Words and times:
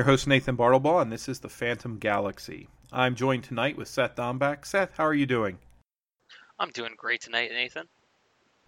Your 0.00 0.06
host, 0.06 0.26
Nathan 0.26 0.56
Bartlebaugh, 0.56 1.02
and 1.02 1.12
this 1.12 1.28
is 1.28 1.40
the 1.40 1.50
Phantom 1.50 1.98
Galaxy. 1.98 2.68
I'm 2.90 3.14
joined 3.14 3.44
tonight 3.44 3.76
with 3.76 3.86
Seth 3.86 4.16
Dombach. 4.16 4.64
Seth, 4.64 4.92
how 4.96 5.04
are 5.04 5.12
you 5.12 5.26
doing? 5.26 5.58
I'm 6.58 6.70
doing 6.70 6.94
great 6.96 7.20
tonight, 7.20 7.50
Nathan. 7.50 7.86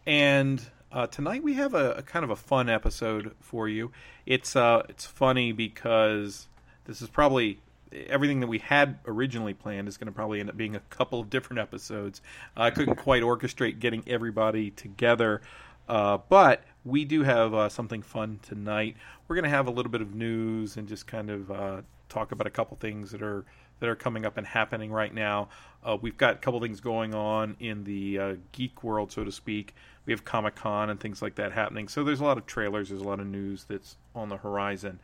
And 0.05 0.62
uh, 0.93 1.07
tonight 1.07 1.43
we 1.43 1.55
have 1.55 1.73
a, 1.73 1.93
a, 1.93 2.02
kind 2.02 2.23
of 2.23 2.29
a 2.29 2.37
fun 2.37 2.69
episode 2.69 3.34
for 3.41 3.66
you. 3.66 3.93
It's 4.27 4.55
uh, 4.55 4.83
it's 4.91 5.07
funny 5.07 5.52
because 5.52 6.48
this 6.84 7.01
is 7.01 7.09
probably 7.09 7.60
everything 7.91 8.41
that 8.41 8.49
we 8.49 8.59
had 8.59 8.99
originally 9.07 9.55
planned 9.55 9.88
is 9.88 9.96
going 9.96 10.09
to 10.09 10.12
probably 10.12 10.38
end 10.38 10.51
up 10.51 10.57
being 10.59 10.77
a 10.77 10.80
couple 10.91 11.19
of 11.19 11.30
different 11.30 11.60
episodes. 11.60 12.21
I 12.55 12.69
couldn't 12.69 12.96
quite 12.96 13.23
orchestrate 13.23 13.79
getting 13.79 14.05
everybody 14.07 14.71
together, 14.71 15.41
uh, 15.88 16.19
but 16.29 16.62
we 16.85 17.05
do 17.05 17.23
have 17.23 17.55
uh, 17.55 17.69
something 17.69 18.03
fun 18.03 18.41
tonight. 18.43 18.97
We're 19.29 19.37
going 19.37 19.45
to 19.45 19.51
have 19.51 19.67
a 19.67 19.71
little 19.71 19.91
bit 19.91 20.01
of 20.01 20.15
news 20.15 20.77
and 20.77 20.89
just 20.89 21.07
kind 21.07 21.31
of 21.31 21.51
uh, 21.51 21.83
talk 22.09 22.33
about 22.33 22.47
a 22.47 22.51
couple 22.51 22.77
things 22.77 23.11
that 23.13 23.23
are 23.23 23.45
that 23.81 23.89
are 23.89 23.97
coming 23.97 24.25
up 24.25 24.37
and 24.37 24.47
happening 24.47 24.93
right 24.93 25.13
now. 25.13 25.49
Uh, 25.83 25.99
we've 26.01 26.16
got 26.16 26.35
a 26.35 26.39
couple 26.39 26.61
things 26.61 26.80
going 26.80 27.15
on 27.16 27.57
in 27.59 27.83
the 27.83 28.16
uh, 28.16 28.35
geek 28.52 28.85
world, 28.85 29.11
so 29.11 29.24
to 29.24 29.33
speak. 29.33 29.74
We 30.07 30.13
have 30.13 30.24
Comic 30.24 30.55
Con 30.55 30.89
and 30.89 31.01
things 31.01 31.21
like 31.21 31.35
that 31.35 31.51
happening. 31.51 31.89
So 31.89 32.05
there's 32.05 32.21
a 32.21 32.24
lot 32.24 32.39
of 32.39 32.47
trailers, 32.47 32.91
there's 32.91 33.01
a 33.01 33.05
lot 33.05 33.19
of 33.19 33.27
news 33.27 33.65
that's 33.65 33.96
on 34.15 34.29
the 34.29 34.37
horizon. 34.37 35.01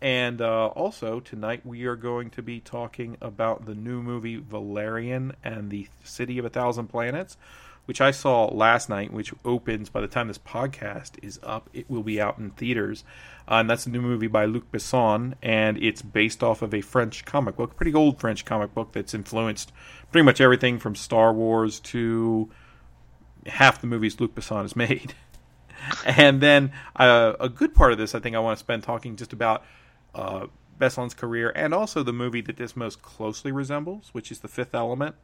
And 0.00 0.40
uh, 0.40 0.68
also, 0.68 1.20
tonight 1.20 1.64
we 1.64 1.84
are 1.84 1.94
going 1.94 2.30
to 2.30 2.42
be 2.42 2.58
talking 2.58 3.18
about 3.20 3.66
the 3.66 3.74
new 3.74 4.02
movie 4.02 4.36
Valerian 4.36 5.36
and 5.44 5.70
the 5.70 5.88
City 6.02 6.38
of 6.38 6.46
a 6.46 6.50
Thousand 6.50 6.88
Planets, 6.88 7.36
which 7.86 8.00
I 8.00 8.10
saw 8.10 8.46
last 8.46 8.88
night, 8.88 9.12
which 9.12 9.34
opens 9.44 9.88
by 9.88 10.00
the 10.00 10.06
time 10.06 10.28
this 10.28 10.38
podcast 10.38 11.12
is 11.22 11.40
up. 11.42 11.68
It 11.72 11.90
will 11.90 12.02
be 12.02 12.20
out 12.20 12.38
in 12.38 12.50
theaters. 12.50 13.04
Uh, 13.48 13.54
and 13.54 13.68
that's 13.68 13.86
a 13.86 13.90
new 13.90 14.00
movie 14.00 14.28
by 14.28 14.44
Luc 14.44 14.70
Besson, 14.70 15.34
and 15.42 15.76
it's 15.82 16.00
based 16.00 16.44
off 16.44 16.62
of 16.62 16.72
a 16.72 16.80
French 16.80 17.24
comic 17.24 17.56
book, 17.56 17.74
pretty 17.74 17.92
old 17.92 18.20
French 18.20 18.44
comic 18.44 18.72
book 18.72 18.92
that's 18.92 19.14
influenced 19.14 19.72
pretty 20.12 20.24
much 20.24 20.40
everything 20.40 20.78
from 20.78 20.94
Star 20.94 21.32
Wars 21.32 21.80
to 21.80 22.48
half 23.46 23.80
the 23.80 23.86
movies 23.88 24.20
Luc 24.20 24.34
Besson 24.34 24.62
has 24.62 24.76
made. 24.76 25.14
and 26.04 26.40
then 26.40 26.70
uh, 26.94 27.32
a 27.40 27.48
good 27.48 27.74
part 27.74 27.90
of 27.90 27.98
this, 27.98 28.14
I 28.14 28.20
think, 28.20 28.36
I 28.36 28.38
want 28.38 28.56
to 28.56 28.60
spend 28.60 28.84
talking 28.84 29.16
just 29.16 29.32
about 29.32 29.64
uh, 30.14 30.46
Besson's 30.78 31.14
career 31.14 31.52
and 31.56 31.74
also 31.74 32.04
the 32.04 32.12
movie 32.12 32.42
that 32.42 32.56
this 32.56 32.76
most 32.76 33.02
closely 33.02 33.50
resembles, 33.50 34.10
which 34.12 34.30
is 34.30 34.38
The 34.40 34.48
Fifth 34.48 34.74
Element 34.74 35.16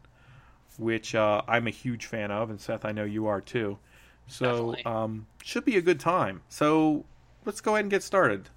which 0.79 1.15
uh, 1.15 1.43
I'm 1.47 1.67
a 1.67 1.71
huge 1.71 2.07
fan 2.07 2.31
of, 2.31 2.51
and 2.51 2.61
Seth, 2.61 2.85
I 2.85 2.93
know 2.93 3.05
you 3.05 3.27
are 3.27 3.41
too. 3.41 3.79
So 4.27 4.75
um, 4.85 5.27
should 5.43 5.65
be 5.65 5.77
a 5.77 5.83
good 5.83 5.99
time. 5.99 6.43
So 6.49 7.05
let's 7.45 7.61
go 7.61 7.75
ahead 7.75 7.85
and 7.85 7.91
get 7.91 8.03
started. 8.03 8.51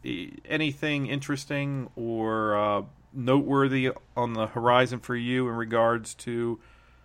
Anything 0.45 1.07
interesting 1.07 1.89
or 1.95 2.57
uh, 2.57 2.81
noteworthy 3.13 3.91
on 4.15 4.33
the 4.33 4.47
horizon 4.47 4.99
for 4.99 5.15
you 5.15 5.47
in 5.47 5.55
regards 5.55 6.13
to 6.15 6.59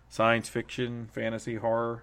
science 0.09 0.49
fiction, 0.49 1.09
fantasy, 1.13 1.57
horror? 1.57 2.03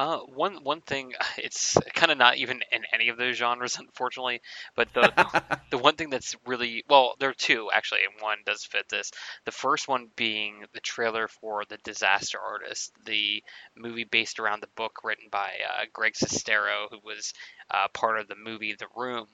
Uh, 0.00 0.20
one 0.34 0.64
one 0.64 0.80
thing, 0.80 1.12
it's 1.36 1.76
kind 1.92 2.10
of 2.10 2.16
not 2.16 2.38
even 2.38 2.62
in 2.72 2.84
any 2.94 3.10
of 3.10 3.18
those 3.18 3.36
genres, 3.36 3.76
unfortunately. 3.78 4.40
But 4.74 4.88
the, 4.94 5.02
the, 5.14 5.60
the 5.72 5.78
one 5.78 5.96
thing 5.96 6.08
that's 6.08 6.34
really 6.46 6.82
well, 6.88 7.16
there 7.20 7.28
are 7.28 7.34
two 7.34 7.68
actually, 7.70 8.00
and 8.04 8.22
one 8.22 8.38
does 8.46 8.64
fit 8.64 8.88
this. 8.88 9.10
The 9.44 9.52
first 9.52 9.88
one 9.88 10.08
being 10.16 10.64
the 10.72 10.80
trailer 10.80 11.28
for 11.28 11.64
the 11.68 11.76
Disaster 11.84 12.38
Artist, 12.40 12.92
the 13.04 13.44
movie 13.76 14.04
based 14.04 14.40
around 14.40 14.62
the 14.62 14.68
book 14.74 15.00
written 15.04 15.26
by 15.30 15.50
uh, 15.68 15.84
Greg 15.92 16.14
Sestero, 16.14 16.86
who 16.90 16.98
was 17.04 17.34
uh, 17.70 17.88
part 17.92 18.18
of 18.18 18.26
the 18.26 18.36
movie 18.42 18.74
The 18.78 18.86
Room. 18.96 19.26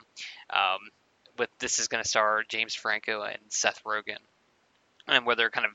Um, 0.50 0.80
with 1.38 1.50
this 1.60 1.78
is 1.78 1.86
going 1.86 2.02
to 2.02 2.08
star 2.08 2.42
James 2.48 2.74
Franco 2.74 3.22
and 3.22 3.38
Seth 3.50 3.84
Rogen 3.84 4.18
and 5.08 5.26
where 5.26 5.36
they're 5.36 5.50
kind 5.50 5.66
of 5.66 5.72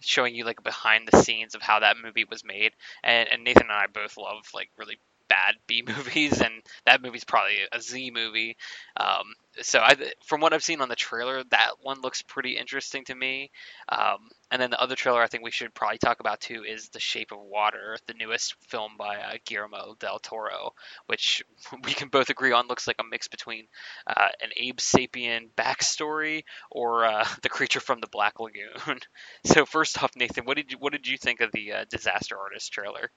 showing 0.00 0.34
you 0.34 0.44
like 0.44 0.62
behind 0.62 1.08
the 1.10 1.22
scenes 1.22 1.54
of 1.54 1.62
how 1.62 1.80
that 1.80 1.96
movie 2.02 2.24
was 2.28 2.44
made. 2.44 2.72
And, 3.02 3.28
and 3.28 3.44
Nathan 3.44 3.62
and 3.62 3.72
I 3.72 3.86
both 3.86 4.16
love 4.16 4.44
like 4.54 4.70
really 4.76 4.98
bad 5.32 5.54
B 5.66 5.82
movies, 5.86 6.40
and 6.42 6.52
that 6.84 7.02
movie's 7.02 7.24
probably 7.24 7.56
a 7.72 7.80
Z 7.80 8.10
movie. 8.10 8.56
Um, 8.98 9.24
so 9.62 9.80
I, 9.80 9.96
from 10.24 10.40
what 10.40 10.52
I've 10.52 10.62
seen 10.62 10.80
on 10.80 10.88
the 10.88 10.96
trailer, 10.96 11.42
that 11.50 11.72
one 11.80 12.00
looks 12.02 12.22
pretty 12.22 12.56
interesting 12.56 13.04
to 13.06 13.14
me. 13.14 13.50
Um, 13.88 14.28
and 14.50 14.60
then 14.60 14.70
the 14.70 14.80
other 14.80 14.94
trailer 14.94 15.22
I 15.22 15.26
think 15.26 15.42
we 15.44 15.50
should 15.50 15.74
probably 15.74 15.98
talk 15.98 16.20
about 16.20 16.40
too 16.40 16.64
is 16.64 16.88
The 16.90 17.00
Shape 17.00 17.32
of 17.32 17.38
Water, 17.40 17.96
the 18.06 18.14
newest 18.14 18.54
film 18.68 18.92
by 18.98 19.16
uh, 19.16 19.34
Guillermo 19.46 19.94
del 19.98 20.18
Toro, 20.18 20.74
which 21.06 21.42
we 21.84 21.92
can 21.94 22.08
both 22.08 22.30
agree 22.30 22.52
on 22.52 22.68
looks 22.68 22.86
like 22.86 22.96
a 23.00 23.04
mix 23.04 23.28
between 23.28 23.66
uh, 24.06 24.28
an 24.42 24.50
Abe 24.56 24.78
Sapien 24.78 25.48
backstory 25.56 26.44
or 26.70 27.06
uh, 27.06 27.26
the 27.42 27.48
creature 27.48 27.80
from 27.80 28.00
the 28.00 28.08
Black 28.08 28.38
Lagoon. 28.38 28.98
so 29.44 29.64
first 29.64 30.02
off, 30.02 30.12
Nathan, 30.16 30.44
what 30.44 30.56
did 30.56 30.72
you 30.72 30.78
what 30.78 30.92
did 30.92 31.06
you 31.06 31.16
think 31.16 31.40
of 31.40 31.52
the 31.52 31.72
uh, 31.72 31.84
Disaster 31.90 32.38
Artist 32.38 32.72
trailer? 32.72 33.10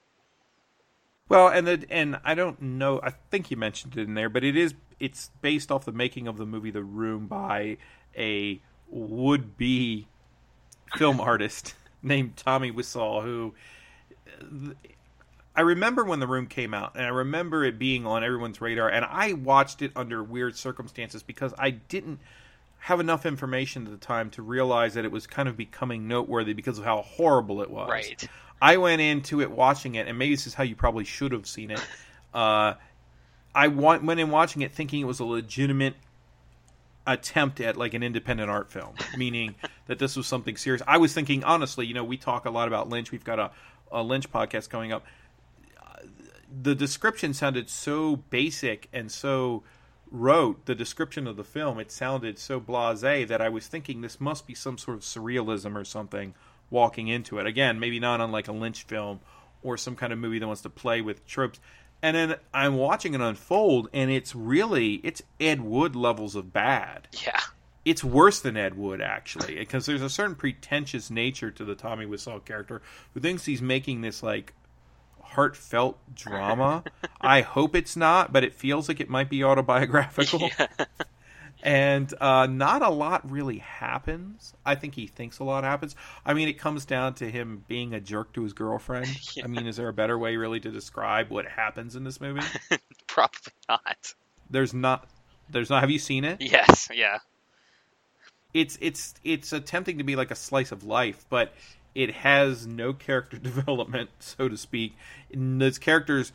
Well, 1.28 1.48
and 1.48 1.66
the, 1.66 1.84
and 1.90 2.20
I 2.24 2.34
don't 2.34 2.60
know. 2.62 3.00
I 3.02 3.10
think 3.30 3.50
you 3.50 3.56
mentioned 3.56 3.96
it 3.96 4.02
in 4.02 4.14
there, 4.14 4.28
but 4.28 4.44
it 4.44 4.56
is 4.56 4.74
it's 5.00 5.30
based 5.42 5.70
off 5.70 5.84
the 5.84 5.92
making 5.92 6.26
of 6.28 6.36
the 6.36 6.46
movie 6.46 6.70
The 6.70 6.82
Room 6.82 7.26
by 7.26 7.76
a 8.16 8.60
would 8.88 9.56
be 9.56 10.06
film 10.96 11.20
artist 11.20 11.74
named 12.02 12.36
Tommy 12.36 12.70
Wiseau, 12.70 13.22
who 13.22 13.54
I 15.54 15.62
remember 15.62 16.04
when 16.04 16.20
The 16.20 16.26
Room 16.26 16.46
came 16.46 16.74
out, 16.74 16.92
and 16.94 17.04
I 17.04 17.08
remember 17.08 17.64
it 17.64 17.78
being 17.78 18.06
on 18.06 18.22
everyone's 18.22 18.60
radar, 18.60 18.90
and 18.90 19.04
I 19.04 19.32
watched 19.32 19.82
it 19.82 19.90
under 19.96 20.22
weird 20.22 20.56
circumstances 20.56 21.22
because 21.22 21.54
I 21.58 21.70
didn't 21.70 22.20
have 22.78 23.00
enough 23.00 23.26
information 23.26 23.86
at 23.86 23.90
the 23.90 23.98
time 23.98 24.30
to 24.30 24.42
realize 24.42 24.94
that 24.94 25.04
it 25.04 25.10
was 25.10 25.26
kind 25.26 25.48
of 25.48 25.56
becoming 25.56 26.06
noteworthy 26.06 26.52
because 26.52 26.78
of 26.78 26.84
how 26.84 27.02
horrible 27.02 27.62
it 27.62 27.70
was. 27.70 27.88
Right. 27.88 28.28
I 28.60 28.78
went 28.78 29.00
into 29.02 29.40
it 29.40 29.50
watching 29.50 29.96
it, 29.96 30.08
and 30.08 30.18
maybe 30.18 30.34
this 30.34 30.46
is 30.46 30.54
how 30.54 30.64
you 30.64 30.76
probably 30.76 31.04
should 31.04 31.32
have 31.32 31.46
seen 31.46 31.70
it. 31.70 31.80
Uh, 32.32 32.74
I 33.54 33.68
went 33.68 34.20
in 34.20 34.30
watching 34.30 34.62
it 34.62 34.72
thinking 34.72 35.00
it 35.00 35.04
was 35.04 35.20
a 35.20 35.24
legitimate 35.24 35.94
attempt 37.06 37.60
at 37.60 37.76
like 37.76 37.94
an 37.94 38.02
independent 38.02 38.50
art 38.50 38.70
film, 38.70 38.94
meaning 39.16 39.54
that 39.86 39.98
this 39.98 40.16
was 40.16 40.26
something 40.26 40.56
serious. 40.56 40.82
I 40.86 40.98
was 40.98 41.14
thinking, 41.14 41.44
honestly, 41.44 41.86
you 41.86 41.94
know, 41.94 42.04
we 42.04 42.16
talk 42.16 42.44
a 42.44 42.50
lot 42.50 42.68
about 42.68 42.88
Lynch. 42.88 43.12
We've 43.12 43.24
got 43.24 43.38
a, 43.38 43.50
a 43.92 44.02
Lynch 44.02 44.30
podcast 44.30 44.68
coming 44.68 44.92
up. 44.92 45.06
The 46.62 46.74
description 46.74 47.34
sounded 47.34 47.68
so 47.68 48.16
basic 48.16 48.88
and 48.92 49.10
so 49.10 49.62
rote. 50.10 50.66
The 50.66 50.74
description 50.74 51.26
of 51.26 51.36
the 51.36 51.44
film, 51.44 51.78
it 51.78 51.90
sounded 51.90 52.38
so 52.38 52.60
blasé 52.60 53.26
that 53.28 53.40
I 53.40 53.48
was 53.48 53.66
thinking 53.66 54.00
this 54.00 54.20
must 54.20 54.46
be 54.46 54.54
some 54.54 54.78
sort 54.78 54.96
of 54.96 55.02
surrealism 55.02 55.74
or 55.76 55.84
something 55.84 56.34
walking 56.70 57.08
into 57.08 57.38
it. 57.38 57.46
Again, 57.46 57.78
maybe 57.80 58.00
not 58.00 58.20
unlike 58.20 58.48
a 58.48 58.52
Lynch 58.52 58.84
film 58.84 59.20
or 59.62 59.76
some 59.76 59.96
kind 59.96 60.12
of 60.12 60.18
movie 60.18 60.38
that 60.38 60.46
wants 60.46 60.62
to 60.62 60.70
play 60.70 61.00
with 61.00 61.26
tropes. 61.26 61.60
And 62.02 62.16
then 62.16 62.36
I'm 62.52 62.76
watching 62.76 63.14
it 63.14 63.20
unfold, 63.20 63.88
and 63.92 64.10
it's 64.10 64.34
really 64.34 64.94
it's 65.02 65.22
Ed 65.40 65.62
Wood 65.62 65.96
levels 65.96 66.34
of 66.34 66.52
bad. 66.52 67.08
Yeah, 67.24 67.40
it's 67.84 68.04
worse 68.04 68.40
than 68.40 68.56
Ed 68.56 68.76
Wood 68.76 69.00
actually, 69.00 69.56
because 69.56 69.86
there's 69.86 70.02
a 70.02 70.10
certain 70.10 70.34
pretentious 70.34 71.10
nature 71.10 71.50
to 71.50 71.64
the 71.64 71.74
Tommy 71.74 72.04
Wiseau 72.04 72.44
character 72.44 72.82
who 73.14 73.20
thinks 73.20 73.46
he's 73.46 73.62
making 73.62 74.02
this 74.02 74.22
like 74.22 74.52
heartfelt 75.22 75.98
drama. 76.14 76.84
I 77.20 77.40
hope 77.40 77.74
it's 77.74 77.96
not, 77.96 78.30
but 78.32 78.44
it 78.44 78.54
feels 78.54 78.88
like 78.88 79.00
it 79.00 79.08
might 79.08 79.30
be 79.30 79.42
autobiographical. 79.42 80.50
Yeah 80.58 80.66
and 81.62 82.12
uh, 82.20 82.46
not 82.46 82.82
a 82.82 82.90
lot 82.90 83.28
really 83.30 83.58
happens. 83.58 84.54
I 84.64 84.74
think 84.74 84.94
he 84.94 85.06
thinks 85.06 85.38
a 85.38 85.44
lot 85.44 85.64
happens. 85.64 85.96
I 86.24 86.34
mean, 86.34 86.48
it 86.48 86.58
comes 86.58 86.84
down 86.84 87.14
to 87.14 87.30
him 87.30 87.64
being 87.66 87.94
a 87.94 88.00
jerk 88.00 88.32
to 88.34 88.42
his 88.42 88.52
girlfriend. 88.52 89.08
yeah. 89.36 89.44
I 89.44 89.46
mean, 89.48 89.66
is 89.66 89.76
there 89.76 89.88
a 89.88 89.92
better 89.92 90.18
way 90.18 90.36
really 90.36 90.60
to 90.60 90.70
describe 90.70 91.30
what 91.30 91.46
happens 91.46 91.96
in 91.96 92.04
this 92.04 92.20
movie? 92.20 92.46
Probably 93.06 93.52
not. 93.68 94.14
There's 94.50 94.74
not. 94.74 95.08
There's 95.48 95.70
not. 95.70 95.80
Have 95.80 95.90
you 95.90 95.98
seen 95.98 96.24
it? 96.24 96.40
Yes. 96.40 96.88
Yeah. 96.92 97.18
It's 98.54 98.78
it's 98.80 99.14
it's 99.24 99.52
attempting 99.52 99.98
to 99.98 100.04
be 100.04 100.16
like 100.16 100.30
a 100.30 100.34
slice 100.34 100.72
of 100.72 100.84
life, 100.84 101.26
but 101.28 101.52
it 101.96 102.12
has 102.12 102.66
no 102.66 102.92
character 102.92 103.38
development, 103.42 104.10
so 104.20 104.48
to 104.48 104.56
speak. 104.56 104.94
And 105.32 105.60
those 105.60 105.78
characters 105.78 106.32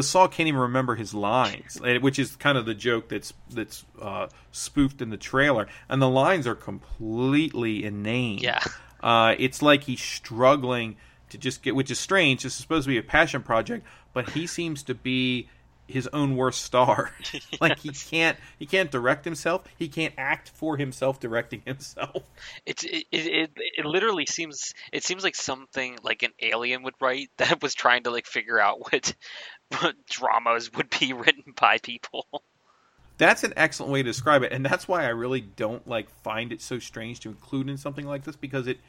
Saul 0.00 0.28
can't 0.28 0.48
even 0.48 0.60
remember 0.60 0.94
his 0.94 1.14
lines, 1.14 1.80
which 2.00 2.18
is 2.18 2.36
kind 2.36 2.56
of 2.56 2.66
the 2.66 2.74
joke 2.74 3.08
that's 3.08 3.32
that's 3.50 3.84
uh, 4.00 4.28
spoofed 4.52 5.02
in 5.02 5.10
the 5.10 5.16
trailer, 5.16 5.66
and 5.88 6.00
the 6.00 6.08
lines 6.08 6.46
are 6.46 6.54
completely 6.54 7.84
inane. 7.84 8.38
Yeah, 8.38 8.60
uh, 9.02 9.34
it's 9.38 9.62
like 9.62 9.84
he's 9.84 10.00
struggling 10.00 10.96
to 11.30 11.38
just 11.38 11.62
get, 11.62 11.74
which 11.74 11.90
is 11.90 11.98
strange. 11.98 12.42
This 12.42 12.54
is 12.54 12.60
supposed 12.60 12.84
to 12.84 12.88
be 12.88 12.98
a 12.98 13.02
passion 13.02 13.42
project, 13.42 13.86
but 14.12 14.30
he 14.30 14.46
seems 14.46 14.82
to 14.84 14.94
be 14.94 15.48
his 15.86 16.08
own 16.08 16.36
worst 16.36 16.62
star. 16.62 17.12
like 17.60 17.78
he 17.78 17.90
can't 17.90 18.38
he 18.58 18.66
can't 18.66 18.90
direct 18.90 19.24
himself. 19.24 19.64
He 19.78 19.88
can't 19.88 20.14
act 20.16 20.50
for 20.50 20.76
himself 20.76 21.20
directing 21.20 21.62
himself. 21.66 22.22
It's 22.66 22.84
it, 22.84 23.06
it 23.12 23.50
it 23.54 23.84
literally 23.84 24.26
seems 24.26 24.74
it 24.92 25.04
seems 25.04 25.24
like 25.24 25.36
something 25.36 25.98
like 26.02 26.22
an 26.22 26.32
alien 26.40 26.82
would 26.82 26.94
write 27.00 27.30
that 27.38 27.62
was 27.62 27.74
trying 27.74 28.04
to 28.04 28.10
like 28.10 28.26
figure 28.26 28.58
out 28.58 28.92
what 28.92 29.14
dramas 30.08 30.72
would 30.74 30.90
be 30.98 31.12
written 31.12 31.52
by 31.56 31.78
people. 31.78 32.26
That's 33.16 33.44
an 33.44 33.52
excellent 33.56 33.92
way 33.92 34.02
to 34.02 34.10
describe 34.10 34.42
it, 34.42 34.52
and 34.52 34.66
that's 34.66 34.88
why 34.88 35.04
I 35.04 35.10
really 35.10 35.40
don't 35.40 35.86
like 35.86 36.10
find 36.22 36.50
it 36.50 36.60
so 36.60 36.80
strange 36.80 37.20
to 37.20 37.28
include 37.28 37.68
in 37.68 37.76
something 37.76 38.06
like 38.06 38.24
this 38.24 38.34
because 38.34 38.66
it 38.66 38.80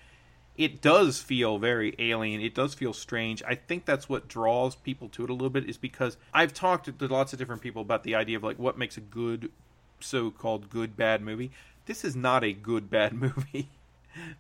it 0.58 0.82
does 0.82 1.22
feel 1.22 1.58
very 1.58 1.96
alien. 2.00 2.42
It 2.42 2.56
does 2.56 2.74
feel 2.74 2.94
strange. 2.94 3.44
I 3.44 3.56
think 3.56 3.86
that's 3.86 4.08
what 4.08 4.28
draws 4.28 4.76
people 4.76 5.10
to 5.10 5.24
it 5.24 5.30
a 5.30 5.34
little 5.34 5.50
bit 5.50 5.70
is 5.70 5.78
because 5.78 6.18
I've 6.34 6.54
talked 6.54 6.86
to 6.98 7.08
lots 7.08 7.34
of 7.34 7.40
different 7.40 7.62
people 7.62 7.82
about 7.82 8.04
the 8.04 8.16
idea 8.16 8.38
of 8.38 8.44
like 8.44 8.58
what 8.58 8.78
makes 8.78 8.96
a 8.98 9.02
good 9.02 9.52
so-called 10.00 10.70
good 10.70 10.96
bad 10.96 11.22
movie. 11.22 11.52
This 11.86 12.06
is 12.06 12.16
not 12.16 12.44
a 12.44 12.54
good 12.54 12.90
bad 12.90 13.14
movie. 13.22 13.70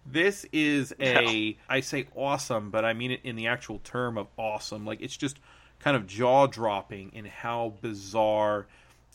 this 0.05 0.45
is 0.53 0.93
a 0.99 1.53
no. 1.53 1.53
I 1.67 1.81
say 1.81 2.07
awesome, 2.15 2.69
but 2.69 2.85
I 2.85 2.93
mean 2.93 3.11
it 3.11 3.19
in 3.23 3.35
the 3.35 3.47
actual 3.47 3.79
term 3.83 4.17
of 4.17 4.27
awesome. 4.37 4.85
Like 4.85 5.01
it's 5.01 5.17
just 5.17 5.39
kind 5.79 5.97
of 5.97 6.07
jaw-dropping 6.07 7.11
in 7.13 7.25
how 7.25 7.73
bizarre 7.81 8.67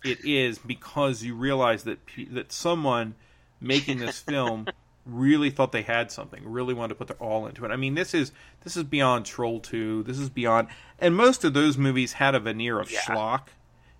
it 0.04 0.24
is 0.24 0.58
because 0.58 1.22
you 1.22 1.34
realize 1.34 1.84
that 1.84 1.98
that 2.32 2.52
someone 2.52 3.14
making 3.58 3.98
this 3.98 4.18
film 4.20 4.66
really 5.10 5.50
thought 5.50 5.72
they 5.72 5.82
had 5.82 6.10
something, 6.10 6.42
really 6.44 6.74
wanted 6.74 6.90
to 6.90 6.94
put 6.94 7.08
their 7.08 7.16
all 7.16 7.46
into 7.46 7.64
it. 7.64 7.70
I 7.70 7.76
mean, 7.76 7.94
this 7.94 8.14
is 8.14 8.32
this 8.62 8.76
is 8.76 8.84
beyond 8.84 9.26
Troll 9.26 9.60
Two. 9.60 10.02
This 10.04 10.18
is 10.18 10.30
beyond, 10.30 10.68
and 10.98 11.14
most 11.16 11.44
of 11.44 11.54
those 11.54 11.76
movies 11.76 12.14
had 12.14 12.34
a 12.34 12.40
veneer 12.40 12.80
of 12.80 12.90
yeah. 12.90 13.00
schlock, 13.00 13.48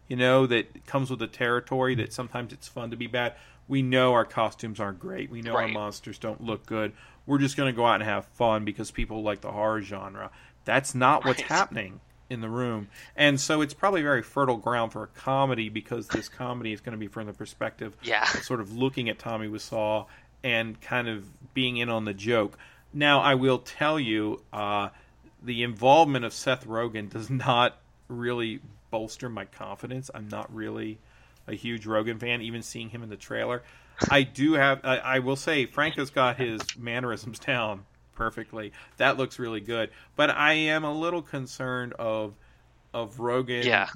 you 0.09 0.17
know, 0.17 0.47
that 0.47 0.87
comes 0.87 1.11
with 1.11 1.19
the 1.19 1.27
territory. 1.27 1.95
That 1.95 2.13
sometimes 2.13 2.53
it's 2.53 2.69
fun 2.69 2.91
to 2.91 2.97
be 2.97 3.07
bad. 3.07 3.35
We 3.69 3.83
know 3.83 4.13
our 4.15 4.25
costumes 4.25 4.81
aren't 4.81 4.99
great. 4.99 5.31
We 5.31 5.43
know 5.43 5.55
right. 5.55 5.63
our 5.63 5.69
monsters 5.69 6.19
don't 6.19 6.43
look 6.43 6.67
good. 6.67 6.93
We're 7.27 7.39
just 7.39 7.57
going 7.57 7.73
to 7.73 7.77
go 7.77 7.87
out 7.87 7.97
and 7.97 8.05
have 8.05 8.27
fun 8.27 8.65
because 8.65 8.91
people 8.91 9.23
like 9.23 9.41
the 9.41 9.53
horror 9.53 9.81
genre. 9.81 10.31
That's 10.65 10.95
not 10.95 11.25
what's 11.25 11.41
right. 11.41 11.49
happening 11.49 12.01
in 12.31 12.41
the 12.41 12.49
room. 12.49 12.89
And 13.17 13.39
so 13.39 13.61
it's 13.61 13.75
probably 13.75 14.03
very 14.03 14.23
fertile 14.23 14.57
ground 14.57 14.93
for 14.93 15.03
a 15.03 15.09
comedy 15.09 15.69
because 15.69 16.09
this 16.09 16.29
comedy 16.29 16.73
is 16.73 16.81
going 16.81 16.93
to 16.93 16.99
be 16.99 17.09
from 17.09 17.27
the 17.27 17.33
perspective 17.33 17.97
yeah. 18.03 18.23
of 18.23 18.45
sort 18.45 18.61
of 18.61 18.77
looking 18.77 19.09
at 19.09 19.19
Tommy 19.19 19.49
Wiseau 19.49 20.07
and 20.43 20.81
kind 20.81 21.09
of 21.09 21.27
being 21.55 21.77
in 21.77 21.89
on 21.89 22.05
the 22.05 22.15
joke. 22.15 22.59
Now, 22.93 23.21
I 23.21 23.35
will 23.35 23.59
tell 23.59 24.01
you, 24.01 24.43
uh, 24.53 24.91
the 25.43 25.63
involvement 25.63 26.25
of 26.25 26.33
Seth 26.33 26.67
Rogen 26.67 27.09
does 27.11 27.31
not 27.31 27.79
really 28.09 28.61
bolster 28.91 29.29
my 29.29 29.45
confidence. 29.45 30.11
I'm 30.15 30.29
not 30.29 30.53
really 30.55 30.99
a 31.47 31.55
huge 31.55 31.87
Rogen 31.87 32.19
fan, 32.19 32.43
even 32.43 32.63
seeing 32.63 32.91
him 32.91 33.03
in 33.03 33.09
the 33.09 33.17
trailer. 33.17 33.63
I 34.11 34.23
do 34.23 34.55
have, 34.55 34.81
I, 34.85 34.97
I 34.99 35.19
will 35.19 35.37
say, 35.37 35.67
Franco's 35.67 36.11
got 36.11 36.37
his 36.37 36.61
mannerisms 36.79 37.39
down 37.41 37.85
perfectly. 38.15 38.73
That 38.97 39.17
looks 39.17 39.39
really 39.39 39.61
good. 39.61 39.91
But 40.17 40.31
I 40.31 40.53
am 40.53 40.85
a 40.85 40.93
little 40.93 41.23
concerned 41.23 41.95
of 41.95 42.35
of 42.93 43.19
Rogen 43.19 43.65
yeah. 43.65 43.89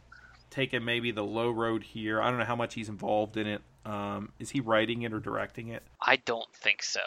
taking 0.51 0.85
maybe 0.85 1.11
the 1.11 1.25
low 1.25 1.51
road 1.51 1.83
here. 1.83 2.23
I 2.23 2.31
don't 2.31 2.39
know 2.39 2.45
how 2.45 2.57
much 2.57 2.75
he's 2.75 2.89
involved 2.89 3.37
in 3.37 3.47
it. 3.47 3.61
Um, 3.85 4.33
is 4.39 4.51
he 4.51 4.61
writing 4.61 5.03
it 5.03 5.13
or 5.13 5.21
directing 5.21 5.69
it? 5.69 5.83
I 6.01 6.17
don't 6.17 6.53
think 6.55 6.83
so. 6.83 7.01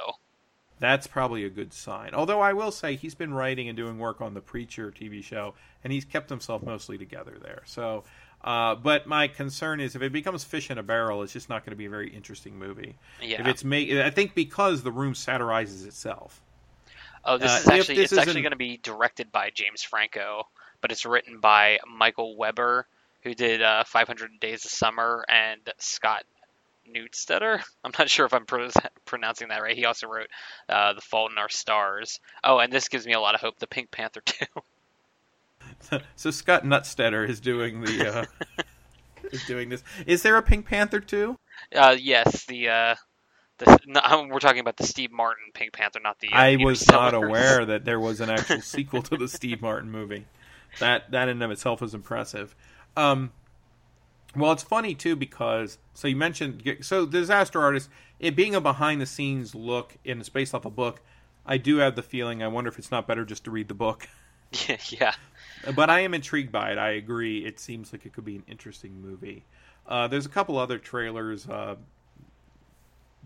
That's 0.79 1.07
probably 1.07 1.43
a 1.43 1.49
good 1.49 1.73
sign. 1.73 2.13
Although 2.13 2.39
I 2.39 2.53
will 2.53 2.71
say 2.71 2.95
he's 2.95 3.15
been 3.15 3.33
writing 3.33 3.67
and 3.67 3.75
doing 3.75 3.97
work 3.97 4.21
on 4.21 4.33
the 4.33 4.41
Preacher 4.41 4.91
TV 4.91 5.23
show, 5.23 5.55
and 5.83 5.91
he's 5.91 6.05
kept 6.05 6.29
himself 6.29 6.61
mostly 6.61 6.97
together 6.99 7.35
there. 7.41 7.63
So, 7.65 8.03
uh, 8.43 8.75
but 8.75 9.07
my 9.07 9.27
concern 9.27 9.79
is 9.79 9.95
if 9.95 10.03
it 10.03 10.11
becomes 10.11 10.43
fish 10.43 10.69
in 10.69 10.77
a 10.77 10.83
barrel, 10.83 11.23
it's 11.23 11.33
just 11.33 11.49
not 11.49 11.65
going 11.65 11.71
to 11.71 11.77
be 11.77 11.85
a 11.85 11.89
very 11.89 12.09
interesting 12.09 12.59
movie. 12.59 12.95
Yeah. 13.21 13.41
If 13.41 13.47
it's 13.47 13.63
made, 13.63 13.99
I 13.99 14.11
think 14.11 14.35
because 14.35 14.83
the 14.83 14.91
room 14.91 15.15
satirizes 15.15 15.85
itself. 15.85 16.41
Oh, 17.25 17.37
this 17.37 17.51
uh, 17.51 17.55
is 17.55 17.67
actually 17.67 17.95
this 17.95 18.11
it's 18.11 18.21
actually 18.21 18.41
going 18.41 18.51
to 18.51 18.57
be 18.57 18.77
directed 18.77 19.31
by 19.31 19.49
James 19.49 19.81
Franco, 19.81 20.47
but 20.81 20.91
it's 20.91 21.05
written 21.05 21.39
by 21.39 21.79
Michael 21.87 22.37
Weber, 22.37 22.87
who 23.23 23.33
did 23.33 23.63
uh, 23.63 23.83
500 23.83 24.39
Days 24.39 24.63
of 24.63 24.71
Summer, 24.71 25.25
and 25.27 25.61
Scott 25.79 26.23
Neustadter. 26.93 27.61
I'm 27.83 27.91
not 27.97 28.09
sure 28.09 28.25
if 28.25 28.33
I'm 28.33 28.45
pro- 28.45 28.69
pronouncing 29.05 29.49
that 29.49 29.61
right. 29.61 29.75
He 29.75 29.85
also 29.85 30.07
wrote 30.07 30.27
uh, 30.69 30.93
The 30.93 31.01
Fault 31.01 31.31
in 31.31 31.37
Our 31.37 31.49
Stars. 31.49 32.19
Oh, 32.43 32.59
and 32.59 32.71
this 32.71 32.87
gives 32.87 33.05
me 33.05 33.13
a 33.13 33.19
lot 33.19 33.35
of 33.35 33.41
hope. 33.41 33.59
The 33.59 33.67
Pink 33.67 33.91
Panther 33.91 34.21
2. 34.25 35.99
so 36.15 36.31
Scott 36.31 36.63
Nutstetter 36.63 37.27
is 37.27 37.39
doing 37.39 37.81
the 37.81 38.07
uh, 38.07 38.25
is 39.31 39.45
doing 39.45 39.69
this. 39.69 39.83
Is 40.05 40.23
there 40.23 40.37
a 40.37 40.41
Pink 40.41 40.65
Panther 40.65 40.99
2? 40.99 41.37
Uh, 41.75 41.95
yes, 41.99 42.45
the 42.45 42.69
uh, 42.69 42.95
the, 43.57 43.79
no, 43.87 44.27
we're 44.31 44.39
talking 44.39 44.59
about 44.59 44.77
the 44.77 44.85
Steve 44.85 45.11
Martin 45.11 45.45
Pink 45.53 45.73
Panther, 45.73 45.99
not 45.99 46.19
the. 46.19 46.29
Uh, 46.31 46.37
I 46.37 46.57
was 46.57 46.87
not 46.87 47.13
aware 47.13 47.65
that 47.65 47.85
there 47.85 47.99
was 47.99 48.21
an 48.21 48.29
actual 48.29 48.61
sequel 48.61 49.01
to 49.03 49.17
the 49.17 49.27
Steve 49.27 49.61
Martin 49.61 49.91
movie. 49.91 50.25
That 50.79 51.11
that 51.11 51.23
in 51.23 51.37
and 51.37 51.43
of 51.43 51.51
itself 51.51 51.81
is 51.81 51.93
impressive. 51.93 52.55
Um, 52.95 53.31
well, 54.37 54.51
it's 54.51 54.63
funny 54.63 54.95
too 54.95 55.15
because 55.15 55.77
so 55.93 56.07
you 56.07 56.15
mentioned 56.15 56.63
so 56.81 57.05
disaster 57.05 57.61
artist 57.61 57.89
it 58.19 58.35
being 58.35 58.55
a 58.55 58.61
behind 58.61 59.01
the 59.01 59.05
scenes 59.05 59.53
look 59.53 59.97
in 60.03 60.19
it's 60.19 60.29
based 60.29 60.53
off 60.53 60.65
a 60.65 60.69
book. 60.69 61.01
I 61.45 61.57
do 61.57 61.77
have 61.77 61.95
the 61.95 62.03
feeling. 62.03 62.43
I 62.43 62.47
wonder 62.47 62.69
if 62.69 62.77
it's 62.77 62.91
not 62.91 63.07
better 63.07 63.23
just 63.23 63.45
to 63.45 63.51
read 63.51 63.67
the 63.67 63.73
book. 63.73 64.07
Yeah, 64.67 64.77
yeah. 64.89 65.13
But 65.75 65.89
I 65.89 66.01
am 66.01 66.13
intrigued 66.13 66.51
by 66.51 66.71
it. 66.71 66.77
I 66.77 66.91
agree. 66.91 67.45
It 67.45 67.59
seems 67.59 67.91
like 67.91 68.05
it 68.05 68.13
could 68.13 68.25
be 68.25 68.35
an 68.35 68.43
interesting 68.47 69.01
movie. 69.01 69.45
Uh, 69.87 70.07
there's 70.07 70.25
a 70.25 70.29
couple 70.29 70.57
other 70.57 70.77
trailers. 70.77 71.47
Uh, 71.47 71.75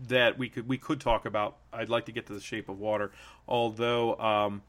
that 0.08 0.38
we 0.38 0.48
could 0.48 0.68
we 0.68 0.78
could 0.78 1.00
talk 1.00 1.26
about. 1.26 1.56
I'd 1.72 1.88
like 1.88 2.06
to 2.06 2.12
get 2.12 2.26
to 2.26 2.34
the 2.34 2.40
Shape 2.40 2.68
of 2.68 2.78
Water, 2.78 3.12
although 3.46 4.16
um, 4.18 4.62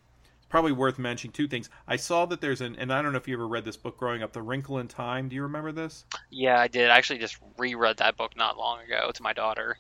probably 0.54 0.72
worth 0.72 1.00
mentioning 1.00 1.32
two 1.32 1.48
things. 1.48 1.68
I 1.88 1.96
saw 1.96 2.28
that 2.28 2.40
there's 2.40 2.62
an, 2.62 2.76
and 2.76 2.94
I 2.94 3.02
don't 3.02 3.12
know 3.12 3.18
if 3.18 3.28
you 3.28 3.34
ever 3.34 3.48
read 3.48 3.66
this 3.66 3.76
book 3.76 3.98
growing 3.98 4.22
up, 4.22 4.34
The 4.34 4.42
Wrinkle 4.44 4.78
in 4.78 4.88
Time. 4.88 5.28
Do 5.28 5.36
you 5.36 5.42
remember 5.42 5.72
this? 5.72 6.06
Yeah, 6.30 6.60
I 6.60 6.68
did. 6.68 6.92
I 6.92 6.98
actually 7.00 7.18
just 7.18 7.38
reread 7.58 7.98
that 7.98 8.18
book 8.18 8.38
not 8.38 8.56
long 8.56 8.82
ago 8.82 9.10
to 9.12 9.24
my 9.24 9.34
daughter. 9.34 9.78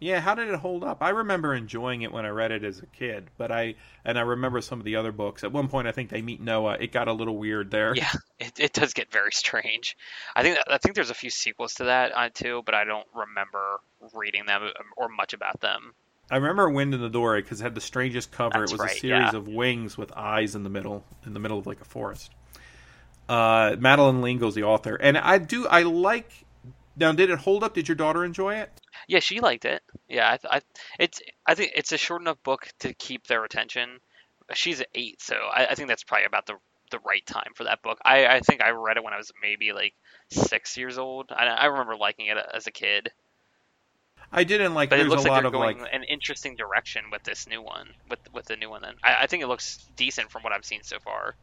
Yeah, 0.00 0.20
how 0.20 0.34
did 0.34 0.48
it 0.48 0.54
hold 0.54 0.82
up? 0.82 1.02
I 1.02 1.10
remember 1.10 1.54
enjoying 1.54 2.00
it 2.00 2.10
when 2.10 2.24
I 2.24 2.30
read 2.30 2.52
it 2.52 2.64
as 2.64 2.78
a 2.78 2.86
kid, 2.86 3.28
but 3.36 3.52
I 3.52 3.74
and 4.02 4.18
I 4.18 4.22
remember 4.22 4.62
some 4.62 4.78
of 4.78 4.86
the 4.86 4.96
other 4.96 5.12
books. 5.12 5.44
At 5.44 5.52
one 5.52 5.68
point, 5.68 5.86
I 5.88 5.92
think 5.92 6.08
they 6.08 6.22
meet 6.22 6.40
Noah. 6.40 6.78
It 6.80 6.92
got 6.92 7.06
a 7.06 7.12
little 7.12 7.36
weird 7.36 7.70
there. 7.70 7.94
Yeah, 7.94 8.12
it, 8.38 8.58
it 8.58 8.72
does 8.72 8.94
get 8.94 9.12
very 9.12 9.32
strange. 9.32 9.94
I 10.34 10.42
think 10.42 10.58
I 10.66 10.78
think 10.78 10.94
there's 10.94 11.10
a 11.10 11.14
few 11.14 11.28
sequels 11.28 11.74
to 11.74 11.84
that 11.84 12.16
uh, 12.16 12.30
too, 12.32 12.62
but 12.64 12.74
I 12.74 12.84
don't 12.84 13.08
remember 13.14 13.80
reading 14.14 14.46
them 14.46 14.62
um, 14.62 14.70
or 14.96 15.10
much 15.10 15.34
about 15.34 15.60
them. 15.60 15.92
I 16.30 16.36
remember 16.36 16.68
Wind 16.68 16.94
in 16.94 17.00
the 17.00 17.08
Door 17.08 17.36
because 17.36 17.60
it 17.60 17.64
had 17.64 17.74
the 17.74 17.80
strangest 17.80 18.30
cover. 18.30 18.60
That's 18.60 18.72
it 18.72 18.74
was 18.74 18.80
right, 18.80 18.96
a 18.96 18.98
series 18.98 19.32
yeah. 19.32 19.36
of 19.36 19.48
wings 19.48 19.96
with 19.96 20.12
eyes 20.12 20.54
in 20.54 20.62
the 20.62 20.70
middle, 20.70 21.04
in 21.24 21.32
the 21.32 21.40
middle 21.40 21.58
of 21.58 21.66
like 21.66 21.80
a 21.80 21.84
forest. 21.84 22.30
Uh, 23.28 23.76
Madeleine 23.78 24.22
L'Engle's 24.22 24.54
the 24.54 24.64
author, 24.64 24.96
and 24.96 25.16
I 25.16 25.38
do 25.38 25.66
I 25.66 25.82
like. 25.82 26.30
Now, 26.96 27.12
did 27.12 27.30
it 27.30 27.38
hold 27.38 27.62
up? 27.62 27.74
Did 27.74 27.86
your 27.86 27.94
daughter 27.94 28.24
enjoy 28.24 28.56
it? 28.56 28.70
Yeah, 29.06 29.20
she 29.20 29.40
liked 29.40 29.64
it. 29.64 29.82
Yeah, 30.08 30.36
I, 30.50 30.56
I 30.56 30.60
it's 30.98 31.20
I 31.46 31.54
think 31.54 31.72
it's 31.76 31.92
a 31.92 31.98
short 31.98 32.20
enough 32.20 32.42
book 32.42 32.68
to 32.80 32.92
keep 32.94 33.26
their 33.26 33.44
attention. 33.44 34.00
She's 34.54 34.82
eight, 34.94 35.20
so 35.20 35.34
I, 35.34 35.66
I 35.66 35.74
think 35.74 35.88
that's 35.88 36.04
probably 36.04 36.26
about 36.26 36.46
the 36.46 36.56
the 36.90 36.98
right 37.00 37.24
time 37.26 37.52
for 37.54 37.64
that 37.64 37.82
book. 37.82 37.98
I, 38.04 38.26
I 38.26 38.40
think 38.40 38.62
I 38.62 38.70
read 38.70 38.96
it 38.96 39.04
when 39.04 39.12
I 39.12 39.18
was 39.18 39.30
maybe 39.42 39.72
like 39.72 39.94
six 40.30 40.76
years 40.76 40.98
old. 40.98 41.30
I, 41.30 41.46
I 41.46 41.66
remember 41.66 41.96
liking 41.96 42.26
it 42.26 42.38
as 42.52 42.66
a 42.66 42.70
kid. 42.70 43.10
I 44.32 44.44
didn't 44.44 44.74
like. 44.74 44.90
But 44.90 45.00
it 45.00 45.08
looks 45.08 45.22
a 45.22 45.28
like 45.28 45.30
lot 45.30 45.42
they're 45.42 45.50
going 45.50 45.80
like. 45.80 45.90
an 45.92 46.04
interesting 46.04 46.56
direction 46.56 47.04
with 47.10 47.22
this 47.22 47.46
new 47.48 47.62
one. 47.62 47.90
With 48.10 48.20
with 48.32 48.46
the 48.46 48.56
new 48.56 48.70
one, 48.70 48.82
then 48.82 48.94
I, 49.02 49.22
I 49.22 49.26
think 49.26 49.42
it 49.42 49.46
looks 49.46 49.86
decent 49.96 50.30
from 50.30 50.42
what 50.42 50.52
I've 50.52 50.64
seen 50.64 50.82
so 50.82 50.98
far. 50.98 51.34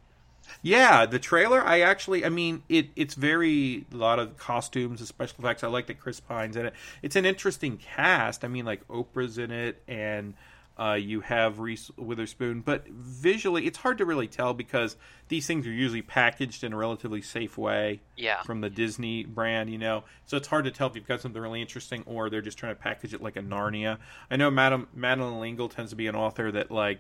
Yeah, 0.61 1.05
the 1.05 1.19
trailer. 1.19 1.63
I 1.63 1.81
actually, 1.81 2.23
I 2.25 2.29
mean, 2.29 2.63
it 2.69 2.89
it's 2.95 3.15
very 3.15 3.85
a 3.91 3.95
lot 3.95 4.19
of 4.19 4.37
costumes 4.37 4.99
and 4.99 5.07
special 5.07 5.37
effects. 5.39 5.63
I 5.63 5.67
like 5.67 5.87
that 5.87 5.99
Chris 5.99 6.19
Pine's 6.19 6.55
in 6.55 6.67
it. 6.67 6.73
It's 7.01 7.15
an 7.15 7.25
interesting 7.25 7.77
cast. 7.77 8.43
I 8.43 8.47
mean, 8.47 8.65
like 8.65 8.87
Oprah's 8.87 9.37
in 9.37 9.51
it, 9.51 9.81
and 9.87 10.35
uh, 10.77 10.93
you 10.93 11.21
have 11.21 11.59
Reese 11.59 11.89
Witherspoon. 11.97 12.61
But 12.61 12.87
visually, 12.87 13.65
it's 13.65 13.77
hard 13.77 13.97
to 13.99 14.05
really 14.05 14.27
tell 14.27 14.53
because 14.53 14.97
these 15.29 15.47
things 15.47 15.65
are 15.65 15.71
usually 15.71 16.01
packaged 16.01 16.63
in 16.63 16.73
a 16.73 16.77
relatively 16.77 17.21
safe 17.21 17.57
way. 17.57 18.01
Yeah. 18.17 18.41
From 18.43 18.61
the 18.61 18.69
Disney 18.69 19.23
brand, 19.23 19.69
you 19.69 19.77
know, 19.77 20.03
so 20.25 20.37
it's 20.37 20.47
hard 20.47 20.65
to 20.65 20.71
tell 20.71 20.87
if 20.87 20.95
you've 20.95 21.07
got 21.07 21.21
something 21.21 21.41
really 21.41 21.61
interesting 21.61 22.03
or 22.05 22.29
they're 22.29 22.41
just 22.41 22.57
trying 22.57 22.75
to 22.75 22.81
package 22.81 23.13
it 23.13 23.21
like 23.21 23.37
a 23.37 23.41
Narnia. 23.41 23.97
I 24.29 24.35
know 24.35 24.51
Madam 24.51 24.87
Madeleine 24.93 25.39
L'Engle 25.39 25.69
tends 25.69 25.91
to 25.91 25.95
be 25.95 26.07
an 26.07 26.15
author 26.15 26.51
that 26.51 26.71
like. 26.71 26.99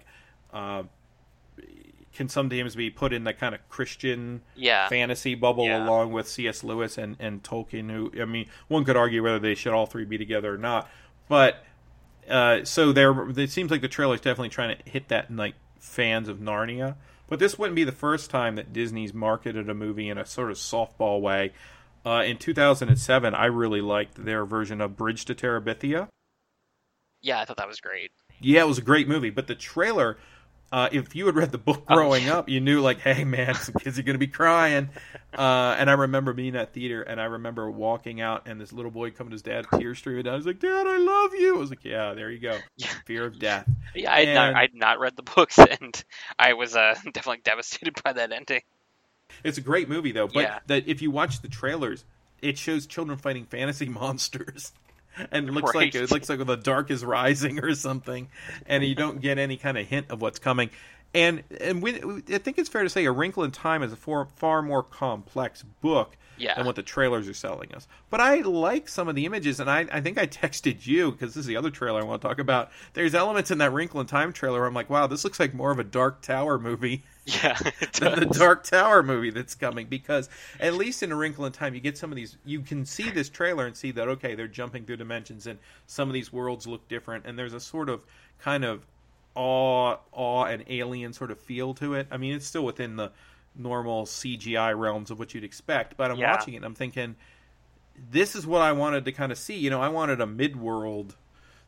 Uh, 0.53 0.83
can 2.13 2.29
sometimes 2.29 2.75
be 2.75 2.89
put 2.89 3.11
in 3.11 3.25
the 3.25 3.33
kind 3.33 3.53
of 3.53 3.67
Christian 3.69 4.41
yeah. 4.55 4.87
fantasy 4.87 5.35
bubble 5.35 5.65
Yeah. 5.65 5.85
along 5.85 6.13
with 6.13 6.29
C.S. 6.29 6.63
Lewis 6.63 6.97
and, 6.97 7.17
and 7.19 7.43
Tolkien. 7.43 7.91
Who 7.91 8.09
I 8.19 8.23
mean, 8.23 8.47
one 8.69 8.85
could 8.85 8.95
argue 8.95 9.21
whether 9.21 9.37
they 9.37 9.53
should 9.53 9.73
all 9.73 9.85
three 9.85 10.05
be 10.05 10.17
together 10.17 10.53
or 10.53 10.57
not. 10.57 10.89
But 11.27 11.64
uh, 12.29 12.65
so 12.65 12.91
there, 12.91 13.29
it 13.29 13.51
seems 13.51 13.71
like 13.71 13.81
the 13.81 13.87
trailer's 13.87 14.21
definitely 14.21 14.49
trying 14.49 14.77
to 14.77 14.89
hit 14.89 15.07
that 15.09 15.33
like 15.33 15.55
fans 15.79 16.27
of 16.27 16.37
Narnia. 16.37 16.95
But 17.27 17.39
this 17.39 17.57
wouldn't 17.57 17.75
be 17.75 17.83
the 17.83 17.91
first 17.91 18.29
time 18.29 18.55
that 18.55 18.71
Disney's 18.71 19.13
marketed 19.13 19.69
a 19.69 19.73
movie 19.73 20.09
in 20.09 20.17
a 20.17 20.25
sort 20.25 20.51
of 20.51 20.57
softball 20.57 21.21
way. 21.21 21.53
Uh, 22.05 22.23
in 22.23 22.37
2007, 22.37 23.33
I 23.33 23.45
really 23.45 23.81
liked 23.81 24.23
their 24.23 24.45
version 24.45 24.79
of 24.79 24.95
Bridge 24.95 25.25
to 25.25 25.33
Terabithia. 25.33 26.07
Yeah, 27.21 27.39
I 27.39 27.45
thought 27.45 27.57
that 27.57 27.67
was 27.67 27.79
great. 27.79 28.11
Yeah, 28.39 28.61
it 28.61 28.67
was 28.67 28.77
a 28.77 28.83
great 28.83 29.07
movie, 29.07 29.31
but 29.31 29.47
the 29.47 29.55
trailer 29.55 30.17
uh, 30.71 30.89
if 30.91 31.15
you 31.15 31.25
had 31.27 31.35
read 31.35 31.51
the 31.51 31.57
book 31.57 31.85
growing 31.85 32.29
up, 32.29 32.49
you 32.49 32.59
knew 32.59 32.81
like, 32.81 32.99
hey 32.99 33.23
man, 33.23 33.55
some 33.55 33.75
kids 33.75 33.97
are 33.99 34.03
going 34.03 34.15
to 34.15 34.19
be 34.19 34.27
crying. 34.27 34.89
Uh, 35.37 35.75
and 35.77 35.89
I 35.89 35.93
remember 35.93 36.33
being 36.33 36.55
at 36.55 36.73
theater, 36.73 37.01
and 37.01 37.19
I 37.19 37.25
remember 37.25 37.69
walking 37.69 38.21
out, 38.21 38.47
and 38.47 38.59
this 38.59 38.71
little 38.73 38.91
boy 38.91 39.11
coming 39.11 39.31
to 39.31 39.35
his 39.35 39.41
dad, 39.41 39.65
tears 39.77 39.97
streaming 39.97 40.23
down. 40.23 40.35
He's 40.35 40.45
like, 40.45 40.59
"Dad, 40.59 40.87
I 40.87 40.97
love 40.97 41.33
you." 41.35 41.55
I 41.55 41.59
was 41.59 41.69
like, 41.69 41.83
"Yeah, 41.83 42.13
there 42.13 42.31
you 42.31 42.39
go, 42.39 42.57
fear 43.05 43.25
of 43.25 43.37
death." 43.37 43.69
Yeah, 43.93 44.13
I 44.13 44.25
had, 44.25 44.35
not, 44.35 44.55
I 44.55 44.61
had 44.61 44.73
not 44.73 44.99
read 44.99 45.15
the 45.15 45.23
books, 45.23 45.57
and 45.81 46.03
I 46.39 46.53
was 46.53 46.75
uh, 46.75 46.95
definitely 47.05 47.41
devastated 47.43 48.01
by 48.03 48.13
that 48.13 48.31
ending. 48.31 48.61
It's 49.43 49.57
a 49.57 49.61
great 49.61 49.89
movie 49.89 50.11
though, 50.11 50.27
but 50.27 50.41
Yeah. 50.41 50.59
that 50.67 50.87
if 50.87 51.01
you 51.01 51.11
watch 51.11 51.41
the 51.41 51.47
trailers, 51.49 52.05
it 52.41 52.57
shows 52.57 52.85
children 52.85 53.17
fighting 53.17 53.45
fantasy 53.45 53.87
monsters. 53.89 54.71
And 55.31 55.47
it 55.47 55.51
looks 55.53 55.73
like 55.73 55.95
it 55.95 56.11
looks 56.11 56.29
like 56.29 56.45
the 56.45 56.55
dark 56.55 56.91
is 56.91 57.03
rising 57.03 57.63
or 57.63 57.73
something, 57.75 58.29
and 58.65 58.83
you 58.83 58.95
don't 58.95 59.21
get 59.21 59.37
any 59.37 59.57
kind 59.57 59.77
of 59.77 59.87
hint 59.87 60.07
of 60.09 60.21
what's 60.21 60.39
coming. 60.39 60.69
And 61.15 61.43
and 61.61 61.81
when, 61.81 62.23
I 62.29 62.37
think 62.39 62.59
it's 62.59 62.69
fair 62.69 62.83
to 62.83 62.89
say, 62.89 63.05
A 63.05 63.11
Wrinkle 63.11 63.43
in 63.43 63.51
Time 63.51 63.81
is 63.81 63.91
a 63.93 63.95
far 63.95 64.27
far 64.35 64.61
more 64.61 64.83
complex 64.83 65.63
book 65.81 66.17
Yeah. 66.37 66.55
than 66.55 66.65
what 66.65 66.75
the 66.75 66.83
trailers 66.83 67.29
are 67.29 67.33
selling 67.33 67.73
us. 67.73 67.87
But 68.09 68.19
I 68.19 68.41
like 68.41 68.89
some 68.89 69.07
of 69.07 69.15
the 69.15 69.25
images, 69.25 69.61
and 69.61 69.69
I, 69.71 69.87
I 69.91 70.01
think 70.01 70.17
I 70.17 70.27
texted 70.27 70.85
you 70.85 71.11
because 71.11 71.33
this 71.33 71.41
is 71.41 71.45
the 71.47 71.55
other 71.55 71.69
trailer 71.71 72.01
I 72.01 72.03
want 72.03 72.21
to 72.21 72.27
talk 72.27 72.37
about. 72.39 72.69
There's 72.93 73.15
elements 73.15 73.49
in 73.49 73.59
that 73.59 73.71
Wrinkle 73.71 74.01
in 74.01 74.07
Time 74.07 74.33
trailer 74.33 74.59
where 74.59 74.67
I'm 74.67 74.73
like, 74.73 74.89
wow, 74.89 75.07
this 75.07 75.23
looks 75.23 75.39
like 75.39 75.53
more 75.53 75.71
of 75.71 75.79
a 75.79 75.85
Dark 75.85 76.21
Tower 76.21 76.59
movie 76.59 77.03
Yeah, 77.25 77.57
than 77.99 78.19
the. 78.19 78.25
Dark 78.25 78.65
Tower 78.65 79.01
movie 79.01 79.29
that's 79.31 79.55
coming 79.55 79.87
because 79.87 80.27
at 80.59 80.73
least 80.73 81.01
in 81.01 81.11
A 81.13 81.15
Wrinkle 81.15 81.45
in 81.45 81.53
Time 81.53 81.73
you 81.73 81.79
get 81.79 81.97
some 81.97 82.11
of 82.11 82.17
these 82.17 82.37
you 82.45 82.59
can 82.59 82.85
see 82.85 83.09
this 83.09 83.29
trailer 83.29 83.65
and 83.65 83.75
see 83.75 83.89
that 83.91 84.07
okay 84.09 84.35
they're 84.35 84.47
jumping 84.47 84.83
through 84.85 84.97
dimensions 84.97 85.47
and 85.47 85.57
some 85.87 86.07
of 86.09 86.13
these 86.13 86.31
worlds 86.31 86.67
look 86.67 86.87
different 86.87 87.25
and 87.25 87.39
there's 87.39 87.53
a 87.55 87.59
sort 87.59 87.89
of 87.89 88.03
kind 88.37 88.63
of 88.63 88.85
awe 89.35 89.97
awe 90.11 90.45
and 90.45 90.63
alien 90.67 91.13
sort 91.13 91.29
of 91.31 91.39
feel 91.39 91.73
to 91.75 91.93
it. 91.93 92.07
I 92.11 92.17
mean 92.17 92.33
it's 92.33 92.45
still 92.47 92.65
within 92.65 92.95
the 92.95 93.11
normal 93.55 94.05
CGI 94.05 94.77
realms 94.77 95.11
of 95.11 95.19
what 95.19 95.33
you'd 95.33 95.43
expect, 95.43 95.95
but 95.97 96.11
I'm 96.11 96.17
Yeah. 96.17 96.31
watching 96.31 96.53
it 96.55 96.57
and 96.57 96.65
I'm 96.65 96.75
thinking 96.75 97.15
this 98.11 98.35
is 98.35 98.45
what 98.45 98.61
I 98.61 98.71
wanted 98.73 99.05
to 99.05 99.11
kind 99.13 99.31
of 99.31 99.37
see. 99.37 99.55
You 99.55 99.69
know, 99.69 99.81
I 99.81 99.87
wanted 99.87 100.19
a 100.19 100.25
mid-world 100.27 101.15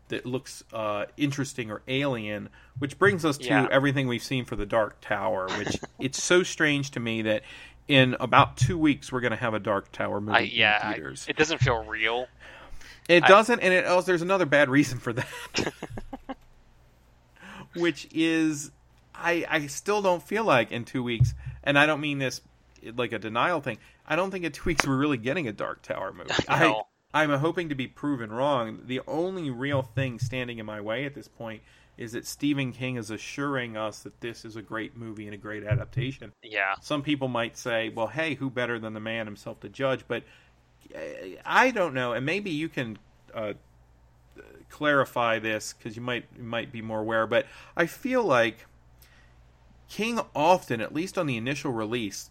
that 0.09 0.25
looks 0.25 0.63
uh, 0.73 1.05
interesting 1.17 1.69
or 1.71 1.81
alien, 1.87 2.49
which 2.79 2.97
brings 2.97 3.23
us 3.25 3.37
to 3.39 3.45
Yeah. 3.45 3.67
everything 3.71 4.07
we've 4.07 4.23
seen 4.23 4.43
for 4.45 4.55
the 4.57 4.65
Dark 4.65 4.99
Tower. 5.01 5.47
Which 5.57 5.77
it's 5.99 6.21
so 6.21 6.43
strange 6.43 6.91
to 6.91 6.99
me 6.99 7.21
that 7.23 7.43
in 7.87 8.15
about 8.19 8.57
two 8.57 8.77
weeks 8.77 9.11
we're 9.11 9.21
going 9.21 9.31
to 9.31 9.37
have 9.37 9.53
a 9.53 9.59
Dark 9.59 9.91
Tower 9.93 10.19
movie 10.19 10.37
I, 10.37 10.41
yeah, 10.41 10.81
in 10.81 10.87
I- 10.87 10.93
theaters. 10.95 11.25
it 11.29 11.37
doesn't 11.37 11.59
feel 11.59 11.83
real. 11.85 12.27
it 13.07 13.23
I- 13.23 13.27
doesn't, 13.27 13.59
and 13.61 13.73
it 13.73 13.85
also 13.85 14.07
there's 14.07 14.21
another 14.21 14.45
bad 14.45 14.69
reason 14.69 14.99
for 14.99 15.13
that, 15.13 15.27
which 17.79 18.07
is 18.13 18.71
I 19.15 19.45
I 19.49 19.67
still 19.67 20.01
don't 20.01 20.23
feel 20.23 20.43
like 20.43 20.71
in 20.71 20.85
two 20.85 21.03
weeks, 21.03 21.33
and 21.63 21.77
I 21.77 21.85
don't 21.85 22.01
mean 22.01 22.19
this 22.19 22.41
like 22.95 23.11
a 23.11 23.19
denial 23.19 23.61
thing. 23.61 23.77
I 24.05 24.15
don't 24.15 24.31
think 24.31 24.45
in 24.45 24.51
two 24.51 24.63
weeks 24.65 24.85
we're 24.85 24.97
really 24.97 25.17
getting 25.17 25.47
a 25.47 25.53
Dark 25.53 25.81
Tower 25.81 26.13
movie. 26.13 26.31
I 26.47 26.67
No. 26.67 26.83
I'm 27.13 27.31
hoping 27.31 27.69
to 27.69 27.75
be 27.75 27.87
proven 27.87 28.31
wrong. 28.31 28.81
The 28.85 29.01
only 29.07 29.49
real 29.49 29.81
thing 29.81 30.19
standing 30.19 30.59
in 30.59 30.65
my 30.65 30.81
way 30.81 31.05
at 31.05 31.15
this 31.15 31.27
point 31.27 31.61
is 31.97 32.11
that 32.11 32.27
Stephen 32.27 32.71
King 32.71 32.97
is 32.97 33.09
assuring 33.09 33.75
us 33.75 33.99
that 33.99 34.19
this 34.21 34.45
is 34.45 34.55
a 34.55 34.61
great 34.61 34.95
movie 34.95 35.25
and 35.25 35.33
a 35.33 35.37
great 35.37 35.63
adaptation. 35.63 36.31
Yeah, 36.43 36.75
Some 36.81 37.01
people 37.01 37.27
might 37.27 37.57
say, 37.57 37.89
well, 37.89 38.07
hey, 38.07 38.35
who 38.35 38.49
better 38.49 38.77
than 38.77 38.93
the 38.93 38.99
man 38.99 39.25
himself 39.25 39.59
to 39.61 39.69
judge? 39.69 40.03
But 40.07 40.23
uh, 40.93 40.99
I 41.45 41.71
don't 41.71 41.93
know, 41.93 42.13
and 42.13 42.25
maybe 42.25 42.51
you 42.51 42.69
can 42.69 42.99
uh, 43.33 43.53
clarify 44.69 45.39
this 45.39 45.73
because 45.73 45.95
you 45.95 46.01
might 46.01 46.25
you 46.35 46.43
might 46.43 46.71
be 46.71 46.81
more 46.81 46.99
aware. 46.99 47.27
But 47.27 47.45
I 47.75 47.85
feel 47.85 48.23
like 48.23 48.65
King 49.89 50.19
often, 50.35 50.81
at 50.81 50.93
least 50.93 51.17
on 51.17 51.27
the 51.27 51.37
initial 51.37 51.71
release, 51.71 52.29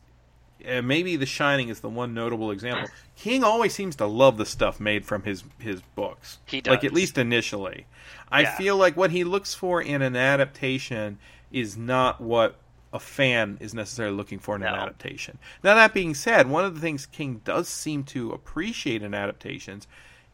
and 0.65 0.87
maybe 0.87 1.17
The 1.17 1.27
Shining 1.27 1.69
is 1.69 1.81
the 1.81 1.89
one 1.89 2.13
notable 2.15 2.51
example. 2.51 2.89
King 3.17 3.43
always 3.45 3.75
seems 3.75 3.97
to 3.97 4.07
love 4.07 4.37
the 4.37 4.47
stuff 4.47 4.79
made 4.81 5.05
from 5.07 5.23
his 5.23 5.45
his 5.59 5.81
books. 5.95 6.39
He 6.47 6.61
does. 6.61 6.73
like 6.73 6.85
at 6.85 6.93
least 6.93 7.19
initially. 7.19 7.87
I 8.31 8.43
Yeah. 8.43 8.57
feel 8.57 8.77
like 8.77 8.97
what 8.97 9.11
he 9.11 9.25
looks 9.25 9.55
for 9.55 9.81
in 9.81 10.03
an 10.03 10.17
adaptation 10.17 11.19
is 11.51 11.77
not 11.77 12.21
what 12.21 12.57
a 12.93 12.99
fan 12.99 13.59
is 13.61 13.75
necessarily 13.75 14.17
looking 14.17 14.39
for 14.39 14.57
in 14.57 14.63
an 14.63 14.75
adaptation. 14.75 15.39
Now 15.63 15.75
that 15.75 15.93
being 15.93 16.15
said, 16.15 16.49
one 16.49 16.65
of 16.65 16.75
the 16.75 16.81
things 16.81 17.05
King 17.07 17.41
does 17.45 17.69
seem 17.69 18.05
to 18.05 18.33
appreciate 18.33 19.03
in 19.03 19.13
adaptations 19.15 19.87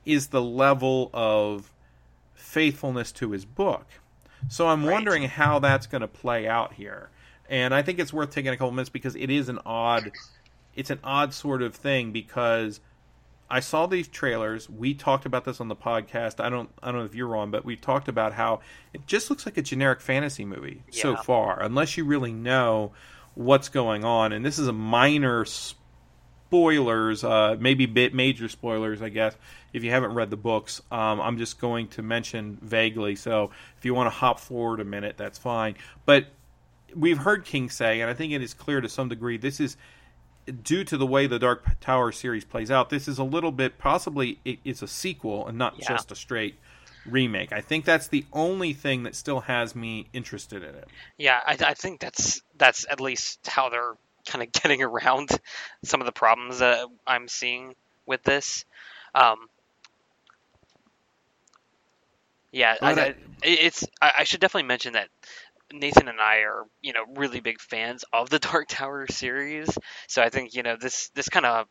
is 0.04 0.28
the 0.28 0.42
level 0.42 1.10
of 1.12 1.72
faithfulness 2.42 3.12
to 3.12 3.30
his 3.30 3.44
book. 3.44 3.86
So 4.48 4.68
I'm 4.68 4.84
Right. 4.84 4.92
wondering 4.92 5.24
how 5.24 5.58
that's 5.60 5.86
going 5.86 6.02
to 6.02 6.08
play 6.08 6.46
out 6.48 6.74
here. 6.74 7.10
And 7.48 7.74
I 7.74 7.82
think 7.82 7.98
it's 7.98 8.12
worth 8.12 8.30
taking 8.30 8.52
a 8.52 8.56
couple 8.56 8.72
minutes 8.72 8.90
because 8.90 9.14
it 9.14 9.30
is 9.30 9.48
an 9.48 9.58
odd 9.64 10.12
it's 10.74 10.88
an 10.90 10.98
odd 11.04 11.34
sort 11.34 11.60
of 11.62 11.74
thing 11.74 12.12
because 12.12 12.80
I 13.50 13.60
saw 13.60 13.84
these 13.86 14.08
trailers. 14.08 14.70
We 14.70 14.94
talked 14.94 15.26
about 15.26 15.44
this 15.44 15.60
on 15.60 15.68
the 15.68 15.76
podcast. 15.76 16.42
I 16.42 16.48
don't 16.48 16.70
I 16.82 16.90
don't 16.90 17.00
know 17.00 17.06
if 17.06 17.14
you're 17.14 17.36
on, 17.36 17.50
but 17.50 17.64
we 17.64 17.76
talked 17.76 18.08
about 18.08 18.32
how 18.32 18.60
it 18.94 19.06
just 19.06 19.28
looks 19.30 19.44
like 19.46 19.58
a 19.58 19.62
generic 19.62 20.00
fantasy 20.00 20.44
movie 20.44 20.82
so 20.90 21.14
far, 21.16 21.62
unless 21.62 21.96
you 21.96 22.04
really 22.04 22.32
know 22.32 22.92
what's 23.34 23.68
going 23.68 24.04
on. 24.04 24.32
And 24.32 24.44
this 24.44 24.58
is 24.58 24.66
a 24.66 24.72
minor 24.72 25.44
spoilers, 25.44 27.22
uh, 27.24 27.56
maybe 27.58 27.86
bit 27.86 28.14
major 28.14 28.48
spoilers, 28.48 29.02
I 29.02 29.08
guess. 29.10 29.36
If 29.72 29.84
you 29.84 29.90
haven't 29.90 30.14
read 30.14 30.30
the 30.30 30.36
books, 30.36 30.82
um, 30.90 31.20
I'm 31.20 31.38
just 31.38 31.60
going 31.60 31.88
to 31.88 32.02
mention 32.02 32.58
vaguely. 32.60 33.16
So 33.16 33.50
if 33.78 33.84
you 33.84 33.94
want 33.94 34.06
to 34.06 34.10
hop 34.10 34.38
forward 34.38 34.80
a 34.80 34.84
minute, 34.84 35.16
that's 35.16 35.38
fine. 35.38 35.76
But 36.04 36.26
we've 36.94 37.18
heard 37.18 37.44
King 37.44 37.70
say, 37.70 38.00
and 38.00 38.10
I 38.10 38.14
think 38.14 38.32
it 38.32 38.42
is 38.42 38.52
clear 38.54 38.80
to 38.80 38.88
some 38.88 39.08
degree, 39.08 39.36
this 39.38 39.60
is 39.60 39.76
due 40.62 40.84
to 40.84 40.96
the 40.96 41.06
way 41.06 41.26
the 41.26 41.38
Dark 41.38 41.64
Tower 41.80 42.12
series 42.12 42.44
plays 42.44 42.70
out. 42.70 42.90
This 42.90 43.06
is 43.08 43.18
a 43.18 43.24
little 43.24 43.52
bit 43.52 43.78
possibly 43.78 44.38
it, 44.44 44.58
it's 44.64 44.82
a 44.82 44.88
sequel 44.88 45.46
and 45.46 45.56
not 45.56 45.74
Yeah. 45.78 45.88
just 45.88 46.10
a 46.10 46.16
straight 46.16 46.56
remake. 47.06 47.52
I 47.52 47.60
think 47.60 47.84
that's 47.84 48.08
the 48.08 48.24
only 48.32 48.72
thing 48.74 49.04
that 49.04 49.14
still 49.14 49.40
has 49.40 49.74
me 49.74 50.08
interested 50.12 50.62
in 50.62 50.74
it. 50.74 50.88
yeah. 51.16 51.40
I, 51.46 51.56
I 51.68 51.74
think 51.74 52.00
that's 52.00 52.42
that's 52.58 52.84
at 52.90 53.00
least 53.00 53.46
how 53.46 53.68
they're 53.70 53.94
kind 54.26 54.42
of 54.42 54.52
getting 54.62 54.82
around 54.82 55.30
some 55.84 56.00
of 56.00 56.06
the 56.06 56.12
problems 56.12 56.58
that 56.58 56.86
I'm 57.06 57.28
seeing 57.28 57.74
with 58.06 58.22
this. 58.24 58.64
Um, 59.14 59.46
yeah, 62.52 62.76
I, 62.82 62.92
I- 62.92 63.14
it's. 63.44 63.84
I, 64.02 64.12
I 64.20 64.24
should 64.24 64.40
definitely 64.40 64.68
mention 64.68 64.94
that 64.94 65.08
Nathan 65.72 66.08
and 66.08 66.20
I 66.20 66.38
are, 66.40 66.64
you 66.82 66.92
know, 66.92 67.04
really 67.16 67.40
big 67.40 67.60
fans 67.60 68.04
of 68.12 68.30
the 68.30 68.38
Dark 68.40 68.68
Tower 68.68 69.06
series. 69.08 69.76
So 70.08 70.22
I 70.22 70.30
think 70.30 70.54
you 70.54 70.62
know 70.62 70.76
this 70.80 71.10
this 71.14 71.28
kind 71.28 71.46
of 71.46 71.66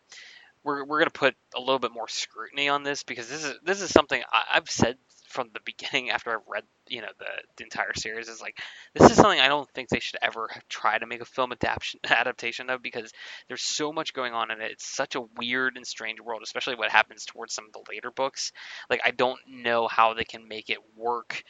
we're 0.64 0.86
we're 0.86 1.00
gonna 1.00 1.12
put 1.12 1.36
a 1.56 1.60
little 1.60 1.80
bit 1.80 1.94
more 1.94 2.08
scrutiny 2.10 2.70
on 2.70 2.84
this 2.84 3.04
because 3.04 3.30
this 3.30 3.46
is 3.46 3.56
this 3.64 3.82
is 3.82 3.90
something 3.92 4.22
I, 4.32 4.58
I've 4.58 4.70
said 4.70 4.98
from 5.32 5.50
the 5.54 5.60
beginning 5.66 6.10
after 6.12 6.32
I've 6.32 6.48
read 6.48 6.64
you 6.88 7.02
know 7.02 7.08
the, 7.20 7.26
the 7.58 7.64
entire 7.64 7.94
series 7.96 8.28
is 8.28 8.42
like 8.42 8.60
this 8.94 9.10
is 9.10 9.18
something 9.18 9.40
I 9.40 9.48
don't 9.48 9.70
think 9.72 9.90
they 9.90 10.00
should 10.00 10.20
ever 10.22 10.50
try 10.70 10.98
to 10.98 11.06
make 11.06 11.22
a 11.22 11.26
film 11.26 11.52
adaptation 11.52 12.00
adaptation 12.10 12.70
of 12.70 12.82
because 12.82 13.12
there's 13.48 13.62
so 13.62 13.92
much 13.92 14.14
going 14.14 14.34
on 14.34 14.52
in 14.52 14.62
it. 14.62 14.72
It's 14.72 14.88
such 14.88 15.16
a 15.16 15.22
weird 15.38 15.78
and 15.78 15.88
strange 15.88 16.20
world, 16.20 16.42
especially 16.44 16.76
what 16.76 16.92
happens 16.92 17.26
towards 17.26 17.54
some 17.54 17.66
of 17.66 17.74
the 17.74 17.84
later 17.90 18.12
books. 18.12 18.52
Like 18.90 19.02
I 19.06 19.12
don't 19.12 19.40
know 19.48 19.88
how 19.88 20.14
they 20.14 20.26
can 20.26 20.48
make 20.48 20.70
it 20.70 20.80
work 20.96 21.44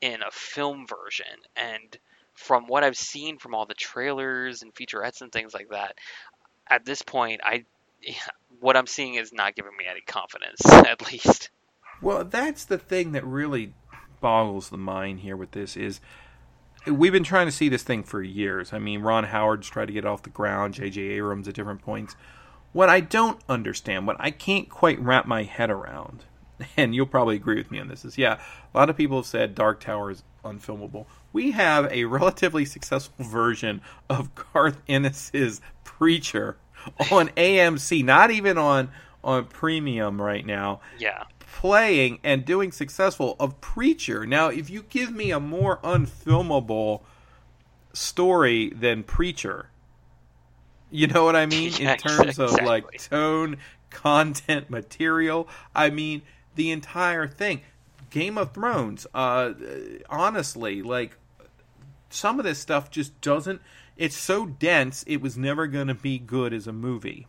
in 0.00 0.22
a 0.22 0.30
film 0.30 0.86
version 0.86 1.26
and 1.56 1.96
from 2.34 2.68
what 2.68 2.84
I've 2.84 2.96
seen 2.96 3.38
from 3.38 3.52
all 3.54 3.66
the 3.66 3.74
trailers 3.74 4.62
and 4.62 4.72
featurettes 4.72 5.22
and 5.22 5.32
things 5.32 5.52
like 5.52 5.70
that, 5.70 5.96
at 6.68 6.84
this 6.84 7.02
point, 7.02 7.40
I 7.44 7.64
what 8.60 8.76
I'm 8.76 8.86
seeing 8.86 9.14
is 9.14 9.32
not 9.32 9.54
giving 9.56 9.76
me 9.76 9.84
any 9.90 10.00
confidence, 10.00 10.64
at 10.66 11.10
least. 11.12 11.50
Well, 12.00 12.24
that's 12.24 12.64
the 12.64 12.78
thing 12.78 13.12
that 13.12 13.24
really 13.24 13.72
boggles 14.20 14.70
the 14.70 14.78
mind 14.78 15.20
here 15.20 15.36
with 15.36 15.52
this 15.52 15.76
is 15.76 16.00
we've 16.86 17.12
been 17.12 17.24
trying 17.24 17.46
to 17.46 17.52
see 17.52 17.68
this 17.68 17.82
thing 17.82 18.02
for 18.02 18.22
years. 18.22 18.72
I 18.72 18.78
mean, 18.78 19.02
Ron 19.02 19.24
Howard's 19.24 19.68
tried 19.68 19.86
to 19.86 19.92
get 19.92 20.04
off 20.04 20.22
the 20.22 20.30
ground, 20.30 20.74
J.J. 20.74 21.00
Abrams 21.00 21.48
at 21.48 21.54
different 21.54 21.82
points. 21.82 22.16
What 22.72 22.88
I 22.88 23.00
don't 23.00 23.40
understand, 23.48 24.06
what 24.06 24.16
I 24.20 24.30
can't 24.30 24.68
quite 24.68 25.00
wrap 25.00 25.26
my 25.26 25.42
head 25.42 25.70
around, 25.70 26.24
and 26.76 26.94
you'll 26.94 27.06
probably 27.06 27.36
agree 27.36 27.56
with 27.56 27.70
me 27.70 27.78
on 27.78 27.88
this, 27.88 28.04
is 28.04 28.18
yeah, 28.18 28.38
a 28.74 28.78
lot 28.78 28.90
of 28.90 28.96
people 28.96 29.18
have 29.18 29.26
said 29.26 29.54
Dark 29.54 29.80
Tower 29.80 30.10
is 30.10 30.22
unfilmable. 30.44 31.06
We 31.32 31.52
have 31.52 31.90
a 31.90 32.04
relatively 32.06 32.64
successful 32.64 33.24
version 33.24 33.80
of 34.08 34.34
Garth 34.34 34.80
Ennis's 34.88 35.60
Preacher 35.84 36.56
on 37.10 37.28
AMC, 37.30 38.04
not 38.04 38.30
even 38.30 38.56
on 38.56 38.90
on 39.24 39.44
premium 39.46 40.22
right 40.22 40.46
now 40.46 40.80
Yeah, 40.96 41.24
playing 41.54 42.18
and 42.22 42.44
doing 42.44 42.72
successful 42.72 43.36
of 43.40 43.60
Preacher. 43.60 44.26
Now, 44.26 44.48
if 44.48 44.70
you 44.70 44.82
give 44.82 45.10
me 45.10 45.30
a 45.30 45.40
more 45.40 45.78
unfilmable 45.78 47.02
story 47.92 48.70
than 48.70 49.02
Preacher, 49.02 49.70
you 50.90 51.06
know 51.06 51.24
what 51.24 51.36
I 51.36 51.46
mean 51.46 51.72
Yeah, 51.78 51.92
in 51.92 51.98
terms 51.98 52.38
of 52.38 52.52
like 52.62 52.98
tone, 52.98 53.56
content, 53.90 54.70
material. 54.70 55.48
I 55.74 55.90
mean 55.90 56.22
the 56.54 56.70
entire 56.70 57.26
thing. 57.26 57.62
Game 58.10 58.38
of 58.38 58.52
Thrones. 58.52 59.06
Uh, 59.12 59.52
honestly, 60.08 60.82
like 60.82 61.16
some 62.08 62.38
of 62.38 62.44
this 62.44 62.58
stuff 62.58 62.90
just 62.90 63.20
doesn't. 63.20 63.60
It's 63.96 64.16
so 64.16 64.46
dense. 64.46 65.04
It 65.06 65.20
was 65.20 65.36
never 65.36 65.66
going 65.66 65.88
to 65.88 65.94
be 65.94 66.18
good 66.18 66.52
as 66.52 66.66
a 66.66 66.72
movie. 66.72 67.26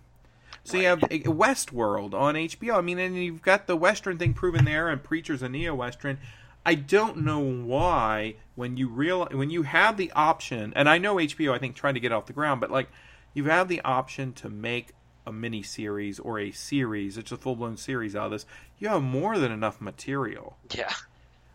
So 0.64 0.78
you 0.78 0.86
have 0.86 1.04
uh, 1.04 1.08
Westworld 1.08 2.14
on 2.14 2.36
HBO. 2.36 2.78
I 2.78 2.82
mean, 2.82 3.00
and 3.00 3.16
you've 3.16 3.42
got 3.42 3.68
the 3.68 3.76
Western 3.76 4.18
thing 4.18 4.34
proven 4.34 4.66
there, 4.66 4.90
and 4.90 5.02
Preacher's 5.04 5.42
a 5.42 5.50
neo 5.50 5.76
Western. 5.76 6.20
I 6.66 6.76
don't 6.76 7.18
know 7.18 7.40
why 7.40 8.36
when 8.56 8.78
you 8.78 8.90
real 8.90 9.28
when 9.32 9.50
you 9.50 9.64
have 9.64 9.98
the 9.98 10.12
option, 10.12 10.74
and 10.76 10.90
I 10.90 10.98
know 10.98 11.16
HBO, 11.16 11.54
I 11.54 11.58
think 11.58 11.76
trying 11.76 11.94
to 11.96 12.00
get 12.00 12.12
off 12.12 12.26
the 12.26 12.34
ground, 12.34 12.62
but 12.62 12.72
like 12.72 12.90
you 13.34 13.46
have 13.46 13.68
the 13.68 13.82
option 13.82 14.34
to 14.34 14.50
make 14.50 14.94
a 15.26 15.32
mini 15.32 15.64
series 15.64 16.20
or 16.20 16.40
a 16.40 16.52
series, 16.52 17.18
it's 17.18 17.32
a 17.32 17.38
full 17.38 17.56
blown 17.56 17.78
series 17.78 18.16
out 18.16 18.26
of 18.26 18.32
this. 18.32 18.46
You 18.78 18.90
have 18.90 19.02
more 19.02 19.38
than 19.38 19.52
enough 19.52 19.80
material. 19.80 20.58
Yeah. 20.76 20.94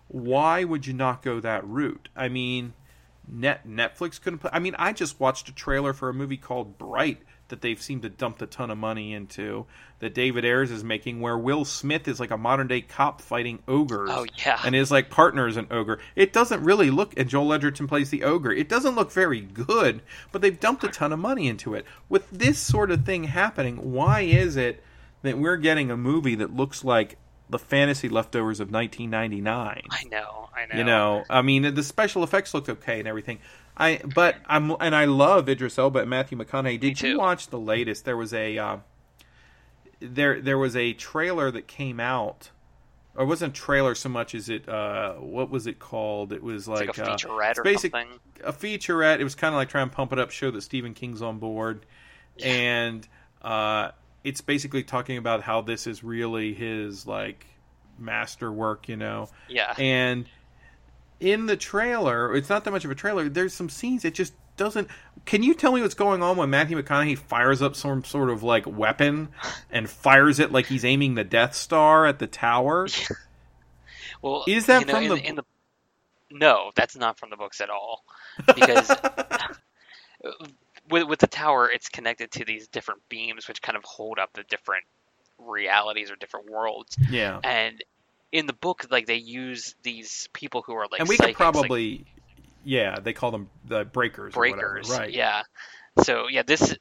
Why 0.09 0.65
would 0.65 0.87
you 0.87 0.93
not 0.93 1.23
go 1.23 1.41
that 1.41 1.67
route? 1.67 2.09
I 2.15 2.29
mean, 2.29 2.75
Net 3.27 3.67
Netflix 3.67 4.21
couldn't. 4.21 4.43
I 4.53 4.59
mean, 4.59 4.75
I 4.79 4.93
just 4.93 5.19
watched 5.19 5.49
a 5.49 5.55
trailer 5.55 5.93
for 5.93 6.09
a 6.09 6.15
movie 6.15 6.37
called 6.37 6.79
Bright 6.79 7.23
that 7.49 7.61
they've 7.61 7.81
seemed 7.81 8.03
to 8.03 8.09
dump 8.09 8.41
a 8.41 8.47
ton 8.47 8.71
of 8.71 8.79
money 8.79 9.13
into 9.13 9.67
that 9.99 10.15
David 10.15 10.45
Ayers 10.45 10.71
is 10.71 10.83
making, 10.83 11.21
where 11.21 11.37
Will 11.37 11.65
Smith 11.65 12.09
is 12.09 12.19
like 12.19 12.31
a 12.31 12.39
modern 12.39 12.67
day 12.67 12.81
cop 12.81 13.21
fighting 13.21 13.61
ogres. 13.69 14.11
Oh 14.13 14.27
yeah, 14.45 14.61
and 14.65 14.75
his 14.75 14.91
like 14.91 15.11
partner 15.11 15.47
is 15.47 15.57
an 15.57 15.67
ogre. 15.71 15.99
It 16.17 16.33
doesn't 16.33 16.63
really 16.63 16.91
look, 16.91 17.19
and 17.19 17.29
Joel 17.29 17.53
Edgerton 17.53 17.87
plays 17.87 18.11
the 18.11 18.25
ogre. 18.25 18.53
It 18.53 18.69
doesn't 18.69 18.95
look 18.95 19.13
very 19.13 19.41
good, 19.41 20.03
but 20.33 20.43
they've 20.43 20.59
dumped 20.59 20.85
a 20.85 20.89
ton 20.89 21.13
of 21.13 21.19
money 21.19 21.49
into 21.49 21.75
it. 21.75 21.85
With 22.09 22.29
this 22.31 22.59
sort 22.59 22.91
of 22.91 23.05
thing 23.05 23.25
happening, 23.25 23.93
why 23.93 24.21
is 24.21 24.57
it 24.57 24.83
that 25.23 25.39
we're 25.39 25.57
getting 25.57 25.91
a 25.91 25.97
movie 25.97 26.35
that 26.37 26.55
looks 26.55 26.85
like 26.85 27.17
the 27.49 27.59
fantasy 27.59 28.09
leftovers 28.09 28.61
of 28.61 28.71
1999? 28.71 29.83
I 29.91 30.05
know, 30.05 30.49
I 30.55 30.67
know. 30.67 30.79
You 30.79 30.85
know, 30.85 31.25
I 31.29 31.43
mean, 31.43 31.75
the 31.75 31.83
special 31.83 32.25
effects 32.25 32.55
looked 32.55 32.69
okay 32.69 32.99
and 32.99 33.09
everything, 33.09 33.39
I 33.77 34.01
but 34.15 34.37
I'm 34.47 34.71
and 34.81 34.95
I 34.95 35.05
love 35.07 35.49
Idris 35.49 35.79
Elba 35.79 36.01
and 36.01 36.11
Matthew 36.11 36.39
McConaughey. 36.39 36.79
Did 36.79 37.01
you 37.01 37.19
watch 37.19 37.49
the 37.49 37.59
latest? 37.59 38.05
There 38.05 38.17
was 38.17 38.33
a 38.33 38.57
uh, 38.59 38.77
there 40.01 40.41
there 40.41 40.59
was 40.59 40.77
a 40.77 40.93
trailer 40.93 41.51
that 41.51 41.67
came 41.67 42.01
out. 42.01 42.51
Or 43.17 43.23
it 43.23 43.27
wasn't 43.29 43.57
a 43.57 43.61
trailer 43.61 43.95
so 43.95 44.09
much 44.09 44.35
as 44.35 44.49
it 44.49 44.69
uh, 44.69 45.15
what 45.15 45.49
was 45.49 45.69
it 45.69 45.79
called? 45.79 46.33
It 46.33 46.43
was 46.43 46.67
like, 46.67 46.89
like 46.89 46.99
a 46.99 47.13
uh, 47.13 47.17
featurette 47.17 47.59
uh, 47.59 47.61
or 47.61 47.63
basic, 47.63 47.93
something. 47.93 48.19
A 48.43 48.53
featurette. 48.53 49.21
It 49.21 49.25
was 49.25 49.37
kind 49.37 49.55
of 49.55 49.57
like 49.57 49.69
trying 49.69 49.89
to 49.89 49.95
pump 49.95 50.13
it 50.13 50.19
up, 50.19 50.33
show 50.33 50.51
that 50.51 50.63
Stephen 50.63 50.95
King's 50.95 51.23
on 51.23 51.39
board, 51.39 51.87
yeah. 52.37 52.47
and 52.49 53.09
uh, 53.43 53.93
it's 54.25 54.41
basically 54.41 54.83
talking 54.83 55.17
about 55.17 55.43
how 55.43 55.61
this 55.61 55.87
is 55.87 56.03
really 56.03 56.55
his 56.55 57.07
like 57.07 57.47
masterwork, 57.99 58.89
you 58.89 58.97
know. 58.97 59.29
Yeah. 59.49 59.75
And 59.79 60.27
in 61.25 61.47
the 61.47 61.57
trailer, 61.57 62.37
it's 62.37 62.51
not 62.51 62.65
that 62.65 62.71
much 62.71 62.85
of 62.85 62.91
a 62.91 62.95
trailer. 62.95 63.31
There's 63.31 63.55
some 63.55 63.71
scenes 63.71 64.05
it 64.05 64.15
just 64.15 64.35
doesn't. 64.59 64.89
Can 65.25 65.43
you 65.43 65.55
tell 65.55 65.73
me 65.73 65.81
what's 65.81 65.95
going 65.95 66.23
on 66.23 66.37
when 66.37 66.51
Matthew 66.51 66.81
McConaughey 66.81 67.17
fires 67.17 67.63
up 67.63 67.75
some 67.75 68.05
sort 68.05 68.29
of 68.29 68.43
like 68.43 68.67
weapon 68.67 69.31
and 69.71 69.89
fires 69.89 70.39
it 70.39 70.53
like 70.53 70.67
he's 70.67 70.85
aiming 70.85 71.15
the 71.15 71.25
Death 71.25 71.55
Star 71.55 72.07
at 72.07 72.19
the 72.19 72.27
tower? 72.27 72.89
well, 74.23 74.45
is 74.47 74.67
that 74.67 74.81
you 74.81 74.87
know, 74.87 74.93
from 74.93 75.03
in, 75.03 75.09
the... 75.09 75.29
in 75.29 75.35
the? 75.37 75.45
No, 76.31 76.73
that's 76.75 76.95
not 76.95 77.19
from 77.19 77.31
the 77.31 77.37
books 77.37 77.63
at 77.63 77.71
all. 77.71 78.05
Because 78.47 78.91
with 80.91 81.09
with 81.09 81.21
the 81.21 81.27
tower, 81.27 81.71
it's 81.71 81.89
connected 81.89 82.33
to 82.33 82.45
these 82.45 82.69
different 82.69 83.01
beams, 83.09 83.49
which 83.49 83.63
kind 83.63 83.79
of 83.79 83.85
hold 83.85 84.19
up 84.19 84.35
the 84.35 84.43
different 84.43 84.85
realities 85.39 86.11
or 86.11 86.17
different 86.17 86.51
worlds. 86.51 86.99
Yeah. 87.09 87.41
And 87.43 87.83
in 88.35 88.47
the 88.47 88.53
book, 88.53 88.85
like 88.91 89.07
they 89.07 89.15
use 89.15 89.77
these 89.85 90.29
people 90.33 90.63
who 90.63 90.75
are 90.75 90.87
like, 90.91 90.99
and 90.99 91.09
we 91.09 91.17
psychics, 91.17 91.39
could 91.39 91.43
probably, 91.43 91.99
like, 91.99 92.07
yeah, 92.65 92.99
they 92.99 93.13
call 93.13 93.31
them 93.31 93.49
the 93.69 93.85
breakers. 93.85 94.35
breakers, 94.35 94.91
right? 94.91 95.15
Yeah. 95.15 95.45
So 96.03 96.27
yeah, 96.29 96.43
this 96.43 96.77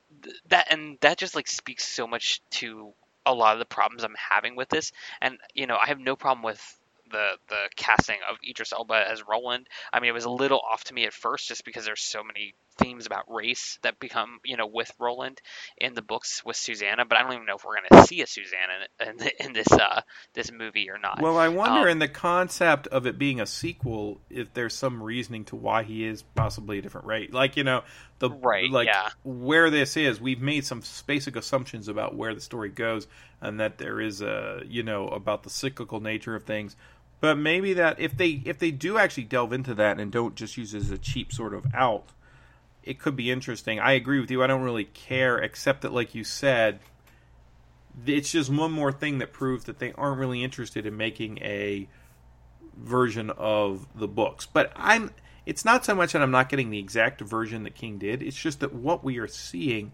that 0.49 0.67
and 0.71 0.97
that 1.01 1.19
just 1.19 1.35
like 1.35 1.47
speaks 1.47 1.87
so 1.87 2.07
much 2.07 2.41
to 2.51 2.93
a 3.25 3.33
lot 3.33 3.53
of 3.53 3.59
the 3.59 3.65
problems 3.65 4.03
I'm 4.03 4.15
having 4.17 4.55
with 4.55 4.69
this, 4.69 4.91
and 5.21 5.37
you 5.53 5.67
know 5.67 5.77
I 5.79 5.87
have 5.87 5.99
no 5.99 6.15
problem 6.15 6.43
with 6.43 6.79
the 7.13 7.37
the 7.47 7.69
casting 7.77 8.17
of 8.29 8.37
Idris 8.47 8.73
Elba 8.73 9.09
as 9.09 9.23
Roland. 9.25 9.67
I 9.93 10.01
mean, 10.01 10.09
it 10.09 10.13
was 10.13 10.25
a 10.25 10.29
little 10.29 10.59
off 10.59 10.83
to 10.85 10.93
me 10.93 11.05
at 11.05 11.13
first, 11.13 11.47
just 11.47 11.63
because 11.63 11.85
there's 11.85 12.01
so 12.01 12.23
many 12.23 12.55
themes 12.79 13.05
about 13.05 13.31
race 13.31 13.77
that 13.83 13.99
become 13.99 14.39
you 14.43 14.57
know 14.57 14.65
with 14.65 14.91
Roland 14.99 15.39
in 15.77 15.93
the 15.93 16.01
books 16.01 16.43
with 16.43 16.57
Susanna. 16.57 17.05
But 17.05 17.17
I 17.17 17.21
don't 17.21 17.33
even 17.33 17.45
know 17.45 17.55
if 17.55 17.63
we're 17.63 17.75
going 17.75 18.01
to 18.01 18.07
see 18.07 18.21
a 18.21 18.27
Susanna 18.27 18.73
in, 18.99 19.07
in, 19.21 19.31
in, 19.47 19.53
this 19.53 19.71
uh, 19.71 20.01
this 20.33 20.51
movie 20.51 20.89
or 20.89 20.97
not. 20.97 21.21
Well, 21.21 21.37
I 21.37 21.47
wonder 21.47 21.81
um, 21.81 21.87
in 21.87 21.99
the 21.99 22.07
concept 22.07 22.87
of 22.87 23.05
it 23.05 23.17
being 23.17 23.39
a 23.39 23.45
sequel, 23.45 24.19
if 24.29 24.53
there's 24.53 24.73
some 24.73 25.01
reasoning 25.01 25.45
to 25.45 25.55
why 25.55 25.83
he 25.83 26.05
is 26.05 26.23
possibly 26.35 26.79
a 26.79 26.81
different 26.81 27.07
race. 27.07 27.31
Like 27.31 27.55
you 27.55 27.63
know 27.63 27.83
the 28.19 28.31
right, 28.31 28.69
like 28.69 28.87
yeah. 28.87 29.09
where 29.23 29.69
this 29.69 29.95
is. 29.95 30.19
We've 30.19 30.41
made 30.41 30.65
some 30.65 30.81
basic 31.05 31.35
assumptions 31.35 31.87
about 31.87 32.15
where 32.15 32.33
the 32.33 32.41
story 32.41 32.69
goes, 32.69 33.07
and 33.39 33.59
that 33.59 33.77
there 33.77 34.01
is 34.01 34.21
a 34.21 34.63
you 34.65 34.83
know 34.83 35.07
about 35.07 35.43
the 35.43 35.49
cyclical 35.49 35.99
nature 35.99 36.35
of 36.35 36.43
things 36.43 36.75
but 37.23 37.37
maybe 37.37 37.71
that 37.75 38.01
if 38.01 38.17
they 38.17 38.41
if 38.43 38.59
they 38.59 38.69
do 38.69 38.97
actually 38.97 39.23
delve 39.23 39.53
into 39.53 39.73
that 39.75 39.97
and 39.97 40.11
don't 40.11 40.35
just 40.35 40.57
use 40.57 40.73
it 40.73 40.79
as 40.79 40.91
a 40.91 40.97
cheap 40.97 41.31
sort 41.31 41.53
of 41.53 41.65
out, 41.73 42.09
it 42.83 42.99
could 42.99 43.15
be 43.15 43.31
interesting. 43.31 43.79
I 43.79 43.93
agree 43.93 44.19
with 44.19 44.29
you. 44.29 44.43
I 44.43 44.47
don't 44.47 44.61
really 44.61 44.83
care, 44.83 45.37
except 45.37 45.83
that, 45.83 45.93
like 45.93 46.13
you 46.13 46.25
said, 46.25 46.81
it's 48.05 48.29
just 48.29 48.49
one 48.49 48.73
more 48.73 48.91
thing 48.91 49.19
that 49.19 49.31
proves 49.31 49.63
that 49.65 49.79
they 49.79 49.93
aren't 49.93 50.19
really 50.19 50.43
interested 50.43 50.85
in 50.85 50.97
making 50.97 51.37
a 51.37 51.87
version 52.75 53.29
of 53.29 53.87
the 53.95 54.09
books. 54.09 54.45
But 54.45 54.73
I'm. 54.75 55.09
It's 55.45 55.63
not 55.63 55.85
so 55.85 55.95
much 55.95 56.11
that 56.11 56.21
I'm 56.21 56.31
not 56.31 56.49
getting 56.49 56.71
the 56.71 56.79
exact 56.79 57.21
version 57.21 57.63
that 57.63 57.73
King 57.73 57.99
did. 57.99 58.21
It's 58.21 58.35
just 58.35 58.59
that 58.59 58.73
what 58.73 59.01
we 59.01 59.17
are 59.19 59.29
seeing 59.29 59.93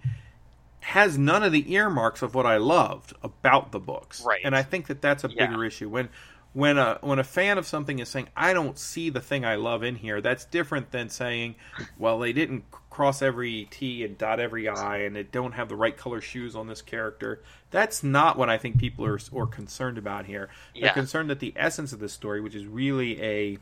has 0.80 1.16
none 1.16 1.44
of 1.44 1.52
the 1.52 1.72
earmarks 1.76 2.24
of 2.24 2.34
what 2.34 2.48
I 2.48 2.58
loved 2.58 3.14
about 3.22 3.72
the 3.72 3.80
books. 3.80 4.26
Right. 4.26 4.42
And 4.44 4.56
I 4.56 4.64
think 4.64 4.88
that 4.88 5.00
that's 5.00 5.24
a 5.24 5.30
yeah. 5.30 5.46
bigger 5.46 5.64
issue. 5.64 5.90
When 5.90 6.10
when 6.54 6.78
a 6.78 6.98
when 7.02 7.20
a 7.20 7.24
fan 7.24 7.58
of 7.58 7.68
something 7.68 8.00
is 8.00 8.10
saying 8.10 8.28
I 8.36 8.54
don't 8.54 8.78
see 8.78 9.10
the 9.10 9.22
thing 9.22 9.46
I 9.46 9.56
love 9.56 9.84
in 9.84 9.96
here, 9.96 10.20
that's 10.22 10.46
different 10.46 10.92
than 10.92 11.10
saying, 11.10 11.56
well, 11.98 12.18
they 12.20 12.34
didn't 12.34 12.64
cross 12.90 13.22
every 13.22 13.68
T 13.70 14.04
and 14.04 14.18
dot 14.18 14.40
every 14.40 14.68
I, 14.68 14.98
and 15.00 15.16
they 15.16 15.24
don't 15.24 15.54
have 15.54 15.70
the 15.70 15.76
right 15.76 15.96
color 15.96 16.22
shoes 16.22 16.56
on 16.56 16.68
this 16.68 16.82
character. 16.82 17.42
That's 17.72 18.04
not 18.04 18.38
what 18.38 18.50
I 18.50 18.58
think 18.58 18.80
people 18.80 19.06
are 19.06 19.20
or 19.32 19.46
concerned 19.46 19.98
about 19.98 20.26
here. 20.26 20.50
They're 20.74 20.86
Yeah. 20.86 20.94
concerned 20.94 21.30
that 21.30 21.40
the 21.40 21.54
essence 21.56 21.94
of 21.94 22.00
the 22.00 22.10
story, 22.10 22.42
which 22.42 22.56
is 22.56 22.66
really 22.66 23.22
a 23.22 23.58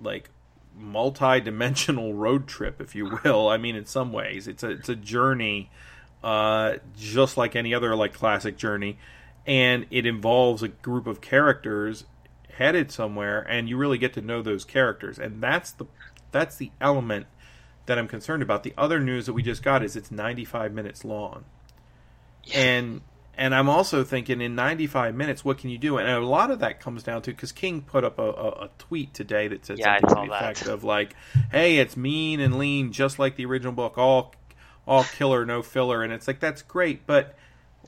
like 0.00 0.30
multi-dimensional 0.74 2.14
road 2.24 2.46
trip, 2.46 2.80
if 2.80 2.94
you 2.94 3.18
will. 3.22 3.48
I 3.48 3.58
mean, 3.58 3.76
in 3.76 3.86
some 3.86 4.12
ways, 4.12 4.48
it's 4.48 4.62
a 4.62 4.70
it's 4.70 4.88
a 4.88 4.96
journey, 4.96 5.70
uh, 6.24 6.76
just 6.98 7.36
like 7.36 7.54
any 7.54 7.74
other 7.74 7.94
like 7.94 8.14
classic 8.14 8.56
journey 8.56 8.98
and 9.46 9.86
it 9.90 10.06
involves 10.06 10.62
a 10.62 10.68
group 10.68 11.06
of 11.06 11.20
characters 11.20 12.04
headed 12.56 12.92
somewhere 12.92 13.40
and 13.40 13.68
you 13.68 13.76
really 13.76 13.98
get 13.98 14.12
to 14.12 14.20
know 14.20 14.42
those 14.42 14.64
characters 14.64 15.18
and 15.18 15.42
that's 15.42 15.72
the 15.72 15.86
that's 16.30 16.56
the 16.56 16.70
element 16.80 17.26
that 17.86 17.98
I'm 17.98 18.08
concerned 18.08 18.42
about. 18.42 18.62
The 18.62 18.74
other 18.76 19.00
news 19.00 19.26
that 19.26 19.32
we 19.32 19.42
just 19.42 19.62
got 19.62 19.82
is 19.84 19.96
it's 19.96 20.10
95 20.10 20.72
minutes 20.72 21.04
long. 21.04 21.44
Yeah. 22.44 22.60
And 22.60 23.00
and 23.34 23.54
I'm 23.54 23.68
also 23.68 24.04
thinking 24.04 24.42
in 24.42 24.54
95 24.54 25.14
minutes 25.14 25.44
what 25.44 25.58
can 25.58 25.70
you 25.70 25.78
do? 25.78 25.96
And 25.96 26.08
a 26.08 26.20
lot 26.20 26.50
of 26.50 26.58
that 26.58 26.80
comes 26.80 27.02
down 27.02 27.22
to 27.22 27.32
cuz 27.32 27.52
King 27.52 27.82
put 27.82 28.04
up 28.04 28.18
a, 28.18 28.22
a, 28.22 28.48
a, 28.64 28.70
tweet 28.78 29.14
today 29.14 29.48
that 29.48 29.64
said 29.64 29.78
Yeah, 29.78 29.92
I 29.92 30.00
something 30.00 30.08
to 30.08 30.14
saw 30.14 30.24
the 30.24 30.30
that. 30.30 30.52
effect 30.52 30.68
of 30.68 30.84
like, 30.84 31.14
"Hey, 31.50 31.78
it's 31.78 31.96
mean 31.96 32.40
and 32.40 32.58
lean 32.58 32.92
just 32.92 33.18
like 33.18 33.36
the 33.36 33.46
original 33.46 33.72
book, 33.72 33.96
all 33.96 34.34
all 34.86 35.04
killer 35.04 35.46
no 35.46 35.62
filler." 35.62 36.02
And 36.02 36.12
it's 36.12 36.28
like 36.28 36.40
that's 36.40 36.62
great, 36.62 37.06
but 37.06 37.36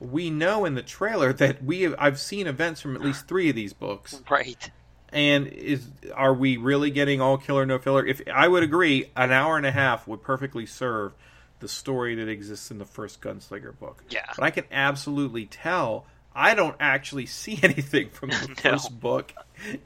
we 0.00 0.30
know 0.30 0.64
in 0.64 0.74
the 0.74 0.82
trailer 0.82 1.32
that 1.34 1.62
we 1.64 1.82
have, 1.82 1.94
I've 1.98 2.18
seen 2.20 2.46
events 2.46 2.80
from 2.80 2.94
at 2.96 3.02
least 3.02 3.26
three 3.28 3.48
of 3.50 3.56
these 3.56 3.72
books, 3.72 4.22
right. 4.30 4.70
and 5.12 5.46
is 5.46 5.86
are 6.14 6.34
we 6.34 6.56
really 6.56 6.90
getting 6.90 7.20
all 7.20 7.38
killer 7.38 7.64
no 7.66 7.78
filler? 7.78 8.04
If 8.04 8.20
I 8.32 8.48
would 8.48 8.62
agree, 8.62 9.10
an 9.16 9.32
hour 9.32 9.56
and 9.56 9.66
a 9.66 9.70
half 9.72 10.06
would 10.08 10.22
perfectly 10.22 10.66
serve 10.66 11.12
the 11.60 11.68
story 11.68 12.14
that 12.16 12.28
exists 12.28 12.70
in 12.70 12.78
the 12.78 12.84
first 12.84 13.20
Gunslinger 13.20 13.78
book. 13.78 14.02
Yeah. 14.10 14.26
but 14.34 14.44
I 14.44 14.50
can 14.50 14.64
absolutely 14.72 15.46
tell 15.46 16.04
I 16.34 16.54
don't 16.54 16.76
actually 16.80 17.26
see 17.40 17.58
anything 17.62 18.10
from 18.10 18.30
the 18.30 18.48
No. 18.64 18.70
first 18.72 18.98
book 19.00 19.32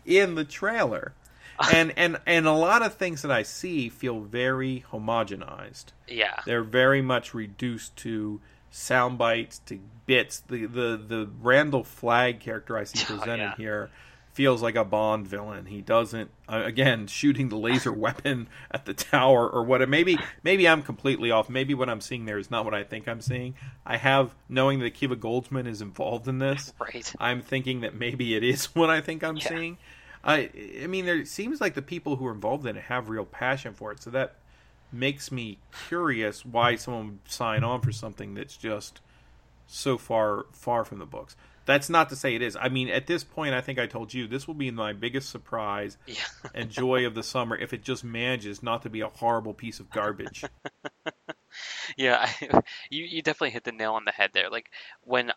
in 0.05 0.35
the 0.35 0.44
trailer. 0.44 1.12
And, 1.73 1.92
and 1.97 2.21
and 2.25 2.47
a 2.47 2.53
lot 2.53 2.83
of 2.83 2.94
things 2.94 3.23
that 3.23 3.33
I 3.33 3.42
see 3.42 3.88
feel 3.88 4.21
very 4.21 4.85
homogenized 4.92 5.87
Yeah. 6.09 6.40
they're 6.47 6.62
very 6.62 7.03
much 7.03 7.35
reduced 7.35 7.97
to 7.97 8.40
sound 8.70 9.18
bites 9.18 9.59
to 9.66 9.78
bits 10.07 10.40
the 10.40 10.66
the 10.66 10.96
the 11.07 11.28
Randall 11.40 11.85
Flagg 11.85 12.40
character 12.40 12.76
i 12.76 12.85
see 12.85 12.98
Oh, 13.11 13.16
presented 13.16 13.42
yeah. 13.44 13.57
here 13.57 13.90
feels 14.33 14.62
like 14.62 14.76
a 14.76 14.85
bond 14.85 15.26
villain 15.26 15.66
he 15.66 15.81
doesn't 15.81 16.31
uh, 16.48 16.62
again 16.64 17.07
shooting 17.09 17.48
the 17.48 17.57
laser 17.57 17.92
weapon 18.07 18.48
at 18.70 18.85
the 18.85 18.94
tower 18.94 19.48
or 19.48 19.64
what 19.64 19.87
maybe 19.88 20.16
maybe 20.44 20.68
i'm 20.68 20.83
completely 20.83 21.31
off 21.31 21.48
maybe 21.50 21.74
what 21.74 21.88
i'm 21.88 22.00
seeing 22.00 22.24
there 22.24 22.38
is 22.38 22.50
not 22.50 22.64
what 22.64 22.72
i 22.72 22.85
think 22.85 23.09
i'm 23.09 23.20
seeing 23.20 23.54
i 23.85 23.96
have 23.96 24.35
knowing 24.48 24.78
that 24.78 24.94
Akiva 24.94 25.16
Goldsman 25.16 25.66
is 25.66 25.83
involved 25.83 26.28
in 26.28 26.38
this 26.38 26.72
Right. 26.81 27.12
i'm 27.18 27.42
thinking 27.42 27.81
that 27.81 27.94
maybe 27.96 28.37
it 28.37 28.44
is 28.44 28.66
what 28.76 28.90
i 28.90 29.00
think 29.00 29.24
i'm 29.24 29.37
Yeah. 29.38 29.48
seeing 29.48 29.78
I 30.24 30.50
I 30.83 30.88
mean, 30.88 31.07
there 31.07 31.24
seems 31.24 31.61
like 31.61 31.74
the 31.74 31.83
people 31.83 32.16
who 32.16 32.26
are 32.26 32.33
involved 32.33 32.66
in 32.66 32.76
it 32.76 32.85
have 32.85 33.09
real 33.09 33.24
passion 33.24 33.72
for 33.72 33.92
it, 33.92 34.02
so 34.02 34.11
that 34.11 34.35
makes 34.92 35.31
me 35.31 35.59
curious 35.88 36.44
why 36.44 36.77
someone 36.77 37.07
would 37.07 37.31
sign 37.31 37.62
on 37.64 37.81
for 37.81 37.92
something 37.92 38.35
that's 38.35 38.57
just 38.57 39.01
so 39.66 39.98
far 39.98 40.46
far 40.53 40.85
from 40.85 40.98
the 40.98 41.07
books. 41.07 41.37
That's 41.66 41.90
not 41.90 42.09
to 42.09 42.16
say 42.16 42.35
it 42.35 42.40
is. 42.40 42.57
I 42.59 42.70
mean, 42.70 42.88
at 42.88 43.07
this 43.07 43.22
point, 43.22 43.53
I 43.53 43.61
think 43.61 43.79
I 43.79 43.87
told 43.87 44.14
you 44.14 44.27
this 44.27 44.46
will 44.46 44.55
be 44.55 44.70
my 44.70 44.94
biggest 44.94 45.29
surprise 45.29 45.98
Yeah. 46.07 46.14
and 46.55 46.70
joy 46.70 47.05
of 47.05 47.14
the 47.14 47.22
summer 47.22 47.57
if 47.57 47.74
it 47.74 47.83
just 47.83 48.03
manages 48.03 48.62
not 48.62 48.83
to 48.83 48.90
be 48.90 49.03
a 49.03 49.09
horrible 49.09 49.53
piece 49.53 49.79
of 49.81 49.90
garbage. 49.90 50.44
Yeah, 51.96 52.18
I, 52.20 52.61
you 52.90 53.05
you 53.05 53.22
definitely 53.22 53.51
hit 53.51 53.64
the 53.64 53.72
nail 53.72 53.94
on 53.94 54.05
the 54.05 54.12
head 54.12 54.31
there. 54.33 54.51
Like 54.51 54.70
when 55.05 55.31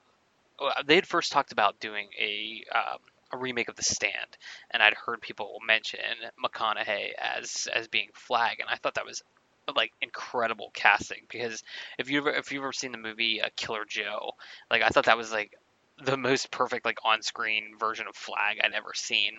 uh, 0.60 0.84
they 0.86 0.96
had 0.96 1.08
first 1.08 1.32
talked 1.32 1.52
about 1.52 1.80
doing 1.80 2.10
a 2.20 2.64
um, 2.76 3.00
a 3.32 3.38
remake 3.38 3.70
of 3.70 3.76
The 3.76 3.84
Stand, 3.84 4.38
and 4.70 4.84
I'd 4.84 4.94
heard 4.94 5.22
people 5.22 5.58
mention 5.66 6.00
McConaughey 6.44 7.12
as 7.18 7.68
as 7.74 7.88
being 7.88 8.10
Flagg, 8.14 8.60
and 8.60 8.70
I 8.70 8.76
thought 8.76 8.96
that 8.96 9.06
was 9.06 9.24
like 9.76 9.92
incredible 10.02 10.72
casting 10.74 11.22
because 11.30 11.64
if 11.98 12.10
you 12.10 12.28
if 12.28 12.52
you've 12.52 12.64
ever 12.64 12.74
seen 12.74 12.92
the 12.92 12.98
movie 12.98 13.42
uh, 13.42 13.50
Killer 13.56 13.86
Joe, 13.88 14.32
like 14.70 14.82
I 14.82 14.90
thought 14.90 15.06
that 15.06 15.18
was 15.18 15.32
like 15.32 15.54
the 16.04 16.18
most 16.18 16.52
perfect 16.52 16.86
like 16.86 16.98
on-screen 17.06 17.74
version 17.80 18.08
of 18.08 18.16
Flagg 18.16 18.58
I'd 18.64 18.74
ever 18.74 18.92
seen. 18.96 19.34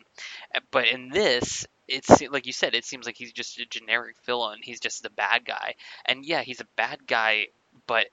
Uh, 0.55 0.61
But 0.71 0.89
in 0.89 1.09
this, 1.09 1.67
it's 1.89 2.23
like 2.31 2.47
you 2.47 2.53
said, 2.53 2.75
it 2.75 2.85
seems 2.85 3.07
like 3.07 3.17
he's 3.17 3.33
just 3.33 3.59
a 3.59 3.67
generic 3.67 4.17
villain. 4.25 4.61
He's 4.63 4.81
just 4.81 5.03
the 5.03 5.11
bad 5.11 5.45
guy, 5.45 5.75
and 6.07 6.25
yeah, 6.25 6.43
he's 6.43 6.61
a 6.61 6.67
bad 6.77 7.07
guy, 7.07 7.47
but 7.87 8.07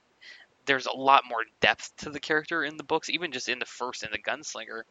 there's 0.66 0.86
a 0.86 0.96
lot 0.96 1.24
more 1.28 1.44
depth 1.62 1.96
to 1.98 2.10
the 2.10 2.20
character 2.20 2.64
in 2.64 2.78
the 2.78 2.84
books, 2.84 3.10
even 3.10 3.32
just 3.32 3.50
in 3.50 3.60
the 3.60 3.66
first 3.66 4.04
in 4.04 4.10
the 4.12 4.20
Gunslinger. 4.20 4.84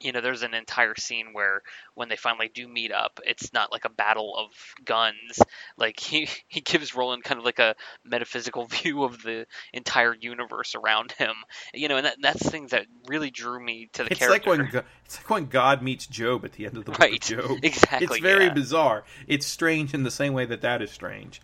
You 0.00 0.12
know, 0.12 0.20
there's 0.20 0.42
an 0.42 0.54
entire 0.54 0.94
scene 0.96 1.28
where 1.32 1.62
when 1.94 2.08
they 2.08 2.16
finally 2.16 2.50
do 2.52 2.68
meet 2.68 2.92
up, 2.92 3.20
it's 3.24 3.52
not 3.52 3.72
like 3.72 3.84
a 3.84 3.90
battle 3.90 4.34
of 4.36 4.50
guns. 4.84 5.38
Like 5.76 5.98
he 6.00 6.28
he 6.48 6.60
gives 6.60 6.94
Roland 6.94 7.24
kind 7.24 7.38
of 7.38 7.44
like 7.44 7.58
a 7.58 7.74
metaphysical 8.04 8.66
view 8.70 9.04
of 9.04 9.22
the 9.22 9.46
entire 9.72 10.14
universe 10.14 10.74
around 10.74 11.12
him. 11.12 11.34
You 11.74 11.88
know, 11.88 11.96
and 11.96 12.06
that, 12.06 12.16
that's 12.20 12.48
things 12.48 12.70
that 12.72 12.86
really 13.06 13.30
drew 13.30 13.62
me 13.62 13.88
to 13.94 14.04
the 14.04 14.10
it's 14.10 14.18
character. 14.18 14.30
like 14.30 14.46
when 14.46 14.72
it's 15.04 15.18
like 15.18 15.30
when 15.30 15.46
God 15.46 15.82
meets 15.82 16.06
Job 16.06 16.44
at 16.44 16.52
the 16.52 16.66
end 16.66 16.76
of 16.76 16.84
the 16.84 16.92
book 16.92 17.00
Right, 17.00 17.20
Job. 17.20 17.60
exactly, 17.62 18.04
It's 18.04 18.18
very 18.18 18.46
yeah. 18.46 18.50
bizarre. 18.50 19.04
It's 19.26 19.46
strange 19.46 19.94
in 19.94 20.02
the 20.02 20.10
same 20.10 20.32
way 20.32 20.44
that 20.46 20.60
that 20.62 20.82
is 20.82 20.90
strange, 20.90 21.40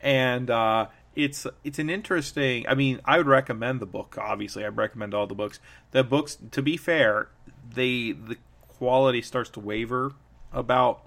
and 0.00 0.50
uh, 0.50 0.88
it's 1.14 1.46
it's 1.64 1.78
an 1.78 1.90
interesting. 1.90 2.66
I 2.68 2.74
mean, 2.74 3.00
I 3.04 3.18
would 3.18 3.26
recommend 3.26 3.80
the 3.80 3.86
book. 3.86 4.16
Obviously, 4.18 4.64
I 4.64 4.68
recommend 4.68 5.14
all 5.14 5.26
the 5.26 5.34
books. 5.34 5.60
The 5.90 6.04
books, 6.04 6.38
to 6.52 6.62
be 6.62 6.76
fair, 6.76 7.28
they 7.74 8.12
the 8.12 8.36
quality 8.68 9.22
starts 9.22 9.50
to 9.50 9.60
waver 9.60 10.12
about 10.52 11.02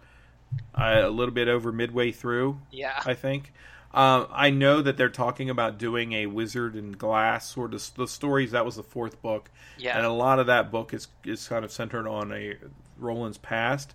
uh, 0.76 1.02
a 1.04 1.10
little 1.10 1.34
bit 1.34 1.48
over 1.48 1.72
midway 1.72 2.12
through. 2.12 2.60
yeah, 2.72 3.02
I 3.06 3.14
think. 3.14 3.54
Um, 3.94 4.28
I 4.32 4.52
know 4.52 4.82
that 4.82 4.96
they're 4.96 5.10
talking 5.10 5.50
about 5.50 5.78
doing 5.78 6.14
a 6.14 6.26
Wizard 6.28 6.78
in 6.78 6.94
Glass 6.94 7.50
sort 7.50 7.74
of 7.74 7.92
the 7.96 8.08
stories. 8.08 8.52
That 8.52 8.66
was 8.66 8.78
the 8.78 8.84
fourth 8.84 9.22
book, 9.22 9.50
yeah, 9.78 9.98
and 9.98 10.06
a 10.06 10.12
lot 10.12 10.40
of 10.40 10.48
that 10.48 10.72
book 10.72 10.94
is 10.94 11.08
is 11.26 11.48
kind 11.48 11.66
of 11.66 11.72
centered 11.72 12.08
on 12.08 12.32
a 12.32 12.56
Roland's 12.98 13.38
past. 13.38 13.94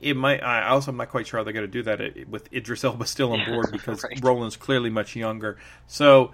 It 0.00 0.16
might. 0.16 0.42
I 0.42 0.68
also 0.68 0.90
am 0.90 0.98
not 0.98 1.08
quite 1.08 1.26
sure 1.26 1.40
how 1.40 1.44
they're 1.44 1.54
going 1.54 1.64
to 1.64 1.72
do 1.72 1.82
that 1.84 2.00
uh, 2.00 2.24
with 2.28 2.52
Idris 2.52 2.84
Elba 2.84 3.06
still 3.06 3.32
on 3.32 3.44
board 3.50 3.68
because 3.72 4.02
right. 4.04 4.22
Roland's 4.22 4.56
clearly 4.56 4.90
much 4.90 5.16
younger. 5.16 5.56
So 5.86 6.32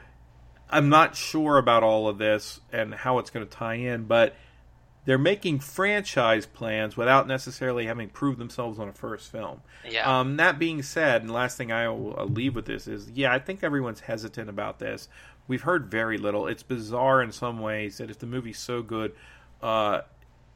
I'm 0.69 0.89
not 0.89 1.15
sure 1.15 1.59
about 1.59 1.85
all 1.85 2.09
of 2.09 2.19
this 2.19 2.61
and 2.73 2.93
how 2.93 3.19
it's 3.19 3.31
going 3.31 3.47
to 3.47 3.53
tie 3.53 3.75
in, 3.75 4.05
but 4.05 4.35
they're 5.05 5.19
making 5.19 5.59
franchise 5.59 6.47
plans 6.47 6.97
without 6.97 7.27
necessarily 7.27 7.87
having 7.87 8.09
proved 8.09 8.39
themselves 8.39 8.79
on 8.79 8.89
a 8.89 8.93
first 8.93 9.31
film. 9.31 9.63
yeah. 9.89 10.21
Um, 10.21 10.37
that 10.37 10.59
being 10.59 10.83
said, 10.83 11.23
and 11.23 11.31
the 11.31 11.35
last 11.35 11.57
thing 11.57 11.73
I 11.73 11.89
will 11.89 12.19
uh, 12.19 12.25
leave 12.25 12.55
with 12.55 12.67
this 12.67 12.87
is, 12.87 13.11
yeah, 13.11 13.33
I 13.33 13.39
think 13.39 13.65
everyone's 13.65 14.01
hesitant 14.01 14.49
about 14.49 14.79
this. 14.79 15.09
We've 15.49 15.63
heard 15.63 15.91
very 15.91 16.19
little. 16.19 16.47
It's 16.47 16.63
bizarre 16.63 17.21
in 17.21 17.33
some 17.33 17.59
ways 17.59 17.99
that 17.99 18.11
if 18.11 18.19
the 18.19 18.27
movie's 18.27 18.59
so 18.59 18.81
good, 18.83 19.13
uh, 19.61 20.03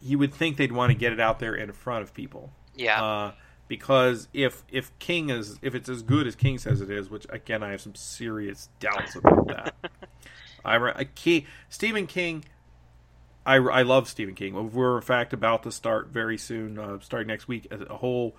you 0.01 0.19
would 0.19 0.33
think 0.33 0.57
they'd 0.57 0.73
want 0.73 0.93
to 0.93 0.97
get 0.97 1.13
it 1.13 1.19
out 1.21 1.41
there 1.41 1.55
in 1.55 1.73
front 1.73 2.03
of 2.03 2.15
people. 2.15 2.53
yeah. 2.75 3.03
Uh, 3.03 3.33
because 3.69 4.29
if 4.33 4.63
if 4.71 4.97
King 5.01 5.29
is 5.29 5.59
if 5.61 5.75
it's 5.75 5.89
as 5.89 6.03
good 6.03 6.29
as 6.29 6.37
King 6.37 6.57
says 6.59 6.81
it 6.81 6.89
is, 6.89 7.11
which 7.11 7.27
again 7.31 7.65
I 7.65 7.73
have 7.73 7.81
some 7.81 7.97
serious 7.97 8.69
doubts 8.79 9.17
about 9.17 9.49
that. 9.49 9.75
I, 10.65 10.77
re- 10.77 10.93
I 10.95 11.05
Key, 11.05 11.47
Stephen 11.69 12.07
King. 12.07 12.45
I, 13.47 13.55
I 13.57 13.83
love 13.83 14.09
Stephen 14.09 14.35
King. 14.35 14.73
We're 14.73 14.97
in 14.97 15.03
fact 15.03 15.33
about 15.33 15.63
to 15.63 15.73
start 15.73 16.09
very 16.09 16.37
soon, 16.37 16.79
uh, 16.79 16.99
starting 17.01 17.29
next 17.29 17.47
week, 17.49 17.69
a, 17.71 17.97
whole 17.97 18.35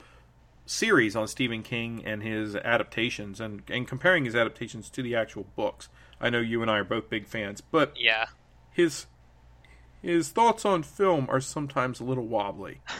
series 0.66 1.16
on 1.16 1.28
Stephen 1.30 1.64
King 1.64 2.04
and 2.06 2.22
his 2.22 2.56
adaptations, 2.58 3.40
and 3.40 3.64
and 3.70 3.88
comparing 3.88 4.26
his 4.26 4.36
adaptations 4.36 4.90
to 4.92 5.02
the 5.02 5.16
actual 5.16 5.46
books. 5.56 5.90
I 6.20 6.30
know 6.30 6.40
you 6.40 6.62
and 6.62 6.70
I 6.70 6.80
are 6.80 6.84
both 6.84 7.10
big 7.10 7.26
fans, 7.26 7.62
but 7.62 7.94
yeah. 7.98 8.26
his 8.72 9.08
his 10.02 10.30
thoughts 10.30 10.66
on 10.66 10.84
film 10.84 11.28
are 11.30 11.40
sometimes 11.42 12.00
a 12.00 12.04
little 12.04 12.28
wobbly. 12.28 12.82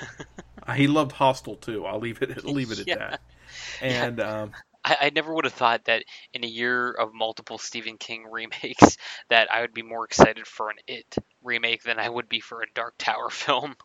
He 0.76 0.88
loved 0.88 1.14
Hostel 1.14 1.56
too. 1.56 1.86
I'll 1.86 2.00
leave 2.00 2.22
it 2.22 2.44
leave 2.44 2.72
it 2.72 2.80
at 2.80 2.88
Yeah. 2.88 2.96
that. 2.98 3.22
And 3.82 4.20
um, 4.20 4.52
I, 4.88 4.98
I 5.08 5.10
never 5.10 5.34
would 5.34 5.46
have 5.46 5.54
thought 5.54 5.86
that 5.86 6.04
in 6.34 6.44
a 6.44 6.48
year 6.48 6.92
of 6.92 7.14
multiple 7.14 7.58
Stephen 7.58 7.98
King 7.98 8.26
remakes 8.32 8.98
that 9.30 9.52
I 9.52 9.62
would 9.62 9.74
be 9.74 9.84
more 9.84 10.06
excited 10.06 10.48
for 10.48 10.70
an 10.70 10.78
It 10.88 11.16
remake 11.44 11.84
than 11.84 12.00
I 12.00 12.10
would 12.10 12.30
be 12.30 12.40
for 12.40 12.62
a 12.62 12.68
Dark 12.74 12.96
Tower 12.98 13.30
film. 13.32 13.76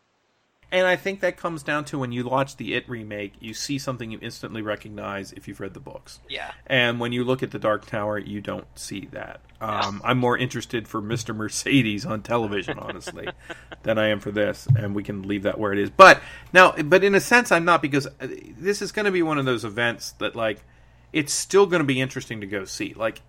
and 0.70 0.86
I 0.86 0.96
think 0.96 1.20
that 1.20 1.36
comes 1.36 1.62
down 1.62 1.84
to 1.86 1.98
when 1.98 2.12
you 2.12 2.24
watch 2.26 2.56
the 2.56 2.74
It 2.74 2.88
remake, 2.88 3.34
you 3.40 3.52
see 3.52 3.78
something 3.78 4.10
you 4.10 4.18
instantly 4.22 4.62
recognize 4.62 5.32
if 5.32 5.46
you've 5.46 5.60
read 5.60 5.74
the 5.74 5.80
books. 5.80 6.20
Yeah. 6.28 6.52
And 6.66 6.98
when 6.98 7.12
you 7.12 7.24
look 7.24 7.42
at 7.42 7.50
the 7.50 7.58
Dark 7.58 7.84
Tower, 7.86 8.18
you 8.18 8.40
don't 8.40 8.66
see 8.78 9.06
that. 9.12 9.42
Um, 9.60 10.00
I'm 10.02 10.18
more 10.18 10.36
interested 10.36 10.88
for 10.88 11.02
Mr. 11.02 11.36
Mercedes 11.36 12.06
on 12.06 12.22
television, 12.22 12.78
honestly, 12.78 13.34
than 13.82 13.98
I 13.98 14.08
am 14.08 14.18
for 14.20 14.32
this, 14.32 14.66
and 14.74 14.94
we 14.94 15.02
can 15.04 15.22
leave 15.28 15.42
that 15.42 15.58
where 15.58 15.72
it 15.72 15.78
is. 15.78 15.90
But 15.90 16.22
now, 16.54 16.72
but 16.72 17.04
in 17.04 17.14
a 17.14 17.20
sense, 17.20 17.52
I'm 17.52 17.64
not 17.66 17.82
because 17.82 18.06
uh, 18.06 18.28
this 18.58 18.80
is 18.82 18.92
going 18.92 19.04
to 19.06 19.12
be 19.12 19.22
one 19.22 19.38
of 19.38 19.44
those 19.44 19.64
events 19.64 20.12
that, 20.12 20.34
like, 20.34 20.64
it's 21.12 21.32
still 21.32 21.66
going 21.66 21.80
to 21.80 21.86
be 21.86 22.00
interesting 22.00 22.40
to 22.40 22.46
go 22.46 22.64
see. 22.64 22.94
Like, 22.94 23.22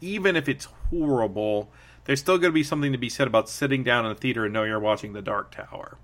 even 0.00 0.36
if 0.36 0.48
it's 0.48 0.66
horrible, 0.90 1.70
there's 2.04 2.20
still 2.20 2.38
going 2.38 2.50
to 2.50 2.54
be 2.54 2.62
something 2.62 2.92
to 2.92 2.98
be 2.98 3.08
said 3.08 3.26
about 3.26 3.48
sitting 3.48 3.84
down 3.84 4.06
in 4.06 4.12
a 4.12 4.14
theater 4.14 4.44
and 4.44 4.52
know 4.52 4.64
you're 4.64 4.80
watching 4.80 5.12
the 5.12 5.22
Dark 5.22 5.50
Tower. 5.50 5.98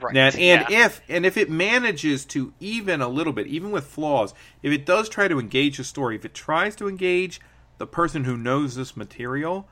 Right. 0.00 0.16
And, 0.16 0.34
and 0.36 0.66
yeah. 0.70 0.86
if 0.86 1.02
and 1.08 1.26
if 1.26 1.36
it 1.36 1.50
manages 1.50 2.24
to 2.26 2.54
even 2.58 3.02
a 3.02 3.08
little 3.08 3.32
bit, 3.32 3.46
even 3.48 3.70
with 3.70 3.84
flaws, 3.84 4.32
if 4.62 4.72
it 4.72 4.86
does 4.86 5.08
try 5.08 5.28
to 5.28 5.38
engage 5.38 5.76
the 5.76 5.84
story, 5.84 6.16
if 6.16 6.24
it 6.24 6.32
tries 6.32 6.74
to 6.76 6.88
engage 6.88 7.40
the 7.78 7.86
person 7.86 8.24
who 8.24 8.36
knows 8.36 8.76
this 8.76 8.96
material, 8.96 9.68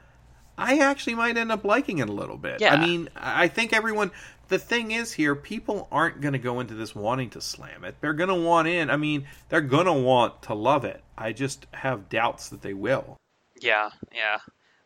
I 0.59 0.79
actually 0.79 1.15
might 1.15 1.37
end 1.37 1.53
up 1.53 1.65
liking 1.65 1.99
it 1.99 2.09
a 2.09 2.13
little 2.13 2.37
bit. 2.37 2.61
Yeah. 2.61 2.75
I 2.75 2.87
mean, 2.87 3.09
I 3.17 3.49
think 3.49 3.73
everyone. 3.73 4.11
The 4.49 4.59
thing 4.59 4.91
is 4.93 5.13
here, 5.13 5.35
people 5.35 5.89
aren't 5.93 6.21
going 6.21 6.33
to 6.33 6.39
go 6.39 6.61
into 6.61 6.75
this 6.75 6.95
wanting 6.95 7.31
to 7.31 7.41
slam 7.41 7.85
it. 7.85 7.97
They're 8.01 8.15
going 8.15 8.31
to 8.31 8.35
want 8.35 8.67
in. 8.67 8.89
I 8.91 8.97
mean, 8.97 9.27
they're 9.49 9.61
going 9.61 9.87
to 9.87 9.93
want 9.93 10.43
to 10.45 10.55
love 10.55 10.85
it. 10.85 11.03
I 11.17 11.33
just 11.33 11.67
have 11.73 12.09
doubts 12.09 12.49
that 12.49 12.63
they 12.63 12.75
will. 12.75 13.17
yeah, 13.61 13.91
yeah. 14.15 14.39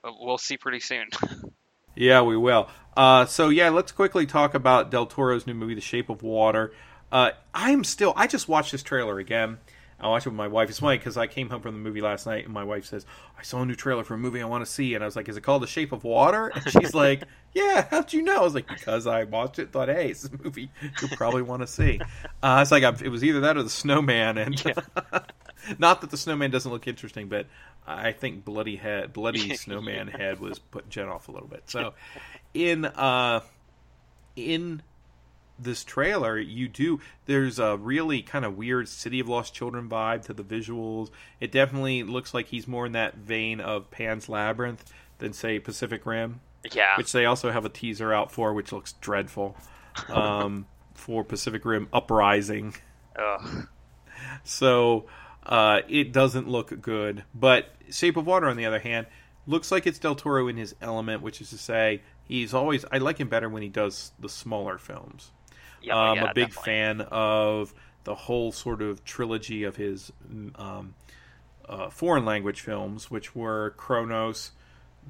We'll 0.04 0.38
see 0.38 0.56
pretty 0.56 0.80
soon. 0.80 1.08
Yeah, 1.94 2.22
we 2.22 2.38
will. 2.38 2.68
Uh, 2.96 3.26
so 3.26 3.50
yeah, 3.50 3.68
let's 3.68 3.92
quickly 3.92 4.24
talk 4.24 4.54
about 4.54 4.90
Del 4.90 5.04
Toro's 5.04 5.46
new 5.46 5.52
movie, 5.52 5.74
The 5.74 5.82
Shape 5.82 6.08
of 6.08 6.22
Water. 6.22 6.72
Uh, 7.10 7.32
I'm 7.52 7.84
still. 7.84 8.14
I 8.16 8.26
just 8.26 8.48
watched 8.48 8.72
this 8.72 8.82
trailer 8.82 9.18
again. 9.18 9.58
I 10.02 10.08
watched 10.08 10.26
it 10.26 10.30
with 10.30 10.36
my 10.36 10.48
wife. 10.48 10.68
It's 10.68 10.80
funny 10.80 10.98
because 10.98 11.16
I 11.16 11.28
came 11.28 11.48
home 11.48 11.62
from 11.62 11.74
the 11.74 11.80
movie 11.80 12.00
last 12.00 12.26
night, 12.26 12.44
and 12.44 12.52
my 12.52 12.64
wife 12.64 12.86
says, 12.86 13.06
"I 13.38 13.42
saw 13.42 13.62
a 13.62 13.66
new 13.66 13.76
trailer 13.76 14.02
for 14.02 14.14
a 14.14 14.18
movie 14.18 14.42
I 14.42 14.46
want 14.46 14.64
to 14.64 14.70
see," 14.70 14.94
and 14.94 15.04
I 15.04 15.06
was 15.06 15.14
like, 15.14 15.28
"Is 15.28 15.36
it 15.36 15.42
called 15.42 15.62
The 15.62 15.68
Shape 15.68 15.92
of 15.92 16.02
Water?" 16.02 16.48
And 16.48 16.64
she's 16.70 16.92
like, 16.92 17.22
"Yeah, 17.54 17.86
how'd 17.88 18.12
you 18.12 18.22
know?" 18.22 18.40
I 18.40 18.42
was 18.42 18.54
like, 18.54 18.66
"Because 18.66 19.06
I 19.06 19.24
watched 19.24 19.60
it. 19.60 19.70
Thought, 19.70 19.88
hey, 19.88 20.10
it's 20.10 20.24
a 20.24 20.30
movie 20.42 20.70
you'll 21.00 21.16
probably 21.16 21.42
want 21.42 21.62
to 21.62 21.68
see." 21.68 22.00
Uh, 22.42 22.58
it's 22.60 22.72
like 22.72 22.82
it 23.02 23.08
was 23.08 23.22
either 23.22 23.40
that 23.40 23.56
or 23.56 23.62
The 23.62 23.70
Snowman, 23.70 24.38
and 24.38 24.64
not 25.78 26.00
that 26.00 26.10
The 26.10 26.16
Snowman 26.16 26.50
doesn't 26.50 26.70
look 26.70 26.88
interesting, 26.88 27.28
but 27.28 27.46
I 27.86 28.12
think 28.12 28.44
Bloody 28.44 28.76
Head, 28.76 29.12
Bloody 29.12 29.54
Snowman 29.56 30.08
Head 30.08 30.40
was 30.40 30.58
putting 30.58 30.90
Jen 30.90 31.08
off 31.08 31.28
a 31.28 31.32
little 31.32 31.48
bit. 31.48 31.62
So, 31.66 31.94
in 32.54 32.84
uh, 32.84 33.40
in 34.36 34.82
this 35.62 35.84
trailer, 35.84 36.38
you 36.38 36.68
do. 36.68 37.00
There's 37.26 37.58
a 37.58 37.76
really 37.76 38.22
kind 38.22 38.44
of 38.44 38.56
weird 38.56 38.88
City 38.88 39.20
of 39.20 39.28
Lost 39.28 39.54
Children 39.54 39.88
vibe 39.88 40.22
to 40.26 40.34
the 40.34 40.44
visuals. 40.44 41.10
It 41.40 41.52
definitely 41.52 42.02
looks 42.02 42.34
like 42.34 42.46
he's 42.48 42.68
more 42.68 42.86
in 42.86 42.92
that 42.92 43.16
vein 43.16 43.60
of 43.60 43.90
Pan's 43.90 44.28
Labyrinth 44.28 44.84
than 45.18 45.32
say 45.32 45.58
Pacific 45.58 46.04
Rim, 46.04 46.40
yeah. 46.72 46.96
which 46.96 47.12
they 47.12 47.24
also 47.24 47.50
have 47.50 47.64
a 47.64 47.68
teaser 47.68 48.12
out 48.12 48.32
for, 48.32 48.52
which 48.52 48.72
looks 48.72 48.92
dreadful. 48.94 49.56
Um, 50.08 50.66
for 50.94 51.24
Pacific 51.24 51.64
Rim 51.64 51.88
Uprising, 51.92 52.74
Ugh. 53.16 53.66
so 54.44 55.06
uh, 55.44 55.80
it 55.88 56.12
doesn't 56.12 56.48
look 56.48 56.80
good. 56.80 57.24
But 57.34 57.74
Shape 57.90 58.16
of 58.16 58.26
Water, 58.26 58.48
on 58.48 58.56
the 58.56 58.66
other 58.66 58.78
hand, 58.78 59.06
looks 59.46 59.72
like 59.72 59.86
it's 59.86 59.98
Del 59.98 60.14
Toro 60.14 60.48
in 60.48 60.56
his 60.56 60.74
element, 60.80 61.22
which 61.22 61.40
is 61.40 61.50
to 61.50 61.58
say, 61.58 62.02
he's 62.24 62.54
always. 62.54 62.84
I 62.90 62.98
like 62.98 63.18
him 63.18 63.28
better 63.28 63.48
when 63.48 63.62
he 63.62 63.68
does 63.68 64.12
the 64.18 64.28
smaller 64.28 64.78
films. 64.78 65.30
Yeah, 65.84 65.96
I'm 65.96 66.16
yeah, 66.16 66.30
a 66.30 66.34
big 66.34 66.48
definitely. 66.48 66.64
fan 66.72 67.00
of 67.10 67.74
the 68.04 68.14
whole 68.14 68.52
sort 68.52 68.82
of 68.82 69.04
trilogy 69.04 69.64
of 69.64 69.76
his 69.76 70.12
um, 70.56 70.94
uh, 71.68 71.88
foreign 71.90 72.24
language 72.24 72.60
films, 72.60 73.10
which 73.10 73.34
were 73.34 73.70
Cronos, 73.76 74.52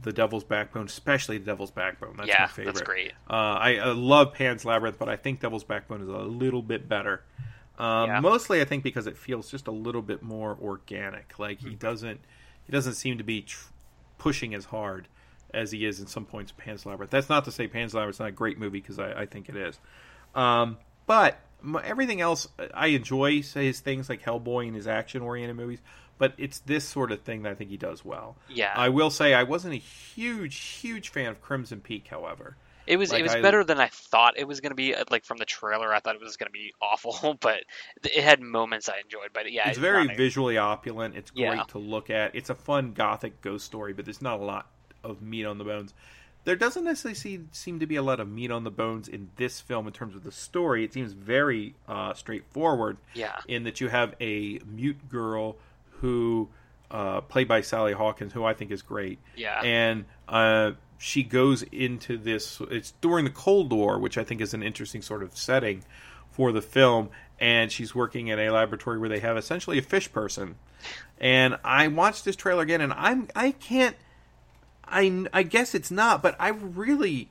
The 0.03 0.13
Devil's 0.13 0.45
Backbone, 0.45 0.87
especially 0.87 1.39
The 1.39 1.47
Devil's 1.47 1.71
Backbone. 1.71 2.17
That's 2.17 2.29
yeah, 2.29 2.41
my 2.43 2.47
favorite. 2.49 2.75
that's 2.75 2.83
great. 2.87 3.13
Uh, 3.29 3.33
I, 3.35 3.77
I 3.77 3.93
love 3.93 4.35
Pan's 4.35 4.65
Labyrinth, 4.65 4.99
but 4.99 5.09
I 5.09 5.17
think 5.17 5.41
Devil's 5.41 5.65
Backbone 5.65 6.03
is 6.03 6.09
a 6.09 6.19
little 6.19 6.63
bit 6.63 6.89
better. 6.89 7.23
Um, 7.79 8.09
Yeah. 8.11 8.21
Mostly, 8.21 8.61
I 8.61 8.65
think 8.65 8.83
because 8.85 9.07
it 9.07 9.17
feels 9.17 9.51
just 9.51 9.67
a 9.67 9.73
little 9.73 10.03
bit 10.03 10.23
more 10.23 10.57
organic. 10.63 11.39
Like 11.39 11.61
he 11.61 11.75
doesn't, 11.75 12.21
he 12.65 12.73
doesn't 12.73 12.95
seem 12.95 13.17
to 13.19 13.25
be 13.25 13.43
tr- 13.43 13.69
pushing 14.19 14.55
as 14.55 14.67
hard 14.67 15.09
as 15.55 15.71
he 15.73 15.85
is 15.87 15.99
in 16.01 16.07
some 16.07 16.27
points. 16.27 16.51
of 16.51 16.59
Pan's 16.59 16.85
Labyrinth. 16.85 17.11
That's 17.11 17.29
not 17.31 17.45
to 17.47 17.51
say 17.51 17.67
Pan's 17.69 17.95
Labyrinth 17.95 18.17
is 18.17 18.21
not 18.21 18.29
a 18.29 18.33
great 18.33 18.59
movie 18.59 18.81
because 18.81 18.99
I, 18.99 19.23
I 19.23 19.27
think 19.27 19.49
it 19.49 19.57
is. 19.57 19.79
Um, 20.35 20.79
but 21.07 21.39
everything 21.85 22.21
else, 22.21 22.49
I 22.75 22.89
enjoy 22.89 23.43
his 23.43 23.81
things 23.81 24.09
like 24.09 24.23
Hellboy 24.23 24.67
and 24.67 24.77
his 24.77 24.87
action-oriented 24.87 25.57
movies. 25.57 25.81
But 26.19 26.35
it's 26.39 26.61
this 26.61 26.85
sort 26.89 27.11
of 27.11 27.23
thing 27.23 27.43
that 27.43 27.53
I 27.53 27.55
think 27.57 27.71
he 27.71 27.77
does 27.77 28.05
well. 28.05 28.37
Yeah. 28.49 28.73
I 28.77 28.91
will 28.91 29.11
say 29.11 29.35
I 29.35 29.43
wasn't 29.43 29.75
a 29.75 29.79
huge, 29.79 30.57
huge 30.57 31.09
fan 31.09 31.27
of 31.31 31.41
Crimson 31.41 31.81
Peak, 31.81 32.07
however. 32.09 32.57
It 32.87 32.97
was 32.97 33.11
Like, 33.11 33.21
it 33.21 33.23
was 33.25 33.35
I- 33.35 33.43
better 33.43 33.65
than 33.65 33.79
I 33.81 33.89
thought 33.89 34.35
it 34.37 34.47
was 34.47 34.61
going 34.61 34.71
to 34.71 34.77
be. 34.77 34.95
uh, 34.95 35.05
Like 35.11 35.25
from 35.25 35.39
the 35.39 35.45
trailer, 35.45 35.93
I 35.93 36.01
thought 36.01 36.15
it 36.15 36.21
was 36.21 36.37
going 36.37 36.49
to 36.49 36.53
be 36.53 36.75
awful, 36.83 37.37
but 37.41 37.65
it 38.05 38.23
had 38.23 38.41
moments 38.41 38.89
I 38.89 38.99
enjoyed. 39.03 39.31
But 39.33 39.51
yeah, 39.51 39.69
it's 39.69 39.79
very 39.79 40.13
a- 40.13 40.15
visually 40.17 40.59
opulent. 40.59 41.17
It's 41.17 41.31
great 41.31 41.45
Yeah. 41.45 41.63
to 41.69 41.79
look 41.79 42.11
at. 42.11 42.35
It's 42.37 42.51
a 42.51 42.55
fun 42.55 42.93
gothic 42.93 43.41
ghost 43.41 43.67
story, 43.67 43.93
but 43.93 44.05
there's 44.05 44.23
not 44.23 44.39
a 44.41 44.45
lot 44.45 44.69
of 45.03 45.23
meat 45.23 45.45
on 45.45 45.59
the 45.59 45.65
bones. 45.65 45.93
There 46.45 46.57
doesn't 46.57 46.85
necessarily 46.85 47.15
see, 47.15 47.41
seem 47.53 47.79
to 47.81 47.87
be 47.87 47.97
a 47.97 48.03
lot 48.03 48.19
of 48.19 48.29
meat 48.29 48.51
on 48.51 48.65
the 48.65 48.71
bones 48.71 49.07
in 49.09 49.31
this 49.37 49.61
film 49.61 49.87
in 49.87 49.93
terms 49.93 50.17
of 50.17 50.25
the 50.25 50.33
story. 50.33 50.83
It 50.85 50.93
seems 50.93 51.13
very 51.13 51.75
uh, 51.87 52.15
straightforward 52.15 52.97
Yeah. 53.15 53.37
in 53.47 53.63
that 53.65 53.81
you 53.81 53.89
have 53.89 54.15
a 54.21 54.59
mute 54.67 55.09
girl 55.09 55.57
who, 56.01 56.49
uh, 56.91 57.21
played 57.23 57.47
by 57.47 57.61
Sally 57.61 57.93
Hawkins, 57.93 58.33
who 58.33 58.45
I 58.45 58.55
think 58.55 58.71
is 58.73 58.83
great. 58.83 59.19
Yeah. 59.37 59.61
And 59.63 60.05
uh, 60.29 60.73
she 60.99 61.23
goes 61.23 61.63
into 61.71 62.19
this. 62.19 62.61
It's 62.71 62.93
during 63.01 63.25
the 63.25 63.31
Cold 63.31 63.73
War, 63.73 63.99
which 63.99 64.19
I 64.19 64.25
think 64.25 64.41
is 64.41 64.53
an 64.53 64.63
interesting 64.65 65.01
sort 65.01 65.23
of 65.23 65.37
setting 65.37 65.85
for 66.33 66.51
the 66.51 66.63
film. 66.63 67.11
And 67.39 67.71
she's 67.73 67.95
working 67.95 68.29
in 68.29 68.39
a 68.39 68.51
laboratory 68.51 68.99
where 68.99 69.09
they 69.09 69.21
have 69.21 69.37
essentially 69.37 69.79
a 69.79 69.83
fish 69.83 70.11
person. 70.13 70.57
And 71.21 71.57
I 71.65 71.87
watched 71.89 72.25
this 72.25 72.35
trailer 72.37 72.63
again, 72.63 72.81
and 72.81 72.93
I'm 72.93 73.29
I 73.37 73.53
can't. 73.53 73.97
I 74.85 75.27
I 75.33 75.43
guess 75.43 75.75
it's 75.75 75.91
not, 75.91 76.23
but 76.23 76.37
I 76.39 76.49
really. 76.49 77.29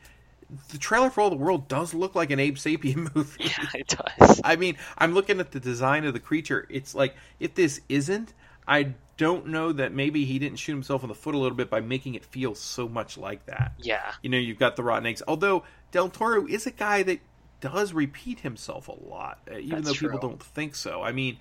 The 0.73 0.77
trailer 0.77 1.09
for 1.09 1.21
All 1.21 1.29
the 1.29 1.37
World 1.37 1.69
does 1.69 1.93
look 1.93 2.13
like 2.13 2.29
an 2.29 2.37
Abe 2.37 2.57
Sapien 2.57 3.09
movie. 3.15 3.45
Yeah, 3.45 3.67
it 3.73 3.87
does. 3.87 4.41
I 4.43 4.57
mean, 4.57 4.75
I'm 4.97 5.13
looking 5.13 5.39
at 5.39 5.51
the 5.51 5.61
design 5.61 6.03
of 6.03 6.13
the 6.13 6.19
creature. 6.19 6.67
It's 6.69 6.93
like 6.93 7.15
if 7.39 7.55
this 7.55 7.79
isn't, 7.87 8.33
I 8.67 8.95
don't 9.15 9.47
know 9.47 9.71
that 9.71 9.93
maybe 9.93 10.25
he 10.25 10.39
didn't 10.39 10.57
shoot 10.57 10.73
himself 10.73 11.03
in 11.03 11.09
the 11.09 11.15
foot 11.15 11.35
a 11.35 11.37
little 11.37 11.55
bit 11.55 11.69
by 11.69 11.79
making 11.79 12.15
it 12.15 12.25
feel 12.25 12.53
so 12.55 12.89
much 12.89 13.17
like 13.17 13.45
that. 13.45 13.73
Yeah. 13.79 14.11
You 14.23 14.29
know, 14.29 14.37
you've 14.37 14.59
got 14.59 14.75
the 14.75 14.83
rotten 14.83 15.05
eggs. 15.05 15.21
Although 15.27 15.63
Del 15.91 16.09
Toro 16.09 16.45
is 16.47 16.65
a 16.65 16.71
guy 16.71 17.03
that 17.03 17.19
does 17.61 17.93
repeat 17.93 18.39
himself 18.39 18.87
a 18.87 18.93
lot, 19.07 19.39
uh, 19.49 19.57
even 19.57 19.69
That's 19.69 19.87
though 19.87 19.93
people 19.93 20.19
true. 20.19 20.29
don't 20.29 20.43
think 20.43 20.75
so. 20.75 21.01
I 21.01 21.11
mean, 21.11 21.37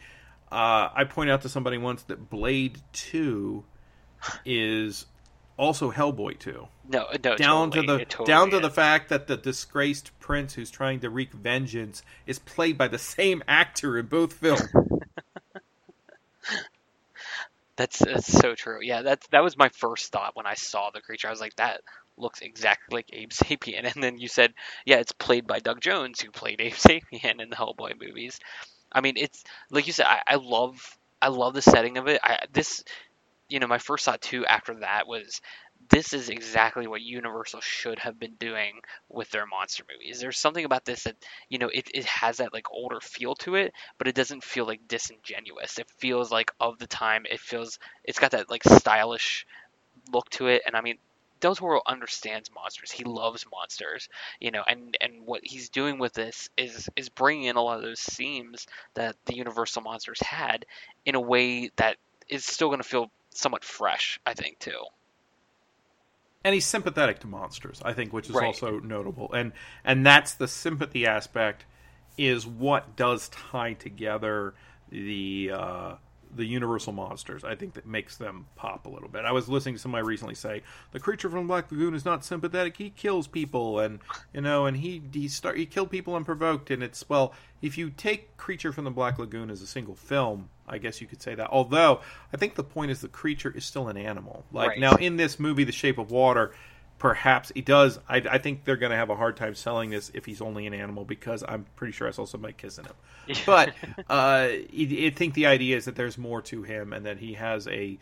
uh, 0.52 0.90
I 0.94 1.04
pointed 1.04 1.32
out 1.32 1.42
to 1.42 1.48
somebody 1.48 1.78
once 1.78 2.02
that 2.04 2.30
Blade 2.30 2.78
Two 2.92 3.64
is 4.44 5.06
also 5.60 5.92
Hellboy 5.92 6.38
Two. 6.38 6.68
No, 6.88 7.06
no. 7.22 7.36
down 7.36 7.70
totally, 7.70 7.86
to 7.86 7.98
the 7.98 8.04
totally 8.06 8.26
down 8.26 8.50
to 8.50 8.60
the 8.60 8.70
fact 8.70 9.10
that 9.10 9.26
the 9.26 9.36
disgraced 9.36 10.18
prince 10.18 10.54
who's 10.54 10.70
trying 10.70 11.00
to 11.00 11.10
wreak 11.10 11.32
vengeance 11.32 12.02
is 12.26 12.38
played 12.38 12.78
by 12.78 12.88
the 12.88 12.98
same 13.16 13.42
actor 13.46 13.98
in 13.98 14.06
both 14.06 14.32
films. 14.32 14.62
That's 17.76 17.98
that's 17.98 18.30
so 18.30 18.54
true. 18.54 18.80
Yeah, 18.82 19.00
that's 19.00 19.26
that 19.28 19.42
was 19.42 19.56
my 19.56 19.70
first 19.70 20.12
thought 20.12 20.36
when 20.36 20.44
I 20.44 20.52
saw 20.52 20.90
the 20.90 21.00
creature. 21.00 21.28
I 21.28 21.30
was 21.30 21.40
like, 21.40 21.56
that 21.56 21.80
looks 22.18 22.42
exactly 22.42 22.94
like 22.94 23.06
Abe 23.10 23.30
Sapien. 23.32 23.90
And 23.90 24.04
then 24.04 24.18
you 24.18 24.28
said, 24.28 24.52
yeah, 24.84 24.96
it's 24.96 25.12
played 25.12 25.46
by 25.46 25.60
Doug 25.60 25.80
Jones, 25.80 26.20
who 26.20 26.30
played 26.30 26.60
Abe 26.60 26.74
Sapien 26.74 27.40
in 27.40 27.48
the 27.48 27.56
Hellboy 27.56 27.98
movies. 27.98 28.38
I 28.92 29.00
mean, 29.00 29.14
it's 29.16 29.44
like 29.70 29.86
you 29.86 29.94
said. 29.94 30.04
I, 30.06 30.20
I 30.26 30.34
love 30.34 30.98
I 31.22 31.28
love 31.28 31.54
the 31.54 31.62
setting 31.62 31.96
of 31.96 32.06
it. 32.06 32.20
I 32.22 32.40
this, 32.52 32.84
you 33.50 33.58
know, 33.60 33.66
my 33.66 33.78
first 33.78 34.04
thought 34.04 34.22
too 34.22 34.46
after 34.46 34.74
that 34.80 35.06
was. 35.06 35.40
This 35.88 36.12
is 36.12 36.28
exactly 36.28 36.86
what 36.86 37.00
Universal 37.00 37.62
should 37.62 37.98
have 38.00 38.18
been 38.20 38.34
doing 38.34 38.80
with 39.08 39.30
their 39.30 39.46
monster 39.46 39.82
movies. 39.90 40.20
There's 40.20 40.38
something 40.38 40.64
about 40.64 40.84
this 40.84 41.04
that, 41.04 41.16
you 41.48 41.58
know, 41.58 41.68
it, 41.72 41.90
it 41.94 42.04
has 42.04 42.36
that 42.36 42.52
like 42.52 42.70
older 42.70 43.00
feel 43.00 43.34
to 43.36 43.56
it, 43.56 43.72
but 43.98 44.06
it 44.06 44.14
doesn't 44.14 44.44
feel 44.44 44.66
like 44.66 44.86
disingenuous. 44.86 45.78
It 45.78 45.90
feels 45.98 46.30
like 46.30 46.52
of 46.60 46.78
the 46.78 46.86
time. 46.86 47.24
It 47.28 47.40
feels 47.40 47.78
it's 48.04 48.18
got 48.20 48.32
that 48.32 48.50
like 48.50 48.62
stylish 48.62 49.46
look 50.12 50.28
to 50.30 50.46
it 50.48 50.62
and 50.66 50.76
i 50.76 50.80
mean 50.80 50.96
del 51.40 51.54
toro 51.54 51.80
understands 51.86 52.50
monsters 52.54 52.90
he 52.90 53.04
loves 53.04 53.46
monsters 53.50 54.08
you 54.40 54.50
know 54.50 54.62
and 54.66 54.96
and 55.00 55.24
what 55.24 55.40
he's 55.44 55.68
doing 55.68 55.98
with 55.98 56.12
this 56.12 56.48
is 56.56 56.88
is 56.96 57.08
bringing 57.08 57.44
in 57.44 57.56
a 57.56 57.62
lot 57.62 57.78
of 57.78 57.82
those 57.84 58.00
themes 58.00 58.66
that 58.94 59.16
the 59.26 59.34
universal 59.34 59.82
monsters 59.82 60.20
had 60.20 60.66
in 61.06 61.14
a 61.14 61.20
way 61.20 61.70
that 61.76 61.96
is 62.28 62.44
still 62.44 62.68
going 62.68 62.80
to 62.80 62.88
feel 62.88 63.10
somewhat 63.30 63.64
fresh 63.64 64.20
i 64.26 64.34
think 64.34 64.58
too 64.58 64.82
and 66.42 66.54
he's 66.54 66.64
sympathetic 66.64 67.20
to 67.20 67.26
monsters, 67.26 67.82
I 67.84 67.92
think, 67.92 68.12
which 68.14 68.30
is 68.30 68.34
Right. 68.34 68.46
also 68.46 68.78
notable. 68.78 69.30
And 69.32 69.52
and 69.84 70.06
that's 70.06 70.32
the 70.34 70.48
sympathy 70.48 71.06
aspect 71.06 71.66
is 72.16 72.46
what 72.46 72.96
does 72.96 73.28
tie 73.28 73.74
together 73.74 74.54
the 74.90 75.50
uh, 75.52 75.94
the 76.34 76.44
universal 76.44 76.92
monsters. 76.92 77.44
I 77.44 77.54
think 77.54 77.74
that 77.74 77.86
makes 77.86 78.16
them 78.16 78.46
pop 78.56 78.86
a 78.86 78.88
little 78.88 79.08
bit. 79.08 79.24
I 79.24 79.32
was 79.32 79.48
listening 79.48 79.74
to 79.74 79.80
somebody 79.80 80.04
recently 80.06 80.34
say 80.34 80.62
the 80.92 81.00
creature 81.00 81.28
from 81.28 81.44
the 81.44 81.48
Black 81.48 81.70
Lagoon 81.70 81.94
is 81.94 82.04
not 82.04 82.24
sympathetic. 82.24 82.76
He 82.76 82.90
kills 82.90 83.26
people, 83.26 83.78
and 83.80 84.00
you 84.32 84.40
know, 84.40 84.66
and 84.66 84.76
he 84.76 85.02
he 85.12 85.28
start 85.28 85.56
he 85.56 85.66
killed 85.66 85.90
people 85.90 86.14
unprovoked. 86.14 86.70
And 86.70 86.82
it's 86.82 87.08
well, 87.08 87.34
if 87.62 87.76
you 87.76 87.90
take 87.90 88.36
Creature 88.36 88.72
from 88.72 88.84
the 88.84 88.90
Black 88.90 89.18
Lagoon 89.18 89.50
as 89.50 89.60
a 89.60 89.66
single 89.66 89.94
film, 89.94 90.48
I 90.66 90.78
guess 90.78 91.00
you 91.00 91.06
could 91.06 91.20
say 91.20 91.34
that. 91.34 91.48
Although 91.50 92.00
I 92.32 92.36
think 92.36 92.54
the 92.54 92.64
point 92.64 92.90
is 92.90 93.00
the 93.00 93.08
creature 93.08 93.52
is 93.54 93.64
still 93.64 93.88
an 93.88 93.96
animal. 93.96 94.44
Like 94.52 94.70
Right. 94.70 94.78
now 94.80 94.94
in 94.96 95.16
this 95.16 95.38
movie, 95.38 95.64
The 95.64 95.72
Shape 95.72 95.98
of 95.98 96.10
Water, 96.10 96.52
perhaps 97.00 97.50
he 97.52 97.62
does. 97.62 97.98
I, 98.08 98.16
I 98.18 98.38
think 98.38 98.64
they're 98.64 98.76
going 98.76 98.90
to 98.90 98.96
have 98.96 99.08
a 99.10 99.16
hard 99.16 99.36
time 99.36 99.56
selling 99.56 99.90
this 99.90 100.12
if 100.14 100.26
he's 100.26 100.40
only 100.40 100.66
an 100.66 100.74
animal 100.74 101.04
because 101.04 101.42
I'm 101.48 101.64
pretty 101.74 101.92
sure 101.92 102.06
I 102.06 102.10
saw 102.12 102.26
somebody 102.26 102.54
kissing 102.56 102.84
him. 102.84 102.94
But 103.46 103.70
uh, 103.98 104.02
I, 104.10 105.12
think 105.16 105.34
the 105.34 105.46
idea 105.46 105.76
is 105.76 105.86
that 105.86 105.96
there's 105.96 106.18
more 106.18 106.42
to 106.42 106.62
him 106.62 106.92
and 106.92 107.06
that 107.06 107.18
he 107.18 107.34
has 107.34 107.66
a 107.68 107.98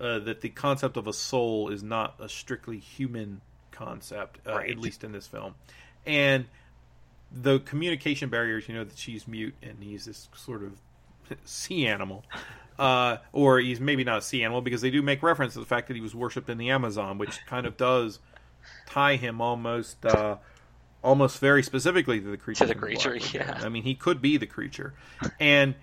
uh, 0.00 0.18
that 0.20 0.40
the 0.40 0.48
concept 0.48 0.96
of 0.96 1.06
a 1.06 1.12
soul 1.12 1.68
is 1.68 1.82
not 1.82 2.14
a 2.18 2.28
strictly 2.28 2.78
human 2.78 3.42
concept, 3.72 4.38
uh, 4.46 4.54
Right. 4.54 4.70
at 4.70 4.78
least 4.78 5.04
in 5.04 5.12
this 5.12 5.26
film, 5.26 5.54
and 6.06 6.46
the 7.30 7.60
communication 7.60 8.30
barriers. 8.30 8.68
You 8.68 8.74
know 8.74 8.84
that 8.84 8.96
she's 8.98 9.28
mute 9.28 9.54
and 9.62 9.76
he's 9.82 10.06
this 10.06 10.28
sort 10.34 10.62
of 10.62 10.80
sea 11.44 11.86
animal. 11.86 12.24
Uh, 12.78 13.18
or 13.34 13.58
he's 13.58 13.78
maybe 13.78 14.02
not 14.04 14.16
a 14.18 14.22
sea 14.22 14.42
animal 14.42 14.62
because 14.62 14.80
they 14.80 14.90
do 14.90 15.02
make 15.02 15.22
reference 15.22 15.52
to 15.52 15.58
the 15.60 15.66
fact 15.66 15.88
that 15.88 15.94
he 15.94 16.00
was 16.00 16.14
worshipped 16.14 16.48
in 16.48 16.56
the 16.56 16.70
Amazon, 16.70 17.18
which 17.18 17.38
kind 17.44 17.66
of 17.66 17.76
does 17.76 18.20
tie 18.86 19.16
him 19.16 19.40
almost, 19.40 20.04
uh, 20.04 20.36
almost 21.02 21.38
very 21.38 21.62
specifically 21.62 22.20
to 22.20 22.30
the 22.30 22.36
creature. 22.36 22.66
To 22.66 22.72
the 22.72 22.78
creature, 22.78 23.14
Lagoon. 23.14 23.28
yeah. 23.32 23.60
I 23.62 23.68
mean, 23.68 23.82
he 23.84 23.94
could 23.94 24.20
be 24.20 24.36
the 24.36 24.46
creature, 24.46 24.94
and 25.38 25.74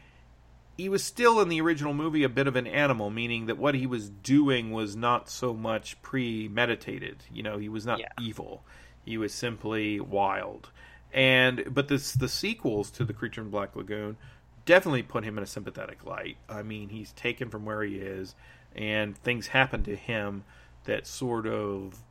he 0.78 0.90
was 0.90 1.04
still 1.04 1.42
in 1.42 1.50
the 1.50 1.60
original 1.60 1.94
movie 1.94 2.24
a 2.24 2.30
bit 2.30 2.46
of 2.48 2.56
an 2.56 2.68
animal, 2.68 3.10
meaning 3.10 3.48
that 3.48 3.58
what 3.58 3.74
he 3.76 3.88
was 3.88 4.10
doing 4.10 4.72
was 4.72 4.96
not 4.96 5.30
so 5.30 5.54
much 5.54 6.00
premeditated. 6.04 7.24
You 7.32 7.44
know, 7.44 7.58
he 7.58 7.70
was 7.70 7.86
not 7.86 8.00
Yeah. 8.00 8.10
evil; 8.20 8.64
he 9.04 9.18
was 9.18 9.34
simply 9.34 10.00
wild. 10.00 10.70
And 11.14 11.74
but 11.74 11.88
this 11.88 12.14
the 12.14 12.28
sequels 12.30 12.92
to 12.92 13.06
the 13.06 13.14
creature 13.14 13.42
in 13.42 13.50
Black 13.50 13.76
Lagoon 13.76 14.18
definitely 14.66 15.02
put 15.02 15.24
him 15.24 15.38
in 15.38 15.44
a 15.44 15.48
sympathetic 15.48 16.06
light. 16.06 16.38
I 16.50 16.62
mean, 16.62 16.90
he's 16.90 17.14
taken 17.14 17.50
from 17.50 17.64
where 17.66 17.82
he 17.84 17.96
is, 17.96 18.36
and 18.76 19.18
things 19.18 19.48
happen 19.48 19.82
to 19.84 19.96
him 19.96 20.44
that 20.84 21.08
sort 21.08 21.48
of 21.48 22.04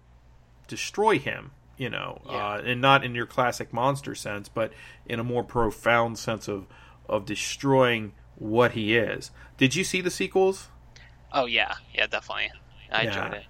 destroy 0.68 1.18
him. 1.18 1.52
You 1.78 1.90
know, 1.90 2.22
Yeah. 2.24 2.32
uh, 2.54 2.62
and 2.64 2.80
not 2.80 3.04
in 3.04 3.14
your 3.14 3.26
classic 3.26 3.70
monster 3.72 4.14
sense, 4.14 4.48
but 4.48 4.72
in 5.04 5.20
a 5.20 5.24
more 5.24 5.44
profound 5.44 6.18
sense 6.18 6.48
of 6.48 6.66
of 7.08 7.26
destroying 7.26 8.12
what 8.36 8.72
he 8.72 8.96
is. 8.96 9.30
Did 9.58 9.74
you 9.74 9.84
see 9.84 10.00
the 10.00 10.10
sequels? 10.10 10.68
oh 11.32 11.44
yeah 11.46 11.74
yeah 11.92 12.06
definitely 12.06 12.50
i 12.92 13.02
Yeah. 13.02 13.24
enjoyed 13.26 13.34
it, 13.34 13.44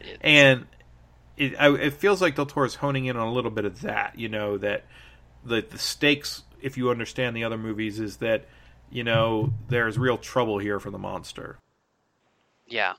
it 0.00 0.18
and 0.22 0.66
it, 1.36 1.54
I, 1.60 1.72
it 1.74 1.92
feels 1.92 2.20
like 2.22 2.34
Del 2.34 2.46
Toro's 2.46 2.76
honing 2.76 3.04
in 3.04 3.16
on 3.16 3.26
a 3.28 3.32
little 3.32 3.50
bit 3.50 3.64
of 3.66 3.82
that. 3.82 4.18
You 4.18 4.28
know 4.28 4.56
that 4.58 4.84
the 5.44 5.60
the 5.62 5.78
stakes, 5.78 6.42
if 6.60 6.76
you 6.76 6.90
understand 6.90 7.36
the 7.36 7.44
other 7.44 7.56
movies, 7.58 8.00
is 8.00 8.16
that 8.18 8.46
you 8.90 9.04
know 9.04 9.52
there's 9.68 9.96
real 9.98 10.18
trouble 10.18 10.58
here 10.58 10.80
for 10.80 10.90
the 10.90 10.98
monster. 10.98 11.58
Yeah, 12.66 12.94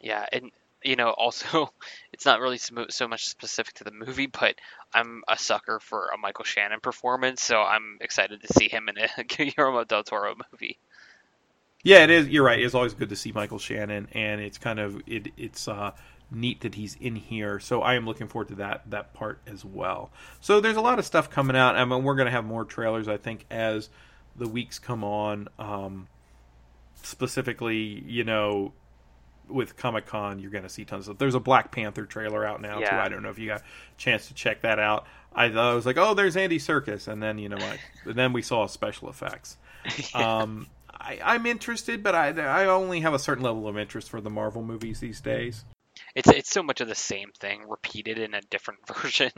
yeah, 0.00 0.26
and 0.32 0.50
you 0.84 0.96
know, 0.96 1.10
also, 1.18 1.72
it's 2.12 2.26
not 2.26 2.40
really 2.40 2.58
so 2.58 3.08
much 3.08 3.26
specific 3.26 3.74
to 3.74 3.84
the 3.84 3.90
movie, 3.90 4.26
but 4.26 4.56
I'm 4.92 5.22
a 5.28 5.38
sucker 5.38 5.80
for 5.80 6.08
a 6.14 6.18
Michael 6.18 6.44
Shannon 6.44 6.80
performance, 6.80 7.42
so 7.42 7.60
I'm 7.60 7.98
excited 8.00 8.42
to 8.42 8.52
see 8.52 8.68
him 8.68 8.88
in 8.88 8.98
a 8.98 9.24
Guillermo 9.52 9.84
del 9.84 10.04
Toro 10.04 10.34
movie. 10.52 10.78
Yeah, 11.82 12.04
it 12.04 12.10
is. 12.10 12.28
You're 12.28 12.44
right. 12.44 12.58
It's 12.58 12.74
always 12.74 12.94
good 12.94 13.10
to 13.10 13.16
see 13.16 13.32
Michael 13.32 13.58
Shannon, 13.58 14.08
and 14.12 14.40
it's 14.40 14.56
kind 14.56 14.78
of 14.78 15.02
it, 15.06 15.28
it's 15.36 15.68
uh, 15.68 15.90
neat 16.30 16.62
that 16.62 16.74
he's 16.74 16.96
in 16.98 17.14
here. 17.14 17.60
So 17.60 17.82
I 17.82 17.94
am 17.94 18.06
looking 18.06 18.26
forward 18.26 18.48
to 18.48 18.54
that 18.56 18.90
that 18.90 19.12
part 19.12 19.40
as 19.46 19.66
well. 19.66 20.10
So 20.40 20.60
there's 20.62 20.78
a 20.78 20.80
lot 20.80 20.98
of 20.98 21.04
stuff 21.04 21.28
coming 21.28 21.56
out. 21.56 21.76
I 21.76 21.84
mean, 21.84 22.02
we're 22.02 22.14
going 22.14 22.24
to 22.24 22.32
have 22.32 22.46
more 22.46 22.64
trailers, 22.64 23.06
I 23.06 23.18
think, 23.18 23.44
as 23.50 23.90
the 24.34 24.48
weeks 24.48 24.78
come 24.78 25.04
on. 25.04 25.48
Um, 25.58 26.08
specifically, 27.02 28.02
you 28.06 28.24
know, 28.24 28.72
with 29.48 29.76
Comic 29.76 30.06
Con, 30.06 30.38
you're 30.38 30.50
going 30.50 30.64
to 30.64 30.68
see 30.70 30.84
tons 30.84 31.08
of. 31.08 31.18
There's 31.18 31.34
a 31.34 31.40
Black 31.40 31.70
Panther 31.70 32.06
trailer 32.06 32.44
out 32.44 32.60
now 32.60 32.78
Yeah. 32.80 32.90
too. 32.90 32.96
I 32.96 33.08
don't 33.08 33.22
know 33.22 33.30
if 33.30 33.38
you 33.38 33.48
got 33.48 33.60
a 33.60 33.64
chance 33.98 34.28
to 34.28 34.34
check 34.34 34.62
that 34.62 34.78
out. 34.78 35.06
I, 35.34 35.46
I 35.46 35.74
was 35.74 35.84
like, 35.86 35.96
oh, 35.98 36.14
there's 36.14 36.36
Andy 36.36 36.58
Serkis, 36.58 37.08
and 37.08 37.22
then 37.22 37.38
you 37.38 37.48
know 37.48 37.56
what? 37.56 37.78
then 38.16 38.32
we 38.32 38.42
saw 38.42 38.66
special 38.66 39.08
effects. 39.08 39.56
Um, 40.14 40.68
I, 40.90 41.18
I'm 41.22 41.44
interested, 41.44 42.02
but 42.02 42.14
I 42.14 42.28
I 42.30 42.66
only 42.66 43.00
have 43.00 43.12
a 43.12 43.18
certain 43.18 43.42
level 43.44 43.68
of 43.68 43.76
interest 43.76 44.08
for 44.08 44.20
the 44.22 44.30
Marvel 44.30 44.62
movies 44.62 45.00
these 45.00 45.20
days. 45.20 45.64
It's 46.14 46.28
it's 46.28 46.50
so 46.50 46.62
much 46.62 46.80
of 46.80 46.88
the 46.88 46.94
same 46.94 47.30
thing 47.38 47.68
repeated 47.68 48.18
in 48.18 48.32
a 48.32 48.40
different 48.40 48.80
version. 49.02 49.30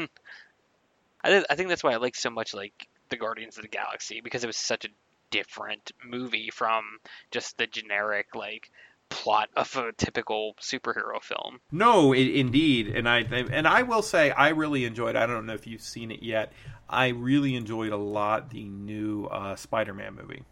I 1.25 1.29
th- 1.31 1.45
I 1.51 1.57
think 1.57 1.69
that's 1.71 1.83
why 1.83 1.93
I 1.95 1.97
like 1.97 2.15
so 2.15 2.31
much 2.31 2.55
like 2.55 2.87
the 3.09 3.17
Guardians 3.17 3.57
of 3.57 3.63
the 3.63 3.69
Galaxy 3.69 4.21
because 4.21 4.45
it 4.45 4.47
was 4.47 4.57
such 4.57 4.85
a 4.85 4.89
different 5.31 5.91
movie 6.05 6.51
from 6.53 6.85
just 7.33 7.59
the 7.59 7.67
generic 7.67 8.35
like 8.37 8.71
plot 9.09 9.49
of 9.57 9.75
a 9.77 9.93
typical 9.93 10.55
superhero 10.61 11.23
film. 11.23 11.61
No, 11.71 12.13
i 12.13 12.19
indeed, 12.19 12.89
and 12.89 13.09
I 13.09 13.21
and 13.21 13.67
I 13.67 13.83
will 13.83 14.03
say 14.03 14.31
I 14.31 14.51
really 14.51 14.85
enjoyed. 14.85 15.17
I 15.17 15.27
don't 15.27 15.47
know 15.47 15.55
if 15.55 15.67
you've 15.67 15.83
seen 15.83 16.11
it 16.11 16.23
yet. 16.23 16.53
I 16.89 17.09
really 17.09 17.55
enjoyed 17.57 17.93
a 17.93 17.97
lot 17.97 18.51
the 18.51 18.65
new 18.65 19.27
uh, 19.27 19.57
Spider-Man 19.57 20.15
movie. 20.15 20.45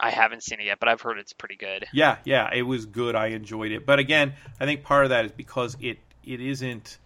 I 0.00 0.10
haven't 0.10 0.42
seen 0.42 0.60
it 0.60 0.66
yet, 0.66 0.78
but 0.78 0.88
I've 0.88 1.00
heard 1.00 1.18
it's 1.18 1.32
pretty 1.32 1.56
good. 1.56 1.86
Yeah, 1.92 2.18
yeah, 2.24 2.50
it 2.52 2.62
was 2.62 2.86
good. 2.86 3.14
I 3.14 3.28
enjoyed 3.28 3.72
it, 3.72 3.84
but 3.86 3.98
again, 3.98 4.34
I 4.60 4.64
think 4.64 4.84
part 4.84 5.04
of 5.04 5.10
that 5.10 5.24
is 5.24 5.32
because 5.32 5.76
it 5.80 5.98
it 6.24 6.40
isn't 6.40 6.98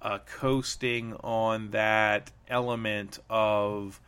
uh, 0.00 0.18
coasting 0.26 1.14
on 1.22 1.70
that 1.70 2.30
element 2.48 3.18
of 3.30 4.00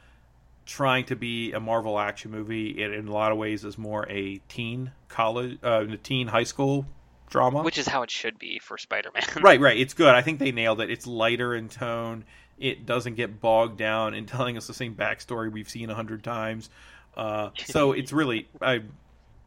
trying 0.67 1.05
to 1.07 1.17
be 1.17 1.53
a 1.53 1.61
Marvel 1.61 1.99
action 1.99 2.31
movie. 2.31 2.71
It 2.83 2.93
in 2.93 3.09
a 3.09 3.13
lot 3.13 3.33
of 3.33 3.39
ways 3.39 3.65
is 3.65 3.77
more 3.79 4.07
a 4.09 4.39
teen 4.49 4.93
college, 5.09 5.59
uh, 5.63 5.87
a 5.89 5.97
teen 5.97 6.29
high 6.29 6.45
school 6.45 6.87
drama, 7.29 7.63
Which 7.63 7.79
is 7.79 7.89
how 7.89 8.03
it 8.03 8.11
should 8.11 8.39
be 8.39 8.59
for 8.59 8.79
Spider-Man. 8.79 9.25
right, 9.43 9.61
right. 9.61 9.79
It's 9.85 9.95
good. 9.95 10.15
I 10.15 10.23
think 10.23 10.39
they 10.39 10.53
nailed 10.53 10.81
it. 10.81 10.91
It's 10.91 11.07
lighter 11.07 11.55
in 11.55 11.69
tone. 11.69 12.25
It 12.59 12.87
doesn't 12.87 13.15
get 13.15 13.41
bogged 13.41 13.79
down 13.79 14.15
in 14.15 14.27
telling 14.27 14.57
us 14.57 14.67
the 14.67 14.75
same 14.75 14.95
backstory 14.95 15.51
we've 15.51 15.69
seen 15.69 15.91
a 15.91 15.95
hundred 15.95 16.23
times. 16.23 16.71
Uh, 17.17 17.51
so 17.67 17.93
it's 18.01 18.13
really 18.13 18.49
I 18.61 18.83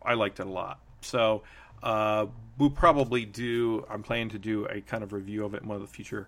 I 0.03 0.15
liked 0.15 0.39
it 0.39 0.47
a 0.47 0.49
lot. 0.49 0.79
So 1.01 1.43
uh, 1.81 2.25
we'll 2.57 2.69
probably 2.69 3.25
do. 3.25 3.85
I'm 3.89 4.03
planning 4.03 4.29
to 4.29 4.39
do 4.39 4.65
a 4.65 4.81
kind 4.81 5.03
of 5.03 5.13
review 5.13 5.45
of 5.45 5.53
it 5.53 5.61
in 5.63 5.69
one 5.69 5.75
of 5.77 5.81
the 5.81 5.87
future 5.87 6.27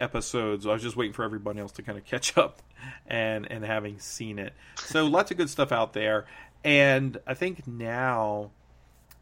episodes. 0.00 0.66
I 0.66 0.72
was 0.72 0.82
just 0.82 0.96
waiting 0.96 1.12
for 1.12 1.24
everybody 1.24 1.60
else 1.60 1.72
to 1.72 1.82
kind 1.82 1.98
of 1.98 2.04
catch 2.04 2.36
up 2.38 2.62
and 3.06 3.50
and 3.50 3.64
having 3.64 3.98
seen 3.98 4.38
it. 4.38 4.52
So 4.76 5.06
lots 5.06 5.30
of 5.30 5.36
good 5.36 5.50
stuff 5.50 5.72
out 5.72 5.92
there. 5.92 6.26
And 6.64 7.18
I 7.26 7.34
think 7.34 7.66
now 7.66 8.50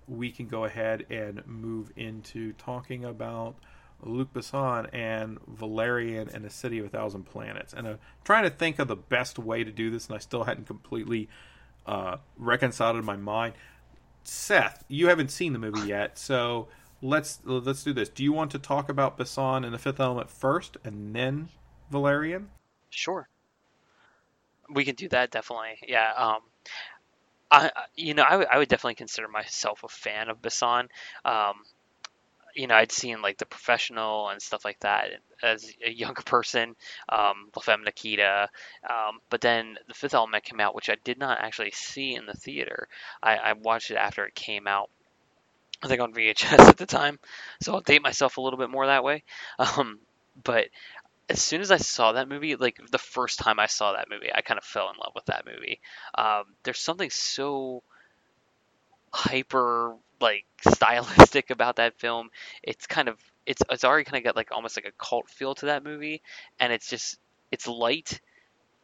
we 0.08 0.30
can 0.30 0.46
go 0.46 0.64
ahead 0.64 1.06
and 1.10 1.46
move 1.46 1.92
into 1.96 2.52
talking 2.54 3.04
about 3.04 3.56
Luc 4.02 4.32
Besson 4.32 4.88
and 4.92 5.38
Valerian 5.46 6.28
and 6.32 6.44
the 6.44 6.50
City 6.50 6.78
of 6.78 6.86
a 6.86 6.88
Thousand 6.88 7.24
Planets. 7.24 7.72
And 7.72 7.86
I'm 7.86 7.98
trying 8.24 8.44
to 8.44 8.50
think 8.50 8.78
of 8.78 8.88
the 8.88 8.96
best 8.96 9.38
way 9.38 9.64
to 9.64 9.70
do 9.70 9.90
this, 9.90 10.06
and 10.06 10.16
I 10.16 10.18
still 10.18 10.44
hadn't 10.44 10.66
completely 10.66 11.28
uh, 11.86 12.16
reconciled 12.36 12.96
in 12.96 13.04
my 13.04 13.16
mind. 13.16 13.54
Seth, 14.24 14.84
you 14.88 15.08
haven't 15.08 15.30
seen 15.30 15.52
the 15.52 15.58
movie 15.58 15.88
yet, 15.88 16.18
so 16.18 16.68
let's 17.02 17.40
let's 17.44 17.84
do 17.84 17.92
this. 17.92 18.08
Do 18.08 18.22
you 18.22 18.32
want 18.32 18.50
to 18.52 18.58
talk 18.58 18.88
about 18.88 19.18
Besson 19.18 19.64
and 19.64 19.72
the 19.72 19.78
Fifth 19.78 20.00
Element 20.00 20.30
first, 20.30 20.76
and 20.84 21.14
then 21.14 21.48
Valerian? 21.90 22.50
Sure. 22.90 23.28
We 24.70 24.84
can 24.84 24.94
do 24.94 25.08
that 25.10 25.30
definitely. 25.30 25.78
Yeah. 25.86 26.12
Um, 26.16 26.40
I 27.50 27.70
you 27.96 28.14
know 28.14 28.22
I 28.22 28.36
would 28.36 28.46
I 28.48 28.58
would 28.58 28.68
definitely 28.68 28.96
consider 28.96 29.28
myself 29.28 29.84
a 29.84 29.88
fan 29.88 30.28
of 30.28 30.42
Besson. 30.42 30.88
Um, 31.24 31.54
you 32.54 32.66
know 32.66 32.74
I'd 32.74 32.92
seen 32.92 33.22
like 33.22 33.38
the 33.38 33.46
professional 33.46 34.28
and 34.28 34.42
stuff 34.42 34.64
like 34.64 34.80
that 34.80 35.10
as 35.42 35.72
a 35.84 35.90
younger 35.90 36.22
person. 36.22 36.76
Um, 37.08 37.50
La 37.56 37.62
Femme 37.62 37.84
Nikita. 37.84 38.50
Um, 38.88 39.20
but 39.30 39.40
then 39.40 39.78
the 39.86 39.94
Fifth 39.94 40.14
Element 40.14 40.44
came 40.44 40.60
out, 40.60 40.74
which 40.74 40.90
I 40.90 40.96
did 41.04 41.18
not 41.18 41.38
actually 41.40 41.70
see 41.70 42.14
in 42.14 42.26
the 42.26 42.34
theater. 42.34 42.88
I, 43.22 43.36
I 43.36 43.52
watched 43.54 43.90
it 43.90 43.96
after 43.96 44.26
it 44.26 44.34
came 44.34 44.66
out. 44.66 44.90
I 45.82 45.88
think 45.88 46.00
on 46.00 46.12
VHS 46.12 46.58
at 46.68 46.76
the 46.76 46.86
time, 46.86 47.18
so 47.62 47.74
I'll 47.74 47.80
date 47.80 48.02
myself 48.02 48.36
a 48.36 48.40
little 48.40 48.58
bit 48.58 48.70
more 48.70 48.86
that 48.86 49.04
way. 49.04 49.22
Um, 49.58 50.00
but 50.42 50.68
as 51.28 51.42
soon 51.42 51.60
as 51.60 51.70
I 51.70 51.76
saw 51.76 52.12
that 52.12 52.28
movie, 52.28 52.56
like 52.56 52.80
the 52.90 52.98
first 52.98 53.38
time 53.38 53.60
I 53.60 53.66
saw 53.66 53.92
that 53.92 54.08
movie, 54.10 54.30
I 54.34 54.40
kind 54.40 54.58
of 54.58 54.64
fell 54.64 54.90
in 54.90 54.96
love 54.98 55.12
with 55.14 55.26
that 55.26 55.46
movie. 55.46 55.80
Um, 56.16 56.44
there's 56.64 56.80
something 56.80 57.10
so 57.10 57.82
hyper 59.12 59.94
like 60.20 60.44
stylistic 60.74 61.50
about 61.50 61.76
that 61.76 61.98
film. 61.98 62.30
It's 62.62 62.86
kind 62.86 63.08
of 63.08 63.18
it's 63.46 63.62
it's 63.70 63.84
already 63.84 64.04
kind 64.04 64.18
of 64.18 64.24
got 64.24 64.36
like 64.36 64.50
almost 64.52 64.76
like 64.76 64.86
a 64.86 64.92
cult 65.04 65.28
feel 65.28 65.54
to 65.56 65.66
that 65.66 65.84
movie, 65.84 66.22
and 66.60 66.72
it's 66.72 66.88
just 66.88 67.18
it's 67.50 67.66
light, 67.66 68.20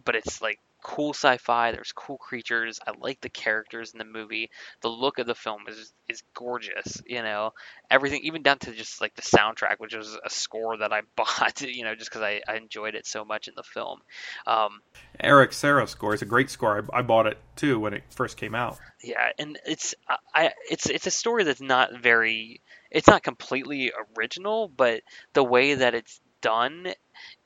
but 0.04 0.16
it's 0.16 0.40
like 0.42 0.60
cool 0.84 1.14
sci-fi. 1.14 1.72
There's 1.72 1.92
cool 1.92 2.18
creatures. 2.18 2.78
I 2.86 2.92
like 3.00 3.20
the 3.20 3.30
characters 3.30 3.92
in 3.92 3.98
the 3.98 4.04
movie. 4.04 4.50
The 4.82 4.88
look 4.90 5.18
of 5.18 5.26
the 5.26 5.34
film 5.34 5.62
is 5.68 5.92
is 6.08 6.22
gorgeous. 6.34 7.02
You 7.06 7.22
know, 7.22 7.52
everything, 7.90 8.20
even 8.24 8.42
down 8.42 8.58
to 8.60 8.72
just 8.72 9.00
like 9.00 9.16
the 9.16 9.22
soundtrack, 9.22 9.76
which 9.78 9.96
was 9.96 10.16
a 10.24 10.30
score 10.30 10.76
that 10.78 10.92
I 10.92 11.02
bought. 11.16 11.62
You 11.62 11.84
know, 11.84 11.96
just 11.96 12.10
because 12.10 12.22
I, 12.22 12.42
I 12.46 12.56
enjoyed 12.56 12.94
it 12.94 13.06
so 13.06 13.24
much 13.24 13.48
in 13.48 13.54
the 13.56 13.64
film. 13.64 14.00
Um, 14.46 14.82
Eric 15.20 15.52
Serra 15.52 15.86
score. 15.88 16.14
is 16.14 16.22
a 16.22 16.26
great 16.26 16.50
score. 16.50 16.84
I, 16.92 16.98
I 16.98 17.02
bought 17.02 17.26
it 17.26 17.38
too 17.56 17.80
when 17.80 17.94
it 17.94 18.04
first 18.10 18.36
came 18.36 18.54
out. 18.54 18.78
yeah, 19.02 19.30
and 19.38 19.58
it's 19.66 19.94
I- 20.08 20.18
I 20.34 20.52
it's 20.70 20.86
it's 20.86 21.06
a 21.06 21.10
story 21.10 21.44
that's 21.44 21.60
not 21.60 21.94
very 22.00 22.60
it's 22.90 23.08
not 23.08 23.22
completely 23.22 23.92
original, 24.16 24.68
but 24.68 25.02
the 25.32 25.44
way 25.44 25.74
that 25.74 25.94
it's 25.94 26.20
done 26.40 26.92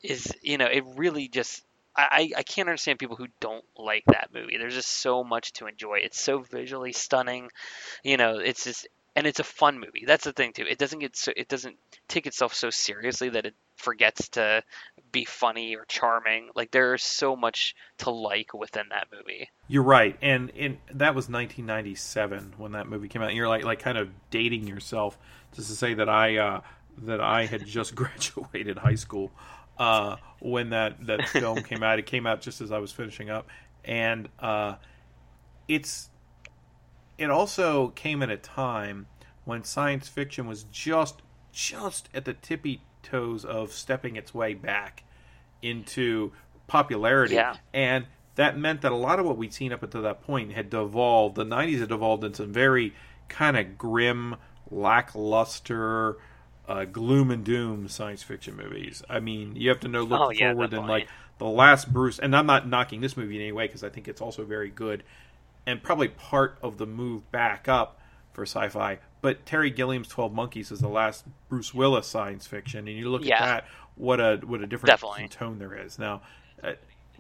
is 0.03 0.33
you 0.43 0.59
know 0.59 0.67
it 0.67 0.85
really 0.97 1.29
just 1.29 1.63
I, 1.99 2.31
I 2.37 2.43
can't 2.45 2.69
understand 2.69 3.01
people 3.01 3.17
who 3.17 3.27
don't 3.41 3.65
like 3.77 4.05
that 4.07 4.31
movie. 4.33 4.57
There's 4.57 4.75
just 4.75 4.89
so 4.89 5.25
much 5.25 5.53
to 5.55 5.67
enjoy. 5.67 5.99
It's 6.03 6.21
so 6.21 6.41
visually 6.41 6.93
stunning, 6.93 7.51
you 8.05 8.17
know. 8.17 8.39
It's 8.39 8.65
just 8.65 8.87
and 9.17 9.27
it's 9.27 9.41
a 9.41 9.45
fun 9.45 9.81
movie. 9.81 10.05
That's 10.07 10.23
the 10.23 10.33
thing 10.33 10.53
too. 10.53 10.63
It 10.63 10.79
doesn't 10.79 11.01
get 11.01 11.17
so 11.17 11.33
it 11.37 11.49
doesn't 11.49 11.77
take 12.07 12.29
itself 12.29 12.55
so 12.55 12.71
seriously 12.71 13.31
that 13.31 13.47
it 13.47 13.55
forgets 13.75 14.29
to 14.31 14.63
be 15.11 15.25
funny 15.25 15.75
or 15.75 15.85
charming. 15.87 16.51
Like 16.55 16.71
there's 16.71 17.03
so 17.03 17.35
much 17.35 17.75
to 17.99 18.11
like 18.11 18.55
within 18.55 18.87
that 18.91 19.09
movie. 19.13 19.49
You're 19.67 19.83
right, 19.83 20.17
and 20.23 20.53
and 20.57 20.79
that 20.95 21.17
was 21.17 21.29
1997 21.29 22.55
when 22.59 22.73
that 22.73 22.87
movie 22.87 23.09
came 23.09 23.21
out. 23.21 23.29
And 23.29 23.37
you're 23.37 23.49
like 23.49 23.65
like 23.65 23.81
kind 23.81 23.99
of 23.99 24.09
dating 24.31 24.69
yourself 24.69 25.19
just 25.53 25.69
to 25.69 25.75
say 25.75 25.95
that 25.95 26.09
I 26.09 26.37
uh, 26.37 26.61
that 26.99 27.21
I 27.21 27.47
had 27.47 27.67
just 27.67 27.95
graduated 27.97 28.79
high 28.79 28.95
school 28.95 29.33
uh, 29.79 30.17
when 30.41 30.71
that 30.71 31.07
that 31.07 31.29
film 31.29 31.63
came 31.63 31.83
out. 31.83 31.99
It 31.99 32.07
came 32.07 32.27
out 32.27 32.41
just 32.41 32.61
as 32.61 32.73
I 32.73 32.79
was 32.79 32.93
finishing 32.93 33.31
up, 33.31 33.49
and 33.85 34.29
uh, 34.39 34.75
it's 35.67 36.11
it 37.17 37.31
also 37.31 37.89
came 37.89 38.23
at 38.23 38.31
a 38.31 38.37
time 38.37 39.07
when 39.45 39.65
science 39.65 40.09
fiction 40.09 40.47
was 40.47 40.65
just 40.65 41.23
just 41.53 42.09
at 42.15 42.25
the 42.25 42.35
tippy 42.35 42.83
toes 43.03 43.45
of 43.45 43.73
stepping 43.73 44.17
its 44.17 44.35
way 44.35 44.55
back 44.55 45.03
into 45.63 46.31
popularity 46.67 47.35
Yeah. 47.35 47.57
and 47.73 48.07
that 48.35 48.57
meant 48.59 48.83
that 48.83 48.93
a 48.93 48.97
lot 48.97 49.19
of 49.19 49.27
what 49.27 49.37
we'd 49.37 49.53
seen 49.55 49.73
up 49.73 49.83
until 49.83 50.03
that 50.03 50.21
point 50.23 50.53
had 50.53 50.71
devolved 50.71 51.35
the 51.35 51.45
90s 51.45 51.81
had 51.81 51.89
devolved 51.89 52.23
into 52.23 52.37
some 52.37 52.53
very 52.53 52.95
kind 53.29 53.57
of 53.57 53.77
grim 53.79 54.37
lackluster 54.71 56.19
uh, 56.69 56.85
gloom 56.85 57.31
and 57.31 57.45
doom 57.45 57.89
science 57.89 58.23
fiction 58.23 58.57
movies 58.57 59.03
i 59.09 59.19
mean 59.19 59.57
you 59.57 59.69
have 59.69 59.81
to 59.81 59.89
know 59.89 60.03
look 60.03 60.21
Oh, 60.21 60.31
yeah, 60.31 60.53
forward 60.53 60.73
and 60.75 60.87
like 60.87 61.09
the 61.39 61.47
last 61.47 61.93
bruce 61.93 62.19
and 62.19 62.37
i'm 62.37 62.47
not 62.47 62.69
knocking 62.69 63.01
this 63.01 63.17
movie 63.17 63.37
in 63.37 63.43
any 63.43 63.53
way 63.53 63.67
because 63.67 63.83
i 63.83 63.89
think 63.89 64.07
it's 64.09 64.21
also 64.21 64.45
very 64.45 64.71
good 64.71 65.03
and 65.67 65.83
probably 65.83 66.09
part 66.09 66.59
of 66.63 66.79
the 66.79 66.87
move 66.87 67.31
back 67.31 67.69
up 67.69 67.99
for 68.33 68.43
sci-fi. 68.43 68.99
But 69.21 69.45
Terry 69.47 69.71
Gilliam's 69.71 70.09
Twelve 70.09 70.33
Monkeys 70.33 70.71
is 70.71 70.81
the 70.81 70.89
last 70.89 71.25
Bruce 71.49 71.75
Willis 71.75 72.07
science 72.07 72.47
fiction, 72.47 72.87
and 72.89 72.97
you 72.97 73.11
look 73.11 73.27
Yeah. 73.27 73.35
at 73.37 73.39
that, 73.41 73.65
what 73.97 74.21
a 74.21 74.41
what 74.47 74.61
a 74.63 74.67
difference 74.67 74.93
Definitely. 74.93 75.25
in 75.25 75.29
tone 75.29 75.59
there 75.59 75.75
is. 75.75 75.99
Now, 75.99 76.23
uh, 76.63 76.73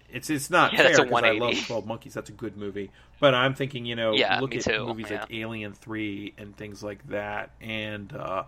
it's 0.09 0.30
it's 0.30 0.49
not 0.49 0.72
Yeah, 0.72 0.82
fair 0.82 1.03
because 1.05 1.22
I 1.22 1.32
love 1.32 1.59
Twelve 1.66 1.86
Monkeys. 1.86 2.14
That's 2.14 2.30
a 2.30 2.32
good 2.34 2.57
movie, 2.57 2.90
but 3.20 3.34
I'm 3.34 3.55
thinking, 3.55 3.84
you 3.84 3.96
know, 3.96 4.14
Yeah, 4.14 4.38
look 4.40 4.55
at 4.55 4.64
too, 4.64 4.86
movies 4.86 5.11
like 5.11 5.26
Alien 5.30 5.72
Three 5.74 6.34
and 6.38 6.57
things 6.57 6.82
like 6.82 7.07
that, 7.09 7.51
and 7.61 8.12
uh, 8.14 8.44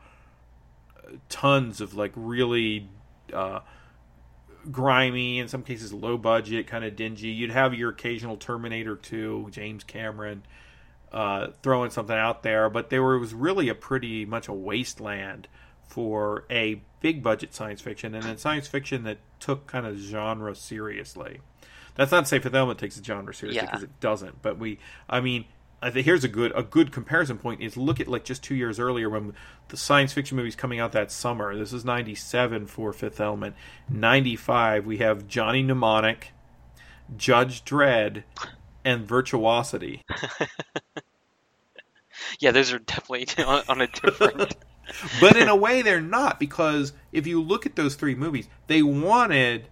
tons 1.28 1.80
of 1.80 1.94
like 1.94 2.12
really 2.14 2.88
uh, 3.32 3.60
grimy, 4.70 5.38
in 5.38 5.48
some 5.48 5.62
cases 5.62 5.92
low 5.92 6.18
budget, 6.18 6.66
kind 6.66 6.84
of 6.84 6.96
dingy. 6.96 7.28
You'd 7.28 7.50
have 7.50 7.74
your 7.74 7.90
occasional 7.90 8.36
Terminator 8.36 8.96
2, 8.96 9.48
James 9.50 9.84
Cameron 9.84 10.42
uh, 11.12 11.48
throwing 11.62 11.90
something 11.90 12.16
out 12.16 12.42
there, 12.42 12.68
but 12.70 12.90
there 12.90 13.02
was 13.02 13.34
really 13.34 13.68
a 13.68 13.74
pretty 13.74 14.24
much 14.24 14.48
a 14.48 14.52
wasteland 14.52 15.48
for 15.88 16.44
a 16.50 16.80
big 17.00 17.22
budget 17.22 17.52
science 17.54 17.80
fiction 17.80 18.14
and 18.14 18.22
then 18.22 18.36
science 18.36 18.68
fiction 18.68 19.02
that 19.04 19.18
took 19.40 19.66
kind 19.66 19.86
of 19.86 19.96
genre 19.96 20.54
seriously. 20.54 21.40
That's 21.96 22.12
not 22.12 22.20
to 22.20 22.26
say 22.26 22.38
Fifth 22.38 22.54
Element 22.54 22.78
takes 22.78 22.96
the 22.96 23.02
genre 23.02 23.34
seriously 23.34 23.56
Yeah. 23.62 23.66
because 23.66 23.82
it 23.82 23.98
doesn't. 24.00 24.40
But 24.42 24.58
we, 24.58 24.78
I 25.08 25.20
mean, 25.20 25.46
I 25.82 25.90
think 25.90 26.04
here's 26.04 26.24
a 26.24 26.28
good 26.28 26.52
a 26.54 26.62
good 26.62 26.92
comparison 26.92 27.38
point 27.38 27.62
is 27.62 27.76
look 27.76 28.00
at 28.00 28.08
like 28.08 28.24
just 28.24 28.42
two 28.42 28.54
years 28.54 28.78
earlier 28.78 29.08
when 29.08 29.32
the 29.68 29.76
science 29.76 30.12
fiction 30.12 30.36
movies 30.36 30.54
coming 30.54 30.78
out 30.78 30.92
that 30.92 31.10
summer. 31.10 31.56
This 31.56 31.72
is 31.72 31.84
'97 31.84 32.66
for 32.66 32.92
Fifth 32.92 33.20
Element. 33.20 33.54
'95 33.88 34.84
we 34.84 34.98
have 34.98 35.26
Johnny 35.26 35.62
Mnemonic, 35.62 36.32
Judge 37.16 37.64
Dredd, 37.64 38.24
and 38.84 39.06
Virtuosity. 39.06 40.02
Yeah, 42.38 42.52
those 42.52 42.72
are 42.72 42.78
definitely 42.78 43.28
on, 43.44 43.62
on 43.68 43.80
a 43.80 43.86
different. 43.86 44.56
but 45.20 45.36
in 45.36 45.48
a 45.48 45.56
way 45.56 45.82
they're 45.82 46.00
not 46.00 46.40
because 46.40 46.92
if 47.12 47.26
you 47.26 47.40
look 47.40 47.66
at 47.66 47.76
those 47.76 47.94
three 47.94 48.14
movies 48.14 48.48
they 48.66 48.82
wanted 48.82 49.68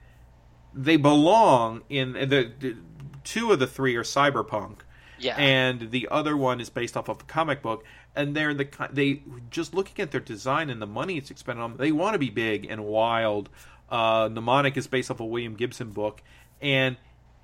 they 0.72 0.96
belong 0.96 1.82
in 1.88 2.12
the, 2.12 2.52
the 2.60 2.76
two 3.24 3.50
of 3.50 3.58
the 3.58 3.66
three 3.66 3.96
are 3.96 4.04
cyberpunk 4.04 4.78
Yeah. 5.18 5.36
and 5.36 5.90
the 5.90 6.08
other 6.10 6.36
one 6.36 6.60
is 6.60 6.70
based 6.70 6.96
off 6.96 7.08
of 7.08 7.20
a 7.20 7.24
comic 7.24 7.62
book 7.62 7.84
and 8.14 8.34
they're 8.34 8.54
the 8.54 8.68
they 8.92 9.22
just 9.50 9.74
looking 9.74 10.02
at 10.02 10.10
their 10.10 10.20
design 10.20 10.70
and 10.70 10.80
the 10.80 10.86
money 10.86 11.16
it's 11.16 11.30
expended 11.30 11.62
on 11.62 11.70
them, 11.72 11.78
they 11.78 11.92
want 11.92 12.14
to 12.14 12.18
be 12.18 12.30
big 12.30 12.66
and 12.68 12.84
wild 12.84 13.48
uh 13.90 14.28
mnemonic 14.30 14.76
is 14.76 14.86
based 14.86 15.10
off 15.10 15.20
a 15.20 15.24
william 15.24 15.54
gibson 15.54 15.90
book 15.90 16.22
and 16.60 16.96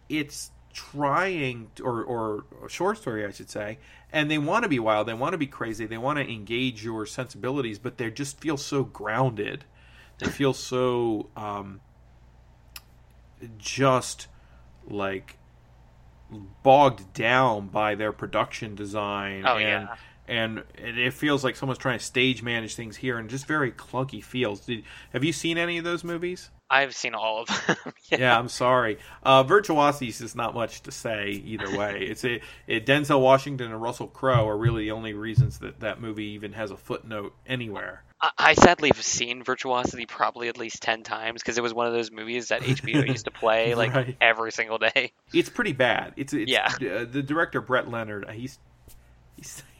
it's 0.08 0.50
trying 0.72 1.70
to, 1.76 1.84
or 1.84 2.02
or 2.02 2.44
a 2.66 2.68
short 2.68 2.98
story 2.98 3.24
I 3.24 3.30
should 3.30 3.50
say 3.50 3.78
and 4.12 4.30
they 4.30 4.38
want 4.38 4.64
to 4.64 4.68
be 4.68 4.80
wild 4.80 5.06
they 5.06 5.14
want 5.14 5.32
to 5.32 5.38
be 5.38 5.46
crazy 5.46 5.86
they 5.86 5.98
want 5.98 6.18
to 6.18 6.30
engage 6.30 6.84
your 6.84 7.06
sensibilities 7.06 7.78
but 7.78 7.96
they 7.96 8.10
just 8.10 8.40
feel 8.40 8.56
so 8.56 8.82
grounded 8.82 9.64
they 10.18 10.26
feel 10.26 10.52
so 10.52 11.30
um 11.36 11.80
just 13.58 14.26
like 14.86 15.38
bogged 16.62 17.12
down 17.12 17.68
by 17.68 17.94
their 17.94 18.12
production 18.12 18.74
design 18.74 19.44
Oh, 19.46 19.56
and 19.56 19.88
yeah. 19.88 19.96
and 20.26 20.62
it 20.76 21.12
feels 21.12 21.44
like 21.44 21.56
someone's 21.56 21.78
trying 21.78 21.98
to 21.98 22.04
stage 22.04 22.42
manage 22.42 22.74
things 22.74 22.96
here 22.96 23.18
and 23.18 23.28
just 23.28 23.46
very 23.46 23.70
clunky 23.72 24.22
feels. 24.22 24.60
Did, 24.60 24.84
have 25.12 25.22
you 25.24 25.32
seen 25.32 25.58
any 25.58 25.78
of 25.78 25.84
those 25.84 26.02
movies? 26.04 26.50
I've 26.70 26.94
seen 26.94 27.14
all 27.14 27.42
of 27.42 27.48
them. 27.48 27.76
yeah. 28.10 28.18
Yeah, 28.18 28.38
I'm 28.38 28.48
sorry. 28.48 28.98
Uh, 29.22 29.42
Virtuosity 29.42 30.08
is 30.08 30.34
not 30.34 30.54
much 30.54 30.82
to 30.84 30.90
say 30.90 31.30
either 31.44 31.76
way. 31.76 32.06
It's 32.10 32.24
a 32.24 32.40
it, 32.66 32.86
Denzel 32.86 33.20
Washington 33.20 33.70
and 33.70 33.80
Russell 33.80 34.08
Crowe 34.08 34.48
are 34.48 34.56
really 34.56 34.84
the 34.84 34.90
only 34.92 35.12
reasons 35.12 35.58
that 35.58 35.80
that 35.80 36.00
movie 36.00 36.24
even 36.30 36.52
has 36.54 36.70
a 36.70 36.76
footnote 36.76 37.34
anywhere. 37.46 38.02
I, 38.24 38.30
I 38.50 38.54
sadly 38.54 38.88
have 38.94 39.02
seen 39.04 39.42
Virtuosity 39.42 40.06
probably 40.06 40.48
at 40.48 40.56
least 40.56 40.82
ten 40.82 41.02
times 41.02 41.42
because 41.42 41.58
it 41.58 41.62
was 41.62 41.74
one 41.74 41.86
of 41.86 41.92
those 41.92 42.10
movies 42.10 42.48
that 42.48 42.62
HBO 42.62 43.06
used 43.08 43.24
to 43.26 43.30
play 43.30 43.74
like 43.74 43.94
Right. 43.94 44.16
every 44.20 44.52
single 44.52 44.78
day. 44.78 45.12
It's 45.32 45.48
pretty 45.50 45.72
bad. 45.72 46.14
It's, 46.16 46.32
it's 46.32 46.50
Yeah. 46.50 46.66
uh, 46.66 47.04
the 47.04 47.22
director 47.22 47.60
Brett 47.60 47.90
Leonard. 47.90 48.24
uh, 48.26 48.32
He's 48.32 48.58
he's. 49.36 49.62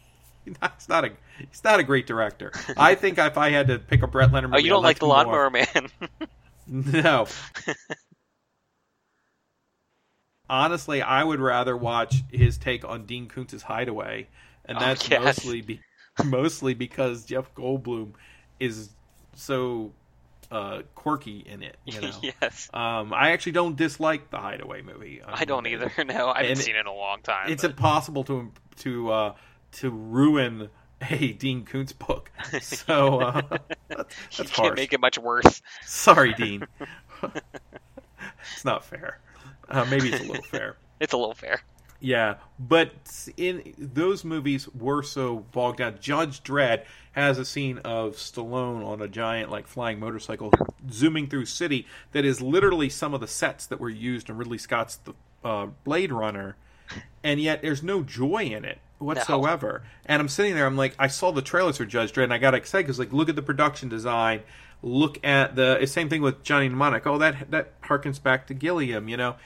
He's 0.45 0.89
not 0.91 1.07
a 1.07 1.13
he's 1.51 1.65
not 1.65 1.81
a 1.81 1.83
great 1.83 2.07
director. 2.07 2.53
I 2.77 2.97
think 2.97 3.17
if 3.17 3.39
I 3.39 3.49
had 3.49 3.69
to 3.69 3.79
pick 3.79 4.03
a 4.03 4.07
Brett 4.07 4.31
Leonard 4.31 4.51
Oh, 4.55 4.59
you 4.59 4.69
don't 4.69 4.85
I 4.85 4.89
like 4.89 4.99
the 4.99 5.07
him 5.07 5.09
more. 5.09 5.49
Lawnmower 5.49 5.51
Man? 5.51 5.89
No. 6.93 7.27
Honestly, 10.49 11.01
I 11.01 11.25
would 11.25 11.41
rather 11.41 11.77
watch 11.77 12.17
his 12.31 12.59
take 12.59 12.85
on 12.85 13.07
Dean 13.07 13.29
Koontz's 13.29 13.63
Hideaway, 13.63 14.29
and 14.67 14.77
Oh, 14.77 14.81
that's 14.81 15.09
yes. 15.09 15.23
mostly 15.23 15.63
be, 15.63 15.81
mostly 16.23 16.75
because 16.75 17.25
Jeff 17.25 17.55
Goldblum 17.55 18.13
is 18.61 18.91
so 19.35 19.93
uh, 20.51 20.83
quirky 20.95 21.39
in 21.47 21.63
it. 21.63 21.77
You 21.85 22.01
know, 22.03 22.11
yes. 22.23 22.69
um, 22.73 23.13
I 23.13 23.31
actually 23.33 23.53
don't 23.53 23.77
dislike 23.77 24.31
the 24.31 24.39
Hideaway 24.39 24.83
movie. 24.83 25.23
Um, 25.23 25.33
I 25.35 25.45
don't 25.45 25.67
either. 25.67 25.91
No, 26.05 26.29
I 26.29 26.43
haven't 26.43 26.57
seen 26.57 26.77
it 26.77 26.81
in 26.81 26.87
a 26.87 26.93
long 26.95 27.21
time. 27.23 27.51
It's 27.51 27.63
but- 27.63 27.73
impossible 27.73 28.25
to 28.25 28.53
to 28.81 29.11
uh, 29.13 29.35
to 29.73 29.91
ruin 29.91 30.69
a 31.11 31.33
Dean 31.33 31.65
Koontz 31.65 31.93
book. 31.93 32.31
So 32.61 33.21
uh, 33.21 33.43
that's, 33.51 33.61
you 33.89 33.97
that's 33.97 34.37
can't 34.39 34.51
harsh. 34.51 34.77
make 34.77 34.93
it 34.93 35.01
much 35.01 35.19
worse. 35.19 35.61
Sorry, 35.85 36.35
Dean. 36.35 36.67
it's 37.23 38.65
not 38.65 38.85
fair. 38.85 39.19
Uh, 39.69 39.85
maybe 39.91 40.11
it's 40.13 40.21
a 40.23 40.27
little 40.27 40.45
fair. 40.45 40.77
It's 41.01 41.13
a 41.13 41.17
little 41.17 41.35
fair. 41.35 41.61
Yeah, 42.05 42.35
but 42.59 42.93
in 43.39 43.73
those 43.79 44.27
movies 44.27 44.69
were 44.69 45.03
so 45.03 45.47
bogged 45.53 45.79
down. 45.79 45.97
Judge 46.03 46.43
Dredd 46.43 46.85
has 47.13 47.39
a 47.39 47.47
scene 47.47 47.79
of 47.79 48.17
Stallone 48.17 48.85
on 48.85 49.01
a 49.01 49.09
giant 49.09 49.51
like 49.51 49.67
flying 49.67 50.01
motorcycle 50.01 50.53
zooming 50.93 51.29
through 51.29 51.47
city 51.47 51.87
that 52.13 52.27
is 52.27 52.43
literally 52.43 52.91
some 52.91 53.15
of 53.15 53.23
the 53.23 53.27
sets 53.27 53.65
that 53.65 53.81
were 53.81 53.89
used 53.89 54.29
in 54.29 54.37
Ridley 54.37 54.59
Scott's 54.59 54.97
The 54.97 55.15
uh, 55.43 55.69
Blade 55.83 56.13
Runner, 56.13 56.57
and 57.23 57.41
yet 57.41 57.63
there's 57.63 57.83
no 57.83 58.03
joy 58.03 58.45
in 58.45 58.67
it 58.67 58.81
whatsoever. 58.99 59.83
And 60.05 60.21
I'm 60.21 60.29
sitting 60.29 60.55
there, 60.55 60.67
I'm 60.67 60.77
like, 60.77 60.95
I 60.99 61.07
saw 61.07 61.33
the 61.33 61.41
trailers 61.41 61.79
for 61.79 61.87
Judge 61.87 62.13
Dredd, 62.13 62.25
and 62.25 62.35
I 62.35 62.39
got 62.39 62.53
excited 62.53 62.85
because 62.85 62.99
like, 62.99 63.15
look 63.15 63.31
at 63.31 63.37
the 63.37 63.41
production 63.41 63.89
design, 63.89 64.43
look 64.83 65.25
at 65.25 65.57
the 65.57 65.79
it's 65.81 65.93
same 65.93 66.11
thing 66.11 66.21
with 66.21 66.43
Johnny 66.43 66.69
Mnemonic. 66.69 67.07
Oh, 67.07 67.17
that 67.17 67.51
that 67.51 67.81
harkens 67.81 68.23
back 68.23 68.47
to 68.49 68.53
Gilliam, 68.53 69.09
you 69.09 69.17
know. 69.17 69.37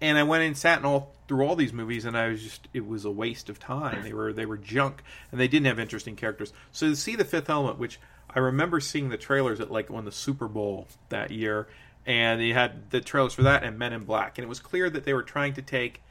And 0.00 0.18
I 0.18 0.22
went 0.24 0.44
and 0.44 0.56
sat 0.56 0.78
and 0.78 0.86
all 0.86 1.14
through 1.26 1.44
all 1.46 1.56
these 1.56 1.72
movies, 1.72 2.04
and 2.04 2.16
I 2.16 2.28
was 2.28 2.42
just 2.42 2.68
it 2.74 2.86
was 2.86 3.04
a 3.04 3.10
waste 3.10 3.48
of 3.48 3.58
time. 3.58 4.02
They 4.02 4.12
were 4.12 4.32
they 4.32 4.46
were 4.46 4.56
junk, 4.58 5.02
and 5.30 5.40
they 5.40 5.48
didn't 5.48 5.66
have 5.66 5.78
interesting 5.78 6.16
characters. 6.16 6.52
So 6.72 6.88
to 6.90 6.96
see 6.96 7.16
the 7.16 7.24
Fifth 7.24 7.48
Element, 7.50 7.78
which 7.78 7.98
I 8.34 8.38
remember 8.40 8.80
seeing 8.80 9.08
the 9.08 9.16
trailers 9.16 9.58
at 9.60 9.70
like 9.70 9.90
on 9.90 10.04
the 10.04 10.12
Super 10.12 10.48
Bowl 10.48 10.86
that 11.08 11.30
year, 11.30 11.66
and 12.04 12.40
they 12.40 12.50
had 12.50 12.90
the 12.90 13.00
trailers 13.00 13.32
for 13.32 13.42
that 13.44 13.64
and 13.64 13.78
Men 13.78 13.92
in 13.94 14.04
Black, 14.04 14.36
and 14.38 14.44
it 14.44 14.48
was 14.48 14.60
clear 14.60 14.90
that 14.90 15.04
they 15.04 15.14
were 15.14 15.22
trying 15.22 15.54
to 15.54 15.62
take 15.62 16.02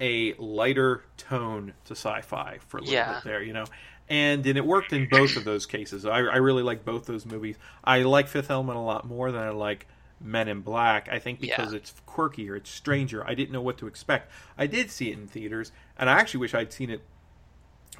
a 0.00 0.34
lighter 0.34 1.04
tone 1.16 1.74
to 1.84 1.92
sci-fi 1.92 2.58
for 2.66 2.78
a 2.78 2.80
little 2.80 2.94
Yeah. 2.94 3.14
bit 3.14 3.24
there, 3.24 3.42
you 3.42 3.52
know. 3.52 3.64
And, 4.08 4.44
and 4.44 4.58
it 4.58 4.66
worked 4.66 4.92
in 4.92 5.08
both 5.08 5.36
of 5.36 5.44
those 5.44 5.64
cases. 5.66 6.04
I, 6.04 6.18
I 6.18 6.36
really 6.36 6.62
like 6.62 6.84
both 6.84 7.06
those 7.06 7.24
movies. 7.24 7.56
I 7.84 8.02
like 8.02 8.28
Fifth 8.28 8.50
Element 8.50 8.76
a 8.76 8.82
lot 8.82 9.06
more 9.06 9.30
than 9.32 9.40
I 9.40 9.50
like 9.50 9.86
Men 10.20 10.48
in 10.48 10.60
Black. 10.60 11.08
I 11.10 11.18
think 11.18 11.40
because 11.40 11.72
Yeah. 11.72 11.78
it's 11.78 11.94
quirkier, 12.06 12.56
it's 12.56 12.70
stranger. 12.70 13.26
I 13.26 13.34
didn't 13.34 13.52
know 13.52 13.60
what 13.62 13.78
to 13.78 13.86
expect. 13.86 14.30
I 14.56 14.66
did 14.66 14.90
see 14.90 15.10
it 15.10 15.18
in 15.18 15.26
theaters, 15.26 15.72
and 15.98 16.08
I 16.08 16.14
actually 16.14 16.40
wish 16.40 16.54
I'd 16.54 16.72
seen 16.72 16.90
it 16.90 17.02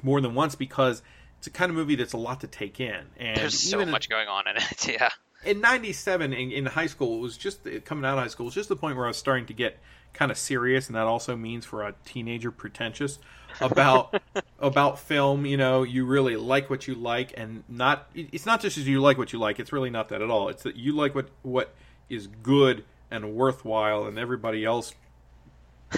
more 0.03 0.21
than 0.21 0.33
once 0.35 0.55
because 0.55 1.01
it's 1.37 1.47
a 1.47 1.51
kind 1.51 1.69
of 1.69 1.75
movie 1.75 1.95
that's 1.95 2.13
a 2.13 2.17
lot 2.17 2.41
to 2.41 2.47
take 2.47 2.79
in. 2.79 3.05
And 3.17 3.37
There's 3.37 3.59
so 3.59 3.85
much 3.85 4.09
going 4.09 4.27
on 4.27 4.47
in 4.47 4.57
it. 4.57 4.87
Yeah. 4.87 5.09
in 5.43 5.61
97 5.61 6.33
in, 6.33 6.51
in 6.51 6.65
high 6.65 6.87
school 6.87 7.17
it 7.17 7.21
was 7.21 7.37
just 7.37 7.59
coming 7.85 8.03
out 8.05 8.17
of 8.17 8.23
high 8.23 8.27
school 8.29 8.45
it 8.45 8.47
was 8.47 8.55
just 8.55 8.69
the 8.69 8.75
point 8.75 8.95
where 8.95 9.05
i 9.05 9.09
was 9.09 9.17
starting 9.17 9.45
to 9.45 9.53
get 9.53 9.77
kind 10.13 10.31
of 10.31 10.37
serious 10.39 10.87
and 10.87 10.95
that 10.95 11.05
also 11.05 11.35
means 11.35 11.65
for 11.65 11.83
a 11.83 11.93
teenager 12.05 12.49
pretentious 12.51 13.19
about 13.61 14.19
about 14.59 14.97
film 14.97 15.45
you 15.45 15.55
know 15.57 15.83
you 15.83 16.03
really 16.05 16.35
like 16.35 16.69
what 16.69 16.87
you 16.87 16.95
like 16.95 17.31
and 17.37 17.63
not 17.69 18.09
it's 18.15 18.45
not 18.45 18.59
just 18.61 18.77
as 18.77 18.87
you 18.87 19.01
like 19.01 19.17
what 19.19 19.33
you 19.33 19.37
like 19.39 19.59
it's 19.59 19.71
really 19.73 19.89
not 19.91 20.09
that 20.09 20.21
at 20.21 20.29
all 20.31 20.49
it's 20.49 20.63
that 20.63 20.77
you 20.77 20.93
like 20.93 21.13
what 21.13 21.29
what 21.43 21.75
is 22.09 22.27
good 22.27 22.83
and 23.11 23.33
worthwhile 23.35 24.05
and 24.05 24.17
everybody 24.17 24.65
else 24.65 24.93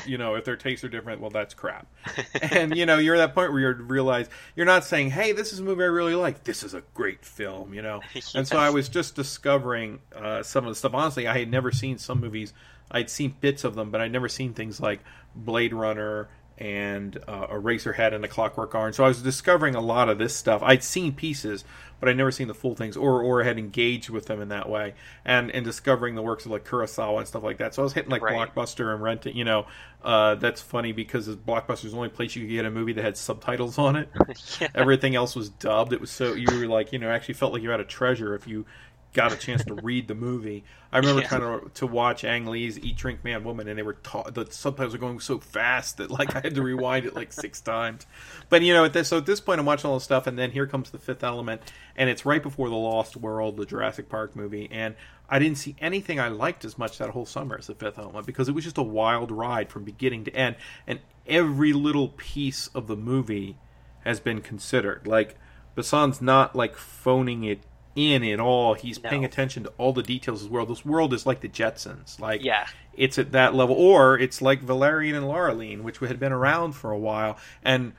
you 0.05 0.17
know 0.17 0.35
if 0.35 0.45
their 0.45 0.55
tastes 0.55 0.83
are 0.83 0.89
different 0.89 1.21
well 1.21 1.29
that's 1.29 1.53
crap. 1.53 1.87
And 2.51 2.75
you 2.75 2.85
know 2.85 2.97
you're 2.97 3.15
at 3.15 3.19
that 3.19 3.33
point 3.35 3.51
where 3.51 3.61
you 3.61 3.73
realize 3.83 4.29
you're 4.55 4.65
not 4.65 4.83
saying 4.83 5.11
hey 5.11 5.31
this 5.31 5.53
is 5.53 5.59
a 5.59 5.63
movie 5.63 5.83
i 5.83 5.87
really 5.87 6.15
like. 6.15 6.43
This 6.43 6.63
is 6.63 6.73
a 6.73 6.83
great 6.93 7.25
film 7.25 7.73
you 7.73 7.81
know? 7.81 8.01
And 8.35 8.47
so 8.47 8.57
i 8.57 8.69
was 8.69 8.89
just 8.89 9.15
discovering 9.15 9.99
uh, 10.15 10.43
some 10.43 10.65
of 10.65 10.71
the 10.71 10.75
stuff. 10.75 10.93
Honestly 10.93 11.27
i 11.27 11.37
had 11.37 11.49
never 11.49 11.71
seen 11.71 11.97
some 11.97 12.19
movies. 12.19 12.53
I'd 12.91 13.09
seen 13.09 13.35
bits 13.41 13.63
of 13.63 13.75
them 13.75 13.89
but 13.91 14.01
i'd 14.01 14.11
never 14.11 14.29
seen 14.29 14.53
things 14.53 14.79
like 14.79 14.99
blade 15.35 15.73
runner 15.73 16.29
and 16.57 17.17
uh, 17.27 17.47
eraserhead 17.47 18.13
and 18.13 18.25
a 18.25 18.27
clockwork 18.27 18.73
orange. 18.73 18.95
So 18.95 19.03
i 19.05 19.07
was 19.07 19.21
discovering 19.21 19.75
a 19.75 19.81
lot 19.81 20.09
of 20.09 20.17
this 20.17 20.35
stuff. 20.35 20.61
I'd 20.63 20.83
seen 20.83 21.13
pieces 21.13 21.63
but 21.99 22.07
i'd 22.09 22.15
never 22.15 22.29
seen 22.29 22.47
the 22.47 22.53
full 22.53 22.75
things 22.75 22.95
or 22.95 23.23
or 23.23 23.41
had 23.43 23.57
engaged 23.57 24.07
with 24.11 24.27
them 24.27 24.39
in 24.39 24.49
that 24.49 24.69
way 24.69 24.93
and 25.25 25.49
and 25.49 25.65
discovering 25.65 26.13
the 26.13 26.21
works 26.21 26.45
of 26.45 26.51
like 26.51 26.63
kurosawa 26.63 27.17
and 27.17 27.27
stuff 27.27 27.41
like 27.41 27.57
that. 27.57 27.73
So 27.73 27.81
i 27.81 27.85
was 27.85 27.93
hitting 27.93 28.11
like 28.11 28.21
Right. 28.21 28.53
blockbuster 28.53 28.93
and 28.93 29.01
renting 29.01 29.35
you 29.35 29.45
know 29.45 29.65
uh, 30.03 30.35
that's 30.35 30.61
funny 30.61 30.91
because 30.91 31.27
blockbuster's 31.27 31.91
the 31.91 31.97
only 31.97 32.07
place 32.09 32.35
you 32.35 32.43
could 32.43 32.51
get 32.51 32.65
a 32.65 32.71
movie 32.71 32.93
that 32.93 33.03
had 33.03 33.17
subtitles 33.17 33.77
on 33.79 33.95
it. 33.95 34.07
Yeah. 34.61 34.67
everything 34.75 35.15
else 35.15 35.35
was 35.35 35.49
dubbed. 35.49 35.91
It 35.91 35.99
was 35.99 36.11
so 36.11 36.33
you 36.33 36.47
were 36.51 36.67
like 36.67 36.93
you 36.93 36.99
know 36.99 37.09
actually 37.09 37.33
felt 37.33 37.51
like 37.53 37.61
you 37.63 37.69
had 37.71 37.79
a 37.79 37.83
treasure 37.85 38.35
if 38.35 38.47
you 38.47 38.65
got 39.13 39.31
a 39.33 39.35
chance 39.37 39.63
to 39.65 39.73
read 39.73 40.07
the 40.07 40.13
movie. 40.15 40.63
I 40.91 40.97
remember 40.99 41.21
Yeah. 41.21 41.27
kind 41.27 41.43
of 41.43 41.73
to 41.75 41.87
watch 41.87 42.23
Ang 42.23 42.45
Lee's 42.45 42.77
Eat, 42.79 42.95
Drink, 42.97 43.23
Man, 43.23 43.43
Woman, 43.43 43.67
and 43.67 43.77
they 43.77 43.83
were 43.83 43.93
ta- 43.93 44.29
the 44.29 44.45
subtitles 44.51 44.93
were 44.93 44.99
going 44.99 45.19
so 45.19 45.39
fast 45.39 45.97
that 45.97 46.11
like 46.11 46.35
I 46.35 46.39
had 46.41 46.55
to 46.55 46.61
rewind 46.61 47.05
it 47.05 47.15
like 47.15 47.33
six 47.33 47.59
times. 47.61 48.05
But 48.49 48.61
you 48.61 48.73
know, 48.73 48.85
at 48.85 48.93
this 48.93 49.07
so 49.07 49.17
at 49.17 49.25
this 49.25 49.39
point, 49.39 49.59
I'm 49.59 49.65
watching 49.65 49.89
all 49.89 49.95
this 49.97 50.03
stuff, 50.03 50.27
and 50.27 50.37
then 50.37 50.51
here 50.51 50.67
comes 50.67 50.91
the 50.91 50.99
Fifth 50.99 51.23
Element, 51.23 51.61
and 51.95 52.09
it's 52.09 52.25
right 52.25 52.43
before 52.43 52.69
the 52.69 52.75
Lost 52.75 53.17
World, 53.17 53.57
the 53.57 53.65
Jurassic 53.65 54.07
Park 54.09 54.35
movie, 54.35 54.67
and 54.71 54.95
I 55.29 55.39
didn't 55.39 55.57
see 55.57 55.75
anything 55.79 56.19
I 56.19 56.27
liked 56.29 56.63
as 56.63 56.77
much 56.77 56.97
that 56.99 57.09
whole 57.09 57.25
summer 57.25 57.57
as 57.57 57.67
the 57.67 57.75
Fifth 57.75 57.97
Element 57.97 58.25
because 58.25 58.47
it 58.47 58.53
was 58.53 58.63
just 58.63 58.77
a 58.77 58.83
wild 58.83 59.31
ride 59.31 59.69
from 59.71 59.83
beginning 59.83 60.23
to 60.25 60.35
end, 60.35 60.55
and 60.85 60.99
every 61.25 61.73
little 61.73 62.09
piece 62.09 62.67
of 62.67 62.87
the 62.87 62.95
movie 62.95 63.57
has 64.05 64.19
been 64.19 64.41
considered. 64.41 65.05
Like 65.07 65.35
Besson's 65.75 66.21
not 66.21 66.55
like 66.55 66.75
phoning 66.77 67.43
it 67.43 67.59
in 67.97 68.23
at 68.23 68.39
all. 68.39 68.75
He's 68.75 69.01
No. 69.01 69.09
paying 69.09 69.25
attention 69.25 69.63
to 69.63 69.69
all 69.77 69.91
the 69.91 70.03
details 70.03 70.43
of 70.43 70.49
the 70.49 70.53
world. 70.53 70.69
This 70.69 70.85
world 70.85 71.13
is 71.13 71.25
like 71.25 71.41
the 71.41 71.49
Jetsons. 71.49 72.19
Like 72.19 72.43
Yeah. 72.43 72.67
it's 72.93 73.17
at 73.17 73.31
that 73.31 73.55
level, 73.55 73.75
or 73.75 74.17
it's 74.19 74.41
like 74.41 74.61
Valerian 74.61 75.15
and 75.15 75.25
Laureline, 75.25 75.81
which 75.81 75.97
had 75.97 76.19
been 76.19 76.31
around 76.31 76.73
for 76.73 76.91
a 76.91 76.97
while. 76.97 77.37
And 77.63 77.93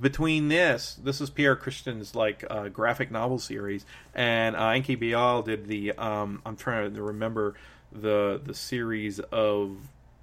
between 0.00 0.46
this, 0.48 0.94
this 1.02 1.20
is 1.20 1.28
Pierre 1.28 1.56
Christin's 1.56 2.14
like 2.14 2.44
uh, 2.48 2.68
graphic 2.68 3.10
novel 3.10 3.38
series, 3.40 3.84
and 4.14 4.54
uh, 4.54 4.68
Enki 4.68 4.94
Bilal 4.94 5.42
did 5.42 5.66
the. 5.66 5.92
Um, 5.92 6.40
I'm 6.46 6.56
trying 6.56 6.94
to 6.94 7.02
remember 7.02 7.54
the 7.90 8.40
the 8.44 8.54
series 8.54 9.18
of 9.18 9.76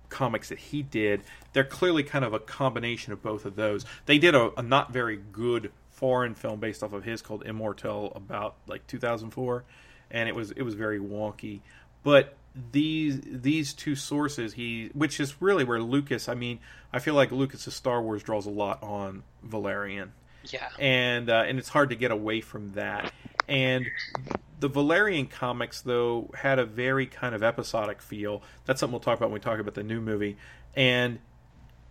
comics 0.08 0.50
that 0.50 0.60
he 0.60 0.82
did. 0.82 1.22
They're 1.54 1.64
clearly 1.66 2.04
kind 2.04 2.24
of 2.24 2.34
a 2.34 2.40
combination 2.40 3.12
of 3.14 3.22
both 3.22 3.44
of 3.46 3.56
those. 3.58 3.86
They 4.06 4.18
did 4.18 4.34
a, 4.34 4.52
a 4.58 4.64
not 4.64 4.92
very 4.94 5.20
good 5.32 5.72
foreign 6.00 6.34
film 6.34 6.60
based 6.60 6.82
off 6.82 6.94
of 6.94 7.04
his 7.04 7.22
called 7.22 7.44
Immortel 7.46 8.16
about 8.16 8.56
like 8.68 8.88
2004, 8.88 9.64
and 10.12 10.30
it 10.30 10.36
was 10.36 10.52
it 10.52 10.62
was 10.62 10.74
very 10.76 11.00
wonky. 11.00 11.60
But 12.04 12.36
these 12.72 13.20
these 13.26 13.74
two 13.74 13.96
sources, 13.96 14.54
he 14.54 14.90
which 14.94 15.20
is 15.20 15.42
really 15.42 15.64
where 15.66 15.82
Lucas. 15.82 16.30
I 16.30 16.36
mean, 16.36 16.60
I 16.94 17.00
feel 17.00 17.14
like 17.14 17.32
Lucas's 17.32 17.74
Star 17.76 18.02
Wars 18.02 18.24
draws 18.24 18.46
a 18.46 18.50
lot 18.50 18.82
on 18.82 19.24
Valerian 19.44 20.14
Yeah. 20.52 20.68
and 20.80 21.30
uh, 21.30 21.44
and 21.48 21.60
it's 21.60 21.70
hard 21.70 21.90
to 21.90 21.96
get 21.96 22.12
away 22.12 22.42
from 22.42 22.72
that. 22.72 23.12
And 23.48 23.86
the 24.60 24.68
Valerian 24.68 25.26
comics, 25.28 25.82
though, 25.82 26.30
had 26.36 26.60
a 26.60 26.66
very 26.66 27.06
kind 27.08 27.34
of 27.36 27.44
episodic 27.44 28.02
feel. 28.02 28.42
That's 28.66 28.80
something 28.80 28.94
we'll 28.94 29.00
talk 29.00 29.18
about 29.18 29.30
when 29.30 29.36
we 29.36 29.40
talk 29.40 29.60
about 29.60 29.74
the 29.74 29.84
new 29.84 30.00
movie. 30.02 30.38
And 30.76 31.20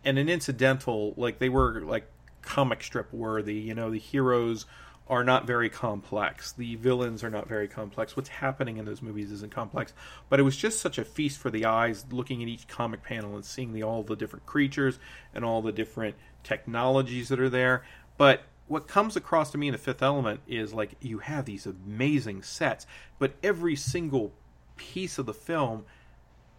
and 0.05 0.19
an 0.19 0.29
incidental, 0.29 1.15
like 1.17 1.39
they 1.39 1.49
were 1.49 1.81
like 1.83 2.07
comic 2.49 2.83
strip 2.83 3.13
worthy. 3.13 3.57
You 3.57 3.75
know, 3.75 3.91
the 3.91 3.99
heroes 3.99 4.65
are 5.07 5.23
not 5.23 5.47
very 5.47 5.69
complex. 5.69 6.53
The 6.53 6.77
villains 6.77 7.23
are 7.23 7.29
not 7.29 7.47
very 7.47 7.69
complex. 7.69 8.17
What's 8.17 8.31
happening 8.31 8.79
in 8.79 8.87
those 8.87 9.03
movies 9.03 9.31
isn't 9.31 9.53
complex. 9.53 9.93
But 10.31 10.41
it 10.41 10.45
was 10.45 10.57
just 10.57 10.81
such 10.81 10.97
a 10.97 11.05
feast 11.05 11.39
for 11.39 11.51
the 11.51 11.67
eyes 11.67 12.07
looking 12.11 12.43
at 12.43 12.49
each 12.49 12.67
comic 12.67 13.03
panel 13.03 13.35
and 13.35 13.45
seeing 13.45 13.75
the 13.75 13.83
all 13.83 14.03
the 14.03 14.17
different 14.17 14.47
creatures 14.47 14.99
and 15.35 15.45
all 15.45 15.61
the 15.61 15.73
different 15.73 16.17
technologies 16.43 17.29
that 17.29 17.39
are 17.39 17.51
there. 17.51 17.85
But 18.17 18.45
what 18.67 18.89
comes 18.89 19.15
across 19.15 19.51
to 19.53 19.59
me 19.59 19.69
in 19.69 19.73
the 19.73 19.79
fifth 19.79 20.03
element 20.03 20.41
is 20.49 20.73
like 20.73 20.93
you 21.01 21.19
have 21.19 21.45
these 21.45 21.67
amazing 21.67 22.43
sets, 22.43 22.87
but 23.19 23.33
every 23.43 23.77
single 23.77 24.33
piece 24.77 25.19
of 25.19 25.27
the 25.27 25.35
film 25.35 25.85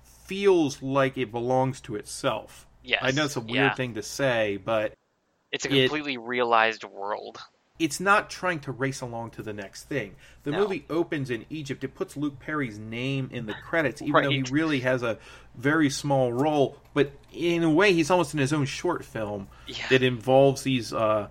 feels 0.03 0.83
like 0.83 1.17
it 1.17 1.31
belongs 1.31 1.81
to 1.81 1.95
itself. 1.95 2.67
Yes. 2.83 2.99
I 3.01 3.11
know 3.11 3.25
it's 3.25 3.35
a 3.35 3.41
weird 3.41 3.55
yeah. 3.55 3.73
thing 3.75 3.95
to 3.95 4.03
say, 4.03 4.57
but 4.57 4.93
It's 5.51 5.65
a 5.65 5.73
it- 5.73 5.89
completely 5.89 6.17
realized 6.17 6.83
world. 6.83 7.37
it's 7.79 7.99
not 8.01 8.29
trying 8.29 8.59
to 8.59 8.71
race 8.73 8.99
along 9.01 9.31
to 9.31 9.41
the 9.41 9.53
next 9.53 9.83
thing. 9.85 10.15
The 10.43 10.51
No. 10.51 10.59
movie 10.59 10.85
opens 10.89 11.29
in 11.29 11.45
Egypt. 11.49 11.81
It 11.83 11.95
puts 11.95 12.17
Luke 12.17 12.37
Perry's 12.39 12.77
name 12.77 13.29
in 13.31 13.45
the 13.45 13.53
credits, 13.53 14.01
even 14.01 14.21
though 14.23 14.29
he 14.29 14.41
really 14.51 14.81
has 14.81 15.01
a 15.01 15.17
very 15.55 15.89
small 15.89 16.33
role. 16.33 16.77
But 16.93 17.11
in 17.31 17.63
a 17.63 17.69
way, 17.69 17.93
he's 17.93 18.11
almost 18.11 18.33
in 18.33 18.39
his 18.39 18.51
own 18.51 18.65
short 18.65 19.05
film 19.05 19.47
Yeah. 19.65 19.87
that 19.89 20.03
involves 20.03 20.63
these 20.63 20.91
uh, 20.93 21.29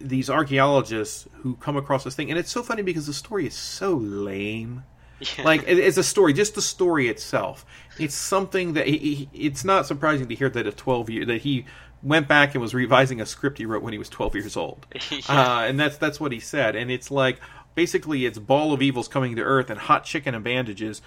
these 0.00 0.28
archaeologists 0.28 1.28
who 1.42 1.54
come 1.56 1.76
across 1.76 2.04
this 2.04 2.14
thing. 2.14 2.30
And 2.30 2.38
it's 2.38 2.50
so 2.50 2.62
funny 2.62 2.82
because 2.82 3.06
the 3.06 3.12
story 3.12 3.46
is 3.46 3.54
so 3.54 3.94
lame. 3.94 4.82
Yeah. 5.20 5.44
Like 5.44 5.64
it's 5.66 5.96
a 5.98 6.02
story, 6.04 6.32
just 6.32 6.54
the 6.54 6.62
story 6.62 7.08
itself. 7.08 7.66
It's 7.98 8.14
something 8.14 8.72
that 8.74 8.86
he, 8.86 8.98
he, 8.98 9.28
it's 9.46 9.64
not 9.64 9.86
surprising 9.86 10.28
to 10.28 10.34
hear 10.34 10.48
that 10.50 10.66
a 10.66 10.72
twelve 10.72 11.10
year 11.10 11.24
that 11.26 11.42
he 11.42 11.64
went 12.02 12.28
back 12.28 12.54
and 12.54 12.62
was 12.62 12.74
revising 12.74 13.20
a 13.20 13.26
script 13.26 13.58
he 13.58 13.66
wrote 13.66 13.82
when 13.82 13.92
he 13.92 13.98
was 13.98 14.08
twelve 14.08 14.34
years 14.34 14.56
old. 14.56 14.86
Yeah. 15.10 15.18
Uh, 15.28 15.60
and 15.66 15.78
that's 15.80 15.96
that's 15.96 16.20
what 16.20 16.32
he 16.32 16.40
said. 16.40 16.76
And 16.76 16.90
it's 16.90 17.10
like 17.10 17.40
basically 17.74 18.26
it's 18.26 18.38
ball 18.38 18.72
of 18.72 18.82
evils 18.82 19.08
coming 19.08 19.36
to 19.36 19.42
earth 19.42 19.70
and 19.70 19.78
hot 19.78 20.04
chicken 20.04 20.34
and 20.34 20.44
bandages, 20.44 21.00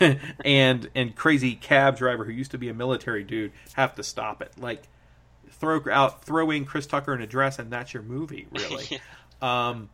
and 0.00 0.88
and 0.94 1.14
crazy 1.16 1.54
cab 1.54 1.96
driver 1.96 2.24
who 2.24 2.32
used 2.32 2.50
to 2.52 2.58
be 2.58 2.68
a 2.68 2.74
military 2.74 3.24
dude 3.24 3.52
have 3.74 3.94
to 3.96 4.02
stop 4.02 4.40
it. 4.42 4.52
Like 4.58 4.88
throw 5.50 5.80
out 5.90 6.24
throw 6.24 6.50
in 6.50 6.64
Chris 6.64 6.86
Tucker 6.86 7.14
in 7.14 7.20
a 7.22 7.26
dress 7.26 7.58
and 7.58 7.70
that's 7.70 7.94
your 7.94 8.02
movie 8.02 8.46
really. 8.50 9.00
Um, 9.42 9.90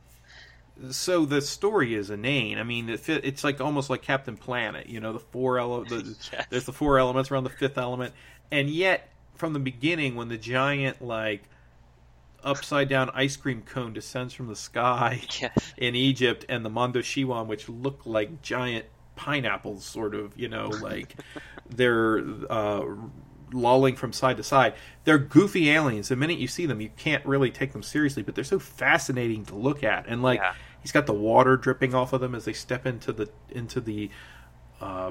so 0.90 1.24
the 1.24 1.40
story 1.40 1.94
is 1.94 2.10
inane. 2.10 2.58
I 2.58 2.62
mean, 2.62 2.88
it 2.90 3.00
fit, 3.00 3.24
it's 3.24 3.42
like 3.42 3.60
almost 3.62 3.88
like 3.90 4.02
Captain 4.02 4.36
Planet. 4.36 4.88
You 4.88 5.00
know, 5.00 5.14
the 5.14 5.18
four 5.20 5.58
ele- 5.58 5.84
the, 5.84 6.14
Yes. 6.32 6.46
There's 6.50 6.64
the 6.66 6.72
four 6.72 6.98
elements 6.98 7.30
around 7.30 7.44
the 7.44 7.50
fifth 7.50 7.78
element, 7.78 8.12
and 8.52 8.68
yet 8.68 9.08
from 9.38 9.52
the 9.54 9.58
beginning, 9.60 10.14
when 10.16 10.28
the 10.28 10.36
giant 10.36 11.00
like 11.00 11.44
upside 12.44 12.88
down 12.88 13.10
ice 13.14 13.36
cream 13.36 13.62
cone 13.62 13.92
descends 13.92 14.32
from 14.34 14.46
the 14.48 14.56
sky 14.56 15.22
in 15.76 15.94
Egypt, 15.94 16.44
and 16.48 16.64
the 16.64 16.70
Mondoshawan, 16.70 17.46
which 17.46 17.68
look 17.68 18.02
like 18.04 18.42
giant 18.42 18.86
pineapples, 19.16 19.84
sort 19.84 20.14
of, 20.14 20.36
you 20.38 20.48
know, 20.48 20.68
like 20.82 21.16
they're 21.70 22.22
uh, 22.50 22.84
lolling 23.52 23.96
from 23.96 24.12
side 24.12 24.36
to 24.36 24.42
side. 24.42 24.74
They're 25.04 25.18
goofy 25.18 25.70
aliens. 25.70 26.08
The 26.08 26.16
minute 26.16 26.38
you 26.38 26.48
see 26.48 26.66
them, 26.66 26.80
you 26.80 26.90
can't 26.96 27.24
really 27.24 27.50
take 27.50 27.72
them 27.72 27.82
seriously, 27.82 28.22
but 28.22 28.34
they're 28.34 28.44
so 28.44 28.58
fascinating 28.58 29.44
to 29.46 29.54
look 29.54 29.82
at. 29.82 30.06
And 30.06 30.22
like, 30.22 30.38
Yeah. 30.40 30.54
he's 30.82 30.92
got 30.92 31.06
the 31.06 31.14
water 31.14 31.56
dripping 31.56 31.94
off 31.94 32.12
of 32.12 32.20
them 32.20 32.34
as 32.34 32.44
they 32.44 32.52
step 32.52 32.86
into 32.86 33.12
the 33.12 33.28
into 33.50 33.80
the 33.80 34.10
uh, 34.80 35.10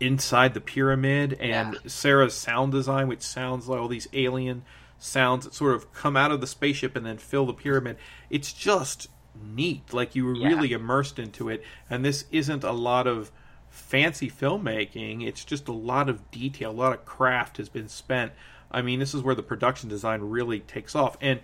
inside 0.00 0.54
the 0.54 0.60
pyramid, 0.60 1.34
and 1.40 1.74
Yeah. 1.74 1.80
Serra's 1.86 2.34
sound 2.34 2.72
design, 2.72 3.08
which 3.08 3.22
sounds 3.22 3.68
like 3.68 3.80
all 3.80 3.88
these 3.88 4.08
alien 4.12 4.62
sounds 4.98 5.44
that 5.44 5.54
sort 5.54 5.74
of 5.74 5.92
come 5.92 6.16
out 6.16 6.30
of 6.32 6.40
the 6.40 6.46
spaceship 6.46 6.96
and 6.96 7.04
then 7.04 7.18
fill 7.18 7.46
the 7.46 7.54
pyramid. 7.54 7.96
It's 8.30 8.52
just 8.52 9.08
neat. 9.34 9.92
Like 9.92 10.14
you 10.14 10.24
were 10.24 10.34
Yeah. 10.34 10.48
really 10.48 10.72
immersed 10.72 11.18
into 11.18 11.48
it, 11.48 11.62
and 11.90 12.04
this 12.04 12.24
isn't 12.30 12.64
a 12.64 12.72
lot 12.72 13.06
of 13.06 13.30
fancy 13.68 14.30
filmmaking. 14.30 15.26
It's 15.26 15.44
just 15.44 15.68
a 15.68 15.72
lot 15.72 16.08
of 16.08 16.30
detail, 16.30 16.70
a 16.70 16.72
lot 16.72 16.92
of 16.94 17.04
craft 17.04 17.58
has 17.58 17.68
been 17.68 17.88
spent. 17.88 18.32
I 18.70 18.82
mean, 18.82 18.98
this 18.98 19.14
is 19.14 19.22
where 19.22 19.34
the 19.34 19.42
production 19.42 19.88
design 19.88 20.22
really 20.22 20.60
takes 20.60 20.94
off. 20.94 21.16
And 21.20 21.40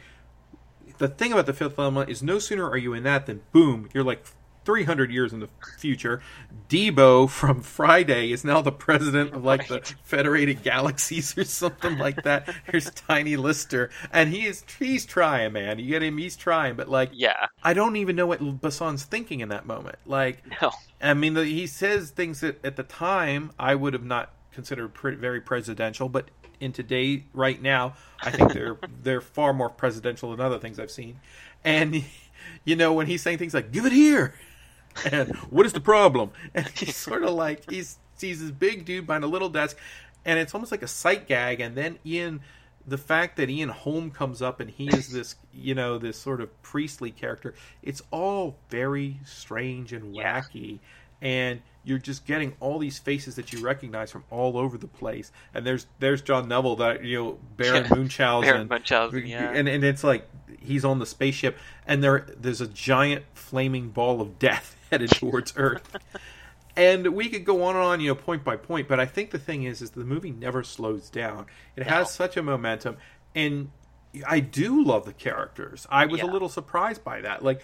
the 0.98 1.08
thing 1.08 1.32
about 1.32 1.46
the 1.46 1.52
fifth 1.52 1.78
element 1.78 2.10
is 2.10 2.22
no 2.22 2.38
sooner 2.38 2.68
are 2.68 2.76
you 2.78 2.94
in 2.94 3.02
that 3.04 3.26
than 3.26 3.42
boom, 3.52 3.88
you're 3.92 4.04
like 4.04 4.24
300 4.64 5.10
years 5.10 5.32
in 5.32 5.40
the 5.40 5.48
future. 5.78 6.22
Deebo 6.68 7.28
from 7.28 7.62
Friday 7.62 8.32
is 8.32 8.44
now 8.44 8.62
the 8.62 8.72
president 8.72 9.34
of 9.34 9.44
like 9.44 9.68
the 9.68 9.80
Federated 10.04 10.62
Galaxies 10.62 11.36
or 11.36 11.44
something 11.44 11.98
like 11.98 12.22
that. 12.22 12.48
Here's 12.70 12.90
Tiny 12.90 13.36
Lister, 13.36 13.90
and 14.12 14.30
he 14.30 14.46
is 14.46 14.64
he's 14.78 15.04
trying, 15.04 15.52
man. 15.52 15.78
You 15.78 15.88
get 15.88 16.02
him, 16.02 16.18
he's 16.18 16.36
trying, 16.36 16.76
but 16.76 16.88
like 16.88 17.10
Yeah. 17.12 17.46
I 17.62 17.74
don't 17.74 17.96
even 17.96 18.16
know 18.16 18.26
what 18.26 18.60
Besson's 18.60 19.04
thinking 19.04 19.40
in 19.40 19.48
that 19.50 19.66
moment. 19.66 19.96
Like 20.06 20.42
No. 20.60 20.70
I 21.00 21.14
mean, 21.14 21.34
the, 21.34 21.44
he 21.44 21.66
says 21.66 22.10
things 22.10 22.40
that 22.40 22.64
at 22.64 22.76
the 22.76 22.84
time 22.84 23.52
I 23.58 23.74
would 23.74 23.92
have 23.92 24.04
not 24.04 24.30
considered 24.52 24.94
pre- 24.94 25.16
very 25.16 25.40
presidential, 25.40 26.08
but 26.08 26.30
in 26.60 26.72
today, 26.72 27.24
right 27.34 27.60
now, 27.60 27.94
I 28.22 28.30
think 28.30 28.52
they're 28.52 28.76
they're 29.02 29.20
far 29.20 29.52
more 29.52 29.68
presidential 29.68 30.30
than 30.30 30.40
other 30.40 30.58
things 30.58 30.78
I've 30.78 30.90
seen. 30.90 31.20
And 31.64 32.04
you 32.64 32.76
know, 32.76 32.92
when 32.92 33.06
he's 33.08 33.22
saying 33.22 33.38
things 33.38 33.54
like 33.54 33.72
"Give 33.72 33.84
it 33.84 33.92
here," 33.92 34.34
and 35.10 35.34
"What 35.50 35.66
is 35.66 35.72
the 35.72 35.80
problem?" 35.80 36.30
and 36.54 36.66
he's 36.76 36.96
sort 36.96 37.22
of 37.22 37.30
like 37.34 37.70
he's 37.70 37.98
he's 38.20 38.40
this 38.40 38.50
big 38.50 38.84
dude 38.84 39.06
behind 39.06 39.24
a 39.24 39.28
little 39.28 39.48
desk, 39.48 39.76
and 40.24 40.38
it's 40.38 40.54
almost 40.54 40.70
like 40.72 40.82
a 40.82 40.88
sight 40.88 41.26
gag. 41.26 41.60
And 41.60 41.76
then 41.76 41.98
Ian. 42.06 42.40
The 42.84 42.98
fact 42.98 43.36
that 43.36 43.48
Ian 43.48 43.68
Holm 43.68 44.10
comes 44.10 44.42
up 44.42 44.58
and 44.58 44.68
he 44.68 44.88
is 44.88 45.12
this, 45.12 45.36
you 45.54 45.72
know, 45.72 45.98
this 45.98 46.18
sort 46.18 46.40
of 46.40 46.62
priestly 46.62 47.12
character, 47.12 47.54
it's 47.80 48.02
all 48.10 48.56
very 48.70 49.20
strange 49.24 49.92
and 49.92 50.16
Yeah. 50.16 50.40
wacky 50.40 50.80
and 51.20 51.62
you're 51.84 51.98
just 51.98 52.26
getting 52.26 52.56
all 52.58 52.80
these 52.80 52.98
faces 52.98 53.36
that 53.36 53.52
you 53.52 53.60
recognize 53.60 54.10
from 54.10 54.24
all 54.30 54.58
over 54.58 54.76
the 54.76 54.88
place. 54.88 55.30
And 55.54 55.64
there's 55.64 55.86
there's 56.00 56.22
John 56.22 56.48
Neville, 56.48 56.74
that 56.76 57.04
you 57.04 57.16
know 57.22 57.38
Baron 57.56 57.84
Yeah. 57.84 57.94
Munchausen, 57.94 58.50
Baron 58.52 58.68
Munchausen, 58.68 59.26
yeah. 59.26 59.52
and 59.54 59.68
and 59.68 59.84
it's 59.84 60.02
like 60.02 60.28
he's 60.60 60.84
on 60.84 60.98
the 60.98 61.06
spaceship, 61.06 61.56
and 61.86 62.02
there 62.02 62.26
there's 62.36 62.60
a 62.60 62.66
giant 62.66 63.24
flaming 63.34 63.90
ball 63.90 64.20
of 64.20 64.40
death 64.40 64.76
headed 64.92 65.10
towards 65.10 65.54
Earth. 65.56 65.96
And 66.76 67.08
we 67.14 67.28
could 67.28 67.44
go 67.44 67.64
on 67.64 67.74
and 67.76 67.84
on, 67.84 68.00
you 68.00 68.08
know, 68.08 68.14
point 68.14 68.44
by 68.44 68.56
point. 68.56 68.88
But 68.88 69.00
I 69.00 69.06
think 69.06 69.30
the 69.30 69.38
thing 69.38 69.64
is, 69.64 69.82
is 69.82 69.90
the 69.90 70.04
movie 70.04 70.30
never 70.30 70.62
slows 70.62 71.10
down. 71.10 71.46
It 71.76 71.86
No. 71.86 71.92
has 71.92 72.12
such 72.14 72.36
a 72.36 72.42
momentum, 72.42 72.96
and 73.34 73.70
I 74.26 74.40
do 74.40 74.82
love 74.84 75.04
the 75.04 75.12
characters. 75.12 75.86
I 75.90 76.06
was 76.06 76.20
a 76.20 76.26
little 76.26 76.48
surprised 76.48 77.02
by 77.04 77.22
that. 77.22 77.42
Like 77.44 77.62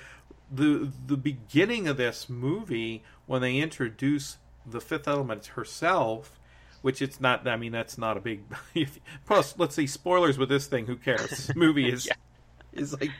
the 0.50 0.90
the 1.06 1.16
beginning 1.16 1.86
of 1.88 1.96
this 1.96 2.28
movie 2.28 3.02
when 3.26 3.40
they 3.42 3.58
introduce 3.58 4.38
the 4.66 4.80
Fifth 4.80 5.08
Element 5.08 5.46
herself, 5.48 6.38
which 6.82 7.00
it's 7.00 7.18
not. 7.20 7.46
I 7.48 7.56
mean, 7.56 7.72
that's 7.72 7.96
not 7.96 8.18
a 8.18 8.20
big. 8.20 8.42
plus, 9.26 9.54
let's 9.58 9.74
see 9.74 9.86
spoilers 9.86 10.36
with 10.36 10.50
this 10.50 10.66
thing. 10.66 10.84
Who 10.86 10.96
cares? 10.96 11.30
This 11.30 11.56
movie 11.56 11.90
is 11.90 12.06
Yeah. 12.74 12.80
is 12.82 12.92
like 13.00 13.10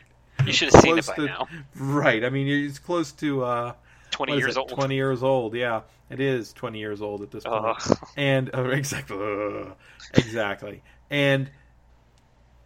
You 0.45 0.53
should 0.53 0.71
have 0.75 0.83
seen 0.83 0.99
it 0.99 1.07
by 1.07 1.15
to 1.15 1.25
now. 1.25 1.49
right. 1.77 2.23
I 2.25 2.29
mean, 2.31 2.47
it's 2.47 2.79
close 2.79 3.13
to 3.13 3.45
uh, 3.45 3.73
Twenty 4.19 4.37
years 4.37 4.57
it? 4.57 4.61
old. 4.61 4.69
Twenty 4.71 4.95
years 4.97 5.23
old. 5.23 5.55
Yeah, 5.55 5.83
it 6.11 6.21
is 6.21 6.53
twenty 6.53 6.79
years 6.81 7.01
old 7.01 7.23
at 7.23 7.31
this 7.31 7.45
point. 7.45 7.65
Ugh. 7.65 7.99
And 8.17 8.55
uh, 8.55 8.63
exactly, 8.71 9.17
uh, 9.17 9.73
exactly. 10.15 10.83
And 11.11 11.51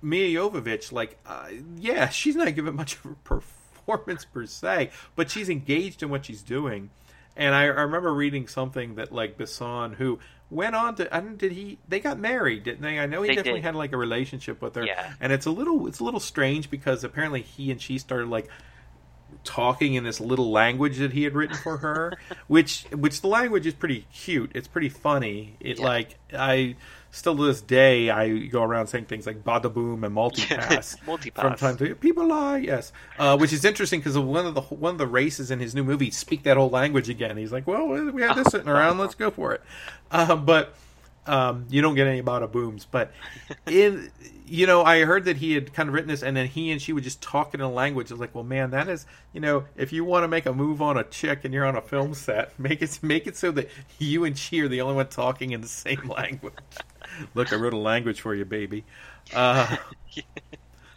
Milla 0.01 0.51
Jovovich, 0.51 0.93
like, 0.93 1.19
uh, 1.27 1.49
yeah, 1.77 2.09
she's 2.09 2.35
not 2.37 2.53
giving 2.55 2.75
much 2.75 2.97
of 2.97 3.07
a 3.07 3.15
performance 3.15 4.25
per 4.25 4.47
se, 4.47 4.91
but 5.15 5.31
she's 5.31 5.49
engaged 5.49 6.03
in 6.03 6.09
what 6.11 6.25
she's 6.27 6.43
doing. 6.43 6.91
And 7.37 7.55
I, 7.55 7.63
I 7.65 7.67
remember 7.67 8.13
reading 8.13 8.49
something 8.49 8.97
that 8.97 9.13
like 9.13 9.39
Besson, 9.39 9.95
who 9.95 10.19
went 10.51 10.75
on 10.75 10.97
to, 10.97 11.15
I 11.15 11.21
don't, 11.21 11.39
did 11.39 11.53
he? 11.53 11.79
They 11.89 12.01
got 12.01 12.19
married, 12.19 12.65
didn't 12.65 12.83
they? 12.83 12.99
I 12.99 13.07
know 13.07 13.23
he 13.23 13.29
They 13.29 13.37
definitely 13.37 13.61
did. 13.61 13.67
had 13.67 13.75
like 13.75 13.93
a 13.93 13.97
relationship 13.97 14.61
with 14.61 14.75
her. 14.75 14.85
Yeah. 14.85 15.13
And 15.21 15.33
it's 15.33 15.47
a 15.47 15.51
little, 15.51 15.87
it's 15.87 16.01
a 16.01 16.05
little 16.05 16.21
strange 16.21 16.69
because 16.71 17.05
apparently 17.05 17.43
he 17.43 17.71
and 17.71 17.81
she 17.81 17.99
started 17.99 18.29
like 18.29 18.49
talking 19.45 19.95
in 19.95 20.05
this 20.05 20.21
little 20.21 20.51
language 20.51 20.99
that 20.99 21.13
he 21.13 21.25
had 21.25 21.35
written 21.35 21.57
for 21.57 21.79
her, 21.79 22.13
which 22.47 22.85
which 22.93 23.21
the 23.21 23.29
language 23.29 23.67
is 23.67 23.75
pretty 23.75 24.07
cute. 24.13 24.51
It's 24.55 24.69
pretty 24.69 24.89
funny. 24.89 25.57
It 25.61 25.79
Yeah. 25.79 25.85
like 25.87 26.17
I 26.37 26.77
still 27.11 27.37
to 27.37 27.45
this 27.45 27.61
day 27.61 28.09
I 28.09 28.39
go 28.47 28.63
around 28.63 28.87
saying 28.87 29.05
things 29.05 29.27
like 29.27 29.45
bada 29.45 29.71
boom 29.73 30.03
and 30.03 30.17
multipass 30.17 30.97
Multipass. 31.07 31.41
from 31.41 31.55
time 31.57 31.77
to 31.77 31.95
people 31.95 32.27
lie 32.29 32.57
yes, 32.59 32.91
uh, 33.19 33.37
which 33.37 33.53
is 33.53 33.65
interesting 33.67 34.01
because 34.01 34.17
one 34.17 34.47
of 34.47 34.55
the 34.55 34.63
one 34.63 34.93
of 34.95 34.99
the 34.99 35.07
races 35.07 35.51
in 35.51 35.61
his 35.61 35.75
new 35.75 35.85
movie 35.85 36.11
speak 36.11 36.43
that 36.45 36.57
whole 36.57 36.71
language 36.71 37.09
again. 37.11 37.37
He's 37.37 37.53
like, 37.53 37.67
well, 37.67 37.87
we 37.89 38.23
have 38.23 38.37
this 38.37 38.49
sitting 38.49 38.69
around, 38.69 38.99
let's 38.99 39.15
go 39.15 39.31
for 39.31 39.53
it. 39.53 39.61
Uh, 40.11 40.37
but 40.37 40.75
um, 41.27 41.67
you 41.71 41.83
don't 41.83 41.95
get 41.95 42.07
any 42.07 42.23
bada 42.23 42.51
booms, 42.51 42.87
but 42.91 43.13
in 43.67 44.11
you 44.53 44.67
know, 44.67 44.83
I 44.83 45.05
heard 45.05 45.25
that 45.25 45.39
he 45.39 45.55
had 45.55 45.73
kind 45.73 45.89
of 45.89 45.95
written 45.95 46.11
this, 46.11 46.23
and 46.23 46.37
then 46.37 46.47
he 46.47 46.71
and 46.73 46.83
she 46.83 46.93
would 46.93 47.05
just 47.05 47.23
talk 47.23 47.55
in 47.55 47.63
a 47.63 47.71
language. 47.71 48.11
I 48.11 48.15
was 48.15 48.21
like, 48.21 48.35
well, 48.35 48.45
man, 48.45 48.73
that 48.73 48.87
is, 48.87 49.07
you 49.33 49.41
know, 49.41 49.65
if 49.77 49.95
you 49.95 50.05
want 50.05 50.25
to 50.25 50.29
make 50.29 50.45
a 50.45 50.53
move 50.53 50.83
on 50.83 50.99
a 50.99 51.05
chick 51.05 51.45
and 51.45 51.55
you're 51.55 51.65
on 51.65 51.75
a 51.75 51.81
film 51.81 52.13
set, 52.13 52.53
make 52.59 52.83
it 52.83 52.99
make 53.03 53.27
it 53.27 53.37
so 53.37 53.51
that 53.53 53.71
you 53.99 54.25
and 54.25 54.37
she 54.37 54.61
are 54.61 54.69
the 54.69 54.83
only 54.83 54.97
one 54.97 55.09
talking 55.09 55.53
in 55.53 55.63
the 55.63 55.69
same 55.69 56.07
language. 56.17 56.53
Look, 57.35 57.51
I 57.53 57.57
wrote 57.57 57.73
a 57.73 57.79
language 57.79 58.21
for 58.21 58.35
you, 58.35 58.45
baby. 58.45 58.85
Uh, 59.33 59.77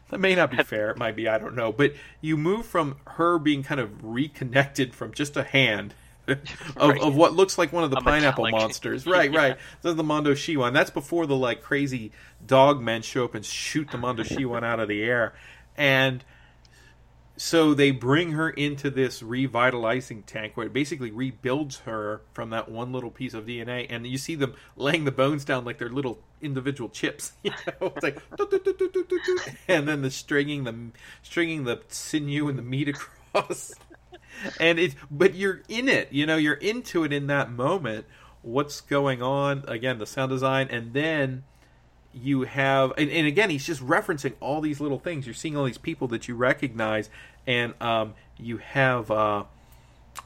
that 0.09 0.19
may 0.19 0.35
not 0.35 0.51
be 0.51 0.61
fair. 0.63 0.91
It 0.91 0.97
might 0.97 1.15
be. 1.15 1.29
I 1.29 1.37
don't 1.37 1.55
know. 1.55 1.71
But 1.71 1.93
you 2.19 2.35
move 2.35 2.65
from 2.65 2.97
her 3.07 3.39
being 3.39 3.63
kind 3.63 3.79
of 3.79 4.03
reconnected 4.03 4.93
from 4.93 5.13
just 5.13 5.37
a 5.37 5.43
hand. 5.43 5.93
Of, 6.77 6.89
Right. 6.89 7.01
of 7.01 7.15
what 7.15 7.33
looks 7.33 7.57
like 7.57 7.71
one 7.71 7.83
of 7.83 7.91
the 7.91 7.97
A 7.97 8.01
pineapple 8.01 8.45
metallic- 8.45 8.61
monsters, 8.63 9.05
right? 9.05 9.31
Yeah. 9.33 9.39
Right. 9.39 9.57
This 9.81 9.91
is 9.91 9.95
the 9.95 10.03
Mondoshawan. 10.03 10.73
That's 10.73 10.89
before 10.89 11.25
the 11.27 11.35
like 11.35 11.61
crazy 11.61 12.11
dog 12.45 12.81
men 12.81 13.01
show 13.01 13.25
up 13.25 13.35
and 13.35 13.45
shoot 13.45 13.89
the 13.91 13.97
Mondoshawan 13.97 14.63
out 14.63 14.79
of 14.79 14.87
the 14.87 15.03
air, 15.03 15.33
and 15.77 16.23
so 17.37 17.73
they 17.73 17.91
bring 17.91 18.31
her 18.31 18.49
into 18.49 18.89
this 18.89 19.21
revitalizing 19.21 20.23
tank 20.23 20.55
where 20.55 20.67
it 20.67 20.71
basically 20.73 21.11
rebuilds 21.11 21.79
her 21.79 22.21
from 22.33 22.51
that 22.51 22.71
one 22.71 22.93
little 22.93 23.11
piece 23.11 23.33
of 23.33 23.45
DNA, 23.45 23.85
and 23.89 24.07
you 24.07 24.17
see 24.17 24.35
them 24.35 24.53
laying 24.77 25.03
the 25.03 25.11
bones 25.11 25.43
down 25.43 25.65
like 25.65 25.77
they're 25.77 25.89
little 25.89 26.19
individual 26.41 26.89
chips. 26.89 27.33
You 27.43 27.51
know, 27.81 27.91
it's 27.95 28.03
like 28.03 28.21
and 29.67 29.87
then 29.87 30.01
the 30.01 30.11
stringing 30.11 30.63
the 30.63 30.91
stringing 31.23 31.65
the 31.65 31.81
sinew 31.89 32.47
and 32.47 32.57
the 32.57 32.61
meat 32.63 32.87
across 32.89 33.73
and 34.59 34.79
it 34.79 34.95
but 35.09 35.35
you're 35.35 35.61
in 35.67 35.87
it 35.89 36.11
you 36.11 36.25
know 36.25 36.37
you're 36.37 36.55
into 36.55 37.03
it 37.03 37.13
in 37.13 37.27
that 37.27 37.51
moment. 37.51 38.05
What's 38.41 38.81
going 38.81 39.21
on? 39.21 39.63
Again 39.67 39.97
the 39.97 40.05
sound 40.05 40.29
design. 40.29 40.67
And 40.69 40.93
then 40.93 41.43
you 42.13 42.43
have 42.43 42.93
and, 42.97 43.09
and 43.09 43.27
again 43.27 43.49
he's 43.49 43.65
just 43.65 43.81
referencing 43.81 44.33
all 44.39 44.61
these 44.61 44.79
little 44.79 44.99
things. 44.99 45.25
You're 45.25 45.33
seeing 45.33 45.57
all 45.57 45.65
these 45.65 45.77
people 45.77 46.07
that 46.09 46.27
you 46.27 46.35
recognize. 46.35 47.09
And 47.47 47.73
um, 47.81 48.13
you 48.37 48.57
have 48.57 49.09
uh, 49.11 49.43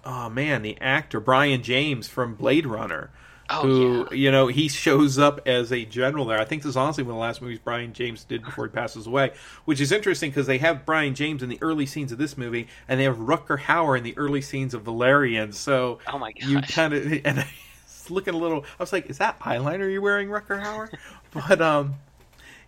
oh 0.06 0.30
man 0.30 0.62
the 0.62 0.78
actor 0.80 1.20
brion 1.20 1.64
james 1.64 2.08
from 2.08 2.36
blade 2.36 2.66
runner 2.66 3.10
Oh, 3.52 3.62
who 3.62 4.08
yeah. 4.12 4.16
you 4.16 4.32
know 4.32 4.48
he 4.48 4.68
shows 4.70 5.18
up 5.18 5.42
as 5.48 5.72
a 5.72 5.84
general 5.86 6.26
there. 6.26 6.40
I 6.40 6.46
think 6.46 6.62
this 6.64 6.70
is 6.72 6.78
honestly 6.78 7.04
one 7.04 7.12
of 7.12 7.16
the 7.16 7.22
last 7.22 7.42
movies 7.42 7.60
Brion 7.60 7.94
James 7.94 8.24
did 8.24 8.44
before 8.44 8.66
he 8.66 8.72
passes 8.72 9.08
away, 9.08 9.32
which 9.66 9.82
is 9.82 9.92
interesting 9.92 10.30
because 10.30 10.46
they 10.48 10.60
have 10.60 10.86
Brion 10.86 11.16
James 11.16 11.42
in 11.42 11.50
the 11.50 11.58
early 11.62 11.86
scenes 11.86 12.12
of 12.12 12.18
this 12.18 12.38
movie, 12.38 12.68
and 12.88 13.00
they 13.00 13.06
have 13.06 13.18
Rutger 13.18 13.60
Hauer 13.60 13.98
in 13.98 14.04
the 14.04 14.16
early 14.18 14.42
scenes 14.42 14.74
of 14.74 14.84
Valerian. 14.84 15.52
So 15.52 16.00
Oh 16.08 16.20
my 16.20 16.32
gosh. 16.32 16.48
you 16.48 16.62
kind 16.62 16.94
of 16.94 17.12
and 17.26 17.40
I 17.40 17.48
was 17.86 18.12
looking 18.12 18.34
a 18.34 18.38
little. 18.38 18.64
I 18.80 18.84
was 18.84 18.94
like, 18.94 19.10
is 19.10 19.18
that 19.18 19.40
eyeliner 19.40 19.92
you're 19.92 20.02
wearing, 20.02 20.30
Rutger 20.30 20.62
Hauer? 20.64 20.94
but 21.48 21.60
um, 21.62 21.96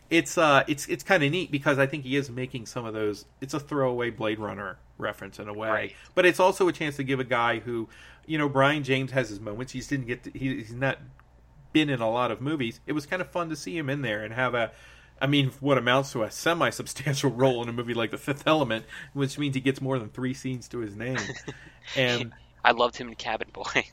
it's 0.09 0.37
uh, 0.37 0.63
it's 0.67 0.87
it's 0.87 1.03
kind 1.03 1.23
of 1.23 1.31
neat 1.31 1.51
because 1.51 1.79
I 1.79 1.85
think 1.85 2.03
he 2.03 2.15
is 2.15 2.29
making 2.29 2.65
some 2.65 2.85
of 2.85 2.93
those. 2.93 3.25
It's 3.39 3.53
a 3.53 3.59
throwaway 3.59 4.09
Blade 4.09 4.39
Runner 4.39 4.77
reference 4.97 5.39
in 5.39 5.47
a 5.47 5.53
way, 5.53 5.69
Right. 5.69 5.95
but 6.13 6.25
it's 6.27 6.39
also 6.39 6.67
a 6.67 6.71
chance 6.73 6.95
to 6.97 7.03
give 7.03 7.19
a 7.19 7.23
guy 7.23 7.57
who, 7.59 7.89
you 8.25 8.37
know, 8.37 8.47
Brion 8.49 8.83
James 8.83 9.11
has 9.11 9.29
his 9.29 9.39
moments. 9.39 9.73
He 9.73 9.81
didn't 9.81 10.07
get 10.07 10.23
to, 10.23 10.31
he, 10.31 10.55
he's 10.57 10.73
not 10.73 10.97
been 11.73 11.89
in 11.89 12.01
a 12.01 12.09
lot 12.09 12.31
of 12.31 12.41
movies. 12.41 12.79
It 12.85 12.93
was 12.93 13.05
kind 13.05 13.21
of 13.21 13.29
fun 13.29 13.49
to 13.49 13.55
see 13.55 13.77
him 13.77 13.89
in 13.89 14.01
there 14.01 14.23
and 14.23 14.33
have 14.33 14.53
a. 14.53 14.71
I 15.23 15.27
mean, 15.27 15.51
what 15.59 15.77
amounts 15.77 16.13
to 16.13 16.23
a 16.23 16.31
semi-substantial 16.31 17.29
role 17.35 17.61
in 17.61 17.69
a 17.69 17.71
movie 17.73 17.93
like 17.93 18.09
The 18.09 18.17
Fifth 18.17 18.47
Element, 18.47 18.85
which 19.13 19.37
means 19.37 19.53
he 19.53 19.61
gets 19.61 19.79
more 19.79 19.99
than 19.99 20.09
three 20.09 20.33
scenes 20.33 20.67
to 20.69 20.79
his 20.79 20.95
name. 20.95 21.17
And 21.95 22.31
I 22.63 22.71
loved 22.71 22.95
him 22.97 23.07
in 23.07 23.15
Cabin 23.15 23.49
Boy. 23.51 23.85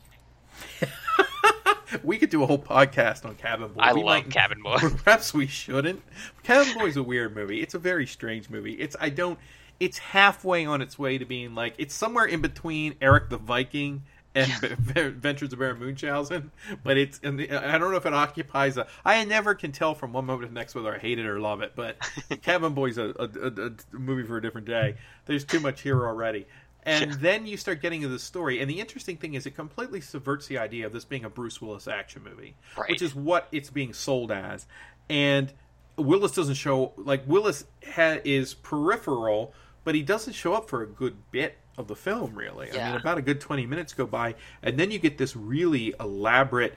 we 2.02 2.18
could 2.18 2.30
do 2.30 2.42
a 2.42 2.46
whole 2.46 2.58
podcast 2.58 3.24
on 3.24 3.34
Cabin 3.34 3.72
Boy. 3.72 3.80
I 3.80 3.92
We 3.94 4.02
love 4.02 4.24
might- 4.24 4.30
Cabin 4.30 4.62
Boy. 4.62 4.76
Perhaps 4.78 5.32
we 5.34 5.46
shouldn't. 5.46 6.02
Cabin 6.42 6.74
Boy's 6.78 6.96
a 6.96 7.02
weird 7.02 7.34
movie. 7.34 7.60
It's 7.62 7.74
a 7.74 7.78
very 7.78 8.06
strange 8.06 8.50
movie. 8.50 8.74
It's 8.74 8.96
I 9.00 9.08
don't. 9.10 9.38
It's 9.80 9.98
halfway 9.98 10.66
on 10.66 10.82
its 10.82 10.98
way 10.98 11.18
to 11.18 11.24
being 11.24 11.54
like 11.54 11.74
it's 11.78 11.94
somewhere 11.94 12.24
in 12.26 12.40
between 12.40 12.94
Erik 13.00 13.30
the 13.30 13.38
Viking 13.38 14.02
and 14.34 14.52
Adventures 14.96 15.52
of 15.52 15.58
Baron 15.58 15.80
Munchausen, 15.80 16.50
but 16.84 16.96
it's 16.98 17.18
and 17.22 17.40
I 17.40 17.78
don't 17.78 17.90
know 17.90 17.96
if 17.96 18.06
it 18.06 18.12
occupies 18.14 18.76
a. 18.76 18.86
I 19.04 19.24
never 19.24 19.54
can 19.54 19.72
tell 19.72 19.94
from 19.94 20.12
one 20.12 20.26
moment 20.26 20.48
to 20.48 20.54
the 20.54 20.58
next 20.60 20.74
whether 20.74 20.94
I 20.94 20.98
hate 20.98 21.18
it 21.18 21.26
or 21.26 21.40
love 21.40 21.62
it. 21.62 21.72
But 21.74 21.96
Cabin 22.42 22.74
Boy's 22.74 22.98
a, 22.98 23.06
a, 23.18 23.24
a, 23.24 23.66
a 23.66 23.72
movie 23.98 24.22
for 24.24 24.36
a 24.36 24.42
different 24.42 24.66
day. 24.66 24.96
There's 25.26 25.44
too 25.44 25.60
much 25.60 25.80
here 25.82 26.06
already. 26.06 26.46
And 26.84 27.10
Yeah. 27.10 27.16
then 27.20 27.46
you 27.46 27.56
start 27.56 27.82
getting 27.82 28.02
into 28.02 28.12
the 28.12 28.18
story, 28.20 28.60
and 28.60 28.70
the 28.70 28.80
interesting 28.80 29.16
thing 29.16 29.34
is, 29.34 29.46
it 29.46 29.54
completely 29.56 30.00
subverts 30.00 30.46
the 30.46 30.58
idea 30.58 30.86
of 30.86 30.92
this 30.92 31.04
being 31.04 31.24
a 31.24 31.28
Bruce 31.30 31.60
Willis 31.60 31.88
action 31.88 32.22
movie, 32.22 32.54
Right. 32.76 32.88
which 32.88 33.02
is 33.02 33.14
what 33.14 33.48
it's 33.52 33.68
being 33.68 33.92
sold 33.92 34.30
as. 34.30 34.66
And 35.10 35.52
Willis 35.96 36.32
doesn't 36.32 36.54
show 36.54 36.92
like 36.96 37.22
Willis 37.26 37.64
ha- 37.94 38.20
is 38.24 38.54
peripheral, 38.54 39.52
but 39.84 39.94
he 39.96 40.02
doesn't 40.02 40.34
show 40.34 40.54
up 40.54 40.68
for 40.68 40.82
a 40.82 40.86
good 40.86 41.16
bit 41.32 41.58
of 41.78 41.88
the 41.88 41.96
film. 41.96 42.34
Really, 42.34 42.70
I 42.72 42.90
mean, 42.92 43.00
about 43.00 43.16
a 43.18 43.22
good 43.22 43.40
twenty 43.40 43.64
minutes 43.66 43.94
go 43.94 44.04
by, 44.06 44.34
and 44.62 44.78
then 44.78 44.90
you 44.90 44.98
get 44.98 45.16
this 45.16 45.34
really 45.36 45.94
elaborate 45.98 46.74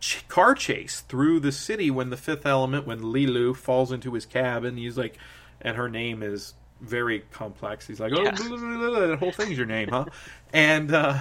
ch- 0.00 0.26
car 0.28 0.54
chase 0.54 1.00
through 1.02 1.40
the 1.40 1.52
city 1.52 1.90
when 1.90 2.10
the 2.10 2.16
Fifth 2.16 2.46
Element, 2.46 2.86
when 2.86 3.00
Leeloo 3.00 3.54
falls 3.54 3.92
into 3.92 4.14
his 4.14 4.26
cab, 4.26 4.64
and 4.64 4.78
he's 4.78 4.98
like, 4.98 5.18
and 5.60 5.76
her 5.76 5.88
name 5.88 6.22
is 6.22 6.54
very 6.80 7.20
complex. 7.30 7.86
He's 7.86 8.00
like, 8.00 8.12
oh, 8.12 8.22
Yeah. 8.22 8.32
blah, 8.32 8.48
blah, 8.48 8.58
blah, 8.58 9.00
that 9.06 9.18
whole 9.18 9.30
thing's 9.32 9.56
your 9.56 9.66
name, 9.66 9.88
huh? 9.88 10.06
and 10.52 10.92
uh, 10.92 11.20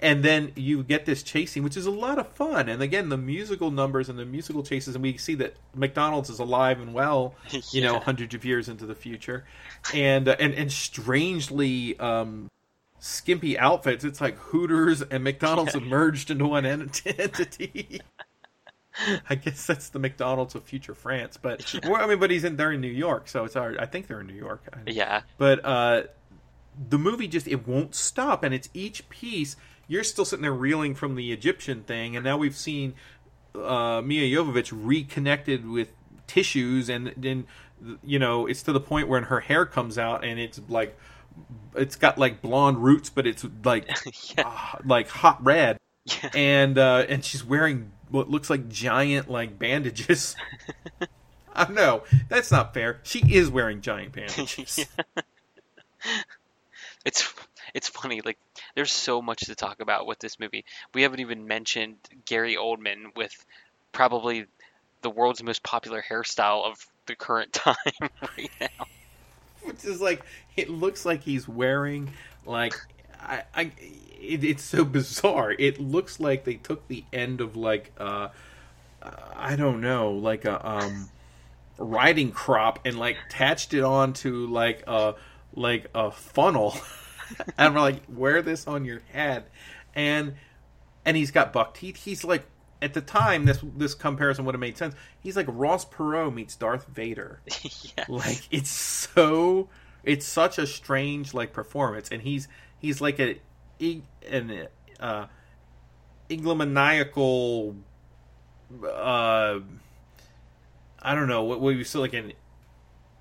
and 0.00 0.22
then 0.22 0.52
you 0.54 0.82
get 0.82 1.06
this 1.06 1.22
chasing, 1.22 1.62
which 1.62 1.76
is 1.76 1.86
a 1.86 1.90
lot 1.90 2.18
of 2.18 2.28
fun. 2.28 2.68
And 2.68 2.82
again, 2.82 3.08
the 3.08 3.16
musical 3.16 3.70
numbers 3.70 4.08
and 4.08 4.18
the 4.18 4.24
musical 4.24 4.62
chases, 4.62 4.94
and 4.94 5.02
we 5.02 5.16
see 5.16 5.34
that 5.36 5.56
McDonald's 5.74 6.30
is 6.30 6.38
alive 6.38 6.80
and 6.80 6.94
well, 6.94 7.34
you 7.72 7.80
know, 7.80 7.98
hundreds 7.98 8.34
of 8.34 8.44
years 8.44 8.68
into 8.68 8.86
the 8.86 8.94
future, 8.94 9.44
and 9.94 10.28
uh, 10.28 10.36
and 10.38 10.54
and 10.54 10.72
strangely. 10.72 11.98
Um, 11.98 12.50
Skimpy 13.00 13.56
outfits. 13.56 14.02
It's 14.02 14.20
like 14.20 14.36
Hooters 14.38 15.02
and 15.02 15.22
McDonald's 15.22 15.74
have 15.74 15.84
merged 15.84 16.32
into 16.32 16.48
one 16.48 16.66
ent- 16.66 17.00
entity. 17.06 18.00
I 19.30 19.34
guess 19.34 19.66
that's 19.66 19.90
the 19.90 19.98
McDonald's 19.98 20.54
of 20.54 20.64
future 20.64 20.94
France, 20.94 21.38
but 21.40 21.74
well, 21.84 21.96
I 21.96 22.06
mean, 22.06 22.18
but 22.18 22.30
he's 22.30 22.44
in 22.44 22.56
they're 22.56 22.72
in 22.72 22.80
New 22.80 22.88
York, 22.88 23.28
so 23.28 23.44
it's 23.44 23.54
hard. 23.54 23.78
I 23.78 23.86
think 23.86 24.06
they're 24.06 24.20
in 24.20 24.26
New 24.26 24.34
York. 24.34 24.62
Yeah. 24.86 25.22
But 25.36 25.64
uh, 25.64 26.02
the 26.88 26.98
movie 26.98 27.28
just 27.28 27.46
it 27.46 27.66
won't 27.66 27.94
stop, 27.94 28.42
and 28.42 28.54
it's 28.54 28.68
each 28.74 29.08
piece. 29.08 29.56
You're 29.88 30.04
still 30.04 30.24
sitting 30.24 30.42
there 30.42 30.52
reeling 30.52 30.94
from 30.94 31.14
the 31.16 31.32
Egyptian 31.32 31.82
thing, 31.82 32.14
and 32.14 32.22
now 32.24 32.36
we've 32.36 32.56
seen 32.56 32.94
uh, 33.54 34.02
Milla 34.04 34.26
Jovovich 34.28 34.70
reconnected 34.72 35.68
with 35.68 35.88
tissues, 36.26 36.88
and 36.88 37.12
then 37.16 37.46
you 38.04 38.18
know 38.18 38.46
it's 38.46 38.62
to 38.64 38.72
the 38.72 38.80
point 38.80 39.08
where 39.08 39.22
her 39.22 39.40
hair 39.40 39.64
comes 39.66 39.96
out, 39.98 40.24
and 40.24 40.38
it's 40.38 40.60
like 40.68 40.96
it's 41.74 41.96
got 41.96 42.18
like 42.18 42.42
blonde 42.42 42.78
roots, 42.84 43.08
but 43.10 43.26
it's 43.26 43.44
like 43.64 43.88
Yeah. 44.36 44.46
uh, 44.46 44.78
like 44.84 45.08
hot 45.08 45.42
red, 45.44 45.78
Yeah. 46.04 46.30
and 46.34 46.78
uh, 46.78 47.06
and 47.08 47.24
she's 47.24 47.42
wearing 47.44 47.92
what 48.10 48.28
looks 48.30 48.50
like 48.50 48.68
giant 48.68 49.30
like 49.30 49.58
bandages. 49.58 50.36
I 51.54 51.70
know 51.72 52.04
that's 52.28 52.50
not 52.52 52.74
fair. 52.74 53.00
She 53.02 53.20
is 53.34 53.48
wearing 53.50 53.80
giant 53.80 54.12
bandages. 54.16 54.86
it's 57.04 57.34
it's 57.74 57.88
funny. 57.88 58.20
Like 58.20 58.38
there's 58.78 58.92
so 58.92 59.20
much 59.20 59.40
to 59.40 59.56
talk 59.56 59.80
about 59.80 60.06
with 60.06 60.20
this 60.20 60.38
movie. 60.38 60.64
We 60.94 61.02
haven't 61.02 61.18
even 61.18 61.48
mentioned 61.48 61.96
Gary 62.26 62.54
Oldman 62.54 63.16
with 63.16 63.44
probably 63.90 64.46
the 65.02 65.10
world's 65.10 65.42
most 65.42 65.64
popular 65.64 66.00
hairstyle 66.00 66.64
of 66.64 66.86
the 67.06 67.16
current 67.16 67.52
time 67.52 67.74
right 68.00 68.50
now. 68.60 68.86
Which 69.64 69.84
is 69.84 70.00
like 70.00 70.22
it 70.56 70.70
looks 70.70 71.04
like 71.04 71.22
he's 71.24 71.48
wearing 71.48 72.12
like 72.46 72.72
I, 73.20 73.42
I 73.52 73.62
it, 74.20 74.44
it's 74.44 74.62
so 74.62 74.84
bizarre. 74.84 75.50
It 75.50 75.80
looks 75.80 76.20
like 76.20 76.44
they 76.44 76.54
took 76.54 76.86
the 76.86 77.02
end 77.12 77.40
of 77.40 77.56
like 77.56 77.90
uh 77.98 78.28
I 79.34 79.56
don't 79.56 79.80
know, 79.80 80.12
like 80.12 80.44
a 80.44 80.64
um 80.64 81.08
riding 81.78 82.30
crop 82.30 82.78
and 82.84 82.96
like 82.96 83.16
attached 83.26 83.74
it 83.74 83.82
onto 83.82 84.46
like 84.46 84.84
a 84.86 85.16
like 85.52 85.88
a 85.96 86.12
funnel. 86.12 86.76
and 87.58 87.74
we're 87.74 87.80
like, 87.80 88.02
wear 88.08 88.42
this 88.42 88.66
on 88.66 88.84
your 88.84 89.00
head. 89.12 89.44
And 89.94 90.34
and 91.04 91.16
he's 91.16 91.30
got 91.30 91.52
buck 91.52 91.74
teeth. 91.74 91.96
He's 91.96 92.24
like 92.24 92.44
at 92.80 92.94
the 92.94 93.00
time 93.00 93.44
this 93.44 93.62
this 93.76 93.94
comparison 93.94 94.44
would 94.44 94.54
have 94.54 94.60
made 94.60 94.76
sense. 94.76 94.94
He's 95.20 95.36
like 95.36 95.46
Ross 95.48 95.84
Perot 95.84 96.34
meets 96.34 96.56
Darth 96.56 96.86
Vader. 96.86 97.40
yes. 97.46 98.08
Like 98.08 98.42
it's 98.50 98.70
so 98.70 99.68
it's 100.04 100.26
such 100.26 100.58
a 100.58 100.66
strange 100.66 101.34
like 101.34 101.52
performance 101.52 102.08
and 102.10 102.22
he's 102.22 102.48
he's 102.78 103.00
like 103.00 103.18
a 103.18 103.40
an 104.30 104.68
uh 105.00 105.26
egomaniacal 106.28 107.76
uh 108.84 109.60
I 111.00 111.14
don't 111.14 111.28
know 111.28 111.42
what 111.44 111.60
we 111.60 111.82
still 111.84 112.00
like 112.00 112.12
an 112.12 112.32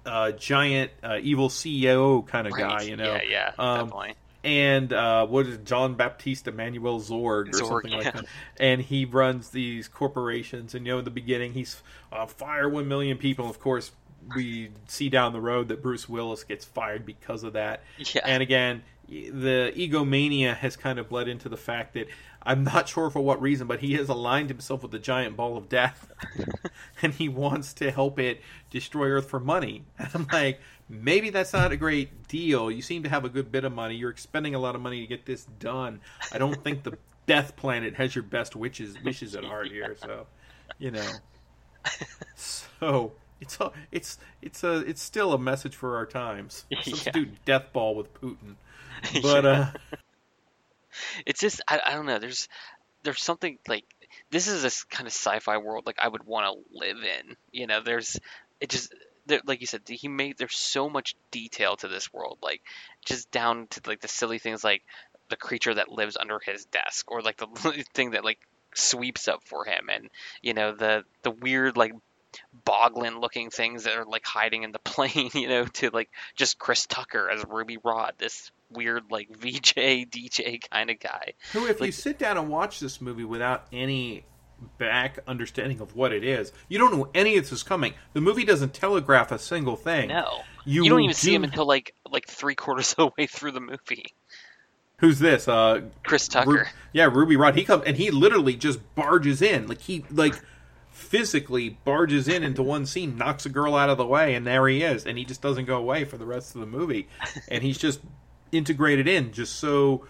uh, 0.07 0.31
giant 0.31 0.91
uh, 1.03 1.19
evil 1.21 1.49
CEO 1.49 2.25
kind 2.25 2.47
of 2.47 2.53
Right. 2.53 2.79
guy, 2.79 2.81
you 2.83 2.95
know. 2.95 3.13
Yeah, 3.15 3.21
yeah, 3.29 3.51
Um, 3.59 3.77
definitely. 3.89 4.13
and 4.43 4.93
uh, 4.93 5.25
what 5.27 5.45
is 5.45 5.57
John 5.65 5.95
Baptiste 5.95 6.47
Emmanuel 6.47 6.99
Zorg 7.01 7.19
or 7.19 7.45
Zorg, 7.51 7.67
something 7.67 7.91
yeah. 7.91 7.97
like 7.97 8.13
that. 8.13 8.25
And 8.59 8.81
he 8.81 9.05
runs 9.05 9.49
these 9.49 9.87
corporations, 9.87 10.73
and 10.73 10.85
you 10.85 10.93
know, 10.93 10.99
in 10.99 11.05
the 11.05 11.11
beginning, 11.11 11.53
he's 11.53 11.81
uh, 12.11 12.25
fire 12.25 12.69
one 12.69 12.87
million 12.87 13.17
people. 13.17 13.49
Of 13.49 13.59
course, 13.59 13.91
we 14.35 14.71
see 14.87 15.09
down 15.09 15.33
the 15.33 15.41
road 15.41 15.67
that 15.69 15.81
Bruce 15.81 16.07
Willis 16.09 16.43
gets 16.43 16.65
fired 16.65 17.05
because 17.05 17.43
of 17.43 17.53
that. 17.53 17.81
Yeah. 17.97 18.21
And 18.25 18.41
again, 18.43 18.83
the 19.07 19.71
egomania 19.75 20.53
has 20.53 20.75
kind 20.75 20.99
of 20.99 21.07
bled 21.09 21.27
into 21.29 21.47
the 21.49 21.55
fact 21.57 21.93
that 21.93 22.07
I'm 22.47 22.63
not 22.63 22.87
sure 22.87 23.09
for 23.09 23.19
what 23.19 23.41
reason, 23.41 23.67
but 23.67 23.81
he 23.81 23.95
has 23.95 24.07
aligned 24.07 24.49
himself 24.49 24.81
with 24.81 24.91
the 24.91 24.99
giant 24.99 25.35
ball 25.35 25.57
of 25.57 25.67
death, 25.67 26.09
and 27.01 27.13
he 27.13 27.27
wants 27.27 27.73
to 27.73 27.91
help 27.91 28.17
it 28.19 28.41
destroy 28.69 29.09
Earth 29.09 29.29
for 29.29 29.39
money. 29.39 29.83
And 29.99 30.09
I'm 30.13 30.27
like, 30.31 30.61
maybe 30.87 31.29
that's 31.29 31.51
not 31.51 31.73
a 31.73 31.77
great 31.77 32.29
deal. 32.29 32.71
You 32.71 32.81
seem 32.81 33.03
to 33.03 33.09
have 33.09 33.25
a 33.25 33.29
good 33.29 33.51
bit 33.51 33.65
of 33.65 33.73
money. 33.73 33.95
You're 33.95 34.09
expending 34.09 34.55
a 34.55 34.59
lot 34.59 34.75
of 34.75 34.81
money 34.81 35.01
to 35.01 35.07
get 35.07 35.25
this 35.25 35.43
done. 35.59 35.99
I 36.31 36.37
don't 36.37 36.63
think 36.63 36.83
the 36.83 36.97
Death 37.25 37.57
Planet 37.57 37.95
has 37.95 38.15
your 38.15 38.23
best 38.23 38.55
wishes 38.55 38.95
wishes 39.03 39.35
at 39.35 39.43
heart 39.43 39.67
here. 39.67 39.97
So, 40.01 40.27
you 40.79 40.91
know, 40.91 41.11
so 42.35 43.11
it's 43.41 43.59
a, 43.59 43.71
it's 43.91 44.17
it's 44.41 44.63
a 44.63 44.77
it's 44.77 45.01
still 45.01 45.33
a 45.33 45.37
message 45.37 45.75
for 45.75 45.97
our 45.97 46.05
times. 46.05 46.65
Substitute 46.81 47.43
Death 47.43 47.73
Ball 47.73 47.95
with 47.95 48.13
Putin. 48.13 48.55
But 49.21 49.45
uh, 49.45 49.71
it's 51.25 51.39
just 51.39 51.61
I, 51.67 51.79
I 51.85 51.93
don't 51.93 52.05
know. 52.05 52.19
There's 52.19 52.47
there's 53.03 53.21
something 53.21 53.57
like 53.67 53.85
this 54.31 54.47
is 54.47 54.61
this 54.61 54.83
kind 54.83 55.07
of 55.07 55.13
sci-fi 55.13 55.57
world 55.57 55.85
like 55.85 55.99
I 55.99 56.07
would 56.07 56.25
want 56.25 56.45
to 56.45 56.77
live 56.77 56.97
in. 56.97 57.35
You 57.51 57.67
know, 57.67 57.81
there's 57.81 58.19
it 58.59 58.69
just 58.69 58.93
there, 59.27 59.41
like 59.45 59.61
you 59.61 59.67
said 59.67 59.81
he 59.87 60.07
made 60.07 60.37
there's 60.37 60.55
so 60.55 60.89
much 60.89 61.15
detail 61.31 61.75
to 61.77 61.87
this 61.87 62.11
world 62.13 62.39
like 62.41 62.61
just 63.05 63.29
down 63.31 63.67
to 63.67 63.81
like 63.85 64.01
the 64.01 64.07
silly 64.07 64.39
things 64.39 64.63
like 64.63 64.83
the 65.29 65.35
creature 65.35 65.73
that 65.73 65.91
lives 65.91 66.17
under 66.17 66.39
his 66.43 66.65
desk 66.65 67.11
or 67.11 67.21
like 67.21 67.37
the 67.37 67.83
thing 67.93 68.11
that 68.11 68.25
like 68.25 68.39
sweeps 68.73 69.27
up 69.27 69.43
for 69.43 69.65
him 69.65 69.89
and 69.91 70.09
you 70.41 70.53
know 70.53 70.73
the 70.73 71.03
the 71.23 71.31
weird 71.31 71.77
like 71.77 71.93
boglin 72.65 73.21
looking 73.21 73.49
things 73.49 73.83
that 73.83 73.95
are 73.95 74.05
like 74.05 74.25
hiding 74.25 74.63
in 74.63 74.71
the 74.71 74.79
plane 74.83 75.29
you 75.33 75.47
know 75.47 75.65
to 75.65 75.89
like 75.91 76.09
just 76.35 76.57
chris 76.59 76.85
tucker 76.85 77.29
as 77.29 77.43
ruby 77.47 77.77
rhod 77.83 78.13
this 78.17 78.51
weird 78.69 79.03
like 79.09 79.29
vj 79.39 80.09
dj 80.09 80.69
kind 80.69 80.89
of 80.89 80.99
guy 80.99 81.33
who, 81.53 81.65
if 81.67 81.79
you 81.79 81.91
sit 81.91 82.19
down 82.19 82.37
and 82.37 82.49
watch 82.49 82.79
this 82.79 83.01
movie 83.01 83.23
without 83.23 83.65
any 83.71 84.25
back 84.77 85.19
understanding 85.27 85.79
of 85.81 85.95
what 85.95 86.11
it 86.11 86.23
is, 86.23 86.51
you 86.67 86.77
don't 86.79 86.91
know 86.91 87.07
any 87.13 87.37
of 87.37 87.43
this 87.43 87.51
is 87.51 87.61
coming. 87.61 87.93
The 88.13 88.21
movie 88.21 88.43
doesn't 88.43 88.73
telegraph 88.73 89.31
a 89.31 89.37
single 89.37 89.75
thing. 89.75 90.09
no 90.09 90.41
You 90.65 90.83
you, 90.83 90.89
don't 90.89 91.01
even 91.01 91.13
see 91.13 91.33
him 91.33 91.43
until 91.43 91.67
like 91.67 91.93
like 92.09 92.27
three 92.27 92.55
quarters 92.55 92.91
of 92.93 92.95
the 92.97 93.11
way 93.17 93.27
through 93.27 93.51
the 93.51 93.61
movie 93.61 94.13
Who's 94.99 95.19
this? 95.19 95.47
Uh, 95.47 95.81
chris 96.03 96.27
Ru- 96.27 96.33
tucker 96.33 96.69
yeah, 96.91 97.05
Ruby 97.05 97.35
Rhod. 97.35 97.55
He 97.55 97.63
comes 97.63 97.83
and 97.85 97.95
he 97.95 98.09
literally 98.09 98.55
just 98.55 98.79
barges 98.95 99.41
in, 99.41 99.67
like 99.67 99.81
he 99.81 100.03
like 100.09 100.41
physically 100.97 101.77
barges 101.85 102.27
in 102.27 102.43
into 102.43 102.63
one 102.63 102.85
scene, 102.85 103.15
knocks 103.17 103.45
a 103.45 103.49
girl 103.49 103.75
out 103.75 103.89
of 103.89 103.97
the 103.97 104.05
way, 104.05 104.33
and 104.33 104.47
there 104.47 104.67
he 104.67 104.81
is, 104.81 105.05
and 105.05 105.17
he 105.17 105.23
just 105.23 105.41
doesn't 105.41 105.65
go 105.65 105.77
away 105.77 106.03
for 106.03 106.17
the 106.17 106.25
rest 106.25 106.55
of 106.55 106.61
the 106.61 106.67
movie, 106.67 107.07
and 107.47 107.63
he's 107.63 107.77
just 107.77 108.01
integrated 108.51 109.07
in 109.07 109.31
just 109.31 109.57
so 109.57 110.05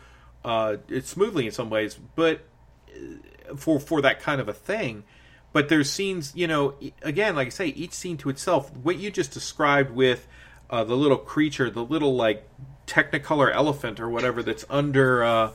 uh, 0.46 0.78
it's 0.88 1.10
smoothly 1.10 1.46
in 1.46 1.52
some 1.52 1.70
ways, 1.70 2.00
but 2.16 2.42
uh, 2.90 3.56
for 3.58 3.80
for 3.80 4.02
that 4.02 4.22
kind 4.22 4.40
of 4.40 4.48
a 4.48 4.54
thing. 4.54 5.04
But 5.52 5.70
there's 5.70 5.92
scenes, 5.92 6.34
you 6.36 6.48
know, 6.48 6.76
again, 7.02 7.36
like 7.36 7.48
I 7.48 7.50
say, 7.50 7.68
each 7.68 7.94
scene 7.94 8.18
to 8.18 8.30
itself. 8.30 8.76
What 8.78 8.98
you 8.98 9.12
just 9.12 9.32
described 9.32 9.92
with 9.92 10.28
uh, 10.70 10.84
the 10.84 10.96
little 10.96 11.18
creature, 11.18 11.70
the 11.70 11.84
little 11.84 12.16
like 12.16 12.48
Technicolor 12.88 13.54
elephant 13.54 14.00
or 14.00 14.10
whatever 14.10 14.42
that's 14.42 14.66
under, 14.70 15.24
uh, 15.24 15.52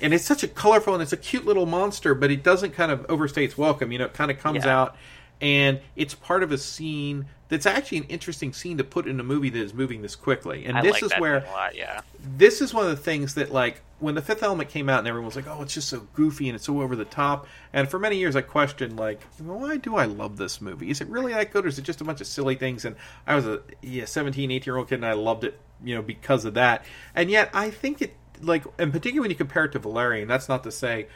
and 0.00 0.12
it's 0.14 0.24
such 0.24 0.42
a 0.42 0.48
colorful 0.48 0.92
and 0.94 1.02
it's 1.02 1.12
a 1.12 1.16
cute 1.16 1.44
little 1.46 1.66
monster, 1.66 2.14
but 2.14 2.30
it 2.30 2.42
doesn't 2.44 2.72
kind 2.72 2.92
of 2.92 3.04
overstay 3.08 3.44
its 3.44 3.56
welcome. 3.58 3.90
You 3.90 3.98
know, 3.98 4.04
it 4.04 4.12
kind 4.14 4.30
of 4.30 4.38
comes 4.38 4.64
Yeah. 4.64 4.78
out 4.80 4.96
and 5.40 5.80
it's 5.94 6.14
part 6.14 6.42
of 6.42 6.52
a 6.52 6.58
scene 6.58 7.26
that's 7.48 7.66
actually 7.66 7.98
an 7.98 8.04
interesting 8.04 8.52
scene 8.52 8.78
to 8.78 8.84
put 8.84 9.06
in 9.06 9.20
a 9.20 9.22
movie 9.22 9.50
that 9.50 9.60
is 9.60 9.72
moving 9.72 10.02
this 10.02 10.16
quickly. 10.16 10.64
And 10.64 10.76
I 10.76 10.82
this 10.82 10.94
like 10.94 11.02
is 11.04 11.12
where 11.14 11.38
a 11.38 11.50
lot 11.50 11.76
yeah. 11.76 12.00
this 12.36 12.60
is 12.60 12.74
one 12.74 12.84
of 12.84 12.90
the 12.90 12.96
things 12.96 13.34
that 13.34 13.52
like 13.52 13.82
when 13.98 14.14
the 14.14 14.22
fifth 14.22 14.42
element 14.42 14.68
came 14.68 14.88
out 14.88 14.98
and 14.98 15.08
everyone 15.08 15.26
was 15.26 15.36
like 15.36 15.46
oh 15.46 15.62
it's 15.62 15.74
just 15.74 15.88
so 15.88 16.06
goofy 16.14 16.48
and 16.48 16.56
it's 16.56 16.64
so 16.64 16.80
over 16.80 16.96
the 16.96 17.04
top. 17.04 17.46
And 17.72 17.88
for 17.88 17.98
many 17.98 18.16
years 18.16 18.34
i 18.34 18.40
questioned 18.40 18.96
like 18.96 19.22
why 19.38 19.76
do 19.76 19.96
i 19.96 20.06
love 20.06 20.36
this 20.36 20.60
movie? 20.60 20.90
Is 20.90 21.00
it 21.00 21.08
really 21.08 21.32
that 21.32 21.52
good 21.52 21.64
or 21.64 21.68
is 21.68 21.78
it 21.78 21.82
just 21.82 22.00
a 22.00 22.04
bunch 22.04 22.20
of 22.20 22.26
silly 22.26 22.56
things? 22.56 22.84
And 22.84 22.96
i 23.26 23.34
was 23.34 23.46
a 23.46 23.62
yeah 23.82 24.06
17 24.06 24.50
18 24.50 24.64
year 24.66 24.76
old 24.76 24.88
kid 24.88 24.96
and 24.96 25.06
i 25.06 25.12
loved 25.12 25.44
it 25.44 25.58
you 25.84 25.94
know 25.94 26.02
because 26.02 26.44
of 26.44 26.54
that. 26.54 26.84
And 27.14 27.30
yet 27.30 27.50
i 27.54 27.70
think 27.70 28.02
it 28.02 28.14
like 28.42 28.64
and 28.78 28.92
particularly 28.92 29.20
when 29.20 29.30
you 29.30 29.36
compare 29.36 29.64
it 29.64 29.72
to 29.72 29.78
valerian 29.78 30.28
that's 30.28 30.46
not 30.46 30.62
to 30.62 30.70
say 30.70 31.06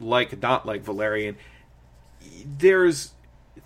like 0.00 0.42
not 0.42 0.66
like 0.66 0.82
valerian 0.82 1.36
there's 2.58 3.12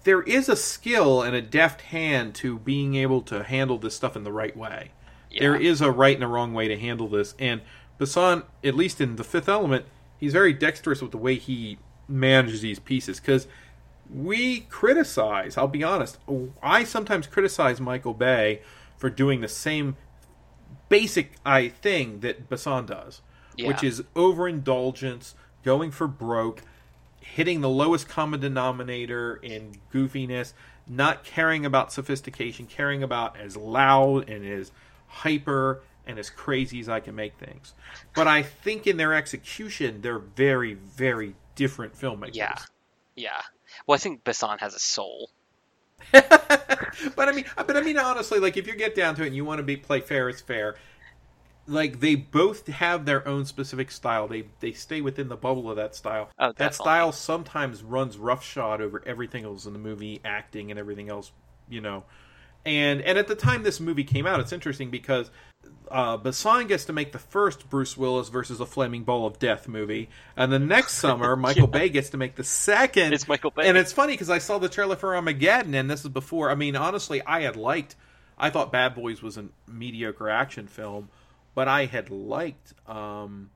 there 0.05 0.23
is 0.23 0.49
a 0.49 0.57
skill 0.57 1.23
and 1.23 1.35
a 1.35 1.43
deft 1.43 1.83
hand 1.83 2.35
to 2.37 2.59
being 2.59 2.95
able 2.95 3.21
to 3.23 3.43
handle 3.43 3.79
this 3.79 3.95
stuff 3.95 4.17
in 4.17 4.25
the 4.25 4.33
right 4.33 4.57
way 4.57 4.91
Yeah. 5.31 5.41
there 5.41 5.57
is 5.57 5.81
a 5.81 5.91
right 5.91 6.15
and 6.15 6.25
a 6.25 6.29
wrong 6.29 6.53
way 6.55 6.69
to 6.69 6.79
handle 6.79 7.09
this. 7.09 7.35
And 7.39 7.61
Besson, 7.99 8.45
at 8.65 8.75
least 8.75 9.01
in 9.01 9.17
the 9.17 9.25
Fifth 9.25 9.49
Element, 9.49 9.85
he's 10.19 10.33
very 10.33 10.53
dexterous 10.53 11.03
with 11.03 11.11
the 11.11 11.19
way 11.19 11.35
he 11.35 11.79
manages 12.09 12.63
these 12.63 12.79
pieces. 12.79 13.21
Because 13.21 13.47
we 14.13 14.61
criticize, 14.63 15.57
I'll 15.57 15.69
be 15.69 15.85
honest, 15.85 16.19
I 16.63 16.85
sometimes 16.85 17.27
criticize 17.27 17.81
Michael 17.81 18.15
Bay 18.15 18.63
for 18.97 19.11
doing 19.11 19.41
the 19.41 19.49
same 19.49 19.97
basic 20.89 21.35
I 21.45 21.69
thing 21.69 22.21
that 22.21 22.49
Besson 22.49 22.87
does, 22.87 23.21
which 23.59 23.85
is 23.85 24.03
overindulgence, 24.17 25.35
going 25.63 25.91
for 25.91 26.09
broke, 26.09 26.63
hitting 27.35 27.61
the 27.61 27.69
lowest 27.69 28.09
common 28.09 28.41
denominator 28.41 29.37
in 29.37 29.77
goofiness, 29.93 30.53
not 30.87 31.25
caring 31.25 31.65
about 31.65 31.93
sophistication, 31.93 32.67
caring 32.67 33.03
about 33.03 33.39
as 33.39 33.57
loud 33.57 34.29
and 34.29 34.45
as 34.45 34.73
hyper 35.07 35.83
and 36.07 36.19
as 36.19 36.31
crazy 36.31 36.81
as 36.81 36.89
I 36.89 37.01
can 37.01 37.15
make 37.15 37.35
things. 37.39 37.75
But 38.15 38.27
I 38.27 38.43
think 38.43 38.87
in 38.87 38.97
their 38.97 39.15
execution, 39.15 40.01
they're 40.01 40.19
very, 40.19 40.75
very 40.75 41.35
different 41.57 41.95
filmmakers. 41.95 42.37
yeah 42.37 42.55
yeah 43.17 43.43
well 43.87 43.95
i 43.95 43.99
think 43.99 44.25
Besson 44.25 44.59
has 44.61 44.75
a 44.75 44.79
soul 44.79 45.31
but 46.13 46.25
I 47.19 47.33
mean, 47.33 47.45
but 47.55 47.77
I 47.77 47.83
mean, 47.83 47.99
honestly, 47.99 48.39
like 48.39 48.57
if 48.57 48.67
you 48.67 48.75
get 48.75 48.95
down 48.95 49.15
to 49.17 49.23
it 49.23 49.27
and 49.27 49.37
you 49.37 49.45
want 49.45 49.59
to 49.59 49.63
be 49.63 49.77
play 49.77 50.01
fair 50.01 50.31
is 50.31 50.41
fair, 50.41 50.77
like 51.71 52.01
they 52.01 52.15
both 52.15 52.67
have 52.67 53.05
their 53.05 53.27
own 53.27 53.47
specific 53.47 53.91
style. 53.91 54.29
They 54.29 54.45
they 54.61 54.73
stay 54.73 55.01
within 55.01 55.29
the 55.29 55.37
bubble 55.37 55.71
of 55.71 55.77
that 55.77 55.95
style. 55.95 56.31
Oh, 56.39 56.49
that 56.49 56.57
definitely. 56.57 56.85
style 56.85 57.13
sometimes 57.13 57.83
runs 57.83 58.17
roughshod 58.19 58.81
over 58.81 59.03
everything 59.07 59.45
else 59.45 59.67
in 59.67 59.73
the 59.73 59.79
movie, 59.79 60.21
acting 60.25 60.71
and 60.71 60.79
everything 60.79 61.09
else, 61.09 61.33
you 61.69 61.81
know. 61.81 62.05
And 62.67 63.01
and 63.01 63.17
at 63.17 63.29
the 63.29 63.35
time 63.35 63.63
this 63.63 63.81
movie 63.81 64.05
came 64.05 64.27
out, 64.27 64.41
it's 64.41 64.53
interesting 64.53 64.91
because 64.91 65.31
uh, 65.91 66.17
Besson 66.19 66.69
gets 66.69 66.85
to 66.87 66.93
make 66.93 67.13
the 67.13 67.19
first 67.19 67.69
Bruce 67.69 67.97
Willis 67.97 68.29
versus 68.29 68.61
a 68.61 68.67
flaming 68.67 69.03
ball 69.03 69.27
of 69.27 69.39
death 69.39 69.67
movie, 69.67 70.09
and 70.37 70.53
the 70.53 70.59
next 70.59 70.95
summer 70.99 71.37
Michael 71.37 71.67
Bay 71.67 71.89
gets 71.89 72.11
to 72.11 72.17
make 72.17 72.37
the 72.37 72.45
second. 72.45 73.13
It's 73.13 73.27
Michael 73.27 73.51
Bay. 73.51 73.69
and 73.69 73.77
it's 73.77 73.93
funny 73.93 74.13
because 74.13 74.31
I 74.31 74.39
saw 74.39 74.59
the 74.59 74.69
trailer 74.69 74.97
for 74.97 75.17
Armageddon, 75.17 75.75
and 75.75 75.91
this 75.91 76.03
is 76.05 76.09
before. 76.11 76.51
I 76.51 76.55
mean, 76.55 76.77
honestly, 76.77 77.23
I 77.23 77.43
had 77.43 77.57
liked. 77.57 77.97
I 78.39 78.51
thought 78.51 78.73
Bad 78.73 78.95
Boys 78.95 79.21
was 79.21 79.37
a 79.37 79.47
mediocre 79.69 80.31
action 80.31 80.67
film, 80.67 81.11
but 81.55 81.69
I 81.69 81.87
had 81.87 82.11
liked 82.11 82.75
um, 82.87 83.51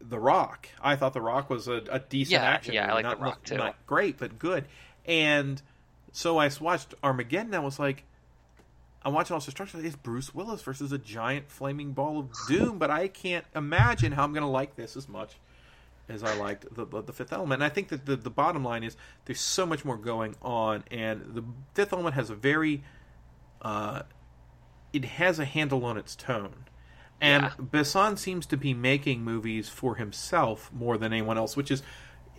The 0.00 0.18
Rock. 0.18 0.68
I 0.82 0.96
thought 0.96 1.12
The 1.14 1.20
Rock 1.20 1.50
was 1.50 1.68
a, 1.68 1.82
a 1.90 1.98
decent 2.00 2.32
Yeah, 2.32 2.42
action. 2.48 2.74
yeah, 2.74 2.84
I 2.84 2.86
movie. 2.88 2.94
like 2.94 3.02
not, 3.04 3.18
The 3.18 3.24
Rock, 3.24 3.44
too. 3.44 3.56
Not 3.56 3.86
great, 3.86 4.18
but 4.18 4.38
good. 4.38 4.64
And 5.06 5.60
so 6.12 6.38
I 6.38 6.50
watched 6.60 6.94
Armageddon. 7.02 7.54
I 7.54 7.58
was 7.60 7.78
like, 7.78 8.04
I'm 9.02 9.14
watching 9.14 9.32
all 9.34 9.38
this 9.38 9.46
destruction. 9.46 9.84
It's 9.84 9.96
Bruce 9.96 10.34
Willis 10.34 10.60
versus 10.62 10.92
a 10.92 10.98
giant 10.98 11.48
flaming 11.50 11.92
ball 11.92 12.18
of 12.18 12.30
doom, 12.48 12.78
but 12.78 12.90
I 12.90 13.08
can't 13.08 13.44
imagine 13.54 14.12
how 14.12 14.24
I'm 14.24 14.32
going 14.32 14.42
to 14.42 14.48
like 14.48 14.76
this 14.76 14.96
as 14.96 15.08
much 15.08 15.36
as 16.08 16.24
I 16.24 16.34
liked 16.34 16.74
the, 16.74 16.84
the, 16.84 17.02
the 17.02 17.12
Fifth 17.12 17.32
Element. 17.32 17.62
And 17.62 17.70
I 17.70 17.72
think 17.72 17.88
that 17.88 18.06
the, 18.06 18.16
the 18.16 18.30
bottom 18.30 18.64
line 18.64 18.82
is 18.82 18.96
there's 19.26 19.40
so 19.40 19.64
much 19.66 19.84
more 19.84 19.96
going 19.96 20.34
on, 20.42 20.84
and 20.90 21.34
the 21.34 21.44
Fifth 21.74 21.92
Element 21.92 22.14
has 22.16 22.28
a 22.30 22.34
very, 22.34 22.82
uh, 23.62 24.02
it 24.92 25.04
has 25.04 25.38
a 25.38 25.44
handle 25.44 25.84
on 25.84 25.96
its 25.96 26.16
tone. 26.16 26.64
And 27.20 27.44
Yeah. 27.44 27.50
Besson 27.60 28.18
seems 28.18 28.46
to 28.46 28.56
be 28.56 28.74
making 28.74 29.22
movies 29.22 29.68
for 29.68 29.96
himself 29.96 30.70
more 30.72 30.96
than 30.98 31.12
anyone 31.12 31.36
else, 31.36 31.56
which 31.56 31.70
is 31.70 31.82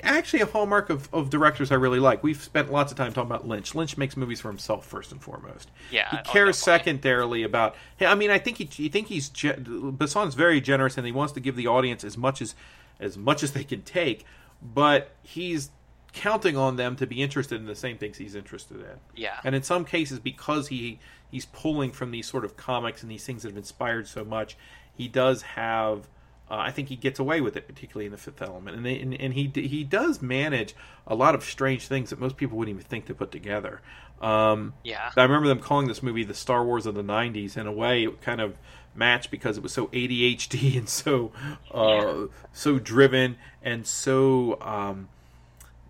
actually 0.03 0.41
a 0.41 0.45
hallmark 0.45 0.89
of, 0.89 1.13
of 1.13 1.29
directors 1.29 1.71
I 1.71 1.75
really 1.75 1.99
like. 1.99 2.23
We've 2.23 2.41
spent 2.41 2.71
lots 2.71 2.91
of 2.91 2.97
time 2.97 3.11
talking 3.11 3.29
about 3.29 3.47
Lynch. 3.47 3.75
Lynch 3.75 3.97
makes 3.97 4.15
movies 4.15 4.39
for 4.39 4.47
himself 4.47 4.85
first 4.85 5.11
and 5.11 5.21
foremost. 5.21 5.69
Yeah, 5.91 6.09
he 6.09 6.17
cares 6.19 6.57
secondarily 6.57 7.43
about. 7.43 7.75
hey, 7.97 8.05
I 8.05 8.15
mean, 8.15 8.31
I 8.31 8.39
think 8.39 8.57
he, 8.57 8.83
you 8.83 8.89
think 8.89 9.07
he's 9.07 9.29
Besson's 9.29 10.35
very 10.35 10.61
generous 10.61 10.97
and 10.97 11.05
he 11.05 11.11
wants 11.11 11.33
to 11.33 11.39
give 11.39 11.55
the 11.55 11.67
audience 11.67 12.03
as 12.03 12.17
much 12.17 12.41
as 12.41 12.55
as 12.99 13.17
much 13.17 13.43
as 13.43 13.53
they 13.53 13.63
can 13.63 13.81
take, 13.81 14.25
but 14.61 15.11
he's 15.23 15.71
counting 16.13 16.57
on 16.57 16.75
them 16.75 16.95
to 16.97 17.07
be 17.07 17.21
interested 17.21 17.59
in 17.59 17.65
the 17.65 17.75
same 17.75 17.97
things 17.97 18.17
he's 18.17 18.35
interested 18.35 18.77
in. 18.77 18.99
Yeah. 19.15 19.39
And 19.43 19.55
in 19.55 19.63
some 19.63 19.85
cases, 19.85 20.19
because 20.19 20.67
he 20.67 20.99
he's 21.29 21.45
pulling 21.45 21.91
from 21.91 22.11
these 22.11 22.27
sort 22.27 22.45
of 22.45 22.57
comics 22.57 23.01
and 23.01 23.11
these 23.11 23.25
things 23.25 23.43
that 23.43 23.49
have 23.49 23.57
inspired 23.57 24.07
so 24.07 24.23
much, 24.23 24.57
he 24.93 25.07
does 25.07 25.41
have. 25.43 26.07
Uh, 26.51 26.55
I 26.55 26.71
think 26.71 26.87
he 26.87 26.95
gets 26.95 27.19
away 27.19 27.41
with 27.41 27.55
it, 27.55 27.67
particularly 27.67 28.07
in 28.07 28.11
the 28.11 28.17
Fifth 28.17 28.41
Element, 28.41 28.75
and, 28.75 28.83
they, 28.83 28.99
and 28.99 29.13
and 29.13 29.35
he 29.35 29.51
he 29.53 29.83
does 29.83 30.19
manage 30.19 30.73
a 31.05 31.13
lot 31.13 31.35
of 31.35 31.43
strange 31.43 31.85
things 31.87 32.09
that 32.09 32.19
most 32.19 32.37
people 32.37 32.57
wouldn't 32.57 32.75
even 32.75 32.87
think 32.87 33.05
to 33.05 33.13
put 33.13 33.31
together. 33.31 33.81
Um, 34.19 34.73
Yeah. 34.83 35.11
I 35.15 35.23
remember 35.23 35.47
them 35.47 35.59
calling 35.59 35.87
this 35.87 36.01
movie 36.01 36.23
the 36.23 36.33
Star 36.33 36.65
Wars 36.65 36.87
of 36.87 36.95
the 36.95 37.03
'90s. 37.03 37.55
In 37.55 37.67
a 37.67 37.71
way, 37.71 38.03
it 38.03 38.21
kind 38.21 38.41
of 38.41 38.55
matched 38.95 39.29
because 39.29 39.57
it 39.57 39.63
was 39.63 39.71
so 39.71 39.87
ADHD 39.87 40.75
and 40.79 40.89
so 40.89 41.31
uh, 41.71 42.25
so 42.51 42.79
driven 42.79 43.37
and 43.61 43.85
so 43.85 44.59
um, 44.61 45.07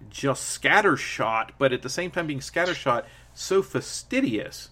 just 0.10 0.62
scattershot, 0.62 1.50
but 1.58 1.74
at 1.74 1.82
the 1.82 1.90
same 1.90 2.12
time 2.12 2.28
being 2.28 2.40
scattershot, 2.40 3.06
so 3.34 3.62
fastidious. 3.62 4.70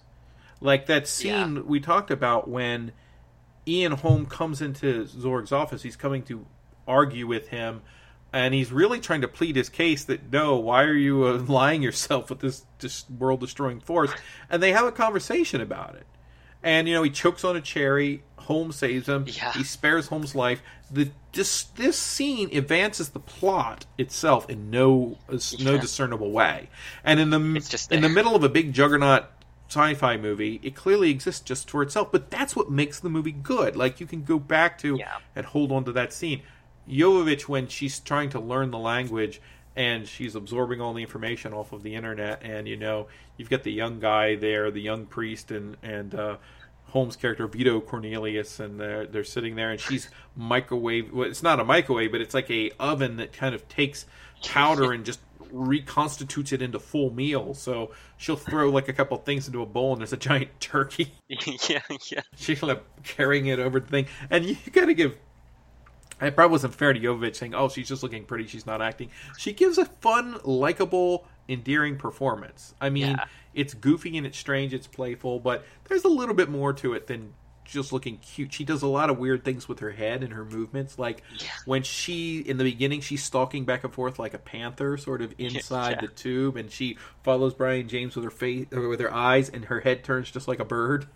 Like 0.60 0.86
that 0.86 1.06
scene 1.06 1.56
Yeah. 1.56 1.62
we 1.62 1.78
talked 1.80 2.10
about 2.10 2.48
when 2.48 2.92
Ian 3.66 3.92
Holm 3.92 4.26
comes 4.26 4.60
into 4.60 5.04
Zorg's 5.06 5.52
office. 5.52 5.82
He's 5.82 5.96
coming 5.96 6.22
to 6.24 6.46
argue 6.86 7.26
with 7.26 7.48
him, 7.48 7.82
and 8.32 8.52
he's 8.54 8.72
really 8.72 8.98
trying 8.98 9.20
to 9.20 9.28
plead 9.28 9.54
his 9.54 9.68
case 9.68 10.04
that 10.04 10.32
no, 10.32 10.56
why 10.56 10.82
are 10.84 10.94
you 10.94 11.24
uh, 11.24 11.38
lying 11.48 11.82
yourself 11.82 12.30
with 12.30 12.40
this, 12.40 12.64
this 12.80 13.08
world 13.10 13.40
destroying 13.40 13.78
force? 13.80 14.10
And 14.50 14.60
they 14.62 14.72
have 14.72 14.86
a 14.86 14.92
conversation 14.92 15.60
about 15.60 15.94
it. 15.94 16.06
And 16.62 16.88
you 16.88 16.94
know 16.94 17.02
he 17.02 17.10
chokes 17.10 17.44
on 17.44 17.56
a 17.56 17.60
cherry. 17.60 18.22
Holmes 18.36 18.76
saves 18.76 19.08
him. 19.08 19.24
Yeah. 19.28 19.52
He 19.52 19.62
spares 19.62 20.08
Holmes' 20.08 20.34
life. 20.34 20.62
The 20.90 21.10
this 21.32 21.64
this 21.64 21.98
scene 21.98 22.48
advances 22.56 23.10
the 23.10 23.20
plot 23.20 23.84
itself 23.98 24.48
in 24.48 24.70
no 24.70 25.18
no 25.30 25.38
Yeah. 25.74 25.78
discernible 25.80 26.30
way. 26.30 26.68
And 27.04 27.20
in 27.20 27.30
the 27.30 27.60
just 27.60 27.92
in 27.92 28.00
the 28.02 28.08
middle 28.08 28.34
of 28.34 28.42
a 28.42 28.48
big 28.48 28.72
juggernaut 28.72 29.26
sci-fi 29.68 30.16
movie, 30.16 30.58
it 30.62 30.74
clearly 30.74 31.10
exists 31.10 31.42
just 31.42 31.70
for 31.70 31.82
itself. 31.82 32.10
But 32.10 32.30
that's 32.30 32.56
what 32.56 32.70
makes 32.70 32.98
the 33.00 33.10
movie 33.10 33.32
good. 33.32 33.76
Like 33.76 34.00
you 34.00 34.06
can 34.06 34.24
go 34.24 34.38
back 34.38 34.78
to 34.78 34.96
Yeah. 34.96 35.18
and 35.36 35.44
hold 35.44 35.70
on 35.70 35.84
to 35.84 35.92
that 35.92 36.12
scene. 36.12 36.40
Jovovich, 36.88 37.42
when 37.42 37.68
she's 37.68 38.00
trying 38.00 38.30
to 38.30 38.40
learn 38.40 38.70
the 38.70 38.78
language 38.78 39.42
and 39.78 40.08
she's 40.08 40.34
absorbing 40.34 40.80
all 40.80 40.92
the 40.92 41.02
information 41.02 41.54
off 41.54 41.72
of 41.72 41.84
the 41.84 41.94
internet, 41.94 42.42
and 42.42 42.66
you 42.66 42.76
know 42.76 43.06
you've 43.36 43.48
got 43.48 43.62
the 43.62 43.72
young 43.72 44.00
guy 44.00 44.34
there, 44.34 44.72
the 44.72 44.82
young 44.82 45.06
priest, 45.06 45.52
and 45.52 45.76
and 45.84 46.16
uh, 46.16 46.36
Holmes' 46.86 47.14
character 47.14 47.46
Vito 47.46 47.80
Cornelius, 47.80 48.58
and 48.58 48.80
they're 48.80 49.06
they're 49.06 49.22
sitting 49.22 49.54
there, 49.54 49.70
and 49.70 49.80
she's 49.80 50.10
microwave. 50.36 51.12
Well, 51.12 51.28
it's 51.28 51.44
not 51.44 51.60
a 51.60 51.64
microwave, 51.64 52.10
but 52.10 52.20
it's 52.20 52.34
like 52.34 52.50
a 52.50 52.72
oven 52.80 53.16
that 53.18 53.32
kind 53.32 53.54
of 53.54 53.68
takes 53.68 54.04
powder 54.44 54.92
and 54.92 55.04
just 55.04 55.20
reconstitutes 55.52 56.52
it 56.52 56.60
into 56.60 56.80
full 56.80 57.12
meal. 57.14 57.54
So 57.54 57.92
she'll 58.16 58.36
throw 58.36 58.70
like 58.70 58.88
a 58.88 58.92
couple 58.92 59.16
things 59.18 59.46
into 59.46 59.62
a 59.62 59.66
bowl, 59.66 59.92
and 59.92 60.00
there's 60.00 60.12
a 60.12 60.16
giant 60.16 60.58
turkey. 60.58 61.12
yeah, 61.28 61.82
yeah. 62.10 62.22
She's 62.36 62.62
like 62.64 62.82
carrying 63.04 63.46
it 63.46 63.60
over 63.60 63.78
the 63.78 63.86
thing, 63.86 64.06
and 64.28 64.44
you 64.44 64.56
gotta 64.72 64.94
give. 64.94 65.16
It 66.20 66.34
probably 66.34 66.52
wasn't 66.52 66.74
fair 66.74 66.92
to 66.92 66.98
Jovovich 67.00 67.36
saying, 67.36 67.54
"Oh, 67.54 67.68
she's 67.68 67.88
just 67.88 68.02
looking 68.02 68.24
pretty; 68.24 68.46
she's 68.46 68.66
not 68.66 68.82
acting." 68.82 69.10
She 69.38 69.52
gives 69.52 69.78
a 69.78 69.84
fun, 69.84 70.38
likable, 70.44 71.26
endearing 71.48 71.96
performance. 71.96 72.74
I 72.80 72.90
mean, 72.90 73.12
Yeah. 73.16 73.24
it's 73.54 73.74
goofy 73.74 74.16
and 74.18 74.26
it's 74.26 74.36
strange, 74.38 74.74
it's 74.74 74.86
playful, 74.86 75.38
but 75.40 75.64
there's 75.84 76.04
a 76.04 76.08
little 76.08 76.34
bit 76.34 76.48
more 76.50 76.72
to 76.74 76.94
it 76.94 77.06
than 77.06 77.34
just 77.64 77.92
looking 77.92 78.16
cute. 78.18 78.50
She 78.52 78.64
does 78.64 78.80
a 78.82 78.86
lot 78.86 79.10
of 79.10 79.18
weird 79.18 79.44
things 79.44 79.68
with 79.68 79.80
her 79.80 79.90
head 79.90 80.22
and 80.22 80.32
her 80.32 80.44
movements, 80.44 80.98
like 80.98 81.22
Yeah. 81.38 81.48
when 81.66 81.82
she 81.82 82.38
in 82.38 82.56
the 82.56 82.64
beginning 82.64 83.02
she's 83.02 83.22
stalking 83.22 83.64
back 83.66 83.84
and 83.84 83.92
forth 83.92 84.18
like 84.18 84.32
a 84.34 84.38
panther, 84.38 84.96
sort 84.96 85.20
of 85.20 85.34
inside 85.38 85.98
Yeah. 86.00 86.00
the 86.00 86.08
tube, 86.08 86.56
and 86.56 86.70
she 86.70 86.96
follows 87.22 87.52
Brion 87.54 87.86
James 87.86 88.16
with 88.16 88.24
her 88.24 88.30
face, 88.30 88.66
with 88.70 89.00
her 89.00 89.12
eyes, 89.12 89.50
and 89.50 89.66
her 89.66 89.80
head 89.80 90.02
turns 90.02 90.30
just 90.30 90.48
like 90.48 90.60
a 90.60 90.64
bird 90.64 91.06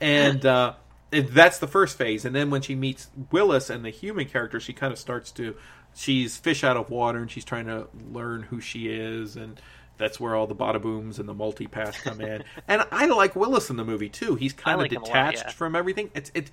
and 0.00 0.44
uh, 0.46 0.74
that's 1.10 1.58
the 1.58 1.66
first 1.66 1.96
phase. 1.96 2.24
And 2.24 2.34
then 2.34 2.50
when 2.50 2.62
she 2.62 2.74
meets 2.74 3.08
Willis 3.30 3.70
and 3.70 3.84
the 3.84 3.90
human 3.90 4.26
character, 4.26 4.60
she 4.60 4.72
kind 4.72 4.92
of 4.92 4.98
starts 4.98 5.30
to 5.32 5.56
she's 5.94 6.36
fish 6.36 6.64
out 6.64 6.76
of 6.76 6.90
water, 6.90 7.18
and 7.18 7.30
she's 7.30 7.44
trying 7.44 7.66
to 7.66 7.88
learn 8.12 8.42
who 8.42 8.60
she 8.60 8.88
is, 8.88 9.36
and 9.36 9.60
that's 9.96 10.20
where 10.20 10.34
all 10.34 10.46
the 10.46 10.54
bada 10.54 10.80
booms 10.80 11.18
and 11.18 11.28
the 11.28 11.34
multipass 11.34 12.00
come 12.02 12.20
in. 12.20 12.44
and 12.68 12.84
I 12.92 13.06
like 13.06 13.34
Willis 13.34 13.70
in 13.70 13.76
the 13.76 13.84
movie 13.84 14.08
too. 14.08 14.36
He's 14.36 14.52
kind 14.52 14.78
like 14.78 14.92
of 14.92 14.98
a 14.98 15.00
lot, 15.00 15.06
detached 15.06 15.44
yeah. 15.46 15.52
from 15.52 15.74
everything. 15.74 16.10
It's 16.14 16.30
it. 16.34 16.50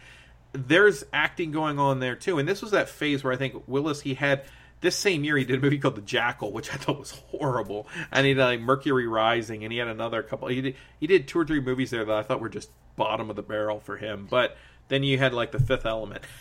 There's 0.54 1.04
acting 1.12 1.52
going 1.52 1.80
on 1.80 2.00
there 2.00 2.16
too, 2.16 2.40
and 2.40 2.48
this 2.48 2.62
was 2.62 2.72
that 2.72 2.90
phase 2.90 3.24
where 3.24 3.34
I 3.34 3.38
think 3.38 3.64
Willis 3.68 4.02
he 4.02 4.16
had. 4.16 4.44
This 4.82 4.96
same 4.98 5.24
year, 5.24 5.38
he 5.38 5.46
did 5.46 5.58
a 5.58 5.62
movie 5.62 5.80
called 5.80 5.96
The 5.96 6.02
Jackal, 6.02 6.52
which 6.52 6.72
I 6.72 6.76
thought 6.76 7.00
was 7.00 7.12
horrible, 7.12 7.88
and 8.12 8.26
he 8.26 8.34
did 8.34 8.44
like 8.44 8.60
Mercury 8.60 9.08
Rising, 9.08 9.64
and 9.64 9.72
he 9.72 9.80
had 9.80 9.88
another 9.88 10.22
couple. 10.22 10.50
He 10.50 10.62
did, 10.62 10.76
he 11.00 11.08
did 11.08 11.28
two 11.28 11.40
or 11.40 11.46
three 11.46 11.62
movies 11.62 11.92
there 11.92 12.04
that 12.04 12.16
I 12.16 12.22
thought 12.22 12.42
were 12.42 12.50
just 12.50 12.70
bottom 12.96 13.30
of 13.30 13.36
the 13.36 13.44
barrel 13.44 13.80
for 13.80 13.98
him. 13.98 14.28
But 14.30 14.56
then 14.88 15.04
you 15.04 15.18
had 15.18 15.34
like 15.34 15.52
The 15.52 15.60
Fifth 15.60 15.86
Element. 15.86 16.24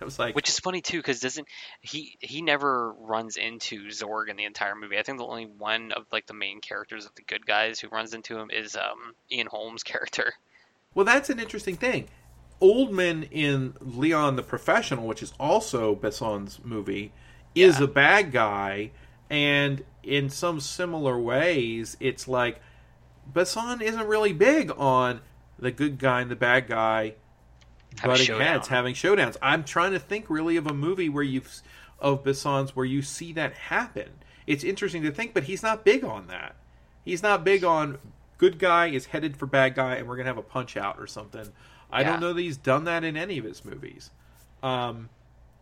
It 0.00 0.04
was 0.04 0.18
like, 0.18 0.34
Which 0.34 0.48
is 0.48 0.58
funny 0.58 0.80
too, 0.82 0.98
because 0.98 1.20
doesn't 1.20 1.46
he? 1.80 2.18
He 2.20 2.42
never 2.42 2.92
runs 2.92 3.36
into 3.36 3.86
Zorg 3.86 4.28
in 4.28 4.36
the 4.36 4.44
entire 4.44 4.74
movie. 4.74 4.98
I 4.98 5.02
think 5.04 5.18
the 5.18 5.24
only 5.24 5.44
one 5.46 5.92
of 5.92 6.04
like 6.12 6.26
the 6.26 6.34
main 6.34 6.60
characters 6.60 7.06
of 7.06 7.14
the 7.14 7.22
good 7.22 7.46
guys 7.46 7.78
who 7.78 7.88
runs 7.88 8.12
into 8.12 8.36
him 8.36 8.50
is 8.50 8.74
um, 8.74 9.14
Ian 9.30 9.46
Holmes' 9.46 9.82
character. 9.84 10.34
well, 10.94 11.04
that's 11.06 11.30
an 11.30 11.38
interesting 11.38 11.76
thing. 11.76 12.08
Oldman 12.60 13.28
in 13.30 13.74
Leon 13.80 14.34
the 14.36 14.42
Professional, 14.42 15.06
which 15.06 15.22
is 15.22 15.32
also 15.38 15.94
Besson's 15.94 16.58
movie, 16.64 17.12
is 17.54 17.78
Yeah. 17.78 17.84
a 17.84 17.88
bad 17.88 18.32
guy, 18.32 18.90
and 19.30 19.84
in 20.02 20.28
some 20.28 20.58
similar 20.60 21.18
ways, 21.18 21.96
it's 22.00 22.26
like 22.26 22.60
Besson 23.32 23.80
isn't 23.80 24.06
really 24.06 24.32
big 24.32 24.72
on 24.76 25.20
the 25.58 25.70
good 25.70 25.98
guy 25.98 26.20
and 26.20 26.30
the 26.30 26.36
bad 26.36 26.68
guy 26.68 27.14
butting 28.02 28.38
heads, 28.38 28.68
having 28.68 28.94
showdowns. 28.94 29.36
I'm 29.40 29.64
trying 29.64 29.92
to 29.92 29.98
think 29.98 30.28
really 30.28 30.56
of 30.56 30.66
a 30.66 30.74
movie 30.74 31.08
where 31.08 31.22
you've 31.22 31.62
of 32.00 32.24
Besson's 32.24 32.74
where 32.76 32.84
you 32.86 33.02
see 33.02 33.32
that 33.34 33.52
happen. 33.54 34.08
It's 34.46 34.64
interesting 34.64 35.02
to 35.04 35.10
think, 35.10 35.32
but 35.32 35.44
he's 35.44 35.62
not 35.62 35.84
big 35.84 36.04
on 36.04 36.26
that. 36.26 36.56
He's 37.04 37.22
not 37.22 37.44
big 37.44 37.64
on 37.64 37.98
good 38.38 38.58
guy 38.58 38.88
is 38.88 39.06
headed 39.06 39.36
for 39.36 39.46
bad 39.46 39.74
guy, 39.74 39.94
and 39.96 40.08
we're 40.08 40.16
gonna 40.16 40.28
have 40.28 40.38
a 40.38 40.42
punch 40.42 40.76
out 40.76 40.98
or 40.98 41.06
something. 41.06 41.50
I 41.90 42.00
Yeah. 42.00 42.10
don't 42.10 42.20
know 42.20 42.32
that 42.32 42.40
he's 42.40 42.56
done 42.56 42.84
that 42.84 43.04
in 43.04 43.16
any 43.16 43.38
of 43.38 43.44
his 43.44 43.64
movies. 43.64 44.10
Um, 44.62 45.08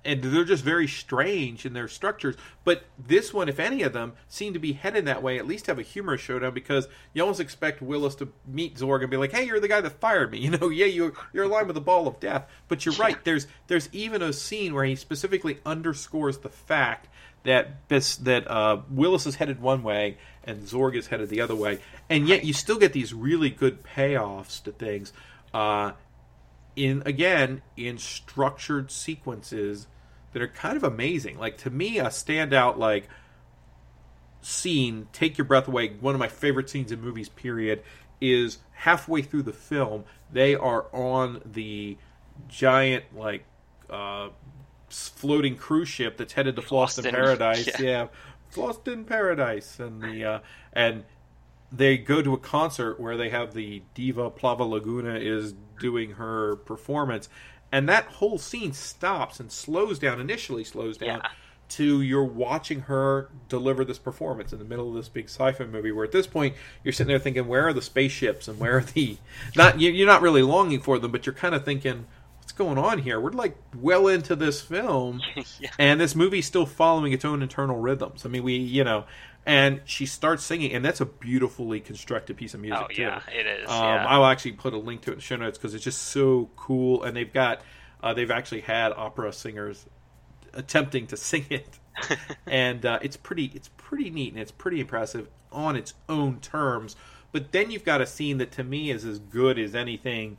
and 0.05 0.23
they're 0.23 0.45
just 0.45 0.65
very 0.65 0.89
strange 0.89 1.65
in 1.65 1.73
their 1.73 1.89
structures. 1.89 2.37
But 2.65 2.85
this 2.99 3.33
one, 3.33 3.49
if 3.49 3.61
any 3.61 3.83
of 3.83 3.93
them, 3.93 4.15
seem 4.29 4.53
to 4.53 4.59
be 4.59 4.73
headed 4.73 5.07
that 5.07 5.23
way. 5.23 5.39
At 5.39 5.47
least 5.47 5.67
have 5.67 5.79
a 5.79 5.83
humorous 5.83 6.21
showdown 6.21 6.55
because 6.55 6.89
you 7.13 7.23
almost 7.23 7.41
expect 7.41 7.83
Willis 7.83 8.15
to 8.17 8.29
meet 8.47 8.77
Zorg 8.77 9.03
and 9.03 9.11
be 9.11 9.17
like, 9.17 9.33
"Hey, 9.33 9.45
you're 9.45 9.61
the 9.61 9.69
guy 9.69 9.81
that 9.81 10.01
fired 10.01 10.31
me." 10.31 10.39
You 10.43 10.51
know, 10.51 10.71
yeah, 10.71 10.87
you're 10.87 11.13
you're 11.33 11.45
aligned 11.45 11.69
with 11.69 11.75
the 11.75 11.81
ball 11.81 12.09
of 12.09 12.19
death. 12.19 12.51
But 12.67 12.85
you're 12.85 12.97
right. 12.97 13.23
There's 13.23 13.47
there's 13.69 13.89
even 13.93 14.23
a 14.23 14.33
scene 14.33 14.75
where 14.75 14.85
he 14.85 14.97
specifically 14.97 15.61
underscores 15.65 16.39
the 16.39 16.49
fact 16.49 17.09
that 17.45 17.89
that 17.89 18.51
uh, 18.51 18.81
Willis 18.91 19.27
is 19.27 19.37
headed 19.37 19.61
one 19.61 19.85
way 19.85 20.19
and 20.45 20.63
Zorg 20.63 20.97
is 20.97 21.07
headed 21.07 21.29
the 21.29 21.41
other 21.41 21.55
way, 21.55 21.79
and 22.11 22.27
yet 22.27 22.45
you 22.45 22.53
still 22.53 22.79
get 22.79 22.93
these 22.93 23.15
really 23.15 23.51
good 23.51 23.85
payoffs 23.85 24.63
to 24.65 24.73
things. 24.73 25.13
Uh, 25.55 25.93
in 26.75 27.03
again 27.05 27.63
in 27.77 27.99
structured 27.99 28.91
sequences 28.91 29.87
that 30.33 30.43
are 30.43 30.49
kind 30.49 30.77
of 30.77 30.85
amazing. 30.85 31.39
Like 31.39 31.59
to 31.59 31.71
me, 31.71 31.99
a 31.99 32.07
standout 32.07 32.79
like 32.79 33.09
scene, 34.41 35.09
take 35.13 35.39
your 35.39 35.45
breath 35.45 35.69
away. 35.69 35.95
One 36.01 36.15
of 36.15 36.19
my 36.19 36.29
favorite 36.29 36.69
scenes 36.69 36.93
in 36.93 37.01
movies. 37.01 37.29
Period 37.29 37.83
is 38.21 38.59
halfway 38.73 39.23
through 39.23 39.43
the 39.43 39.53
film. 39.53 40.05
They 40.33 40.55
are 40.55 40.87
on 40.93 41.43
the 41.45 41.97
giant 42.49 43.05
like 43.17 43.45
uh, 43.91 44.31
floating 44.89 45.57
cruise 45.57 45.89
ship 45.89 46.17
that's 46.17 46.33
headed 46.33 46.57
to 46.57 46.63
Fhloston 46.63 47.11
Paradise. 47.11 47.67
Yeah. 47.67 47.81
yeah, 47.81 48.07
Fhloston 48.53 49.07
Paradise, 49.07 49.79
and 49.79 50.03
the 50.03 50.25
uh, 50.25 50.39
and 50.73 51.05
they 51.71 51.97
go 51.97 52.21
to 52.23 52.35
a 52.35 52.39
concert 52.39 53.01
where 53.01 53.17
they 53.17 53.31
have 53.31 53.55
the 53.55 53.83
diva 53.95 54.31
Plava 54.31 54.65
Laguna 54.65 55.15
is 55.15 55.55
doing 55.81 56.13
her 56.13 56.57
performance, 56.57 57.29
and 57.73 57.89
that 57.89 58.05
whole 58.05 58.39
scene 58.39 58.73
stops 58.73 59.41
and 59.41 59.51
slows 59.51 59.99
down. 59.99 60.21
Initially, 60.21 60.63
slows 60.63 60.97
down. 60.97 61.21
Yeah. 61.25 61.29
To 61.77 62.03
you're 62.03 62.23
watching 62.23 62.81
her 62.83 63.31
deliver 63.49 63.83
this 63.83 63.99
performance 63.99 64.53
in 64.53 64.59
the 64.59 64.65
middle 64.67 64.91
of 64.91 64.95
this 64.95 65.09
big 65.09 65.25
sci-fi 65.25 65.65
movie, 65.65 65.91
where 65.91 66.05
at 66.05 66.13
this 66.13 66.27
point 66.27 66.55
you're 66.85 66.93
sitting 66.93 67.09
there 67.09 67.19
thinking, 67.19 67.49
"Where 67.49 67.67
are 67.67 67.73
the 67.73 67.81
spaceships 67.81 68.47
and 68.47 68.61
where 68.61 68.77
are 68.77 68.83
the?" 68.83 69.17
Not 69.57 69.81
you're 69.81 70.07
not 70.07 70.21
really 70.21 70.43
longing 70.43 70.81
for 70.81 70.99
them, 70.99 71.13
but 71.13 71.25
you're 71.25 71.35
kind 71.35 71.55
of 71.55 71.65
thinking, 71.65 72.05
going 72.65 72.79
on 72.79 72.99
here? 72.99 73.21
We're 73.21 73.31
like 73.31 73.57
well 73.77 74.09
into 74.09 74.37
this 74.37 74.61
film, 74.61 75.21
yeah. 75.61 75.71
and 75.79 76.01
this 76.01 76.15
movie's 76.15 76.47
still 76.47 76.67
following 76.67 77.13
its 77.13 77.25
own 77.25 77.43
internal 77.43 77.79
rhythms. 77.79 78.25
I 78.25 78.29
mean, 78.29 78.43
we, 78.43 78.57
you 78.57 78.85
know, 78.85 79.05
and 79.45 79.81
she 79.85 80.07
starts 80.07 80.45
singing, 80.45 80.73
and 80.73 80.85
that's 80.85 81.01
a 81.01 81.07
beautifully 81.07 81.81
constructed 81.81 82.37
piece 82.37 82.55
of 82.55 82.61
music. 82.61 82.81
Oh 82.83 82.95
too. 82.95 83.03
yeah, 83.03 83.21
it 83.29 83.47
is. 83.47 83.69
Um, 83.69 83.83
yeah. 83.83 84.07
I'll 84.07 84.27
actually 84.27 84.53
put 84.53 84.73
a 84.75 84.79
link 84.79 85.03
to 85.03 85.11
it 85.11 85.15
in 85.15 85.19
the 85.19 85.23
show 85.23 85.37
notes 85.37 85.59
because 85.59 85.75
it's 85.75 85.85
just 85.85 86.03
so 86.03 86.51
cool, 86.57 87.03
and 87.03 87.17
they've 87.17 87.33
got 87.33 87.63
uh, 88.03 88.15
they've 88.15 88.31
actually 88.31 88.63
had 88.63 88.93
opera 88.93 89.33
singers 89.33 89.87
attempting 90.55 91.07
to 91.09 91.17
sing 91.17 91.47
it, 91.51 91.79
and 92.47 92.87
uh, 92.87 92.99
it's 93.03 93.17
pretty 93.17 93.51
it's 93.55 93.71
pretty 93.77 94.11
neat 94.11 94.33
and 94.33 94.41
it's 94.41 94.53
pretty 94.53 94.81
impressive 94.81 95.29
on 95.51 95.77
its 95.77 95.95
own 96.09 96.41
terms. 96.41 96.97
But 97.33 97.53
then 97.53 97.71
you've 97.71 97.85
got 97.85 98.03
a 98.03 98.07
scene 98.07 98.39
that 98.39 98.53
to 98.53 98.65
me 98.65 98.91
is 98.91 99.07
as 99.07 99.19
good 99.19 99.59
as 99.59 99.75
anything 99.75 100.37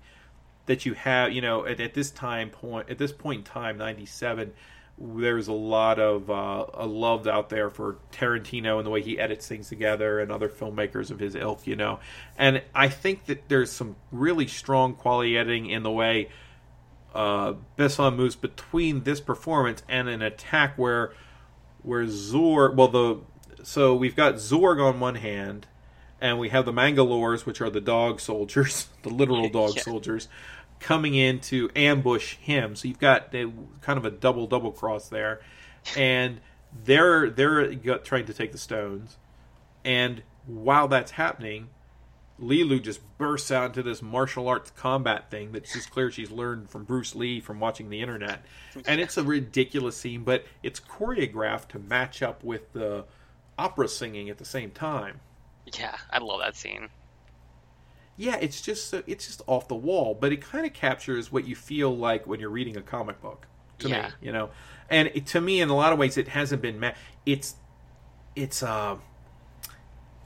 that 0.66 0.86
you 0.86 0.93
have. 0.93 1.32
You 1.32 1.41
know, 1.41 1.66
at, 1.66 1.80
at 1.80 1.93
this 1.93 2.11
time 2.11 2.49
point 2.49 2.89
at 2.89 2.97
this 2.97 3.11
point 3.11 3.39
in 3.39 3.43
time, 3.43 3.78
ninety 3.78 4.05
seven 4.05 4.53
there's 4.97 5.47
a 5.47 5.53
lot 5.53 5.99
of 5.99 6.30
uh, 6.30 6.86
love 6.86 7.26
out 7.28 7.49
there 7.49 7.70
for 7.70 7.97
Tarantino 8.11 8.78
and 8.78 8.86
the 8.86 8.91
way 8.91 9.01
he 9.01 9.18
edits 9.18 9.47
things 9.47 9.70
together, 9.70 10.20
and 10.20 10.32
other 10.32 10.47
filmmakers 10.47 11.09
of 11.09 11.20
his 11.20 11.36
ilk, 11.36 11.66
you 11.66 11.76
know. 11.76 11.99
And 12.38 12.61
I 12.76 12.89
think 12.89 13.26
that 13.26 13.49
there's 13.49 13.72
some 13.72 13.95
really 14.11 14.47
strong 14.47 14.93
quality 14.93 15.38
editing 15.38 15.66
in 15.66 15.84
the 15.84 15.91
way 15.91 16.30
uh, 17.14 17.53
Besson 17.78 18.16
moves 18.16 18.36
between 18.36 19.03
this 19.03 19.20
performance 19.20 19.84
and 19.88 20.07
an 20.07 20.22
attack 20.22 20.78
where 20.78 21.14
where 21.82 22.05
Zorg, 22.05 22.76
well, 22.76 22.88
the 22.88 23.20
so 23.64 23.95
we've 23.95 24.16
got 24.16 24.36
Zorg 24.36 24.84
on 24.84 24.99
one 24.99 25.16
hand, 25.16 25.68
and 26.24 26.39
we 26.39 26.47
have 26.49 26.63
the 26.63 26.71
Mangalores, 26.71 27.45
which 27.45 27.59
are 27.59 27.69
the 27.69 27.82
dog 27.82 28.21
soldiers, 28.21 28.88
the 29.03 29.09
literal 29.09 29.49
dog 29.51 29.76
yeah. 29.76 29.84
soldiers, 29.84 30.30
coming 30.80 31.13
in 31.13 31.39
to 31.41 31.69
ambush 31.76 32.38
him. 32.38 32.76
So 32.76 32.88
you've 32.88 32.99
got 32.99 33.32
kind 33.32 33.97
of 33.97 34.05
a 34.05 34.11
double 34.11 34.47
double 34.47 34.71
cross 34.71 35.09
there, 35.09 35.41
and 35.95 36.39
they're 36.86 37.30
they're 37.30 37.76
trying 37.97 38.26
to 38.26 38.34
take 38.34 38.53
the 38.53 38.57
stones, 38.57 39.17
and 39.84 40.24
while 40.47 40.88
that's 40.88 41.11
happening, 41.11 41.69
Leeloo 42.41 42.82
just 42.82 43.01
bursts 43.17 43.51
out 43.51 43.67
into 43.67 43.84
this 43.84 44.01
martial 44.01 44.47
arts 44.47 44.71
combat 44.71 45.30
thing 45.30 45.51
that's 45.51 45.74
just 45.74 45.91
clear 45.91 46.09
she's 46.09 46.32
learned 46.32 46.69
from 46.69 46.86
Bruce 46.86 47.15
Lee 47.15 47.41
from 47.41 47.59
watching 47.59 47.89
the 47.89 48.01
internet, 48.01 48.45
and 48.88 49.01
it's 49.01 49.17
a 49.17 49.24
ridiculous 49.24 49.97
scene, 49.97 50.24
but 50.24 50.45
it's 50.63 50.80
choreographed 50.80 51.67
to 51.69 51.80
match 51.80 52.21
up 52.21 52.45
with 52.45 52.71
the 52.71 53.03
opera 53.57 53.89
singing 53.89 54.30
at 54.30 54.38
the 54.38 54.45
same 54.45 54.71
time. 54.71 55.19
Yeah, 55.66 55.95
I 56.09 56.20
love 56.20 56.39
that 56.41 56.55
scene 56.55 56.89
yeah, 58.16 58.38
it's 58.39 58.61
just 58.61 58.89
so 58.89 59.03
it's 59.07 59.26
just 59.26 59.41
off 59.47 59.68
the 59.68 59.76
wall, 59.76 60.16
but 60.20 60.32
it 60.32 60.41
kind 60.41 60.66
of 60.66 60.74
captures 60.74 61.32
what 61.32 61.47
you 61.47 61.55
feel 61.55 61.95
like 61.95 62.28
when 62.28 62.39
you're 62.39 62.49
reading 62.49 62.78
a 62.78 62.82
comic 62.82 63.22
book. 63.22 63.47
To 63.80 63.89
yeah. 63.89 64.07
me, 64.07 64.14
you 64.22 64.32
know, 64.32 64.51
and 64.89 65.09
it, 65.14 65.26
to 65.28 65.41
me, 65.41 65.59
in 65.59 65.70
a 65.70 65.76
lot 65.76 65.93
of 65.93 65.99
ways, 65.99 66.18
it 66.18 66.30
hasn't 66.30 66.61
been 66.61 66.80
met. 66.80 66.95
It's 67.26 67.55
it's 68.36 68.61
uh 68.61 68.97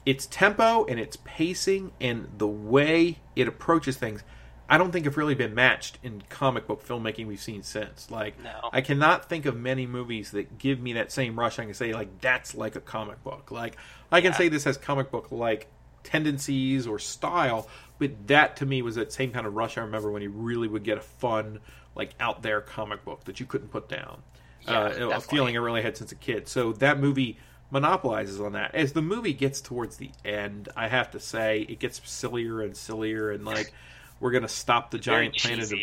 its 0.04 0.26
tempo 0.26 0.84
and 0.84 1.00
its 1.00 1.18
pacing 1.24 1.92
and 2.00 2.28
the 2.36 2.46
way 2.46 3.18
it 3.34 3.48
approaches 3.48 3.96
things. 3.96 4.22
I 4.68 4.76
don't 4.76 4.92
think 4.92 5.06
have 5.06 5.16
really 5.16 5.34
been 5.34 5.54
matched 5.54 5.98
in 6.02 6.22
comic 6.28 6.66
book 6.66 6.86
filmmaking 6.86 7.26
we've 7.26 7.40
seen 7.40 7.62
since. 7.62 8.10
Like, 8.10 8.42
no. 8.42 8.68
I 8.70 8.82
cannot 8.82 9.28
think 9.28 9.46
of 9.46 9.56
many 9.56 9.86
movies 9.86 10.32
that 10.32 10.58
give 10.58 10.78
me 10.78 10.92
that 10.94 11.10
same 11.10 11.38
rush. 11.38 11.58
I 11.58 11.64
can 11.64 11.74
say 11.74 11.94
like 11.94 12.20
that's 12.20 12.54
like 12.54 12.76
a 12.76 12.80
comic 12.80 13.22
book. 13.24 13.50
Like 13.50 13.76
I 14.12 14.20
can 14.20 14.32
yeah. 14.32 14.38
say 14.38 14.48
this 14.48 14.64
has 14.64 14.76
comic 14.76 15.10
book 15.10 15.32
like 15.32 15.68
tendencies 16.02 16.86
or 16.86 16.98
style, 16.98 17.68
but 17.98 18.26
that 18.26 18.56
to 18.56 18.66
me 18.66 18.82
was 18.82 18.96
that 18.96 19.12
same 19.12 19.32
kind 19.32 19.46
of 19.46 19.54
rush 19.54 19.78
I 19.78 19.82
remember 19.82 20.10
when 20.10 20.22
he 20.22 20.28
really 20.28 20.68
would 20.68 20.84
get 20.84 20.98
a 20.98 21.02
fun, 21.02 21.60
like 21.94 22.10
out 22.20 22.42
there 22.42 22.60
comic 22.60 23.04
book 23.04 23.24
that 23.24 23.40
you 23.40 23.46
couldn't 23.46 23.68
put 23.68 23.88
down. 23.88 24.22
Yeah, 24.62 24.80
uh, 24.80 25.10
a 25.10 25.20
feeling 25.20 25.56
I 25.56 25.60
really 25.60 25.82
had 25.82 25.96
since 25.96 26.12
a 26.12 26.16
kid. 26.16 26.46
So 26.46 26.72
that 26.74 27.00
movie 27.00 27.38
monopolizes 27.70 28.40
on 28.40 28.52
that. 28.52 28.74
As 28.74 28.92
the 28.92 29.02
movie 29.02 29.32
gets 29.32 29.60
towards 29.60 29.96
the 29.96 30.10
end, 30.24 30.68
I 30.76 30.88
have 30.88 31.10
to 31.12 31.20
say 31.20 31.66
it 31.68 31.78
gets 31.78 32.00
sillier 32.04 32.60
and 32.60 32.76
sillier, 32.76 33.30
and 33.30 33.44
like 33.46 33.72
we're 34.20 34.32
gonna 34.32 34.48
stop 34.48 34.90
the 34.90 34.98
giant 34.98 35.36
planet 35.36 35.72
of 35.72 35.78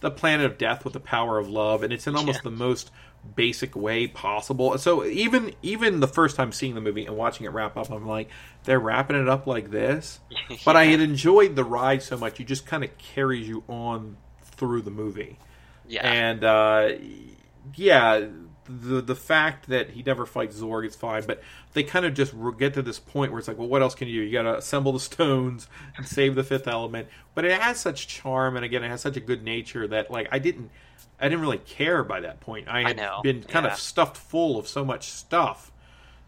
the 0.00 0.10
planet 0.10 0.46
of 0.46 0.58
death 0.58 0.84
with 0.84 0.92
the 0.92 1.00
power 1.00 1.38
of 1.38 1.48
love, 1.48 1.82
and 1.82 1.92
it's 1.92 2.06
in 2.06 2.16
almost 2.16 2.40
yeah. 2.40 2.50
the 2.50 2.56
most 2.56 2.90
basic 3.34 3.74
way 3.74 4.06
possible. 4.06 4.76
So 4.78 5.04
even 5.04 5.54
even 5.62 6.00
the 6.00 6.08
first 6.08 6.36
time 6.36 6.52
seeing 6.52 6.74
the 6.74 6.80
movie 6.80 7.06
and 7.06 7.16
watching 7.16 7.46
it 7.46 7.50
wrap 7.50 7.76
up, 7.76 7.90
I'm 7.90 8.06
like, 8.06 8.28
they're 8.64 8.80
wrapping 8.80 9.20
it 9.20 9.28
up 9.28 9.46
like 9.46 9.70
this. 9.70 10.20
yeah. 10.30 10.56
But 10.64 10.76
I 10.76 10.86
had 10.86 11.00
enjoyed 11.00 11.56
the 11.56 11.64
ride 11.64 12.02
so 12.02 12.16
much; 12.16 12.40
it 12.40 12.46
just 12.46 12.66
kind 12.66 12.84
of 12.84 12.96
carries 12.98 13.48
you 13.48 13.64
on 13.68 14.16
through 14.42 14.82
the 14.82 14.90
movie. 14.90 15.38
Yeah, 15.86 16.06
and 16.06 16.44
uh, 16.44 16.90
yeah, 17.74 18.26
the 18.66 19.00
the 19.00 19.14
fact 19.14 19.68
that 19.68 19.90
he 19.90 20.02
never 20.02 20.26
fights 20.26 20.60
Zorg 20.60 20.86
is 20.86 20.96
fine, 20.96 21.24
but 21.26 21.42
they 21.72 21.82
kind 21.82 22.04
of 22.04 22.14
just 22.14 22.34
get 22.58 22.74
to 22.74 22.82
this 22.82 22.98
point 22.98 23.32
where 23.32 23.38
it's 23.38 23.48
like, 23.48 23.58
well, 23.58 23.68
what 23.68 23.82
else 23.82 23.94
can 23.94 24.08
you 24.08 24.20
do? 24.20 24.26
You 24.26 24.32
got 24.32 24.42
to 24.42 24.58
assemble 24.58 24.92
the 24.92 25.00
stones 25.00 25.68
and 25.96 26.06
save 26.06 26.34
the 26.34 26.44
fifth 26.44 26.66
element. 26.66 27.08
But 27.34 27.44
it 27.44 27.60
has 27.60 27.78
such 27.80 28.08
charm, 28.08 28.56
and 28.56 28.64
again, 28.64 28.82
it 28.82 28.88
has 28.88 29.00
such 29.00 29.16
a 29.16 29.20
good 29.20 29.42
nature 29.42 29.86
that 29.88 30.10
like 30.10 30.28
I 30.30 30.38
didn't 30.38 30.70
I 31.20 31.28
didn't 31.28 31.40
really 31.40 31.58
care 31.58 32.02
by 32.02 32.20
that 32.20 32.40
point. 32.40 32.68
I 32.68 32.82
had 32.82 33.00
I 33.00 33.20
been 33.22 33.42
kind 33.42 33.64
yeah. 33.64 33.72
of 33.72 33.78
stuffed 33.78 34.16
full 34.16 34.58
of 34.58 34.68
so 34.68 34.84
much 34.84 35.08
stuff 35.10 35.70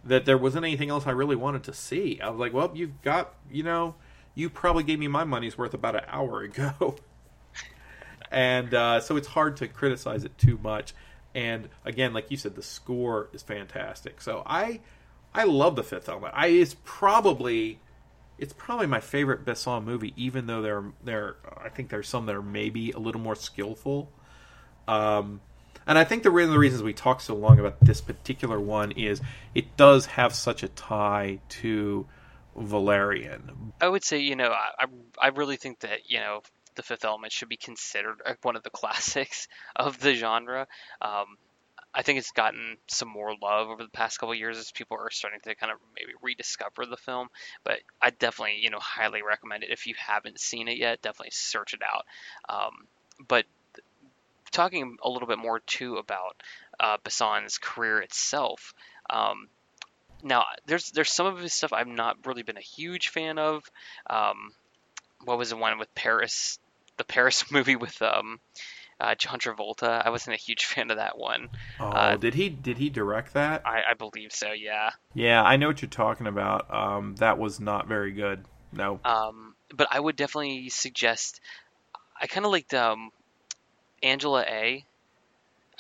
that 0.05 0.24
there 0.24 0.39
wasn't 0.39 0.64
anything 0.64 0.91
else 0.91 1.07
I 1.07 1.11
really 1.11 1.37
wanted 1.37 1.64
to 1.64 1.74
see. 1.74 2.20
I 2.20 2.30
was 2.30 2.39
like, 2.39 2.53
well, 2.53 2.70
you've 2.74 3.03
got, 3.03 3.34
you 3.51 3.62
know, 3.62 3.97
you 4.34 4.49
probably 4.49 4.84
gave 4.84 4.99
me 4.99 5.09
my 5.09 5.24
money's 5.24 5.59
worth 5.59 5.74
about 5.74 5.97
an 5.97 6.03
hour 6.07 6.43
ago. 6.43 6.97
and 8.30 8.72
uh, 8.72 9.01
so 9.01 9.16
it's 9.16 9.26
hard 9.26 9.57
to 9.59 9.68
criticize 9.68 10.24
it 10.24 10.39
too 10.39 10.59
much. 10.62 10.95
And 11.37 11.68
again, 11.84 12.14
like 12.14 12.30
you 12.30 12.39
said, 12.39 12.55
the 12.57 12.62
score 12.62 13.28
is 13.34 13.43
fantastic. 13.43 14.22
So 14.22 14.43
I, 14.47 14.80
I 15.34 15.45
love 15.45 15.76
the 15.76 15.82
Fifth 15.82 16.09
Element. 16.09 16.32
I 16.34 16.47
it's 16.47 16.74
probably, 16.82 17.78
it's 18.39 18.55
probably 18.55 18.87
my 18.87 19.01
favorite 19.01 19.45
Besson 19.45 19.84
movie. 19.84 20.14
Even 20.16 20.47
though 20.47 20.62
there, 20.62 20.84
there, 21.05 21.37
I 21.62 21.68
think 21.68 21.91
there's 21.91 22.09
some 22.09 22.24
that 22.26 22.34
are 22.34 22.43
maybe 22.43 22.91
a 22.93 22.99
little 22.99 23.20
more 23.20 23.34
skillful. 23.34 24.11
Um, 24.89 25.43
and 25.87 25.99
I 25.99 26.05
think 26.05 26.22
the 26.22 26.30
one 26.30 26.45
of 26.45 26.51
the 26.51 26.59
reasons 26.59 26.82
we 26.82 26.95
talk 26.95 27.20
so 27.20 27.34
long 27.34 27.61
about 27.61 27.80
this 27.82 28.01
particular 28.01 28.59
one 28.59 28.93
is 28.93 29.20
it 29.55 29.76
does 29.76 30.07
have 30.07 30.34
such 30.34 30.62
a 30.62 30.68
tie 30.68 31.41
to 31.51 32.07
Valerian. 32.57 33.74
I 33.78 33.89
would 33.89 34.05
say, 34.05 34.20
you 34.20 34.37
know, 34.37 34.53
I 34.53 34.87
I 35.20 35.28
really 35.28 35.57
think 35.57 35.80
that 35.80 36.11
you 36.11 36.18
know 36.18 36.41
the 36.77 36.83
Fifth 36.83 37.05
Element 37.05 37.33
should 37.33 37.49
be 37.49 37.57
considered 37.57 38.20
one 38.43 38.57
of 38.57 38.62
the 38.62 38.70
classics 38.74 39.49
of 39.74 39.99
the 39.99 40.14
genre. 40.14 40.66
Um, 41.01 41.37
I 41.95 42.03
think 42.03 42.18
it's 42.18 42.31
gotten 42.31 42.77
some 42.89 43.09
more 43.09 43.35
love 43.41 43.68
over 43.68 43.83
the 43.83 43.89
past 43.89 44.18
couple 44.18 44.35
years 44.35 44.59
as 44.59 44.70
people 44.70 44.99
are 44.99 45.11
starting 45.11 45.41
to 45.45 45.55
kind 45.55 45.72
of 45.72 45.79
maybe 45.95 46.12
rediscover 46.20 46.85
the 46.85 46.99
film. 46.99 47.29
But 47.64 47.79
I 48.03 48.11
definitely, 48.11 48.59
you 48.61 48.68
know, 48.68 48.79
highly 48.81 49.22
recommend 49.22 49.64
it 49.64 49.70
if 49.70 49.87
you 49.87 49.95
haven't 49.97 50.39
seen 50.39 50.68
it 50.68 50.77
yet. 50.77 51.01
Definitely 51.01 51.31
search 51.33 51.72
it 51.72 51.81
out. 51.83 52.05
Um, 52.55 52.87
but 53.27 53.47
talking 54.51 54.99
a 55.03 55.09
little 55.09 55.27
bit 55.27 55.39
more 55.39 55.61
too 55.61 55.97
about 55.97 56.43
uh, 56.79 56.99
career 57.62 58.01
itself. 58.01 58.74
Um, 59.09 59.49
now, 60.22 60.45
there's 60.66 60.91
there's 60.91 61.11
some 61.11 61.27
of 61.27 61.39
his 61.39 61.53
stuff 61.53 61.72
I've 61.72 61.87
not 61.87 62.27
really 62.27 62.43
been 62.43 62.57
a 62.57 62.61
huge 62.61 63.09
fan 63.09 63.39
of. 63.39 63.64
Um, 64.09 64.53
what 65.24 65.39
was 65.39 65.51
the 65.51 65.57
one 65.57 65.79
with 65.79 65.95
Paris? 65.95 66.59
The 66.97 67.05
Paris 67.05 67.44
movie 67.53 67.76
with 67.76 68.01
um, 68.03 68.40
uh, 69.01 69.14
John 69.14 69.38
Travolta. 69.38 70.05
I 70.05 70.11
wasn't 70.11 70.34
a 70.34 70.38
huge 70.38 70.64
fan 70.66 70.90
of 70.90 70.97
that 70.97 71.18
one. 71.18 71.49
Oh, 71.80 71.86
uh, 71.86 72.16
did 72.16 72.34
he 72.34 72.49
did 72.49 72.78
he 72.78 72.90
direct 72.90 73.34
that? 73.34 73.66
I, 73.66 73.82
I, 73.90 73.94
believe 73.94 74.32
so. 74.32 74.53
Yeah. 74.53 74.90
Yeah, 75.14 75.42
I 75.42 75.57
know 75.57 75.68
what 75.68 75.82
you're 75.82 75.88
talking 75.88 76.26
about. 76.26 76.72
Um, 76.72 77.16
that 77.16 77.38
was 77.38 77.61
not 77.61 77.88
very 77.88 78.12
good. 78.12 78.44
No. 78.72 79.01
Um, 79.05 79.55
but 79.74 79.88
I 79.90 80.01
would 80.01 80.16
definitely 80.16 80.68
suggest. 80.68 81.40
I 82.20 82.26
kind 82.26 82.47
of 82.47 82.53
liked 82.53 82.74
um, 82.74 83.11
Angela 84.03 84.42
A. 84.42 84.84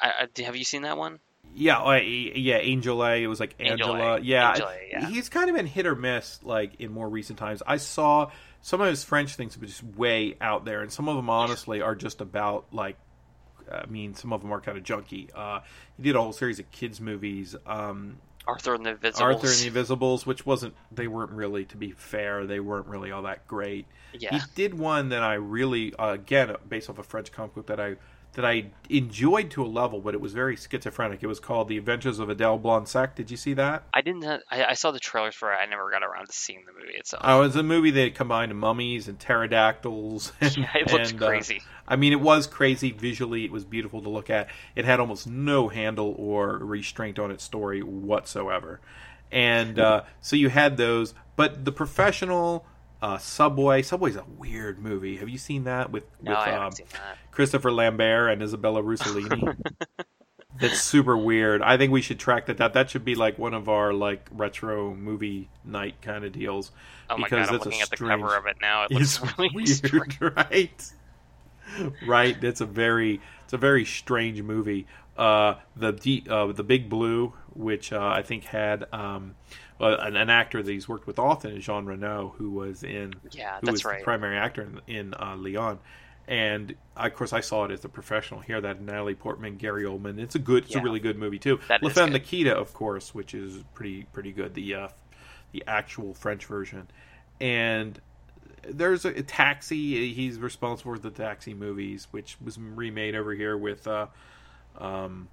I, 0.00 0.28
I, 0.38 0.42
have 0.42 0.56
you 0.56 0.64
seen 0.64 0.82
that 0.82 0.98
one? 0.98 1.18
Yeah, 1.54 1.78
uh, 1.78 1.94
yeah, 1.94 2.58
Angel 2.58 3.02
A. 3.02 3.22
It 3.22 3.28
was 3.28 3.40
like 3.40 3.54
Angela. 3.58 3.92
Angela 3.94 4.20
yeah, 4.20 4.50
Angela, 4.50 4.74
yeah, 4.90 5.08
he's 5.08 5.28
kind 5.30 5.48
of 5.48 5.56
been 5.56 5.66
hit 5.66 5.86
or 5.86 5.94
miss 5.94 6.40
like 6.42 6.72
in 6.80 6.92
more 6.92 7.08
recent 7.08 7.38
times. 7.38 7.62
I 7.66 7.78
saw 7.78 8.30
some 8.66 8.80
of 8.80 8.88
his 8.88 9.04
French 9.04 9.36
things, 9.36 9.54
but 9.56 9.68
just 9.68 9.84
way 9.84 10.36
out 10.40 10.64
there, 10.64 10.82
and 10.82 10.90
some 10.90 11.08
of 11.08 11.14
them 11.14 11.30
honestly 11.30 11.82
are 11.82 11.94
just 11.94 12.20
about 12.20 12.64
like 12.72 12.96
I 13.70 13.86
mean, 13.86 14.16
some 14.16 14.32
of 14.32 14.42
them 14.42 14.52
are 14.52 14.60
kind 14.60 14.76
of 14.76 14.82
junky. 14.82 15.30
Uh, 15.32 15.60
he 15.96 16.02
did 16.02 16.16
a 16.16 16.20
whole 16.20 16.32
series 16.32 16.58
of 16.58 16.68
kids 16.72 17.00
movies. 17.00 17.54
Um, 17.64 18.18
Arthur 18.44 18.74
and 18.74 18.84
the 18.84 18.90
Invisibles. 18.90 19.20
Arthur 19.20 19.46
and 19.46 19.56
the 19.56 19.66
Invisibles, 19.68 20.26
which 20.26 20.44
wasn't 20.44 20.74
they 20.90 21.06
weren't 21.06 21.30
really 21.30 21.64
to 21.66 21.76
be 21.76 21.92
fair, 21.92 22.44
they 22.44 22.58
weren't 22.58 22.88
really 22.88 23.12
all 23.12 23.22
that 23.22 23.46
great. 23.46 23.86
Yeah. 24.18 24.36
He 24.36 24.40
did 24.56 24.74
one 24.76 25.10
that 25.10 25.22
I 25.22 25.34
really 25.34 25.94
uh, 25.94 26.14
again 26.14 26.56
based 26.68 26.90
off 26.90 26.98
a 26.98 27.04
French 27.04 27.30
comic 27.30 27.54
book 27.54 27.68
that 27.68 27.78
I 27.78 27.94
that 28.36 28.44
I 28.44 28.66
enjoyed 28.88 29.50
to 29.52 29.64
a 29.64 29.66
level, 29.66 30.00
but 30.00 30.14
it 30.14 30.20
was 30.20 30.32
very 30.32 30.56
schizophrenic. 30.56 31.22
It 31.22 31.26
was 31.26 31.40
called 31.40 31.68
The 31.68 31.78
Adventures 31.78 32.18
of 32.18 32.28
Adele 32.28 32.58
Blanc-Sec. 32.58 33.16
Did 33.16 33.30
you 33.30 33.36
see 33.36 33.54
that? 33.54 33.84
I 33.92 34.02
didn't. 34.02 34.24
I, 34.50 34.64
I 34.64 34.72
saw 34.74 34.90
the 34.90 35.00
trailers 35.00 35.34
for 35.34 35.52
it. 35.52 35.56
I 35.56 35.66
never 35.66 35.90
got 35.90 36.02
around 36.02 36.26
to 36.26 36.32
seeing 36.32 36.64
the 36.66 36.72
movie 36.72 36.98
itself. 36.98 37.22
Oh, 37.24 37.42
it 37.42 37.46
was 37.46 37.56
a 37.56 37.62
movie 37.62 37.90
that 37.92 38.14
combined 38.14 38.56
mummies 38.56 39.08
and 39.08 39.18
pterodactyls. 39.18 40.32
And, 40.40 40.56
yeah, 40.56 40.68
it 40.74 40.92
looked 40.92 41.12
and, 41.12 41.22
uh, 41.22 41.26
crazy. 41.26 41.62
I 41.88 41.96
mean, 41.96 42.12
it 42.12 42.20
was 42.20 42.46
crazy 42.46 42.92
visually. 42.92 43.44
It 43.44 43.52
was 43.52 43.64
beautiful 43.64 44.02
to 44.02 44.10
look 44.10 44.28
at. 44.28 44.48
It 44.74 44.84
had 44.84 45.00
almost 45.00 45.26
no 45.26 45.68
handle 45.68 46.14
or 46.18 46.58
restraint 46.58 47.18
on 47.18 47.30
its 47.30 47.42
story 47.42 47.82
whatsoever. 47.82 48.80
And 49.32 49.78
uh, 49.78 50.02
so 50.20 50.36
you 50.36 50.50
had 50.50 50.76
those, 50.76 51.14
but 51.36 51.64
the 51.64 51.72
professional 51.72 52.66
uh, 53.02 53.18
Subway. 53.18 53.82
Subway's 53.82 54.16
a 54.16 54.24
weird 54.38 54.78
movie. 54.78 55.16
Have 55.18 55.28
you 55.28 55.38
seen 55.38 55.64
that 55.64 55.90
with 55.90 56.04
no, 56.22 56.32
with 56.32 56.48
um, 56.48 56.72
seen 56.72 56.86
that. 56.92 57.18
Christopher 57.30 57.70
Lambert 57.72 58.32
and 58.32 58.42
Isabella 58.42 58.82
Rossellini? 58.82 59.56
That's 60.58 60.80
super 60.80 61.16
weird. 61.18 61.60
I 61.60 61.76
think 61.76 61.92
we 61.92 62.00
should 62.00 62.18
track 62.18 62.46
that. 62.46 62.56
That 62.56 62.72
that 62.72 62.88
should 62.88 63.04
be 63.04 63.14
like 63.14 63.38
one 63.38 63.52
of 63.52 63.68
our 63.68 63.92
like 63.92 64.26
retro 64.30 64.94
movie 64.94 65.50
night 65.64 66.00
kind 66.00 66.24
of 66.24 66.32
deals. 66.32 66.72
Oh 67.10 67.18
my 67.18 67.24
because 67.28 67.48
god, 67.48 67.54
I'm 67.54 67.60
looking 67.60 67.80
at 67.82 67.90
the 67.90 67.96
strange- 67.96 68.22
cover 68.22 68.34
of 68.36 68.46
it 68.46 68.56
now. 68.62 68.84
It 68.84 68.88
It's 68.92 69.20
looks 69.20 69.38
really 69.38 69.66
strange. 69.66 70.18
weird, 70.20 70.36
right? 70.36 70.92
right. 72.06 72.40
That's 72.40 72.62
a 72.62 72.66
very 72.66 73.20
it's 73.44 73.52
a 73.52 73.58
very 73.58 73.84
strange 73.84 74.40
movie. 74.42 74.86
Uh, 75.16 75.56
the 75.76 76.24
uh, 76.28 76.52
the 76.52 76.64
Big 76.64 76.88
Blue, 76.88 77.34
which 77.54 77.92
uh, 77.92 78.00
I 78.06 78.22
think 78.22 78.44
had 78.44 78.86
um, 78.94 79.34
uh, 79.80 79.96
an, 80.00 80.16
an 80.16 80.30
actor 80.30 80.62
that 80.62 80.70
he's 80.70 80.88
worked 80.88 81.06
with 81.06 81.18
often, 81.18 81.56
is 81.56 81.64
Jean 81.64 81.84
Reno, 81.86 82.34
who 82.38 82.50
was 82.50 82.82
in 82.82 83.14
Yeah, 83.32 83.58
who 83.60 83.66
that's 83.66 83.72
was 83.72 83.82
the 83.82 84.00
primary 84.02 84.36
actor 84.36 84.62
in, 84.86 84.96
in 84.96 85.14
uh, 85.14 85.36
Leon. 85.36 85.78
And 86.28 86.74
of 86.96 87.14
course, 87.14 87.32
I 87.32 87.40
saw 87.40 87.64
it 87.66 87.70
as 87.70 87.84
a 87.84 87.88
professional 87.88 88.40
here. 88.40 88.60
That 88.60 88.80
Natalie 88.80 89.14
Portman, 89.14 89.56
Gary 89.58 89.84
Oldman. 89.84 90.18
It's 90.18 90.34
a 90.34 90.40
good, 90.40 90.64
it's 90.64 90.74
Yeah. 90.74 90.80
a 90.80 90.82
really 90.82 90.98
good 90.98 91.16
movie 91.16 91.38
too. 91.38 91.60
That 91.68 91.82
La 91.82 91.90
Femme. 91.90 92.12
Nikita, 92.12 92.52
of 92.56 92.74
course, 92.74 93.14
which 93.14 93.32
is 93.32 93.62
pretty 93.74 94.04
pretty 94.12 94.32
good. 94.32 94.54
The 94.54 94.74
uh, 94.74 94.88
the 95.52 95.62
actual 95.68 96.14
French 96.14 96.46
version, 96.46 96.88
and 97.40 98.00
there's 98.68 99.04
a, 99.04 99.22
taxi. 99.22 100.12
He's 100.12 100.38
responsible 100.38 100.94
for 100.96 100.98
the 100.98 101.10
taxi 101.10 101.54
movies, 101.54 102.08
which 102.10 102.36
was 102.44 102.58
remade 102.58 103.14
over 103.14 103.32
here 103.32 103.56
with, 103.56 103.86
uh, 103.86 104.08
um, 104.78 105.28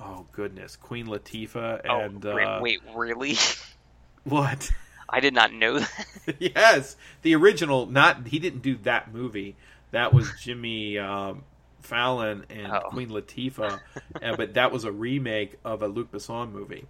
oh 0.00 0.26
goodness, 0.32 0.76
Queen 0.76 1.06
Latifah 1.06 1.82
Oh, 1.88 2.00
and 2.00 2.24
re- 2.24 2.44
uh, 2.44 2.60
wait, 2.60 2.80
really? 2.94 3.36
what? 4.24 4.70
I 5.08 5.20
did 5.20 5.34
not 5.34 5.52
know 5.52 5.78
that. 5.78 6.06
yes, 6.38 6.96
the 7.22 7.34
original. 7.34 7.86
Not 7.86 8.26
he 8.26 8.38
didn't 8.38 8.62
do 8.62 8.76
that 8.84 9.12
movie. 9.12 9.56
That 9.90 10.14
was 10.14 10.30
Jimmy 10.40 10.98
um, 10.98 11.44
Fallon 11.82 12.46
and 12.48 12.72
Oh. 12.72 12.80
Queen 12.88 13.10
Latifah, 13.10 13.78
uh, 14.22 14.36
but 14.36 14.54
that 14.54 14.72
was 14.72 14.84
a 14.84 14.92
remake 14.92 15.58
of 15.64 15.82
a 15.82 15.86
Luc 15.88 16.10
Besson 16.10 16.50
movie, 16.52 16.86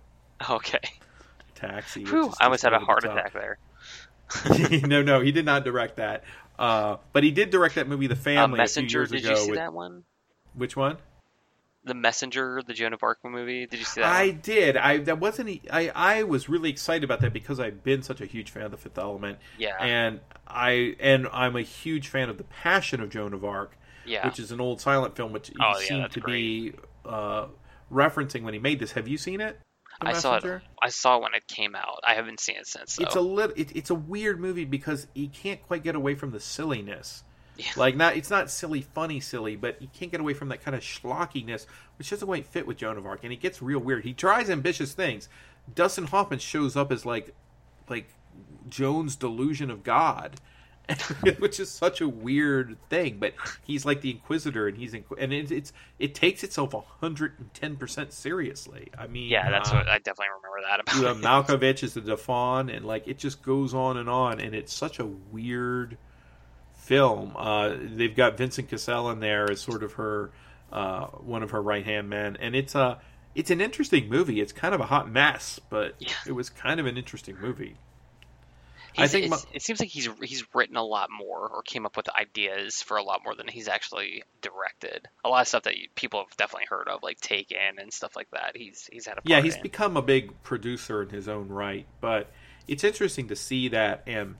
Okay. 0.49 0.79
Taxi. 1.57 2.05
Whew, 2.05 2.33
I 2.41 2.45
almost 2.45 2.63
had 2.63 2.73
a 2.73 2.79
heart 2.79 3.05
attack 3.05 3.33
there. 3.33 3.59
no, 4.87 5.03
no, 5.03 5.21
he 5.21 5.33
did 5.33 5.45
not 5.45 5.65
direct 5.65 5.97
that. 5.97 6.25
Uh, 6.59 6.97
but 7.13 7.25
he 7.25 7.31
did 7.33 7.51
direct 7.51 7.75
that 7.75 7.89
movie, 7.89 8.07
The 8.07 8.15
Uh, 8.15 8.19
Family, 8.19 8.59
Messenger, 8.59 9.03
a 9.03 9.07
few 9.09 9.15
years 9.19 9.23
did 9.25 9.31
you 9.31 9.37
see 9.37 9.51
with, 9.51 9.59
that 9.59 9.73
one? 9.73 10.05
Which 10.55 10.77
one? 10.77 10.97
The 11.85 11.95
Messenger, 11.95 12.63
the 12.67 12.75
Joan 12.75 12.93
of 12.93 13.03
Arc 13.03 13.19
movie. 13.25 13.67
Did 13.67 13.81
you 13.81 13.85
see 13.85 14.01
that? 14.03 14.13
I 14.13 14.27
one? 14.29 14.41
did. 14.43 14.77
I 14.77 14.99
that 14.99 15.19
wasn't. 15.19 15.61
I 15.71 15.91
I 15.95 16.23
was 16.23 16.49
really 16.49 16.71
excited 16.71 17.03
about 17.05 17.21
that 17.21 17.33
because 17.33 17.59
I've 17.59 17.83
been 17.83 18.03
such 18.03 18.21
a 18.21 18.27
huge 18.27 18.51
fan 18.51 18.63
of 18.63 18.71
The 18.71 18.77
Fifth 18.77 18.99
Element, 18.99 19.39
Yeah. 19.59 19.77
and 19.83 20.21
I 20.47 20.95
and 21.01 21.27
I'm 21.33 21.57
a 21.57 21.63
huge 21.63 22.09
fan 22.09 22.29
of 22.29 22.39
The 22.39 22.45
Passion 22.45 23.01
of 23.01 23.11
Joan 23.11 23.35
of 23.35 23.45
Arc. 23.45 23.77
yeah. 24.05 24.25
which 24.27 24.39
is 24.39 24.53
an 24.53 24.61
old 24.61 24.81
silent 24.81 25.17
film, 25.17 25.33
which 25.33 25.49
he 25.49 25.55
Oh, 25.61 25.79
yeah, 25.81 25.87
seemed 25.87 26.03
that's 26.05 26.15
to 26.15 26.21
be 26.21 26.75
uh, 27.05 27.47
referencing 27.91 28.43
when 28.43 28.55
he 28.55 28.61
made 28.61 28.79
this. 28.79 28.93
Have 28.93 29.09
you 29.09 29.19
seen 29.19 29.41
it? 29.41 29.59
I 30.01 30.15
saw 30.15 30.37
it. 30.37 30.45
I 30.83 30.89
saw 30.89 31.19
it 31.19 31.23
when 31.23 31.35
it 31.35 31.47
came 31.47 31.77
out. 31.77 32.01
I 32.05 32.15
haven't 32.15 32.41
seen 32.41 32.57
it 32.57 32.67
since. 32.67 32.99
It's 32.99 33.15
a 33.15 33.21
little. 33.21 33.55
It, 33.57 33.71
it's 33.77 33.91
a 33.91 33.95
weird 33.95 34.41
movie 34.41 34.65
because 34.65 35.07
he 35.15 35.29
can't 35.29 35.63
quite 35.63 35.85
get 35.85 35.95
away 35.95 36.15
from 36.17 36.31
the 36.33 36.41
silliness. 36.41 37.23
Yeah. 37.57 37.67
Like 37.77 37.97
not, 37.97 38.17
it's 38.17 38.31
not 38.31 38.51
silly, 38.51 38.81
funny, 38.81 39.21
silly, 39.21 39.57
but 39.57 39.81
you 39.83 39.89
can't 39.93 40.11
get 40.11 40.21
away 40.21 40.35
from 40.35 40.49
that 40.49 40.63
kind 40.65 40.75
of 40.75 40.83
schlockiness, 40.83 41.67
which 41.99 42.11
doesn't 42.11 42.27
quite 42.27 42.47
fit 42.47 42.67
with 42.67 42.79
Joan 42.79 42.97
of 42.97 43.07
Arc, 43.07 43.25
and 43.25 43.33
it 43.33 43.41
gets 43.41 43.61
real 43.61 43.79
weird. 43.79 44.05
He 44.05 44.15
tries 44.15 44.49
ambitious 44.49 44.95
things. 44.95 45.29
Dustin 45.75 46.07
Hoffman 46.07 46.39
shows 46.39 46.77
up 46.77 46.91
as 46.91 47.05
like, 47.05 47.35
like 47.89 48.09
Joan's 48.69 49.17
delusion 49.17 49.71
of 49.71 49.83
God, 49.83 50.41
which 51.39 51.61
is 51.61 51.71
such 51.71 52.01
a 52.01 52.09
weird 52.09 52.77
thing. 52.89 53.19
But 53.19 53.35
he's 53.63 53.85
like 53.85 54.01
the 54.01 54.11
Inquisitor, 54.11 54.67
and 54.67 54.77
he's 54.77 54.93
inqu- 54.95 55.19
and 55.19 55.33
it's, 55.33 55.51
it's 55.51 55.73
it 55.99 56.15
takes 56.15 56.43
itself 56.43 56.75
hundred 57.01 57.39
and 57.39 57.53
ten 57.55 57.77
percent 57.77 58.13
seriously. 58.13 58.89
I 58.99 59.07
mean, 59.07 59.29
yeah, 59.29 59.51
that's 59.51 59.71
uh, 59.71 59.75
what 59.77 59.89
I 59.89 59.99
definitely 59.99 60.27
remember 60.43 60.67
that 60.69 60.81
about. 60.81 60.97
you 60.97 61.05
it. 61.07 61.09
have 61.09 61.17
Malkovich 61.47 61.83
as 61.85 61.95
the 61.95 62.01
Dauphin, 62.01 62.71
and 62.71 62.85
like 62.85 63.07
it 63.07 63.19
just 63.19 63.43
goes 63.43 63.75
on 63.75 63.99
and 63.99 64.09
on, 64.09 64.41
and 64.41 64.55
it's 64.55 64.73
such 64.73 64.99
a 64.99 65.07
weird 65.07 65.99
film. 66.93 67.35
Uh, 67.37 67.75
they've 67.81 68.15
got 68.15 68.37
Vincent 68.37 68.69
Cassel 68.69 69.11
in 69.11 69.21
there 69.21 69.51
as 69.51 69.61
sort 69.61 69.83
of 69.83 69.95
her 69.95 70.31
uh, 70.71 71.07
one 71.07 71.43
of 71.43 71.51
her 71.53 71.63
right 71.63 71.85
hand 71.85 72.09
men, 72.11 72.37
and 72.41 72.55
it's 72.55 72.75
a 72.75 72.99
it's 73.35 73.51
an 73.51 73.61
interesting 73.63 74.09
movie. 74.11 74.41
It's 74.41 74.53
kind 74.53 74.75
of 74.75 74.81
a 74.81 74.87
hot 74.87 75.11
mess, 75.11 75.59
but 75.71 75.95
Yeah. 75.99 76.13
it 76.27 76.33
was 76.33 76.51
kind 76.51 76.79
of 76.81 76.87
an 76.87 76.97
interesting 76.99 77.37
movie. 77.41 77.77
I 78.99 79.07
think 79.07 79.31
my- 79.31 79.39
it 79.55 79.63
seems 79.63 79.81
like 79.81 79.89
he's 79.89 80.07
he's 80.23 80.45
written 80.55 80.77
a 80.77 80.83
lot 80.85 81.09
more 81.11 81.49
or 81.49 81.63
came 81.63 81.87
up 81.87 81.97
with 81.97 82.11
ideas 82.11 82.83
for 82.83 82.99
a 82.99 83.03
lot 83.03 83.23
more 83.25 83.35
than 83.35 83.49
he's 83.49 83.67
actually 83.69 84.23
directed. 84.43 85.09
A 85.25 85.31
lot 85.31 85.41
of 85.41 85.49
stuff 85.49 85.63
that 85.63 85.79
you, 85.79 85.89
people 85.95 86.21
have 86.29 86.37
definitely 86.37 86.67
heard 86.69 86.89
of, 86.89 87.03
like 87.03 87.19
Taken 87.19 87.79
and 87.79 87.91
stuff 87.91 88.15
like 88.17 88.31
that. 88.33 88.53
He's 88.55 88.91
he's 88.93 89.07
had 89.07 89.17
a 89.17 89.23
Yeah, 89.25 89.41
he's 89.41 89.57
in. 89.57 89.63
become 89.63 89.97
a 89.97 90.03
big 90.03 90.43
producer 90.43 91.03
in 91.03 91.09
his 91.09 91.27
own 91.27 91.49
right, 91.49 91.87
but 92.03 92.31
it's 92.69 92.85
interesting 92.85 93.29
to 93.29 93.37
see 93.37 93.69
that. 93.69 94.03
And 94.07 94.37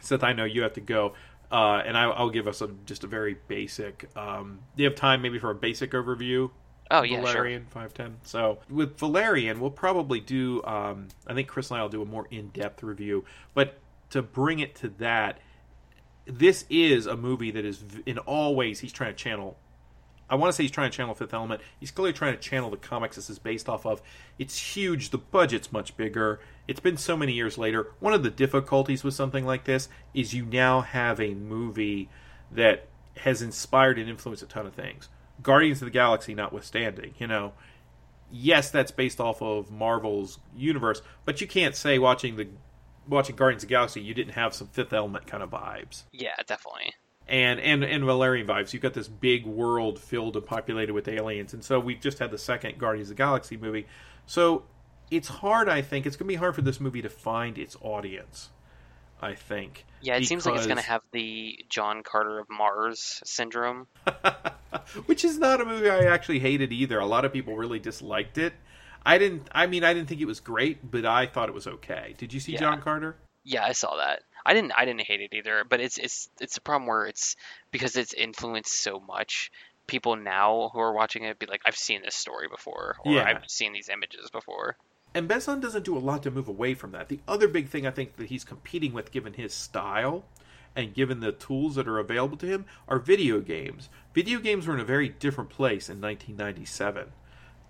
Seth, 0.00 0.22
I 0.24 0.32
know 0.32 0.44
you 0.44 0.62
have 0.62 0.74
to 0.74 0.80
go, 0.80 1.12
uh, 1.50 1.82
and 1.84 1.96
I, 1.96 2.04
I'll 2.04 2.30
give 2.30 2.46
us 2.46 2.60
a, 2.60 2.68
just 2.86 3.04
a 3.04 3.06
very 3.06 3.36
basic. 3.48 4.08
Um, 4.16 4.60
do 4.76 4.82
you 4.82 4.88
have 4.88 4.96
time 4.96 5.22
maybe 5.22 5.38
for 5.38 5.50
a 5.50 5.54
basic 5.54 5.92
overview? 5.92 6.50
Oh 6.90 7.02
yeah, 7.02 7.16
sure. 7.16 7.26
Valerian 7.26 7.66
five 7.68 7.92
ten. 7.92 8.16
So 8.22 8.58
with 8.70 8.98
Valerian, 8.98 9.60
we'll 9.60 9.70
probably 9.70 10.20
do. 10.20 10.62
Um, 10.64 11.08
I 11.26 11.34
think 11.34 11.48
Chris 11.48 11.70
and 11.70 11.78
I 11.78 11.82
will 11.82 11.90
do 11.90 12.02
a 12.02 12.06
more 12.06 12.26
in 12.30 12.48
depth 12.48 12.82
review. 12.82 13.24
But 13.54 13.78
to 14.10 14.22
bring 14.22 14.60
it 14.60 14.74
to 14.76 14.88
that, 14.98 15.38
this 16.24 16.64
is 16.70 17.06
a 17.06 17.16
movie 17.16 17.50
that 17.50 17.64
is 17.64 17.82
in 18.06 18.18
all 18.18 18.54
ways 18.54 18.80
he's 18.80 18.92
trying 18.92 19.14
to 19.14 19.16
channel. 19.16 19.58
I 20.30 20.34
want 20.34 20.50
to 20.50 20.56
say 20.56 20.64
he's 20.64 20.70
trying 20.70 20.90
to 20.90 20.96
channel 20.96 21.14
Fifth 21.14 21.34
Element. 21.34 21.60
He's 21.80 21.90
clearly 21.90 22.12
trying 22.12 22.34
to 22.34 22.40
channel 22.40 22.70
the 22.70 22.76
comics 22.76 23.16
this 23.16 23.30
is 23.30 23.38
based 23.38 23.68
off 23.68 23.86
of. 23.86 24.02
It's 24.38 24.76
huge. 24.76 25.10
The 25.10 25.18
budget's 25.18 25.72
much 25.72 25.96
bigger. 25.96 26.40
It's 26.66 26.80
been 26.80 26.96
so 26.96 27.16
many 27.16 27.32
years 27.32 27.56
later. 27.56 27.92
One 28.00 28.12
of 28.12 28.22
the 28.22 28.30
difficulties 28.30 29.02
with 29.04 29.14
something 29.14 29.46
like 29.46 29.64
this 29.64 29.88
is 30.12 30.34
you 30.34 30.44
now 30.44 30.82
have 30.82 31.20
a 31.20 31.34
movie 31.34 32.08
that 32.50 32.86
has 33.18 33.42
inspired 33.42 33.98
and 33.98 34.08
influenced 34.08 34.42
a 34.42 34.46
ton 34.46 34.66
of 34.66 34.74
things. 34.74 35.08
Guardians 35.42 35.80
of 35.80 35.86
the 35.86 35.92
Galaxy 35.92 36.34
notwithstanding, 36.34 37.14
you 37.18 37.26
know, 37.26 37.52
yes, 38.30 38.70
that's 38.70 38.90
based 38.90 39.20
off 39.20 39.40
of 39.42 39.70
Marvel's 39.70 40.38
universe, 40.56 41.02
but 41.24 41.40
you 41.40 41.46
can't 41.46 41.74
say 41.74 41.98
watching 41.98 42.36
the 42.36 42.48
watching 43.06 43.36
Guardians 43.36 43.62
of 43.62 43.68
the 43.68 43.74
Galaxy 43.74 44.00
you 44.02 44.14
didn't 44.14 44.34
have 44.34 44.52
some 44.54 44.66
Fifth 44.68 44.92
Element 44.92 45.26
kind 45.26 45.42
of 45.42 45.50
vibes 45.50 46.02
Yeah, 46.12 46.34
definitely. 46.46 46.92
And 47.28 47.60
and 47.60 47.84
and 47.84 48.04
Valerian 48.04 48.46
vibes. 48.46 48.72
You've 48.72 48.82
got 48.82 48.94
this 48.94 49.08
big 49.08 49.46
world 49.46 49.98
filled 49.98 50.36
and 50.36 50.44
populated 50.46 50.92
with 50.92 51.08
aliens, 51.08 51.52
and 51.54 51.64
so 51.64 51.78
we've 51.78 52.00
just 52.00 52.18
had 52.18 52.30
the 52.30 52.38
second 52.38 52.78
Guardians 52.78 53.10
of 53.10 53.16
the 53.16 53.22
Galaxy 53.22 53.56
movie. 53.56 53.86
So 54.26 54.64
it's 55.10 55.28
hard. 55.28 55.68
I 55.68 55.82
think 55.82 56.06
it's 56.06 56.16
going 56.16 56.26
to 56.26 56.32
be 56.32 56.36
hard 56.36 56.54
for 56.54 56.62
this 56.62 56.80
movie 56.80 57.02
to 57.02 57.08
find 57.08 57.58
its 57.58 57.76
audience. 57.80 58.50
I 59.20 59.34
think. 59.34 59.84
Yeah, 60.00 60.16
it 60.16 60.26
seems 60.26 60.46
like 60.46 60.54
it's 60.54 60.66
going 60.66 60.76
to 60.78 60.82
have 60.84 61.02
the 61.10 61.58
John 61.68 62.04
Carter 62.04 62.38
of 62.38 62.48
Mars 62.48 63.20
syndrome. 63.24 63.88
Which 65.06 65.24
is 65.24 65.38
not 65.38 65.60
a 65.60 65.64
movie 65.64 65.90
I 65.90 66.04
actually 66.04 66.38
hated 66.38 66.72
either. 66.72 67.00
A 67.00 67.06
lot 67.06 67.24
of 67.24 67.32
people 67.32 67.56
really 67.56 67.80
disliked 67.80 68.38
it. 68.38 68.52
I 69.04 69.18
didn't. 69.18 69.48
I 69.50 69.66
mean, 69.66 69.82
I 69.82 69.92
didn't 69.92 70.08
think 70.08 70.20
it 70.20 70.26
was 70.26 70.38
great, 70.38 70.88
but 70.88 71.04
I 71.04 71.26
thought 71.26 71.48
it 71.48 71.54
was 71.54 71.66
okay. 71.66 72.14
Did 72.16 72.32
you 72.32 72.38
see 72.38 72.52
Yeah. 72.52 72.60
John 72.60 72.80
Carter? 72.80 73.16
Yeah, 73.42 73.64
I 73.64 73.72
saw 73.72 73.96
that. 73.96 74.22
I 74.44 74.54
didn't 74.54 74.72
I 74.76 74.84
didn't 74.84 75.02
hate 75.02 75.20
it 75.20 75.34
either, 75.34 75.64
but 75.68 75.80
it's 75.80 75.98
it's 75.98 76.28
it's 76.40 76.56
a 76.56 76.60
problem 76.60 76.88
where 76.88 77.06
it's 77.06 77.36
because 77.70 77.96
it's 77.96 78.12
influenced 78.12 78.72
so 78.72 79.00
much. 79.00 79.50
People 79.86 80.16
now 80.16 80.70
who 80.72 80.80
are 80.80 80.92
watching 80.92 81.24
it 81.24 81.38
be 81.38 81.46
like, 81.46 81.62
I've 81.64 81.76
seen 81.76 82.02
this 82.02 82.14
story 82.14 82.46
before, 82.48 82.96
or 83.04 83.12
Yeah. 83.12 83.24
I've 83.24 83.48
seen 83.48 83.72
these 83.72 83.88
images 83.88 84.30
before. 84.30 84.76
And 85.14 85.28
Besson 85.28 85.60
doesn't 85.60 85.84
do 85.84 85.96
a 85.96 85.98
lot 85.98 86.22
to 86.24 86.30
move 86.30 86.48
away 86.48 86.74
from 86.74 86.92
that. 86.92 87.08
The 87.08 87.20
other 87.26 87.48
big 87.48 87.68
thing 87.68 87.86
I 87.86 87.90
think 87.90 88.16
that 88.16 88.28
he's 88.28 88.44
competing 88.44 88.92
with, 88.92 89.10
given 89.10 89.32
his 89.32 89.54
style, 89.54 90.24
and 90.76 90.94
given 90.94 91.20
the 91.20 91.32
tools 91.32 91.76
that 91.76 91.88
are 91.88 91.98
available 91.98 92.36
to 92.36 92.46
him, 92.46 92.66
are 92.86 92.98
video 92.98 93.40
games. 93.40 93.88
Video 94.14 94.38
games 94.38 94.66
were 94.66 94.74
in 94.74 94.80
a 94.80 94.84
very 94.84 95.08
different 95.08 95.48
place 95.50 95.88
in 95.88 96.00
1997 96.00 97.12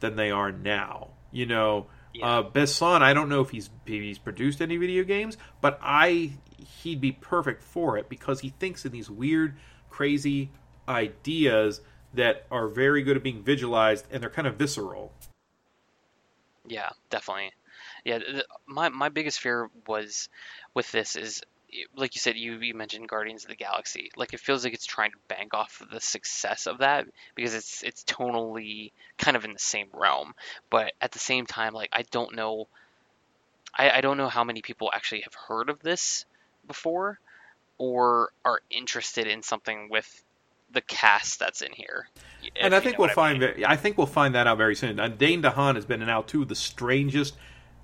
than 0.01 0.17
they 0.17 0.31
are 0.31 0.51
now. 0.51 1.11
You 1.31 1.47
know, 1.47 1.87
yeah. 2.19 2.39
uh, 2.39 2.43
Besson, 2.43 3.03
I 3.03 3.15
don't 3.15 3.29
know 3.29 3.41
if 3.41 3.51
he's 3.51 3.71
if 3.87 4.03
he's 4.03 4.19
produced 4.19 4.61
any 4.61 4.77
video 4.77 5.05
games, 5.05 5.37
but 5.61 5.79
I 5.83 6.33
he'd 6.83 7.01
be 7.01 7.13
perfect 7.13 7.63
for 7.63 7.97
it 7.97 8.09
because 8.09 8.41
he 8.41 8.51
thinks 8.51 8.85
in 8.85 8.93
these 8.93 9.11
weird, 9.11 9.57
crazy 9.91 10.51
ideas 10.89 11.81
that 12.15 12.47
are 12.51 12.69
very 12.69 13.03
good 13.03 13.17
at 13.17 13.23
being 13.23 13.43
visualized 13.43 14.07
and 14.11 14.23
they're 14.23 14.31
kind 14.31 14.49
of 14.49 14.57
visceral. 14.57 15.13
Yeah, 16.67 16.91
definitely. 17.11 17.53
Yeah, 18.05 18.21
my 18.67 18.89
my 18.89 19.09
biggest 19.09 19.41
fear 19.41 19.71
was 19.87 20.29
with 20.75 20.91
this 20.93 21.17
is 21.17 21.43
like 21.97 22.15
you 22.15 22.21
said, 22.21 22.37
you, 22.37 22.59
you 22.59 22.75
mentioned 22.75 23.09
Guardians 23.09 23.45
of 23.45 23.51
the 23.51 23.57
Galaxy. 23.57 24.11
Like 24.17 24.33
it 24.33 24.41
feels 24.41 24.65
like 24.65 24.75
it's 24.75 24.87
trying 24.87 25.11
to 25.13 25.19
bank 25.29 25.55
off 25.55 25.81
of 25.81 25.91
the 25.91 26.01
success 26.01 26.67
of 26.67 26.79
that 26.79 27.07
because 27.35 27.55
it's 27.55 27.83
it's 27.83 28.05
tonally 28.05 28.93
kind 29.19 29.37
of 29.37 29.45
in 29.45 29.53
the 29.53 29.59
same 29.59 29.89
realm. 29.93 30.35
But 30.71 30.93
at 31.01 31.13
the 31.13 31.19
same 31.19 31.47
time, 31.47 31.75
like 31.75 31.91
I 31.93 32.03
don't 32.11 32.35
know, 32.35 32.69
I, 33.77 33.91
I 33.91 34.01
don't 34.01 34.17
know 34.17 34.29
how 34.29 34.45
many 34.45 34.63
people 34.63 34.91
actually 34.95 35.23
have 35.23 35.35
heard 35.35 35.69
of 35.69 35.81
this 35.81 36.25
before 36.67 37.19
or 37.77 38.31
are 38.45 38.61
interested 38.71 39.27
in 39.27 39.43
something 39.43 39.89
with 39.91 40.25
the 40.73 40.81
cast 40.81 41.39
that's 41.39 41.63
in 41.63 41.73
here. 41.73 42.09
And 42.61 42.75
I 42.75 42.81
think 42.81 42.99
we'll 42.99 43.11
I 43.11 43.15
find 43.15 43.41
mean. 43.41 43.65
I 43.67 43.77
think 43.77 43.97
we'll 43.97 44.07
find 44.07 44.35
that 44.35 44.47
out 44.47 44.59
very 44.59 44.75
soon. 44.75 44.99
And 44.99 45.19
Dane 45.19 45.43
DeHaan 45.43 45.75
has 45.77 45.87
been 45.87 46.03
in 46.03 46.09
out 46.09 46.29
two 46.29 46.43
of 46.43 46.49
the 46.49 46.55
strangest 46.55 47.37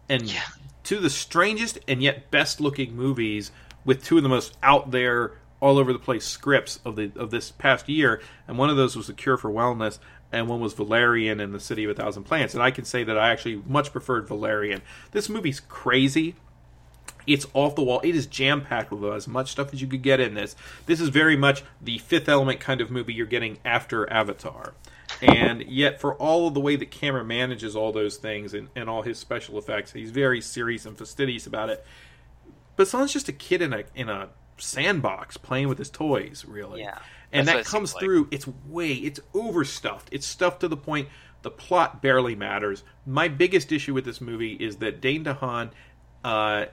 and 0.08 0.22
yeah. 0.22 0.42
two 0.82 0.98
of 0.98 1.02
the 1.02 1.10
strangest 1.10 1.78
and 1.88 2.02
yet 2.02 2.30
best 2.30 2.60
looking 2.60 2.94
movies 2.94 3.50
with 3.84 4.04
two 4.04 4.16
of 4.16 4.22
the 4.22 4.28
most 4.28 4.56
out 4.62 4.90
there 4.90 5.32
all 5.60 5.78
over 5.78 5.92
the 5.92 5.98
place 5.98 6.26
scripts 6.26 6.80
of 6.84 6.96
the 6.96 7.10
of 7.16 7.30
this 7.30 7.50
past 7.50 7.88
year. 7.88 8.20
And 8.46 8.58
one 8.58 8.70
of 8.70 8.76
those 8.76 8.96
was 8.96 9.06
The 9.06 9.14
Cure 9.14 9.36
for 9.36 9.50
Wellness 9.50 9.98
and 10.34 10.48
one 10.48 10.60
was 10.60 10.74
Valerian 10.74 11.40
and 11.40 11.54
the 11.54 11.60
City 11.60 11.84
of 11.84 11.90
a 11.90 11.94
Thousand 11.94 12.24
Planets. 12.24 12.54
And 12.54 12.62
I 12.62 12.70
can 12.70 12.84
say 12.84 13.04
that 13.04 13.16
I 13.16 13.30
actually 13.30 13.62
much 13.66 13.92
preferred 13.92 14.26
Valerian. 14.26 14.82
This 15.12 15.28
movie's 15.28 15.60
crazy. 15.60 16.34
It's 17.26 17.46
off 17.54 17.76
the 17.76 17.82
wall. 17.82 18.00
It 18.02 18.14
is 18.14 18.26
jam 18.26 18.60
packed 18.60 18.90
with 18.90 19.04
as 19.14 19.28
much 19.28 19.52
stuff 19.52 19.72
as 19.72 19.80
you 19.80 19.86
could 19.86 20.02
get 20.02 20.20
in 20.20 20.34
this. 20.34 20.56
This 20.86 21.00
is 21.00 21.08
very 21.08 21.36
much 21.36 21.62
the 21.80 21.98
Fifth 21.98 22.28
Element 22.28 22.60
kind 22.60 22.80
of 22.80 22.90
movie 22.90 23.14
you're 23.14 23.26
getting 23.26 23.58
after 23.64 24.12
Avatar. 24.12 24.74
And 25.22 25.62
yet, 25.62 26.00
for 26.00 26.14
all 26.16 26.48
of 26.48 26.54
the 26.54 26.60
way 26.60 26.76
that 26.76 26.90
Cameron 26.90 27.28
manages 27.28 27.76
all 27.76 27.92
those 27.92 28.16
things 28.16 28.52
and, 28.52 28.68
and 28.74 28.90
all 28.90 29.02
his 29.02 29.18
special 29.18 29.56
effects, 29.56 29.92
he's 29.92 30.10
very 30.10 30.40
serious 30.40 30.84
and 30.84 30.98
fastidious 30.98 31.46
about 31.46 31.70
it. 31.70 31.86
Besson's 32.76 33.12
just 33.12 33.28
a 33.28 33.32
kid 33.32 33.62
in 33.62 33.72
a 33.72 33.84
in 33.94 34.08
a 34.08 34.28
sandbox 34.58 35.36
playing 35.36 35.68
with 35.68 35.78
his 35.78 35.90
toys, 35.90 36.44
really. 36.46 36.80
Yeah. 36.80 36.98
And 37.32 37.48
that 37.48 37.64
comes 37.64 37.92
through. 37.92 38.24
Like. 38.24 38.34
It's 38.34 38.46
way 38.46 38.92
it's 38.92 39.20
overstuffed. 39.34 40.08
It's 40.12 40.26
stuffed 40.26 40.60
to 40.60 40.68
the 40.68 40.76
point 40.76 41.08
the 41.42 41.50
plot 41.50 42.02
barely 42.02 42.34
matters. 42.34 42.82
My 43.06 43.28
biggest 43.28 43.70
issue 43.70 43.94
with 43.94 44.04
this 44.04 44.20
movie 44.20 44.54
is 44.54 44.76
that 44.76 45.00
Dane 45.00 45.24
DeHaan 45.24 45.70
uh, 46.24 46.66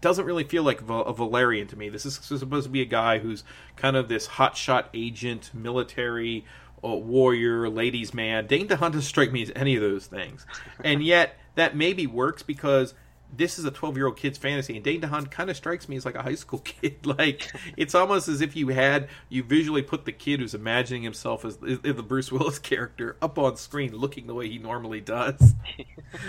doesn't 0.00 0.24
really 0.24 0.44
feel 0.44 0.64
like 0.64 0.82
a 0.82 1.12
Valerian 1.12 1.68
to 1.68 1.76
me. 1.76 1.88
This 1.88 2.04
is 2.04 2.14
supposed 2.14 2.64
to 2.64 2.70
be 2.70 2.82
a 2.82 2.86
guy 2.86 3.18
who's 3.18 3.44
kind 3.76 3.96
of 3.96 4.08
this 4.08 4.26
hotshot 4.26 4.86
agent, 4.92 5.50
military 5.54 6.44
uh, 6.84 6.88
warrior, 6.88 7.68
ladies' 7.68 8.12
man. 8.12 8.46
Dane 8.46 8.66
DeHaan 8.68 8.92
doesn't 8.92 9.02
strike 9.02 9.32
me 9.32 9.42
as 9.42 9.52
any 9.54 9.76
of 9.76 9.82
those 9.82 10.06
things, 10.06 10.46
and 10.82 11.02
yet 11.02 11.38
that 11.54 11.76
maybe 11.76 12.06
works 12.06 12.42
because 12.42 12.94
this 13.36 13.58
is 13.58 13.64
a 13.64 13.70
12 13.70 13.96
year 13.96 14.06
old 14.06 14.16
kid's 14.16 14.38
fantasy 14.38 14.74
and 14.74 14.84
Dane 14.84 15.00
DeHaan 15.00 15.30
kind 15.30 15.50
of 15.50 15.56
strikes 15.56 15.88
me 15.88 15.96
as 15.96 16.04
like 16.04 16.14
a 16.14 16.22
high 16.22 16.34
school 16.34 16.58
kid. 16.64 17.06
Like 17.06 17.52
it's 17.76 17.94
almost 17.94 18.28
as 18.28 18.40
if 18.40 18.56
you 18.56 18.68
had 18.68 19.08
you 19.28 19.42
visually 19.42 19.82
put 19.82 20.04
the 20.04 20.12
kid 20.12 20.40
who's 20.40 20.54
imagining 20.54 21.02
himself 21.02 21.44
as, 21.44 21.58
as 21.62 21.80
the 21.80 22.02
Bruce 22.02 22.32
Willis 22.32 22.58
character 22.58 23.16
up 23.20 23.38
on 23.38 23.56
screen 23.56 23.94
looking 23.94 24.26
the 24.26 24.34
way 24.34 24.48
he 24.48 24.58
normally 24.58 25.00
does. 25.00 25.54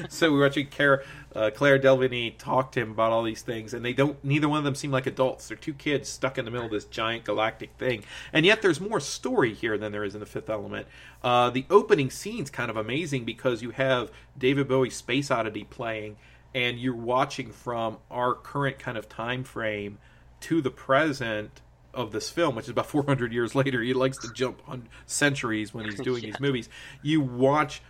So 0.10 0.34
we're 0.34 0.42
watching 0.42 0.68
Claire, 0.68 1.04
uh, 1.34 1.52
Claire 1.56 1.80
Delevingne 1.80 2.38
talk 2.38 2.74
to 2.74 2.82
him 2.82 2.92
about 2.92 3.14
all 3.14 3.24
these 3.24 3.42
things 3.42 3.74
and 3.74 3.84
they 3.84 3.94
don't 3.94 4.22
neither 4.26 4.50
one 4.50 4.58
of 4.58 4.66
them 4.66 4.76
seem 4.76 4.92
like 4.92 5.08
adults. 5.08 5.48
They're 5.48 5.56
two 5.56 5.74
kids 5.74 6.10
stuck 6.10 6.38
in 6.38 6.44
the 6.44 6.52
middle 6.52 6.66
of 6.66 6.72
this 6.72 6.84
giant 6.84 7.24
galactic 7.24 7.72
thing. 7.78 8.04
And 8.34 8.46
yet 8.46 8.62
there's 8.62 8.82
more 8.82 9.00
story 9.00 9.54
here 9.54 9.78
than 9.78 9.94
there 9.94 10.04
is 10.04 10.16
in 10.16 10.20
the 10.20 10.26
fifth 10.26 10.50
element. 10.50 10.88
Uh, 11.24 11.50
the 11.50 11.66
opening 11.70 12.10
scene's 12.10 12.50
kind 12.50 12.70
of 12.70 12.76
amazing 12.76 13.24
because 13.24 13.62
you 13.62 13.72
have 13.72 14.12
David 14.38 14.68
Bowie's 14.68 14.96
Space 14.98 15.32
Oddity 15.32 15.64
playing 15.64 16.18
and 16.54 16.80
you're 16.80 16.96
watching 16.96 17.52
from 17.52 17.98
our 18.10 18.34
current 18.34 18.80
kind 18.80 18.98
of 18.98 19.08
time 19.08 19.44
frame 19.44 19.98
to 20.42 20.62
the 20.62 20.72
present 20.72 21.62
of 21.94 22.12
this 22.12 22.30
film, 22.30 22.56
which 22.56 22.66
is 22.66 22.70
about 22.70 22.86
400 22.88 23.34
years 23.34 23.56
later. 23.56 23.82
He 23.82 23.94
likes 23.94 24.18
to 24.20 24.32
jump 24.34 24.62
on 24.68 24.88
centuries 25.06 25.74
when 25.74 25.86
he's 25.86 26.00
doing 26.02 26.24
yeah. 26.24 26.32
these 26.32 26.40
movies. 26.40 26.70
You 27.02 27.22
watch 27.22 27.82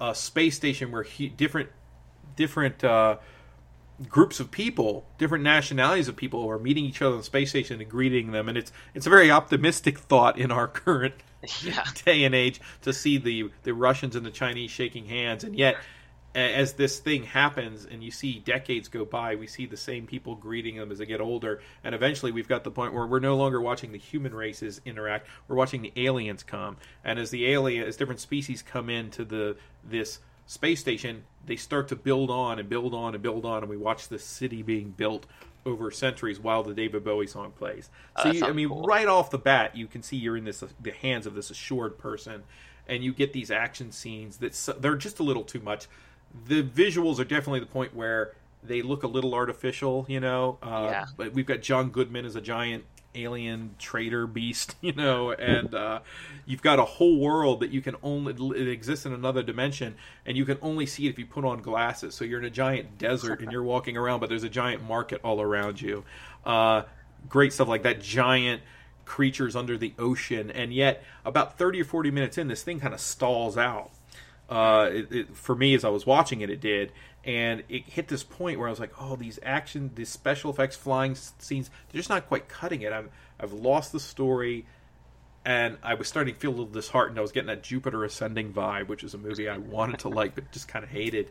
a 0.00 0.14
space 0.14 0.56
station 0.56 0.90
where 0.90 1.02
he, 1.02 1.28
different 1.28 1.70
different 2.36 2.82
uh, 2.82 3.16
groups 4.08 4.40
of 4.40 4.50
people, 4.50 5.06
different 5.18 5.44
nationalities 5.44 6.08
of 6.08 6.16
people, 6.16 6.48
are 6.48 6.58
meeting 6.58 6.84
each 6.84 7.00
other 7.00 7.12
on 7.12 7.18
the 7.18 7.24
space 7.24 7.50
station 7.50 7.80
and 7.80 7.88
greeting 7.88 8.32
them, 8.32 8.48
and 8.48 8.58
it's 8.58 8.72
it's 8.94 9.06
a 9.06 9.10
very 9.10 9.30
optimistic 9.30 9.98
thought 9.98 10.38
in 10.38 10.50
our 10.50 10.66
current 10.68 11.14
yeah. 11.62 11.84
day 12.04 12.24
and 12.24 12.34
age 12.34 12.60
to 12.82 12.92
see 12.92 13.18
the 13.18 13.50
the 13.62 13.72
Russians 13.72 14.16
and 14.16 14.26
the 14.26 14.30
Chinese 14.30 14.70
shaking 14.70 15.06
hands, 15.06 15.44
and 15.44 15.56
yet 15.56 15.76
as 16.34 16.72
this 16.72 16.98
thing 16.98 17.22
happens 17.22 17.86
and 17.86 18.02
you 18.02 18.10
see 18.10 18.40
decades 18.40 18.88
go 18.88 19.04
by, 19.04 19.36
we 19.36 19.46
see 19.46 19.66
the 19.66 19.76
same 19.76 20.06
people 20.06 20.34
greeting 20.34 20.76
them 20.76 20.90
as 20.90 20.98
they 20.98 21.06
get 21.06 21.20
older, 21.20 21.60
and 21.84 21.94
eventually 21.94 22.32
we've 22.32 22.48
got 22.48 22.64
the 22.64 22.70
point 22.70 22.92
where 22.92 23.06
we're 23.06 23.20
no 23.20 23.36
longer 23.36 23.60
watching 23.60 23.92
the 23.92 23.98
human 23.98 24.34
races 24.34 24.80
interact; 24.84 25.28
we're 25.46 25.56
watching 25.56 25.82
the 25.82 25.92
aliens 25.96 26.42
come. 26.42 26.76
And 27.04 27.18
as 27.18 27.30
the 27.30 27.46
alien, 27.46 27.86
as 27.86 27.96
different 27.96 28.20
species 28.20 28.62
come 28.62 28.90
into 28.90 29.24
the 29.24 29.56
this 29.84 30.18
space 30.46 30.80
station, 30.80 31.24
they 31.46 31.56
start 31.56 31.88
to 31.88 31.96
build 31.96 32.30
on 32.30 32.58
and 32.58 32.68
build 32.68 32.94
on 32.94 33.14
and 33.14 33.22
build 33.22 33.44
on, 33.44 33.62
and 33.62 33.70
we 33.70 33.76
watch 33.76 34.08
the 34.08 34.18
city 34.18 34.62
being 34.62 34.90
built 34.90 35.26
over 35.66 35.90
centuries 35.90 36.38
while 36.40 36.62
the 36.62 36.74
David 36.74 37.04
Bowie 37.04 37.26
song 37.26 37.52
plays. 37.52 37.88
Oh, 38.16 38.24
so 38.24 38.32
you, 38.32 38.44
I 38.44 38.52
mean, 38.52 38.68
cool. 38.68 38.84
right 38.84 39.06
off 39.06 39.30
the 39.30 39.38
bat, 39.38 39.76
you 39.76 39.86
can 39.86 40.02
see 40.02 40.16
you're 40.16 40.36
in 40.36 40.44
this 40.44 40.64
the 40.80 40.92
hands 40.92 41.26
of 41.26 41.34
this 41.34 41.50
assured 41.50 41.96
person, 41.96 42.42
and 42.88 43.04
you 43.04 43.12
get 43.12 43.32
these 43.32 43.52
action 43.52 43.92
scenes 43.92 44.38
that 44.38 44.80
they're 44.80 44.96
just 44.96 45.20
a 45.20 45.22
little 45.22 45.44
too 45.44 45.60
much 45.60 45.86
the 46.46 46.62
visuals 46.62 47.18
are 47.18 47.24
definitely 47.24 47.60
the 47.60 47.66
point 47.66 47.94
where 47.94 48.32
they 48.62 48.82
look 48.82 49.02
a 49.02 49.06
little 49.06 49.34
artificial, 49.34 50.06
you 50.08 50.20
know. 50.20 50.58
Uh, 50.62 50.88
yeah. 50.90 51.04
But 51.16 51.32
we've 51.32 51.46
got 51.46 51.60
John 51.60 51.90
Goodman 51.90 52.24
as 52.24 52.36
a 52.36 52.40
giant 52.40 52.84
alien 53.14 53.74
traitor 53.78 54.26
beast, 54.26 54.74
you 54.80 54.92
know, 54.92 55.32
and 55.32 55.74
uh, 55.74 56.00
you've 56.46 56.62
got 56.62 56.78
a 56.78 56.84
whole 56.84 57.18
world 57.18 57.60
that 57.60 57.70
you 57.70 57.80
can 57.80 57.96
only 58.02 58.32
it 58.58 58.68
exists 58.68 59.06
in 59.06 59.12
another 59.12 59.42
dimension, 59.42 59.94
and 60.26 60.36
you 60.36 60.44
can 60.44 60.58
only 60.62 60.86
see 60.86 61.06
it 61.06 61.10
if 61.10 61.18
you 61.18 61.26
put 61.26 61.44
on 61.44 61.62
glasses. 61.62 62.14
So 62.14 62.24
you're 62.24 62.40
in 62.40 62.44
a 62.44 62.50
giant 62.50 62.98
desert 62.98 63.40
and 63.40 63.52
you're 63.52 63.62
walking 63.62 63.96
around, 63.96 64.20
but 64.20 64.28
there's 64.28 64.44
a 64.44 64.48
giant 64.48 64.82
market 64.82 65.20
all 65.22 65.40
around 65.40 65.80
you. 65.80 66.04
Uh, 66.44 66.82
great 67.28 67.52
stuff 67.52 67.68
like 67.68 67.82
that. 67.84 68.00
Giant 68.00 68.62
creatures 69.04 69.54
under 69.54 69.76
the 69.76 69.92
ocean, 69.98 70.50
and 70.50 70.72
yet 70.72 71.04
about 71.24 71.58
30 71.58 71.82
or 71.82 71.84
40 71.84 72.10
minutes 72.10 72.38
in, 72.38 72.48
this 72.48 72.62
thing 72.62 72.80
kind 72.80 72.94
of 72.94 73.00
stalls 73.00 73.56
out 73.58 73.90
uh, 74.48 74.88
it, 74.92 75.12
it, 75.12 75.36
for 75.36 75.54
me, 75.54 75.74
as 75.74 75.84
I 75.84 75.88
was 75.88 76.06
watching 76.06 76.40
it, 76.40 76.50
it 76.50 76.60
did, 76.60 76.92
and 77.24 77.62
it 77.68 77.84
hit 77.84 78.08
this 78.08 78.22
point 78.22 78.58
where 78.58 78.68
I 78.68 78.70
was 78.70 78.80
like, 78.80 78.92
"Oh, 79.00 79.16
these 79.16 79.38
action, 79.42 79.90
these 79.94 80.08
special 80.08 80.50
effects, 80.50 80.76
flying 80.76 81.14
scenes, 81.14 81.70
they're 81.88 81.98
just 81.98 82.10
not 82.10 82.28
quite 82.28 82.48
cutting 82.48 82.82
it. 82.82 82.92
I'm, 82.92 83.10
I've 83.40 83.52
lost 83.52 83.92
the 83.92 84.00
story." 84.00 84.66
and 85.46 85.76
I 85.82 85.94
was 85.94 86.08
starting 86.08 86.34
to 86.34 86.40
feel 86.40 86.50
a 86.50 86.52
little 86.52 86.66
disheartened. 86.66 87.18
I 87.18 87.22
was 87.22 87.32
getting 87.32 87.48
that 87.48 87.62
Jupiter 87.62 88.02
Ascending 88.04 88.52
vibe, 88.52 88.88
which 88.88 89.04
is 89.04 89.12
a 89.12 89.18
movie 89.18 89.48
I 89.48 89.58
wanted 89.58 89.98
to 90.00 90.08
like 90.08 90.34
but 90.34 90.50
just 90.52 90.68
kind 90.68 90.82
of 90.82 90.90
hated. 90.90 91.30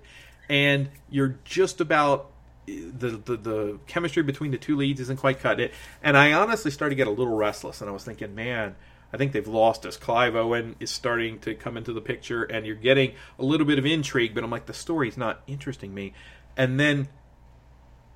And 0.50 0.90
you're 1.10 1.40
just 1.46 1.82
about 1.82 2.32
the, 2.66 3.22
the 3.26 3.38
the 3.38 3.80
chemistry 3.88 4.24
between 4.24 4.52
the 4.52 4.58
two 4.58 4.76
leads 4.76 5.00
isn't 5.02 5.20
quite 5.20 5.40
cut 5.40 5.60
it. 5.60 5.74
And 6.02 6.16
I 6.18 6.34
honestly 6.34 6.72
started 6.72 6.92
to 6.92 6.96
get 6.96 7.08
a 7.08 7.12
little 7.12 7.36
restless, 7.36 7.82
and 7.82 7.90
I 7.90 7.94
was 7.94 8.04
thinking, 8.04 8.36
man, 8.36 8.76
I 9.14 9.18
think 9.18 9.32
they've 9.32 9.48
lost 9.48 9.86
us. 9.86 9.96
Clive 9.96 10.36
Owen 10.36 10.76
is 10.80 10.90
starting 10.90 11.38
to 11.40 11.54
come 11.54 11.78
into 11.78 11.94
the 11.94 12.02
picture, 12.02 12.44
and 12.44 12.66
you're 12.66 12.76
getting 12.76 13.14
a 13.38 13.46
little 13.46 13.68
bit 13.68 13.78
of 13.78 13.86
intrigue, 13.86 14.34
but 14.34 14.44
I'm 14.44 14.50
like, 14.50 14.66
the 14.66 14.74
story's 14.74 15.18
not 15.18 15.44
interesting 15.46 15.94
me. 15.94 16.14
And 16.58 16.80
then, 16.80 17.08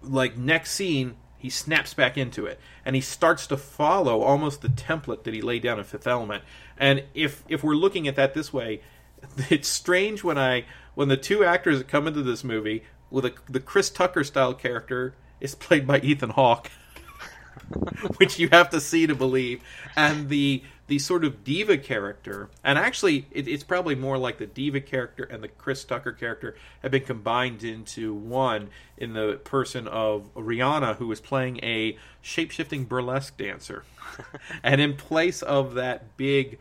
like, 0.02 0.38
next 0.38 0.72
scene, 0.72 1.16
he 1.38 1.52
snaps 1.52 1.94
back 1.94 2.18
into 2.18 2.48
it, 2.48 2.60
and 2.84 2.96
he 2.96 3.02
starts 3.02 3.46
to 3.48 3.58
follow 3.58 4.22
almost 4.22 4.62
the 4.64 4.70
template 4.70 5.24
that 5.24 5.36
he 5.36 5.42
laid 5.42 5.62
down 5.62 5.78
in 5.78 5.86
Fifth 5.86 6.08
Element. 6.08 6.44
And 6.80 7.04
if 7.14 7.44
if 7.48 7.64
we're 7.64 7.76
looking 7.76 8.08
at 8.08 8.16
that 8.16 8.34
this 8.34 8.52
way, 8.52 8.82
it's 9.50 9.68
strange 9.68 10.24
when 10.24 10.40
I 10.40 10.66
when 10.96 11.10
the 11.10 11.18
two 11.18 11.44
actors 11.44 11.78
that 11.78 11.88
come 11.88 12.08
into 12.08 12.24
this 12.24 12.44
movie 12.44 12.84
with 13.12 13.26
a, 13.26 13.34
the 13.48 13.60
Chris 13.60 13.92
Tucker 13.92 14.24
style 14.24 14.56
character 14.56 15.14
is 15.40 15.54
played 15.54 15.86
by 15.86 16.00
Ethan 16.00 16.32
Hawke. 16.32 16.72
which 18.18 18.40
you 18.40 18.50
have 18.50 18.70
to 18.70 18.80
see 18.80 19.08
to 19.08 19.16
believe, 19.16 19.62
and 19.96 20.30
the 20.30 20.64
the 20.88 21.00
sort 21.00 21.26
of 21.26 21.44
diva 21.44 21.78
character, 21.78 22.50
and 22.64 22.78
actually 22.78 23.28
it, 23.32 23.48
it's 23.48 23.64
probably 23.64 23.96
more 23.96 24.18
like 24.18 24.38
the 24.38 24.46
diva 24.46 24.80
character 24.80 25.24
and 25.24 25.44
the 25.44 25.48
Chris 25.48 25.84
Tucker 25.84 26.14
character 26.14 26.56
have 26.82 26.92
been 26.92 27.04
combined 27.04 27.64
into 27.64 28.14
one 28.14 28.70
in 28.98 29.14
the 29.14 29.40
person 29.44 29.88
of 29.88 30.34
Rihanna, 30.34 30.96
who 30.96 31.12
is 31.12 31.20
playing 31.20 31.60
a 31.64 31.98
shape 32.22 32.52
shifting 32.52 32.86
burlesque 32.86 33.38
dancer, 33.38 33.84
and 34.64 34.80
in 34.80 34.96
place 34.96 35.42
of 35.42 35.74
that 35.76 36.16
big 36.18 36.58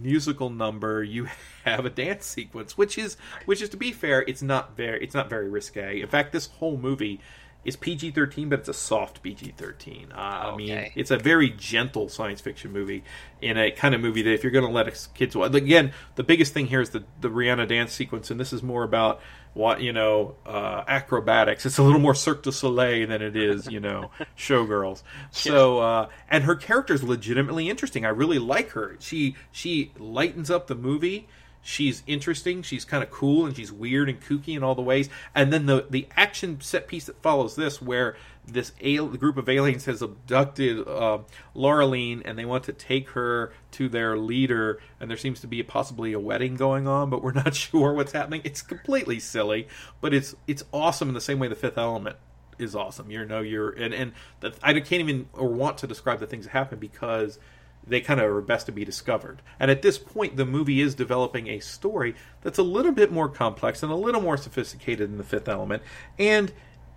musical 0.00 0.50
number 0.50 1.04
you 1.04 1.28
have 1.64 1.86
a 1.86 1.90
dance 1.90 2.26
sequence 2.26 2.76
which 2.76 2.98
is 2.98 3.16
which 3.44 3.62
is 3.62 3.68
to 3.68 3.76
be 3.76 3.92
fair 3.92 4.22
it's 4.22 4.42
not 4.42 4.76
very 4.76 5.02
it's 5.02 5.14
not 5.14 5.28
very 5.28 5.48
risque. 5.48 6.00
In 6.00 6.08
fact 6.08 6.32
this 6.32 6.46
whole 6.46 6.76
movie 6.76 7.20
is 7.64 7.76
PG-13 7.76 8.48
but 8.48 8.60
it's 8.60 8.68
a 8.68 8.74
soft 8.74 9.22
PG-13 9.22 10.12
uh, 10.12 10.16
I 10.16 10.56
mean 10.56 10.90
it's 10.94 11.10
a 11.10 11.18
very 11.18 11.50
gentle 11.50 12.08
science 12.08 12.40
fiction 12.40 12.72
movie 12.72 13.04
in 13.40 13.58
a 13.58 13.70
kind 13.70 13.94
of 13.94 14.00
movie 14.00 14.22
that 14.22 14.32
if 14.32 14.42
you're 14.42 14.52
going 14.52 14.66
to 14.66 14.70
let 14.70 15.08
kids 15.14 15.36
watch 15.36 15.54
again 15.54 15.92
the 16.14 16.22
biggest 16.22 16.52
thing 16.52 16.66
here 16.66 16.80
is 16.80 16.90
the 16.90 17.04
the 17.20 17.28
Rihanna 17.28 17.68
dance 17.68 17.92
sequence 17.92 18.30
and 18.30 18.38
this 18.38 18.52
is 18.52 18.62
more 18.62 18.84
about 18.84 19.20
what 19.58 19.80
you 19.80 19.92
know 19.92 20.36
uh, 20.46 20.84
acrobatics. 20.86 21.66
It's 21.66 21.78
a 21.78 21.82
little 21.82 21.98
more 21.98 22.14
Cirque 22.14 22.44
du 22.44 22.52
Soleil 22.52 23.08
than 23.08 23.20
it 23.20 23.36
is 23.36 23.66
you 23.66 23.80
know 23.80 24.10
showgirls. 24.38 25.02
So 25.30 25.80
uh, 25.80 26.08
and 26.30 26.44
her 26.44 26.54
character 26.54 26.94
is 26.94 27.02
legitimately 27.02 27.68
interesting. 27.68 28.04
I 28.04 28.10
really 28.10 28.38
like 28.38 28.70
her. 28.70 28.96
She 29.00 29.36
she 29.50 29.92
lightens 29.98 30.50
up 30.50 30.68
the 30.68 30.74
movie 30.74 31.28
she's 31.68 32.02
interesting 32.06 32.62
she's 32.62 32.86
kind 32.86 33.02
of 33.02 33.10
cool 33.10 33.44
and 33.44 33.54
she's 33.54 33.70
weird 33.70 34.08
and 34.08 34.22
kooky 34.22 34.56
in 34.56 34.62
all 34.62 34.74
the 34.74 34.80
ways. 34.80 35.10
And 35.34 35.52
then 35.52 35.66
the 35.66 35.86
the 35.90 36.08
action 36.16 36.62
set 36.62 36.88
piece 36.88 37.04
that 37.04 37.20
follows 37.20 37.56
this 37.56 37.82
where 37.82 38.16
this 38.46 38.72
al- 38.82 39.08
group 39.08 39.36
of 39.36 39.50
aliens 39.50 39.84
has 39.84 40.00
abducted 40.00 40.88
uh, 40.88 41.18
Laureline 41.54 42.22
and 42.24 42.38
they 42.38 42.46
want 42.46 42.64
to 42.64 42.72
take 42.72 43.10
her 43.10 43.52
to 43.72 43.90
their 43.90 44.16
leader 44.16 44.80
and 44.98 45.10
there 45.10 45.18
seems 45.18 45.40
to 45.40 45.46
be 45.46 45.62
possibly 45.62 46.14
a 46.14 46.18
wedding 46.18 46.54
going 46.54 46.88
on 46.88 47.10
but 47.10 47.22
we're 47.22 47.32
not 47.44 47.54
sure 47.54 47.92
what's 47.92 48.12
happening. 48.12 48.40
It's 48.44 48.62
completely 48.62 49.20
silly 49.20 49.68
but 50.00 50.14
it's 50.14 50.34
it's 50.46 50.64
awesome 50.72 51.08
in 51.08 51.14
the 51.14 51.20
same 51.20 51.38
way 51.38 51.48
the 51.48 51.54
fifth 51.54 51.76
element 51.76 52.16
is 52.58 52.74
awesome 52.74 53.10
you 53.10 53.24
know 53.24 53.40
you're 53.40 53.70
and 53.70 53.92
and 53.92 54.12
the, 54.40 54.52
I 54.62 54.72
can't 54.72 55.02
even 55.02 55.28
or 55.34 55.48
want 55.48 55.78
to 55.78 55.86
describe 55.86 56.18
the 56.18 56.26
things 56.26 56.46
that 56.46 56.50
happen 56.50 56.78
because 56.78 57.38
they 57.86 58.00
kind 58.00 58.20
of 58.20 58.30
are 58.30 58.40
best 58.40 58.66
to 58.66 58.72
be 58.72 58.84
discovered. 58.84 59.42
And 59.58 59.70
at 59.70 59.82
this 59.82 59.98
point, 59.98 60.36
the 60.36 60.44
movie 60.44 60.80
is 60.80 60.94
developing 60.94 61.48
a 61.48 61.60
story 61.60 62.14
that's 62.42 62.58
a 62.58 62.62
little 62.62 62.92
bit 62.92 63.10
more 63.10 63.28
complex 63.28 63.82
and 63.82 63.90
a 63.90 63.96
little 63.96 64.20
more 64.20 64.36
sophisticated 64.36 65.10
than 65.10 65.18
The 65.18 65.24
Fifth 65.24 65.48
Element. 65.48 65.82
And 66.18 66.52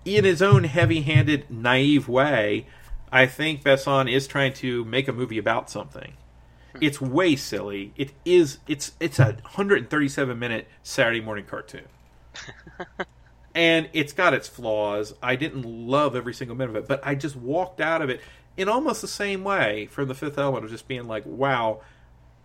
in 0.06 0.26
his 0.26 0.41
own 0.41 0.66
heavy 0.66 1.02
handed, 1.02 1.49
naive 1.49 2.08
way, 2.08 2.68
I 3.12 3.26
think 3.26 3.64
Besson 3.64 4.12
is 4.12 4.28
trying 4.28 4.53
to 4.53 4.86
make 4.86 5.08
a 5.08 5.14
movie 5.14 5.38
about 5.38 5.70
something. 5.70 6.14
It's 6.80 7.02
way 7.02 7.36
silly. 7.36 7.91
It 7.98 8.14
is. 8.24 8.60
It's 8.68 8.94
it's 9.02 9.20
a 9.20 9.26
137 9.26 10.40
minute 10.40 10.68
Saturday 10.84 11.20
morning 11.20 11.44
cartoon, 11.44 11.84
and 13.56 13.90
it's 13.91 14.14
got 14.14 14.34
its 14.34 14.48
flaws. 14.48 15.14
I 15.22 15.36
didn't 15.36 15.64
love 15.64 16.16
every 16.16 16.34
single 16.34 16.56
minute 16.56 16.78
of 16.78 16.84
it, 16.84 16.88
but 16.88 17.06
I 17.06 17.16
just 17.16 17.36
walked 17.36 17.82
out 17.82 18.02
of 18.02 18.10
it 18.10 18.22
in 18.62 18.70
almost 18.70 19.02
the 19.02 19.08
same 19.08 19.44
way 19.44 19.88
from 19.88 20.08
the 20.08 20.16
Fifth 20.16 20.38
Element 20.38 20.66
of 20.66 20.72
just 20.72 20.88
being 20.88 21.08
like, 21.08 21.24
"Wow, 21.26 21.82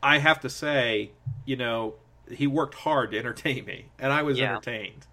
I 0.02 0.18
have 0.18 0.40
to 0.40 0.51
say, 0.51 1.12
you 1.44 1.56
know, 1.56 1.94
he 2.30 2.47
worked 2.47 2.74
hard 2.74 3.12
to 3.12 3.18
entertain 3.18 3.64
me, 3.64 3.86
and 3.98 4.12
I 4.12 4.22
was 4.22 4.38
Yeah. 4.38 4.52
entertained." 4.52 5.06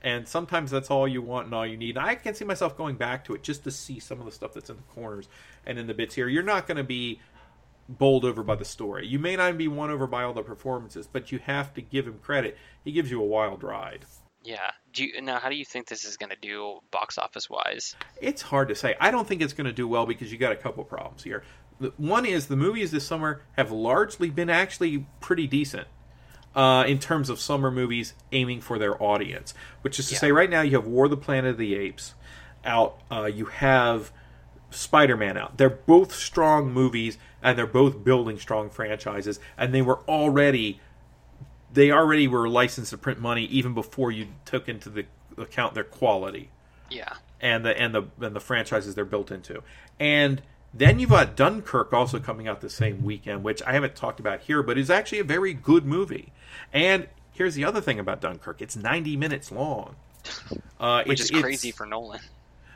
And 0.00 0.28
sometimes 0.28 0.70
that's 0.70 0.90
all 0.90 1.08
you 1.08 1.20
want 1.20 1.46
and 1.46 1.54
all 1.54 1.66
you 1.66 1.76
need. 1.76 1.96
And 1.96 2.06
I 2.06 2.14
can 2.14 2.32
see 2.34 2.44
myself 2.44 2.76
going 2.76 2.96
back 2.96 3.24
to 3.24 3.34
it 3.34 3.42
just 3.42 3.64
to 3.64 3.70
see 3.72 3.98
some 3.98 4.20
of 4.20 4.26
the 4.26 4.30
stuff 4.32 4.52
that's 4.54 4.70
in 4.70 4.76
the 4.76 4.82
corners 4.94 5.28
and 5.66 5.76
in 5.78 5.88
the 5.88 5.94
bits 5.94 6.14
here. 6.14 6.28
You're 6.28 6.44
not 6.44 6.68
going 6.68 6.76
to 6.76 6.84
be 6.84 7.20
bowled 7.88 8.24
over 8.24 8.44
by 8.44 8.54
the 8.54 8.64
story. 8.64 9.06
You 9.06 9.18
may 9.18 9.34
not 9.34 9.58
be 9.58 9.66
won 9.66 9.90
over 9.90 10.06
by 10.06 10.22
all 10.22 10.34
the 10.34 10.42
performances, 10.42 11.08
but 11.10 11.32
you 11.32 11.40
have 11.40 11.74
to 11.74 11.82
give 11.82 12.06
him 12.06 12.20
credit. 12.20 12.56
He 12.84 12.92
gives 12.92 13.10
you 13.10 13.20
a 13.20 13.26
wild 13.26 13.64
ride. 13.64 14.04
Yeah. 14.44 14.70
Do 14.98 15.04
you 15.04 15.20
now? 15.22 15.38
How 15.38 15.48
do 15.48 15.54
you 15.54 15.64
think 15.64 15.86
this 15.86 16.04
is 16.04 16.16
going 16.16 16.30
to 16.30 16.36
do 16.36 16.80
box 16.90 17.18
office 17.18 17.48
wise? 17.48 17.94
It's 18.20 18.42
hard 18.42 18.66
to 18.66 18.74
say. 18.74 18.96
I 19.00 19.12
don't 19.12 19.28
think 19.28 19.40
it's 19.40 19.52
going 19.52 19.66
to 19.66 19.72
do 19.72 19.86
well 19.86 20.06
because 20.06 20.32
you 20.32 20.38
got 20.38 20.50
a 20.50 20.56
couple 20.56 20.82
problems 20.82 21.22
here. 21.22 21.44
One 21.96 22.26
is 22.26 22.48
the 22.48 22.56
movies 22.56 22.90
this 22.90 23.06
summer 23.06 23.42
have 23.56 23.70
largely 23.70 24.28
been 24.28 24.50
actually 24.50 25.06
pretty 25.20 25.46
decent 25.46 25.86
uh, 26.56 26.82
in 26.88 26.98
terms 26.98 27.30
of 27.30 27.38
summer 27.38 27.70
movies 27.70 28.14
aiming 28.32 28.60
for 28.60 28.76
their 28.76 29.00
audience. 29.00 29.54
Which 29.82 30.00
is 30.00 30.08
to 30.08 30.14
Yeah. 30.14 30.18
say, 30.18 30.32
right 30.32 30.50
now 30.50 30.62
you 30.62 30.72
have 30.74 30.86
War 30.88 31.04
of 31.04 31.12
the 31.12 31.16
Planet 31.16 31.52
of 31.52 31.58
the 31.58 31.76
Apes 31.76 32.14
out. 32.64 32.98
Uh, 33.08 33.26
you 33.26 33.44
have 33.44 34.10
Spider-Man 34.70 35.36
out. 35.38 35.58
They're 35.58 35.70
both 35.70 36.12
strong 36.12 36.72
movies, 36.72 37.18
and 37.40 37.56
they're 37.56 37.68
both 37.68 38.02
building 38.02 38.36
strong 38.40 38.68
franchises. 38.68 39.38
And 39.56 39.72
they 39.72 39.80
were 39.80 40.00
already 40.08 40.80
they 41.72 41.90
already 41.90 42.28
were 42.28 42.48
licensed 42.48 42.90
to 42.90 42.98
print 42.98 43.20
money 43.20 43.44
even 43.44 43.74
before 43.74 44.10
you 44.10 44.26
took 44.44 44.68
into 44.68 44.88
the 44.88 45.04
account 45.36 45.74
their 45.74 45.84
quality 45.84 46.50
Yeah. 46.90 47.12
and 47.40 47.64
the 47.64 47.78
and 47.80 47.94
the 47.94 48.02
and 48.20 48.34
the 48.34 48.40
franchises 48.40 48.94
they're 48.94 49.04
built 49.04 49.30
into. 49.30 49.62
And 50.00 50.42
then 50.74 50.98
you've 50.98 51.10
got 51.10 51.34
Dunkirk 51.36 51.92
also 51.92 52.18
coming 52.18 52.46
out 52.46 52.60
the 52.60 52.68
same 52.70 53.02
weekend, 53.02 53.42
which 53.42 53.62
I 53.62 53.72
haven't 53.72 53.94
talked 53.96 54.20
about 54.20 54.40
here, 54.40 54.62
but 54.62 54.76
is 54.76 54.90
actually 54.90 55.18
a 55.20 55.24
very 55.24 55.54
good 55.54 55.86
movie. 55.86 56.32
And 56.72 57.08
here's 57.32 57.54
the 57.54 57.64
other 57.64 57.80
thing 57.80 57.98
about 57.98 58.20
Dunkirk: 58.20 58.60
it's 58.60 58.76
90 58.76 59.16
minutes 59.16 59.50
long, 59.50 59.96
uh, 60.80 61.04
Which 61.04 61.20
is 61.20 61.30
crazy 61.30 61.70
for 61.70 61.86
Nolan. 61.86 62.20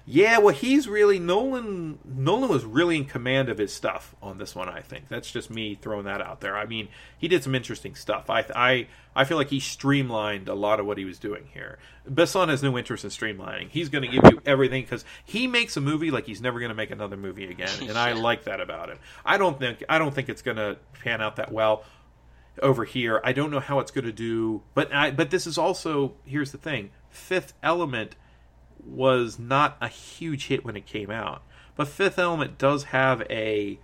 Yeah, 0.04 0.38
well, 0.38 0.54
he's 0.54 0.88
really 0.88 1.20
Nolan. 1.20 1.98
Nolan 2.04 2.48
was 2.48 2.64
really 2.64 2.96
in 2.96 3.04
command 3.04 3.48
of 3.48 3.58
his 3.58 3.72
stuff 3.72 4.16
on 4.20 4.38
this 4.38 4.54
one. 4.54 4.68
I 4.68 4.80
think 4.80 5.08
that's 5.08 5.30
just 5.30 5.48
me 5.48 5.76
throwing 5.76 6.06
that 6.06 6.20
out 6.20 6.40
there. 6.40 6.56
I 6.56 6.66
mean, 6.66 6.88
he 7.16 7.28
did 7.28 7.44
some 7.44 7.54
interesting 7.54 7.94
stuff. 7.94 8.28
I 8.28 8.44
I 8.54 8.88
I 9.14 9.24
feel 9.24 9.36
like 9.36 9.48
he 9.48 9.60
streamlined 9.60 10.48
a 10.48 10.54
lot 10.54 10.80
of 10.80 10.86
what 10.86 10.98
he 10.98 11.04
was 11.04 11.20
doing 11.20 11.44
here. 11.54 11.78
Besson 12.10 12.48
has 12.48 12.64
no 12.64 12.76
interest 12.76 13.04
in 13.04 13.10
streamlining. 13.10 13.68
He's 13.68 13.88
going 13.90 14.02
to 14.02 14.08
give 14.08 14.24
you 14.32 14.40
everything 14.44 14.82
because 14.82 15.04
he 15.24 15.46
makes 15.46 15.76
a 15.76 15.80
movie 15.80 16.10
like 16.10 16.26
he's 16.26 16.40
never 16.40 16.58
going 16.58 16.70
to 16.70 16.74
make 16.74 16.90
another 16.90 17.16
movie 17.16 17.48
again, 17.48 17.70
and 17.82 17.96
I 17.96 18.12
like 18.14 18.44
that 18.44 18.60
about 18.60 18.88
him. 18.88 18.98
I 19.24 19.38
don't 19.38 19.58
think 19.58 19.84
I 19.88 19.98
don't 19.98 20.12
think 20.12 20.28
it's 20.28 20.42
going 20.42 20.56
to 20.56 20.78
pan 21.04 21.20
out 21.20 21.36
that 21.36 21.52
well 21.52 21.84
over 22.60 22.84
here. 22.84 23.20
I 23.22 23.32
don't 23.32 23.52
know 23.52 23.60
how 23.60 23.78
it's 23.78 23.92
going 23.92 24.04
to 24.04 24.12
do, 24.12 24.62
but 24.74 24.92
I, 24.92 25.12
but 25.12 25.30
this 25.30 25.46
is 25.46 25.58
also 25.58 26.14
here's 26.24 26.50
the 26.50 26.58
thing: 26.58 26.90
Fifth 27.08 27.54
Element 27.62 28.16
was 28.84 29.38
not 29.38 29.76
a 29.80 29.88
huge 29.88 30.46
hit 30.48 30.64
when 30.64 30.76
it 30.76 30.86
came 30.86 31.10
out, 31.10 31.42
but 31.76 31.88
Fifth 31.88 32.18
Element 32.18 32.58
does 32.58 32.84
have 32.84 33.22
a 33.30 33.78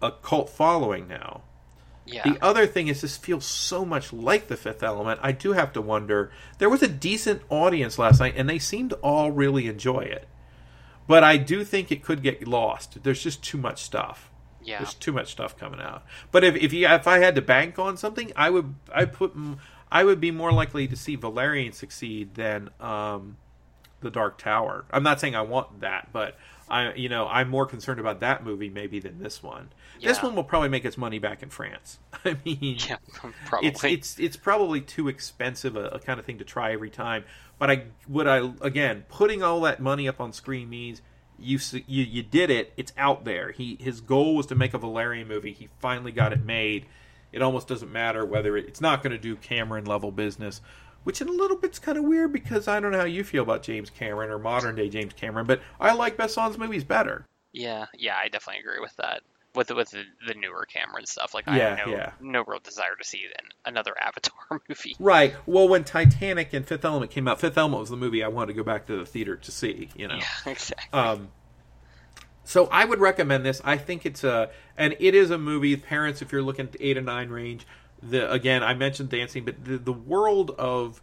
a 0.00 0.12
cult 0.12 0.48
following 0.50 1.08
now. 1.08 1.42
Yeah. 2.06 2.22
The 2.24 2.42
other 2.42 2.66
thing 2.66 2.88
is, 2.88 3.02
this 3.02 3.16
feels 3.18 3.44
so 3.44 3.84
much 3.84 4.12
like 4.12 4.48
the 4.48 4.56
Fifth 4.56 4.82
Element. 4.82 5.20
I 5.22 5.32
do 5.32 5.52
have 5.52 5.72
to 5.74 5.82
wonder. 5.82 6.30
There 6.58 6.70
was 6.70 6.82
a 6.82 6.88
decent 6.88 7.42
audience 7.50 7.98
last 7.98 8.20
night, 8.20 8.34
and 8.36 8.48
they 8.48 8.58
seemed 8.58 8.90
to 8.90 8.96
all 8.96 9.30
really 9.30 9.66
enjoy 9.66 10.00
it. 10.00 10.26
But 11.06 11.22
I 11.24 11.36
do 11.36 11.64
think 11.64 11.90
it 11.92 12.02
could 12.02 12.22
get 12.22 12.46
lost. 12.48 13.02
There's 13.02 13.22
just 13.22 13.42
too 13.42 13.58
much 13.58 13.82
stuff. 13.82 14.30
yeah. 14.62 14.78
There's 14.78 14.94
too 14.94 15.12
much 15.12 15.32
stuff 15.32 15.56
coming 15.58 15.80
out. 15.80 16.04
But 16.30 16.44
if 16.44 16.56
if 16.56 16.72
you 16.72 16.86
if 16.86 17.06
I 17.06 17.18
had 17.18 17.34
to 17.34 17.42
bank 17.42 17.78
on 17.78 17.96
something, 17.98 18.32
I 18.36 18.50
would 18.50 18.74
I 18.94 19.04
put 19.04 19.34
I 19.90 20.04
would 20.04 20.20
be 20.20 20.30
more 20.30 20.52
likely 20.52 20.86
to 20.88 20.96
see 20.96 21.16
Valerian 21.16 21.72
succeed 21.72 22.34
than 22.36 22.70
um, 22.80 23.36
the 24.00 24.10
Dark 24.10 24.38
Tower. 24.38 24.84
I'm 24.90 25.02
not 25.02 25.20
saying 25.20 25.34
I 25.34 25.42
want 25.42 25.80
that, 25.80 26.08
but 26.12 26.36
I 26.70 26.94
you 26.94 27.08
know 27.08 27.26
I'm 27.26 27.48
more 27.48 27.66
concerned 27.66 28.00
about 28.00 28.20
that 28.20 28.44
movie 28.44 28.68
maybe 28.68 29.00
than 29.00 29.18
this 29.18 29.42
one. 29.42 29.70
This 30.02 30.22
one 30.22 30.36
will 30.36 30.44
probably 30.44 30.68
make 30.68 30.84
its 30.84 30.96
money 30.96 31.18
back 31.18 31.42
in 31.42 31.50
France. 31.50 31.98
I 32.24 32.36
mean, 32.44 32.78
Yeah. 32.88 32.96
Probably. 33.46 33.68
it's 33.68 33.84
it's 33.84 34.18
it's 34.20 34.36
probably 34.36 34.80
too 34.80 35.08
expensive 35.08 35.76
a, 35.76 35.86
a 35.88 35.98
kind 35.98 36.20
of 36.20 36.26
thing 36.26 36.38
to 36.38 36.44
try 36.44 36.72
every 36.72 36.90
time. 36.90 37.24
But 37.58 37.70
I 37.70 37.84
would 38.08 38.26
I 38.26 38.52
again 38.60 39.04
putting 39.08 39.42
all 39.42 39.60
that 39.62 39.80
money 39.80 40.08
up 40.08 40.20
on 40.20 40.32
screen 40.32 40.68
means 40.70 41.02
you 41.38 41.58
you 41.86 42.04
you 42.04 42.22
did 42.22 42.50
it. 42.50 42.72
It's 42.76 42.92
out 42.96 43.24
there. 43.24 43.52
He 43.52 43.76
his 43.80 44.00
goal 44.00 44.36
was 44.36 44.46
to 44.46 44.54
make 44.54 44.74
a 44.74 44.78
Valerian 44.78 45.26
movie. 45.26 45.52
He 45.52 45.68
finally 45.80 46.12
got 46.12 46.32
it 46.32 46.44
made. 46.44 46.86
It 47.32 47.42
almost 47.42 47.68
doesn't 47.68 47.92
matter 47.92 48.24
whether 48.24 48.56
it, 48.56 48.66
it's 48.66 48.80
not 48.80 49.02
going 49.02 49.12
to 49.12 49.18
do 49.18 49.36
Cameron 49.36 49.84
level 49.84 50.10
business, 50.10 50.60
which 51.04 51.20
in 51.20 51.28
a 51.28 51.32
little 51.32 51.56
bit's 51.56 51.78
kind 51.78 51.98
of 51.98 52.04
weird 52.04 52.32
because 52.32 52.68
I 52.68 52.80
don't 52.80 52.92
know 52.92 52.98
how 52.98 53.04
you 53.04 53.24
feel 53.24 53.42
about 53.42 53.62
James 53.62 53.90
Cameron 53.90 54.30
or 54.30 54.38
modern 54.38 54.74
day 54.76 54.88
James 54.88 55.12
Cameron, 55.12 55.46
but 55.46 55.60
I 55.80 55.94
like 55.94 56.16
Besson's 56.16 56.58
movies 56.58 56.84
better. 56.84 57.26
Yeah, 57.52 57.86
yeah, 57.96 58.16
I 58.22 58.28
definitely 58.28 58.60
agree 58.60 58.80
with 58.80 58.94
that. 58.96 59.22
With 59.54 59.68
the, 59.68 59.74
with 59.74 59.90
the, 59.90 60.02
the 60.26 60.34
newer 60.34 60.66
Cameron 60.66 61.06
stuff, 61.06 61.32
like 61.34 61.46
Yeah, 61.46 61.52
I 61.52 61.58
have 61.76 61.86
no 61.88 61.92
yeah. 61.92 62.12
no 62.20 62.44
real 62.46 62.60
desire 62.60 62.94
to 62.96 63.04
see 63.04 63.22
an, 63.38 63.46
another 63.64 63.94
Avatar 64.00 64.60
movie. 64.68 64.94
Right. 65.00 65.34
Well, 65.46 65.66
when 65.66 65.84
Titanic 65.84 66.52
and 66.52 66.66
Fifth 66.66 66.84
Element 66.84 67.10
came 67.10 67.26
out, 67.26 67.40
Fifth 67.40 67.56
Element 67.56 67.80
was 67.80 67.90
the 67.90 67.96
movie 67.96 68.22
I 68.22 68.28
wanted 68.28 68.48
to 68.48 68.52
go 68.52 68.62
back 68.62 68.86
to 68.86 68.96
the 68.96 69.06
theater 69.06 69.36
to 69.36 69.50
see. 69.50 69.88
You 69.96 70.08
know. 70.08 70.16
Yeah, 70.16 70.26
exactly. 70.52 70.98
Um, 71.00 71.28
so 72.44 72.66
I 72.70 72.84
would 72.84 73.00
recommend 73.00 73.44
this. 73.44 73.60
I 73.64 73.76
think 73.78 74.06
it's 74.06 74.22
a, 74.24 74.50
and 74.76 74.94
it 75.00 75.14
is 75.14 75.30
a 75.30 75.38
movie. 75.38 75.76
Parents, 75.76 76.22
if 76.22 76.30
you're 76.30 76.42
looking 76.42 76.66
at 76.66 76.72
the 76.72 76.86
eight 76.86 76.96
or 76.96 77.02
nine 77.02 77.30
range, 77.30 77.66
the 78.02 78.30
again 78.30 78.62
I 78.62 78.74
mentioned 78.74 79.08
dancing, 79.10 79.44
but 79.44 79.64
the 79.64 79.78
the 79.78 79.92
world 79.92 80.52
of 80.58 81.00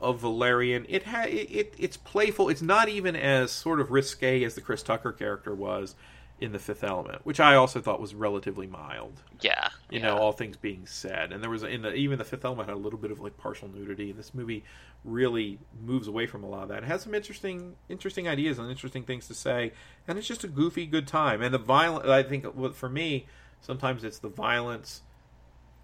of 0.00 0.20
Valerian. 0.20 0.86
It 0.88 1.04
ha- 1.04 1.24
it, 1.26 1.48
it 1.50 1.74
it's 1.78 1.96
playful. 1.96 2.48
It's 2.48 2.62
not 2.62 2.88
even 2.88 3.16
as 3.16 3.50
sort 3.50 3.80
of 3.80 3.90
risque 3.90 4.44
as 4.44 4.54
the 4.54 4.60
Chris 4.60 4.82
Tucker 4.82 5.12
character 5.12 5.54
was 5.54 5.94
in 6.38 6.52
the 6.52 6.58
Fifth 6.58 6.84
Element, 6.84 7.24
which 7.24 7.40
I 7.40 7.54
also 7.54 7.80
thought 7.80 7.98
was 7.98 8.14
relatively 8.14 8.66
mild. 8.66 9.22
Yeah, 9.40 9.68
You 9.90 10.00
yeah. 10.00 10.08
know, 10.08 10.18
all 10.18 10.32
things 10.32 10.58
being 10.58 10.84
said, 10.84 11.32
and 11.32 11.42
there 11.42 11.48
was 11.48 11.62
in 11.62 11.80
the 11.82 11.94
even 11.94 12.18
the 12.18 12.24
Fifth 12.24 12.44
Element 12.44 12.68
had 12.68 12.74
a 12.74 12.78
little 12.78 12.98
bit 12.98 13.10
of 13.10 13.20
like 13.20 13.38
partial 13.38 13.68
nudity. 13.68 14.10
And 14.10 14.18
this 14.18 14.34
movie 14.34 14.62
really 15.02 15.58
moves 15.82 16.08
away 16.08 16.26
from 16.26 16.44
a 16.44 16.48
lot 16.48 16.64
of 16.64 16.68
that. 16.68 16.82
It 16.82 16.86
has 16.86 17.02
some 17.02 17.14
interesting 17.14 17.76
interesting 17.88 18.28
ideas 18.28 18.58
and 18.58 18.70
interesting 18.70 19.04
things 19.04 19.26
to 19.28 19.34
say, 19.34 19.72
and 20.06 20.18
it's 20.18 20.28
just 20.28 20.44
a 20.44 20.48
goofy 20.48 20.84
good 20.84 21.06
time. 21.06 21.40
And 21.40 21.54
the 21.54 21.58
violent, 21.58 22.06
I 22.06 22.22
think, 22.22 22.74
for 22.74 22.88
me, 22.90 23.26
sometimes 23.62 24.04
it's 24.04 24.18
the 24.18 24.28
violence 24.28 25.00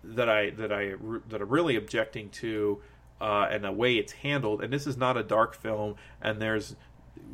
that 0.04 0.28
I 0.28 0.50
that 0.50 0.72
I 0.72 0.94
that 1.28 1.40
I'm 1.40 1.48
really 1.48 1.76
objecting 1.76 2.30
to, 2.30 2.80
uh, 3.20 3.48
and 3.50 3.64
the 3.64 3.72
way 3.72 3.96
it's 3.96 4.12
handled. 4.12 4.62
And 4.62 4.72
this 4.72 4.86
is 4.86 4.96
not 4.96 5.16
a 5.16 5.22
dark 5.22 5.54
film, 5.54 5.96
and 6.20 6.40
there's 6.40 6.76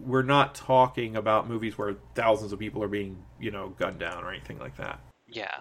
we're 0.04 0.22
not 0.22 0.54
talking 0.54 1.16
about 1.16 1.48
movies 1.48 1.78
where 1.78 1.96
thousands 2.14 2.52
of 2.52 2.58
people 2.58 2.82
are 2.82 2.88
being 2.88 3.24
you 3.40 3.50
know 3.50 3.70
gunned 3.78 3.98
down 3.98 4.24
or 4.24 4.30
anything 4.30 4.58
like 4.58 4.76
that. 4.76 5.00
Yeah. 5.26 5.58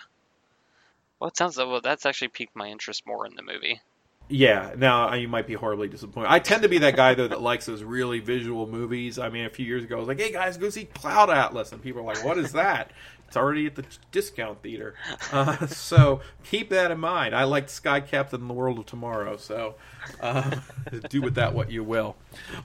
Well, 1.19 1.29
it 1.29 1.37
sounds 1.37 1.57
well. 1.57 1.81
That's 1.81 2.05
actually 2.05 2.29
piqued 2.29 2.55
my 2.55 2.67
interest 2.67 3.03
more 3.07 3.25
in 3.25 3.35
the 3.35 3.41
movie. 3.41 3.81
Yeah, 4.29 4.73
now 4.77 5.13
you 5.13 5.27
might 5.27 5.47
be 5.47 5.53
horribly 5.53 5.87
disappointed. 5.87 6.29
I 6.29 6.39
tend 6.39 6.63
to 6.63 6.69
be 6.69 6.79
that 6.79 6.95
guy 6.95 7.13
though 7.13 7.29
that 7.29 7.41
likes 7.41 7.65
those 7.65 7.81
really 7.83 8.19
visual 8.19 8.67
movies. 8.67 9.17
I 9.17 9.29
mean, 9.29 9.45
a 9.45 9.49
few 9.49 9.65
years 9.65 9.83
ago, 9.83 9.95
I 9.95 9.99
was 9.99 10.07
like, 10.07 10.19
"Hey 10.19 10.31
guys, 10.33 10.57
go 10.57 10.69
see 10.69 10.85
Cloud 10.85 11.29
Atlas," 11.29 11.71
and 11.71 11.81
people 11.81 12.01
are 12.01 12.05
like, 12.05 12.23
"What 12.25 12.37
is 12.37 12.51
that?" 12.51 12.91
It's 13.27 13.35
already 13.35 13.65
at 13.67 13.75
the 13.75 13.85
discount 14.11 14.61
theater. 14.61 14.95
Uh, 15.31 15.67
so 15.67 16.21
keep 16.43 16.69
that 16.69 16.91
in 16.91 16.99
mind. 16.99 17.35
I 17.35 17.43
liked 17.43 17.69
Sky 17.69 17.99
Captain 17.99 18.41
in 18.41 18.47
the 18.47 18.53
World 18.53 18.79
of 18.79 18.85
Tomorrow, 18.85 19.37
so 19.37 19.75
uh, 20.21 20.57
do 21.09 21.21
with 21.21 21.35
that 21.35 21.53
what 21.53 21.71
you 21.71 21.83
will. 21.83 22.15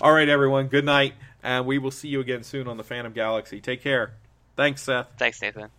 All 0.01 0.13
right, 0.13 0.29
everyone. 0.29 0.69
Good 0.69 0.85
night, 0.85 1.15
and 1.43 1.67
we 1.67 1.79
will 1.79 1.91
see 1.91 2.09
you 2.09 2.21
again 2.21 2.43
soon 2.45 2.69
on 2.69 2.77
the 2.77 2.85
Phantom 2.85 3.13
Galaxy. 3.13 3.61
Take 3.61 3.83
care. 3.83 4.15
Thanks, 4.57 4.83
Seth. 4.83 5.09
Thanks, 5.19 5.41
Nathan. 5.41 5.71